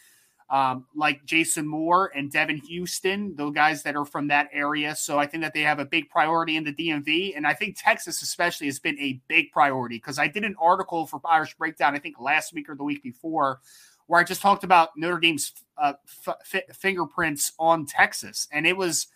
um, 0.49 0.87
like 0.95 1.25
Jason 1.25 1.67
Moore 1.67 2.13
and 2.15 2.31
Devin 2.31 2.59
Houston, 2.59 3.35
the 3.35 3.51
guys 3.51 3.83
that 3.83 3.97
are 3.97 4.05
from 4.05 4.29
that 4.29 4.49
area. 4.53 4.95
So 4.95 5.19
I 5.19 5.27
think 5.27 5.43
that 5.43 5.55
they 5.55 5.63
have 5.63 5.81
a 5.81 5.85
big 5.85 6.09
priority 6.09 6.57
in 6.57 6.65
the 6.65 6.73
DMV. 6.73 7.37
And 7.37 7.47
I 7.47 7.53
think 7.53 7.77
Texas, 7.79 8.23
especially, 8.23 8.69
has 8.69 8.79
been 8.79 8.99
a 9.01 9.21
big 9.29 9.51
priority 9.51 9.97
because 9.97 10.19
I 10.19 10.29
did 10.29 10.45
an 10.45 10.55
article 10.61 11.07
for 11.07 11.21
Irish 11.25 11.57
Breakdown, 11.57 11.97
I 11.97 11.99
think 11.99 12.21
last 12.21 12.53
week 12.53 12.69
or 12.69 12.77
the 12.77 12.85
week 12.85 13.03
before, 13.03 13.61
where 14.07 14.21
I 14.21 14.25
just 14.25 14.43
talked 14.43 14.65
about 14.65 14.91
Notre 14.97 15.19
Dame's 15.19 15.53
uh, 15.77 15.95
f- 16.27 16.63
fingerprints 16.73 17.53
on 17.59 17.87
Texas. 17.87 18.49
And 18.53 18.67
it 18.67 18.77
was 18.77 19.09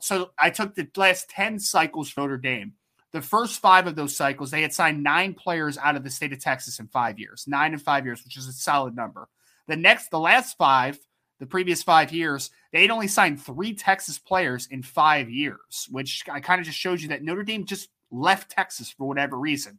so 0.00 0.30
I 0.38 0.50
took 0.50 0.74
the 0.74 0.88
last 0.96 1.28
10 1.30 1.58
cycles 1.58 2.10
for 2.10 2.20
Notre 2.20 2.38
Dame. 2.38 2.74
The 3.12 3.20
first 3.20 3.60
five 3.60 3.86
of 3.86 3.94
those 3.94 4.16
cycles, 4.16 4.50
they 4.50 4.62
had 4.62 4.72
signed 4.72 5.02
nine 5.02 5.34
players 5.34 5.76
out 5.76 5.96
of 5.96 6.04
the 6.04 6.10
state 6.10 6.32
of 6.32 6.40
Texas 6.40 6.78
in 6.78 6.86
five 6.88 7.18
years, 7.18 7.44
nine 7.46 7.74
in 7.74 7.78
five 7.78 8.06
years, 8.06 8.24
which 8.24 8.38
is 8.38 8.48
a 8.48 8.52
solid 8.52 8.96
number. 8.96 9.28
The 9.66 9.76
next, 9.76 10.10
the 10.10 10.18
last 10.18 10.56
five, 10.56 10.98
the 11.38 11.46
previous 11.46 11.82
five 11.82 12.10
years, 12.10 12.50
they 12.72 12.82
had 12.82 12.90
only 12.90 13.08
signed 13.08 13.42
three 13.42 13.74
Texas 13.74 14.18
players 14.18 14.66
in 14.70 14.82
five 14.82 15.28
years, 15.28 15.88
which 15.90 16.24
I 16.30 16.40
kind 16.40 16.58
of 16.60 16.66
just 16.66 16.78
showed 16.78 17.02
you 17.02 17.08
that 17.08 17.22
Notre 17.22 17.42
Dame 17.42 17.66
just 17.66 17.90
left 18.10 18.50
Texas 18.50 18.90
for 18.90 19.06
whatever 19.06 19.38
reason. 19.38 19.78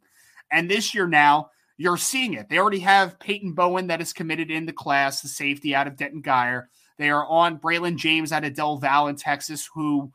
And 0.52 0.70
this 0.70 0.94
year 0.94 1.08
now, 1.08 1.50
you're 1.78 1.98
seeing 1.98 2.34
it. 2.34 2.50
They 2.50 2.60
already 2.60 2.80
have 2.80 3.20
Peyton 3.20 3.54
Bowen 3.54 3.88
that 3.88 4.02
is 4.02 4.14
committed 4.14 4.52
in 4.52 4.66
the 4.66 4.74
class, 4.74 5.22
the 5.22 5.28
safety 5.28 5.74
out 5.74 5.88
of 5.88 5.98
Denton 5.98 6.22
Guyer. 6.22 6.66
They 6.98 7.10
are 7.10 7.26
on 7.26 7.60
Braylon 7.60 7.98
James 7.98 8.32
out 8.32 8.44
of 8.44 8.54
Del 8.54 8.78
Val 8.78 9.08
in 9.08 9.16
Texas, 9.16 9.68
who 9.74 10.12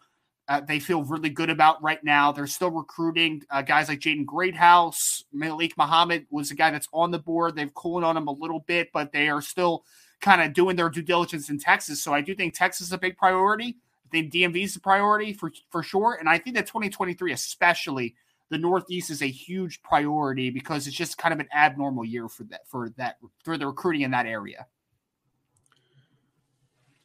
uh, 0.47 0.61
they 0.61 0.79
feel 0.79 1.03
really 1.03 1.29
good 1.29 1.51
about 1.51 1.83
right 1.83 2.03
now. 2.05 2.31
They're 2.31 2.47
still 2.47 2.71
recruiting 2.71 3.43
uh, 3.51 3.63
guys 3.63 3.89
like 3.89 3.99
Jaden 4.01 4.25
Greathouse. 4.25 5.25
Malik 5.33 5.77
Muhammad 5.77 6.27
was 6.31 6.51
a 6.51 6.55
guy 6.55 6.71
that's 6.71 6.89
on 6.93 7.11
the 7.11 7.19
board. 7.19 7.57
They've 7.57 7.75
cooled 7.75 8.05
on 8.05 8.17
him 8.17 8.29
a 8.29 8.33
little 8.33 8.61
bit, 8.61 8.91
but 8.93 9.13
they 9.13 9.29
are 9.29 9.43
still 9.43 9.85
kind 10.21 10.41
of 10.41 10.53
doing 10.53 10.77
their 10.77 10.89
due 10.89 11.03
diligence 11.03 11.51
in 11.51 11.59
Texas. 11.59 12.03
So 12.03 12.15
I 12.15 12.21
do 12.21 12.35
think 12.35 12.55
Texas 12.55 12.87
is 12.89 12.93
a 12.93 12.99
big 12.99 13.17
priority. 13.17 13.77
I 14.07 14.09
think 14.11 14.33
DMV 14.33 14.65
is 14.65 14.77
a 14.77 14.81
priority 14.81 15.33
for, 15.33 15.53
for 15.71 15.83
sure. 15.83 16.15
And 16.15 16.29
I 16.29 16.39
think 16.39 16.55
that 16.55 16.67
2023, 16.67 17.33
especially– 17.33 18.15
the 18.51 18.59
Northeast 18.59 19.11
is 19.11 19.23
a 19.23 19.29
huge 19.29 19.83
priority 19.83 20.51
because 20.51 20.87
it's 20.87 20.97
just 20.97 21.19
kind 21.19 21.33
of 21.33 21.41
an 21.41 21.49
abnormal 21.55 22.05
year 22.05 22.29
for 22.29 22.45
that 22.45 22.67
for 22.67 22.91
that 22.97 23.17
for 23.45 23.59
the 23.59 23.67
recruiting 23.67 24.03
in 24.03 24.11
that 24.13 24.27
area. 24.27 24.67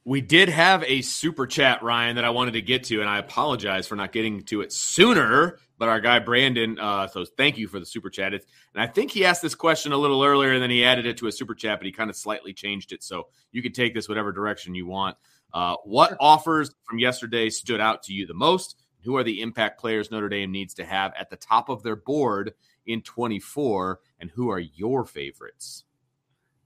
We 0.06 0.20
did 0.20 0.50
have 0.50 0.84
a 0.84 1.02
super 1.02 1.48
chat, 1.48 1.82
Ryan, 1.82 2.18
that 2.18 2.26
I 2.26 2.30
wanted 2.30 2.52
to 2.52 2.62
get 2.62 2.84
to, 2.86 3.00
and 3.00 3.10
I 3.10 3.20
apologize 3.20 3.88
for 3.88 3.96
not 3.96 4.12
getting 4.12 4.44
to 4.46 4.60
it 4.62 4.74
sooner. 4.74 5.60
But 5.78 5.90
our 5.90 6.02
guy 6.02 6.20
Brandon, 6.20 6.78
uh, 6.80 7.08
so 7.08 7.26
thank 7.26 7.58
you 7.58 7.68
for 7.68 7.80
the 7.80 7.86
super 7.86 8.10
chat. 8.10 8.34
It's, 8.34 8.46
and 8.74 8.84
I 8.84 8.88
think 8.88 9.12
he 9.12 9.26
asked 9.26 9.42
this 9.42 9.56
question 9.56 9.92
a 9.92 9.98
little 9.98 10.24
earlier, 10.24 10.52
and 10.52 10.62
then 10.62 10.70
he 10.70 10.84
added 10.84 11.06
it 11.06 11.18
to 11.18 11.28
a 11.28 11.32
super 11.32 11.56
chat, 11.56 11.80
but 11.80 11.86
he 11.86 11.92
kind 11.92 12.10
of 12.10 12.16
slightly 12.16 12.54
changed 12.54 12.92
it. 12.92 13.02
So 13.02 13.28
you 13.52 13.62
can 13.62 13.72
take 13.72 13.94
this 13.94 14.08
whatever 14.08 14.32
direction 14.32 14.76
you 14.76 14.86
want. 14.86 15.18
Uh, 15.54 15.76
what 15.84 16.18
offers 16.20 16.74
from 16.84 17.00
yesterday 17.00 17.50
stood 17.50 17.80
out 17.80 18.04
to 18.04 18.14
you 18.14 18.26
the 18.26 18.34
most? 18.34 18.76
Who 19.04 19.16
are 19.18 19.24
the 19.24 19.42
impact 19.42 19.80
players 19.80 20.12
Notre 20.12 20.30
Dame 20.30 20.52
needs 20.52 20.74
to 20.76 20.86
have 20.86 21.14
at 21.20 21.30
the 21.30 21.36
top 21.36 21.70
of 21.70 21.84
their 21.84 21.96
board 21.96 22.54
in 22.86 23.02
24, 23.02 24.00
and 24.20 24.32
who 24.32 24.50
are 24.50 24.60
your 24.60 25.06
favorites? 25.06 25.86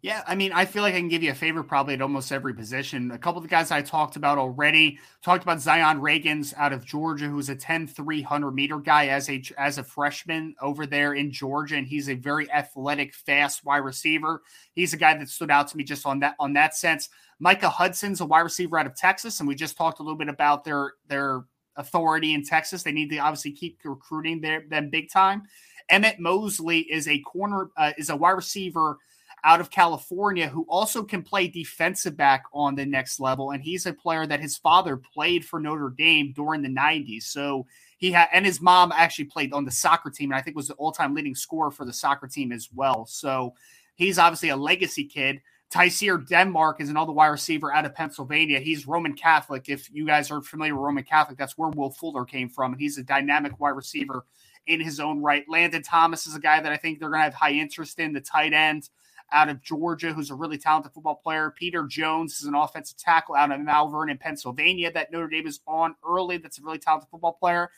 Yeah, 0.01 0.23
I 0.27 0.35
mean, 0.35 0.53
I 0.53 0.65
feel 0.65 0.83
like 0.83 0.93
I 0.93 0.99
can 0.99 1.07
give 1.07 1.23
you 1.23 1.31
a 1.31 1.35
favorite 1.35 1.63
probably 1.63 1.95
at 1.95 2.03
almost 2.03 2.31
every 2.31 2.53
position. 2.53 3.09
A 3.09 3.17
couple 3.17 3.39
of 3.39 3.43
the 3.43 3.49
guys 3.49 3.71
I 3.71 3.81
talked 3.81 4.15
about 4.15 4.37
already 4.37 4.99
talked 5.23 5.41
about 5.41 5.59
Zion 5.59 5.99
Reagans 5.99 6.53
out 6.55 6.71
of 6.71 6.85
Georgia, 6.85 7.27
who's 7.27 7.49
a 7.49 7.55
10 7.55 7.87
300 7.87 8.51
meter 8.51 8.77
guy 8.77 9.07
as 9.07 9.27
a 9.27 9.41
as 9.57 9.79
a 9.79 9.83
freshman 9.83 10.55
over 10.61 10.85
there 10.85 11.15
in 11.15 11.31
Georgia, 11.31 11.77
and 11.77 11.87
he's 11.87 12.09
a 12.09 12.13
very 12.13 12.49
athletic, 12.51 13.15
fast 13.15 13.65
wide 13.65 13.77
receiver. 13.77 14.43
He's 14.73 14.93
a 14.93 14.97
guy 14.97 15.17
that 15.17 15.29
stood 15.29 15.49
out 15.49 15.67
to 15.69 15.77
me 15.77 15.83
just 15.83 16.05
on 16.05 16.19
that 16.19 16.35
on 16.39 16.53
that 16.53 16.75
sense. 16.75 17.09
Micah 17.39 17.69
Hudson's 17.69 18.21
a 18.21 18.25
wide 18.25 18.41
receiver 18.41 18.77
out 18.77 18.85
of 18.85 18.95
Texas, 18.95 19.39
and 19.39 19.49
we 19.49 19.55
just 19.55 19.77
talked 19.77 19.99
a 19.99 20.03
little 20.03 20.17
bit 20.17 20.29
about 20.29 20.63
their 20.63 20.93
their 21.07 21.43
authority 21.77 22.33
in 22.33 22.43
Texas. 22.43 22.83
They 22.83 22.91
need 22.91 23.09
to 23.11 23.17
obviously 23.17 23.51
keep 23.51 23.79
recruiting 23.83 24.41
their, 24.41 24.63
them 24.67 24.89
big 24.89 25.09
time. 25.09 25.43
Emmett 25.89 26.19
Mosley 26.19 26.79
is 26.79 27.07
a 27.07 27.19
corner, 27.19 27.69
uh, 27.77 27.93
is 27.97 28.09
a 28.09 28.15
wide 28.15 28.31
receiver 28.31 28.97
out 29.43 29.61
of 29.61 29.69
California 29.69 30.47
who 30.47 30.65
also 30.67 31.03
can 31.03 31.21
play 31.21 31.47
defensive 31.47 32.17
back 32.17 32.43
on 32.53 32.75
the 32.75 32.85
next 32.85 33.19
level. 33.19 33.51
And 33.51 33.63
he's 33.63 33.85
a 33.85 33.93
player 33.93 34.25
that 34.25 34.41
his 34.41 34.57
father 34.57 34.97
played 34.97 35.45
for 35.45 35.59
Notre 35.59 35.93
Dame 35.97 36.33
during 36.35 36.61
the 36.61 36.69
90s. 36.69 37.23
So 37.23 37.65
he 37.97 38.11
had, 38.11 38.27
and 38.33 38.45
his 38.45 38.61
mom 38.61 38.91
actually 38.91 39.25
played 39.25 39.53
on 39.53 39.63
the 39.63 39.71
soccer 39.71 40.09
team, 40.09 40.31
and 40.31 40.37
I 40.37 40.41
think 40.41 40.55
was 40.55 40.67
the 40.67 40.73
all 40.75 40.91
time 40.91 41.13
leading 41.13 41.35
scorer 41.35 41.71
for 41.71 41.85
the 41.85 41.93
soccer 41.93 42.27
team 42.27 42.51
as 42.51 42.69
well. 42.73 43.05
So 43.05 43.53
he's 43.95 44.19
obviously 44.19 44.49
a 44.49 44.57
legacy 44.57 45.03
kid. 45.03 45.41
Tyseer 45.69 46.25
Denmark 46.25 46.79
is 46.79 46.89
another 46.89 47.11
wide 47.11 47.27
receiver 47.27 47.73
out 47.73 47.85
of 47.85 47.93
Pennsylvania. 47.93 48.59
He's 48.59 48.87
Roman 48.87 49.13
Catholic. 49.13 49.67
If 49.67 49.89
you 49.91 50.05
guys 50.05 50.31
are 50.31 50.41
familiar 50.41 50.75
with 50.75 50.83
Roman 50.83 51.03
Catholic, 51.03 51.37
that's 51.37 51.57
where 51.57 51.69
Will 51.69 51.89
Fuller 51.89 52.23
came 52.23 52.49
from. 52.49 52.71
And 52.71 52.81
he's 52.81 52.97
a 52.97 53.03
dynamic 53.03 53.59
wide 53.59 53.71
receiver 53.71 54.25
in 54.65 54.79
his 54.79 54.99
own 54.99 55.21
right. 55.21 55.43
Landon 55.49 55.83
Thomas 55.83 56.25
is 56.25 56.35
a 56.35 56.39
guy 56.39 56.61
that 56.61 56.71
I 56.71 56.77
think 56.77 56.99
they're 56.99 57.09
going 57.09 57.19
to 57.19 57.25
have 57.25 57.33
high 57.33 57.51
interest 57.51 57.99
in, 57.99 58.13
the 58.13 58.21
tight 58.21 58.53
end 58.53 58.89
out 59.33 59.49
of 59.49 59.61
Georgia, 59.61 60.13
who's 60.13 60.29
a 60.29 60.35
really 60.35 60.57
talented 60.57 60.93
football 60.93 61.15
player. 61.15 61.53
Peter 61.57 61.83
Jones 61.83 62.39
is 62.39 62.45
an 62.45 62.55
offensive 62.55 62.97
tackle 62.97 63.35
out 63.35 63.51
of 63.51 63.59
Malvern 63.59 64.09
in 64.09 64.17
Pennsylvania 64.17 64.89
that 64.93 65.11
Notre 65.11 65.27
Dame 65.27 65.47
is 65.47 65.59
on 65.67 65.95
early. 66.07 66.37
That's 66.37 66.59
a 66.59 66.63
really 66.63 66.79
talented 66.79 67.09
football 67.09 67.33
player. 67.33 67.71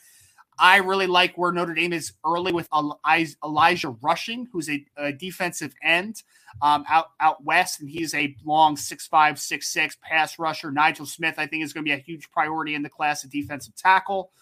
I 0.60 0.76
really 0.76 1.06
like 1.06 1.38
where 1.38 1.52
Notre 1.52 1.72
Dame 1.72 1.94
is 1.94 2.12
early 2.24 2.52
with 2.52 2.68
Elijah 3.42 3.96
Rushing, 4.02 4.46
who's 4.52 4.68
a, 4.68 4.84
a 4.98 5.10
defensive 5.10 5.74
end 5.82 6.22
um, 6.60 6.84
out 6.86 7.06
out 7.18 7.42
west, 7.42 7.80
and 7.80 7.88
he's 7.88 8.14
a 8.14 8.36
long 8.44 8.76
six 8.76 9.06
five 9.06 9.40
six 9.40 9.68
six 9.68 9.96
pass 10.02 10.38
rusher. 10.38 10.70
Nigel 10.70 11.06
Smith, 11.06 11.36
I 11.38 11.46
think, 11.46 11.64
is 11.64 11.72
going 11.72 11.84
to 11.84 11.88
be 11.88 11.94
a 11.94 11.98
huge 12.02 12.30
priority 12.30 12.74
in 12.74 12.82
the 12.82 12.90
class 12.90 13.24
of 13.24 13.30
defensive 13.30 13.74
tackle. 13.74 14.32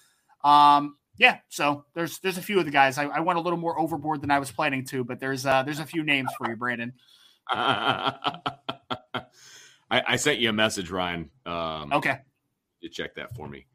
Um, 0.42 0.96
yeah, 1.18 1.38
so 1.48 1.84
there's 1.94 2.18
there's 2.18 2.36
a 2.36 2.42
few 2.42 2.58
of 2.58 2.64
the 2.64 2.72
guys. 2.72 2.98
I, 2.98 3.04
I, 3.04 3.20
went 3.20 3.38
a 3.38 3.42
little 3.42 3.58
more 3.58 3.78
overboard 3.78 4.20
than 4.20 4.32
I 4.32 4.40
was 4.40 4.50
planning 4.50 4.84
to, 4.86 5.04
but 5.04 5.20
there's 5.20 5.46
uh, 5.46 5.62
there's 5.62 5.80
a 5.80 5.86
few 5.86 6.02
names 6.02 6.30
for 6.36 6.50
you, 6.50 6.56
Brandon. 6.56 6.94
I, 7.48 8.42
I, 9.90 10.16
sent 10.16 10.38
you 10.38 10.50
a 10.50 10.52
message, 10.52 10.90
Ryan. 10.90 11.30
Um, 11.46 11.92
okay, 11.92 12.18
you 12.80 12.88
check 12.88 13.14
that 13.14 13.34
for 13.34 13.48
me. 13.48 13.66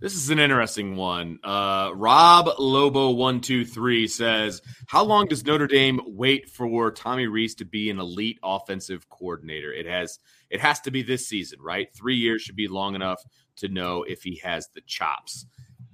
This 0.00 0.14
is 0.14 0.30
an 0.30 0.38
interesting 0.38 0.94
one. 0.94 1.40
Uh, 1.42 1.90
Rob 1.92 2.48
Lobo 2.58 3.10
one 3.10 3.40
two 3.40 3.64
three 3.64 4.06
says, 4.06 4.62
"How 4.86 5.02
long 5.02 5.26
does 5.26 5.44
Notre 5.44 5.66
Dame 5.66 6.00
wait 6.06 6.48
for 6.48 6.92
Tommy 6.92 7.26
Rees 7.26 7.56
to 7.56 7.64
be 7.64 7.90
an 7.90 7.98
elite 7.98 8.38
offensive 8.44 9.08
coordinator? 9.08 9.72
It 9.72 9.86
has 9.86 10.20
it 10.50 10.60
has 10.60 10.80
to 10.82 10.92
be 10.92 11.02
this 11.02 11.26
season, 11.26 11.60
right? 11.60 11.88
Three 11.92 12.14
years 12.14 12.42
should 12.42 12.54
be 12.54 12.68
long 12.68 12.94
enough 12.94 13.20
to 13.56 13.68
know 13.68 14.04
if 14.04 14.22
he 14.22 14.36
has 14.44 14.68
the 14.72 14.82
chops." 14.82 15.46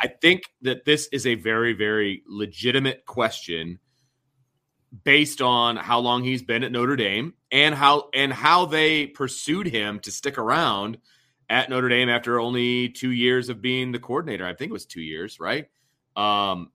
I 0.03 0.09
think 0.09 0.43
that 0.61 0.85
this 0.85 1.09
is 1.11 1.27
a 1.27 1.37
very 1.37 1.73
very 1.73 2.25
legitimate 2.27 3.07
question 3.07 3.79
based 5.03 5.41
on 5.41 5.77
how 5.77 5.99
long 5.99 6.23
he's 6.23 6.43
been 6.43 6.63
at 6.63 6.73
Notre 6.73 6.97
Dame 6.97 7.33
and 7.51 7.75
how 7.75 8.11
and 8.13 8.35
how 8.35 8.67
they 8.67 9.07
pursued 9.07 9.67
him 9.67 9.99
to 10.01 10.11
stick 10.11 10.37
around 10.37 10.99
at 11.49 11.69
Notre 11.71 11.89
Dame 11.89 12.09
after 12.09 12.41
only 12.41 12.89
two 12.89 13.11
years 13.11 13.49
of 13.49 13.61
being 13.61 13.93
the 13.93 13.99
coordinator. 13.99 14.47
I 14.47 14.55
think 14.55 14.71
it 14.71 14.73
was 14.73 14.87
two 14.87 15.03
years, 15.03 15.39
right? 15.41 15.67
Um, 16.17 16.71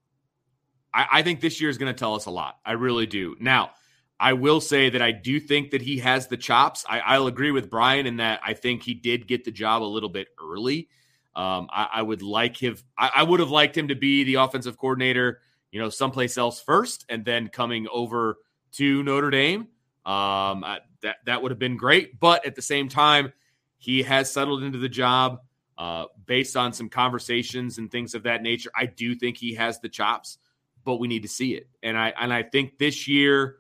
I, 0.94 1.08
I 1.12 1.22
think 1.24 1.42
this 1.42 1.62
year 1.62 1.70
is 1.70 1.78
going 1.78 1.94
to 1.94 1.98
tell 1.98 2.16
us 2.16 2.26
a 2.26 2.32
lot. 2.32 2.58
I 2.66 2.74
really 2.74 3.06
do. 3.06 3.36
Now, 3.40 3.72
I 4.20 4.34
will 4.34 4.60
say 4.60 4.90
that 4.90 5.02
I 5.02 5.12
do 5.12 5.40
think 5.40 5.72
that 5.72 5.82
he 5.82 6.00
has 6.00 6.28
the 6.28 6.38
chops. 6.38 6.86
I, 6.90 7.18
will 7.18 7.28
agree 7.28 7.52
with 7.52 7.70
Brian 7.70 8.06
in 8.06 8.18
that 8.18 8.42
I 8.44 8.54
think 8.54 8.84
he 8.84 8.94
did 8.94 9.28
get 9.28 9.46
the 9.46 9.52
job 9.52 9.82
a 9.82 9.86
little 9.86 10.10
bit 10.10 10.28
early. 10.42 10.90
Um, 11.36 11.70
I, 11.72 11.88
I, 11.94 12.02
would 12.02 12.22
like 12.22 12.58
him. 12.58 12.76
I, 12.98 13.12
I, 13.18 13.24
would 13.24 13.40
have 13.40 13.50
liked 13.50 13.78
him 13.78 13.88
to 13.90 13.96
be 13.96 14.26
the 14.26 14.36
offensive 14.36 14.78
coordinator, 14.78 15.40
you 15.72 15.80
know, 15.80 15.90
someplace 15.90 16.38
else 16.38 16.60
first, 16.60 17.06
and 17.08 17.24
then 17.24 17.48
coming 17.48 17.88
over 17.94 18.38
to 18.74 19.04
Notre 19.04 19.30
Dame. 19.30 19.62
Um, 20.06 20.64
I, 20.66 20.80
that 21.02 21.18
that 21.26 21.42
would 21.42 21.52
have 21.52 21.60
been 21.60 21.78
great. 21.78 22.20
But 22.20 22.46
at 22.46 22.56
the 22.56 22.62
same 22.62 22.90
time, 22.90 23.32
he 23.80 24.04
has 24.04 24.32
settled 24.32 24.62
into 24.62 24.78
the 24.78 24.90
job 24.90 25.40
uh, 25.78 26.06
based 26.26 26.56
on 26.56 26.74
some 26.74 26.90
conversations 26.90 27.78
and 27.78 27.90
things 27.90 28.14
of 28.14 28.24
that 28.24 28.44
nature. 28.44 28.70
I 28.76 28.86
do 28.86 29.16
think 29.16 29.38
he 29.38 29.56
has 29.56 29.80
the 29.80 29.90
chops, 29.90 30.38
but 30.84 30.98
we 30.98 31.08
need 31.08 31.24
to 31.24 31.30
see 31.30 31.56
it. 31.56 31.68
And 31.82 31.98
I 31.98 32.14
and 32.20 32.32
I 32.32 32.44
think 32.44 32.78
this 32.78 33.08
year, 33.08 33.56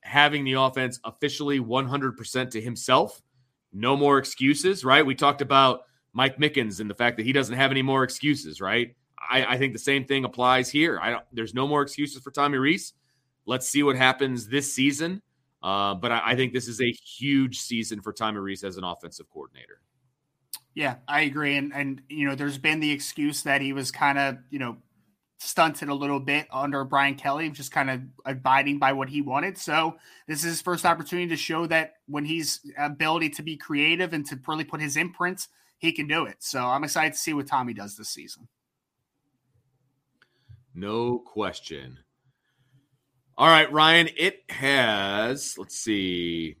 having 0.00 0.44
the 0.44 0.54
offense 0.54 1.00
officially 1.04 1.60
100% 1.60 2.50
to 2.52 2.60
himself, 2.60 3.20
no 3.72 3.96
more 3.96 4.18
excuses. 4.18 4.84
Right? 4.84 5.04
We 5.04 5.16
talked 5.16 5.42
about 5.42 5.82
Mike 6.12 6.38
Mickens 6.38 6.80
and 6.80 6.88
the 6.88 6.94
fact 6.94 7.16
that 7.16 7.26
he 7.26 7.32
doesn't 7.32 7.56
have 7.56 7.72
any 7.72 7.82
more 7.82 8.04
excuses, 8.04 8.60
right? 8.60 8.94
I, 9.30 9.44
I 9.44 9.58
think 9.58 9.72
the 9.72 9.78
same 9.78 10.04
thing 10.04 10.24
applies 10.24 10.70
here. 10.70 10.98
I 11.00 11.10
don't, 11.10 11.24
there's 11.32 11.54
no 11.54 11.66
more 11.66 11.82
excuses 11.82 12.22
for 12.22 12.30
Tommy 12.30 12.58
Rees. 12.58 12.94
Let's 13.44 13.68
see 13.68 13.82
what 13.82 13.96
happens 13.96 14.46
this 14.46 14.72
season. 14.72 15.22
Uh, 15.62 15.94
but 15.94 16.10
I, 16.10 16.22
I, 16.24 16.36
think 16.36 16.54
this 16.54 16.68
is 16.68 16.80
a 16.80 16.90
huge 16.90 17.60
season 17.60 18.00
for 18.00 18.14
Tommy 18.14 18.38
Rees 18.38 18.64
as 18.64 18.78
an 18.78 18.84
offensive 18.84 19.28
coordinator. 19.30 19.82
Yeah, 20.74 20.96
I 21.06 21.22
agree. 21.22 21.56
And 21.56 21.74
and 21.74 22.00
you 22.08 22.26
know, 22.26 22.34
there's 22.34 22.56
been 22.56 22.80
the 22.80 22.90
excuse 22.90 23.42
that 23.42 23.60
he 23.60 23.74
was 23.74 23.90
kind 23.90 24.18
of, 24.18 24.38
you 24.48 24.58
know, 24.58 24.78
stunted 25.38 25.90
a 25.90 25.94
little 25.94 26.20
bit 26.20 26.46
under 26.50 26.84
Brian 26.84 27.14
Kelly, 27.14 27.50
just 27.50 27.72
kind 27.72 27.90
of 27.90 28.00
abiding 28.24 28.78
by 28.78 28.94
what 28.94 29.10
he 29.10 29.20
wanted. 29.20 29.58
So 29.58 29.96
this 30.26 30.38
is 30.38 30.44
his 30.44 30.62
first 30.62 30.86
opportunity 30.86 31.28
to 31.28 31.36
show 31.36 31.66
that 31.66 31.94
when 32.06 32.24
he's 32.24 32.60
ability 32.78 33.30
to 33.30 33.42
be 33.42 33.56
creative 33.58 34.14
and 34.14 34.24
to 34.26 34.38
really 34.46 34.64
put 34.64 34.80
his 34.80 34.96
imprint 34.96 35.46
he 35.80 35.92
can 35.92 36.06
do 36.06 36.26
it. 36.26 36.36
So 36.40 36.62
I'm 36.62 36.84
excited 36.84 37.14
to 37.14 37.18
see 37.18 37.32
what 37.32 37.46
Tommy 37.46 37.72
does 37.72 37.96
this 37.96 38.10
season. 38.10 38.46
No 40.74 41.18
question. 41.18 41.98
All 43.40 43.48
right, 43.48 43.72
Ryan, 43.72 44.10
it 44.18 44.42
has, 44.50 45.56
let's 45.56 45.74
see, 45.74 46.56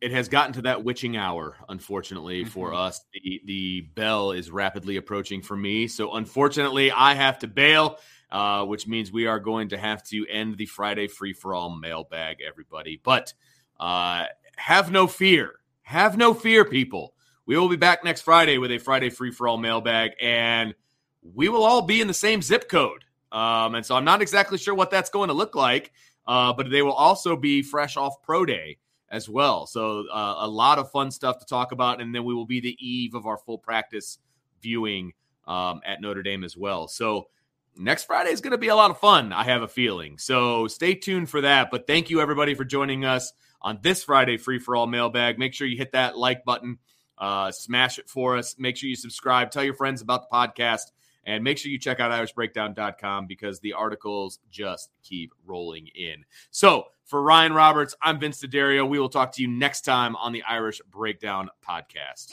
it 0.00 0.12
has 0.12 0.28
gotten 0.28 0.52
to 0.52 0.62
that 0.62 0.84
witching 0.84 1.16
hour, 1.16 1.56
unfortunately, 1.68 2.42
mm-hmm. 2.42 2.50
for 2.50 2.72
us. 2.72 3.00
The, 3.12 3.42
the 3.44 3.80
bell 3.80 4.30
is 4.30 4.48
rapidly 4.48 4.96
approaching 4.96 5.42
for 5.42 5.56
me. 5.56 5.88
So, 5.88 6.14
unfortunately, 6.14 6.92
I 6.92 7.14
have 7.14 7.40
to 7.40 7.48
bail, 7.48 7.98
uh, 8.30 8.64
which 8.64 8.86
means 8.86 9.10
we 9.10 9.26
are 9.26 9.40
going 9.40 9.70
to 9.70 9.76
have 9.76 10.04
to 10.04 10.24
end 10.30 10.56
the 10.56 10.66
Friday 10.66 11.08
free 11.08 11.32
for 11.32 11.52
all 11.52 11.76
mailbag, 11.76 12.36
everybody. 12.46 13.00
But 13.02 13.34
uh, 13.80 14.26
have 14.54 14.92
no 14.92 15.08
fear. 15.08 15.54
Have 15.82 16.16
no 16.16 16.32
fear, 16.32 16.64
people. 16.64 17.12
We 17.44 17.58
will 17.58 17.68
be 17.68 17.74
back 17.74 18.04
next 18.04 18.20
Friday 18.20 18.58
with 18.58 18.70
a 18.70 18.78
Friday 18.78 19.10
free 19.10 19.32
for 19.32 19.48
all 19.48 19.58
mailbag, 19.58 20.12
and 20.22 20.76
we 21.24 21.48
will 21.48 21.64
all 21.64 21.82
be 21.82 22.00
in 22.00 22.06
the 22.06 22.14
same 22.14 22.40
zip 22.40 22.68
code. 22.68 23.04
Um, 23.36 23.74
and 23.74 23.84
so 23.84 23.94
I'm 23.94 24.04
not 24.04 24.22
exactly 24.22 24.56
sure 24.56 24.74
what 24.74 24.90
that's 24.90 25.10
going 25.10 25.28
to 25.28 25.34
look 25.34 25.54
like, 25.54 25.92
uh, 26.26 26.54
but 26.54 26.70
they 26.70 26.80
will 26.80 26.92
also 26.92 27.36
be 27.36 27.60
fresh 27.60 27.96
off 27.96 28.22
Pro 28.22 28.46
Day 28.46 28.78
as 29.10 29.28
well. 29.28 29.66
So 29.66 30.06
uh, 30.10 30.36
a 30.38 30.48
lot 30.48 30.78
of 30.78 30.90
fun 30.90 31.10
stuff 31.10 31.38
to 31.40 31.44
talk 31.44 31.72
about, 31.72 32.00
and 32.00 32.14
then 32.14 32.24
we 32.24 32.34
will 32.34 32.46
be 32.46 32.60
the 32.60 32.76
eve 32.80 33.14
of 33.14 33.26
our 33.26 33.36
full 33.36 33.58
practice 33.58 34.18
viewing 34.62 35.12
um, 35.46 35.82
at 35.84 36.00
Notre 36.00 36.22
Dame 36.22 36.44
as 36.44 36.56
well. 36.56 36.88
So 36.88 37.28
next 37.76 38.04
Friday 38.04 38.30
is 38.30 38.40
going 38.40 38.52
to 38.52 38.58
be 38.58 38.68
a 38.68 38.74
lot 38.74 38.90
of 38.90 38.98
fun. 38.98 39.34
I 39.34 39.44
have 39.44 39.60
a 39.60 39.68
feeling. 39.68 40.16
So 40.16 40.66
stay 40.66 40.94
tuned 40.94 41.28
for 41.28 41.42
that. 41.42 41.68
But 41.70 41.86
thank 41.86 42.08
you 42.08 42.22
everybody 42.22 42.54
for 42.54 42.64
joining 42.64 43.04
us 43.04 43.32
on 43.60 43.80
this 43.82 44.02
Friday 44.02 44.38
free 44.38 44.58
for 44.58 44.76
all 44.76 44.86
mailbag. 44.86 45.38
Make 45.38 45.52
sure 45.52 45.66
you 45.66 45.76
hit 45.76 45.92
that 45.92 46.16
like 46.16 46.44
button 46.46 46.78
uh, 47.18 47.50
smash 47.50 47.98
it 47.98 48.08
for 48.08 48.36
us. 48.36 48.56
Make 48.58 48.76
sure 48.76 48.88
you 48.88 48.96
subscribe. 48.96 49.50
Tell 49.50 49.64
your 49.64 49.74
friends 49.74 50.02
about 50.02 50.28
the 50.28 50.34
podcast. 50.34 50.92
And 51.26 51.42
make 51.42 51.58
sure 51.58 51.70
you 51.70 51.78
check 51.78 52.00
out 52.00 52.12
IrishBreakdown.com 52.12 53.26
because 53.26 53.58
the 53.60 53.72
articles 53.72 54.38
just 54.50 54.90
keep 55.02 55.32
rolling 55.44 55.88
in. 55.94 56.24
So 56.50 56.84
for 57.04 57.22
Ryan 57.22 57.52
Roberts, 57.52 57.94
I'm 58.00 58.18
Vince 58.18 58.40
D'Addario. 58.40 58.88
We 58.88 58.98
will 58.98 59.08
talk 59.08 59.32
to 59.32 59.42
you 59.42 59.48
next 59.48 59.82
time 59.82 60.16
on 60.16 60.32
the 60.32 60.42
Irish 60.44 60.80
Breakdown 60.90 61.50
podcast. 61.68 62.32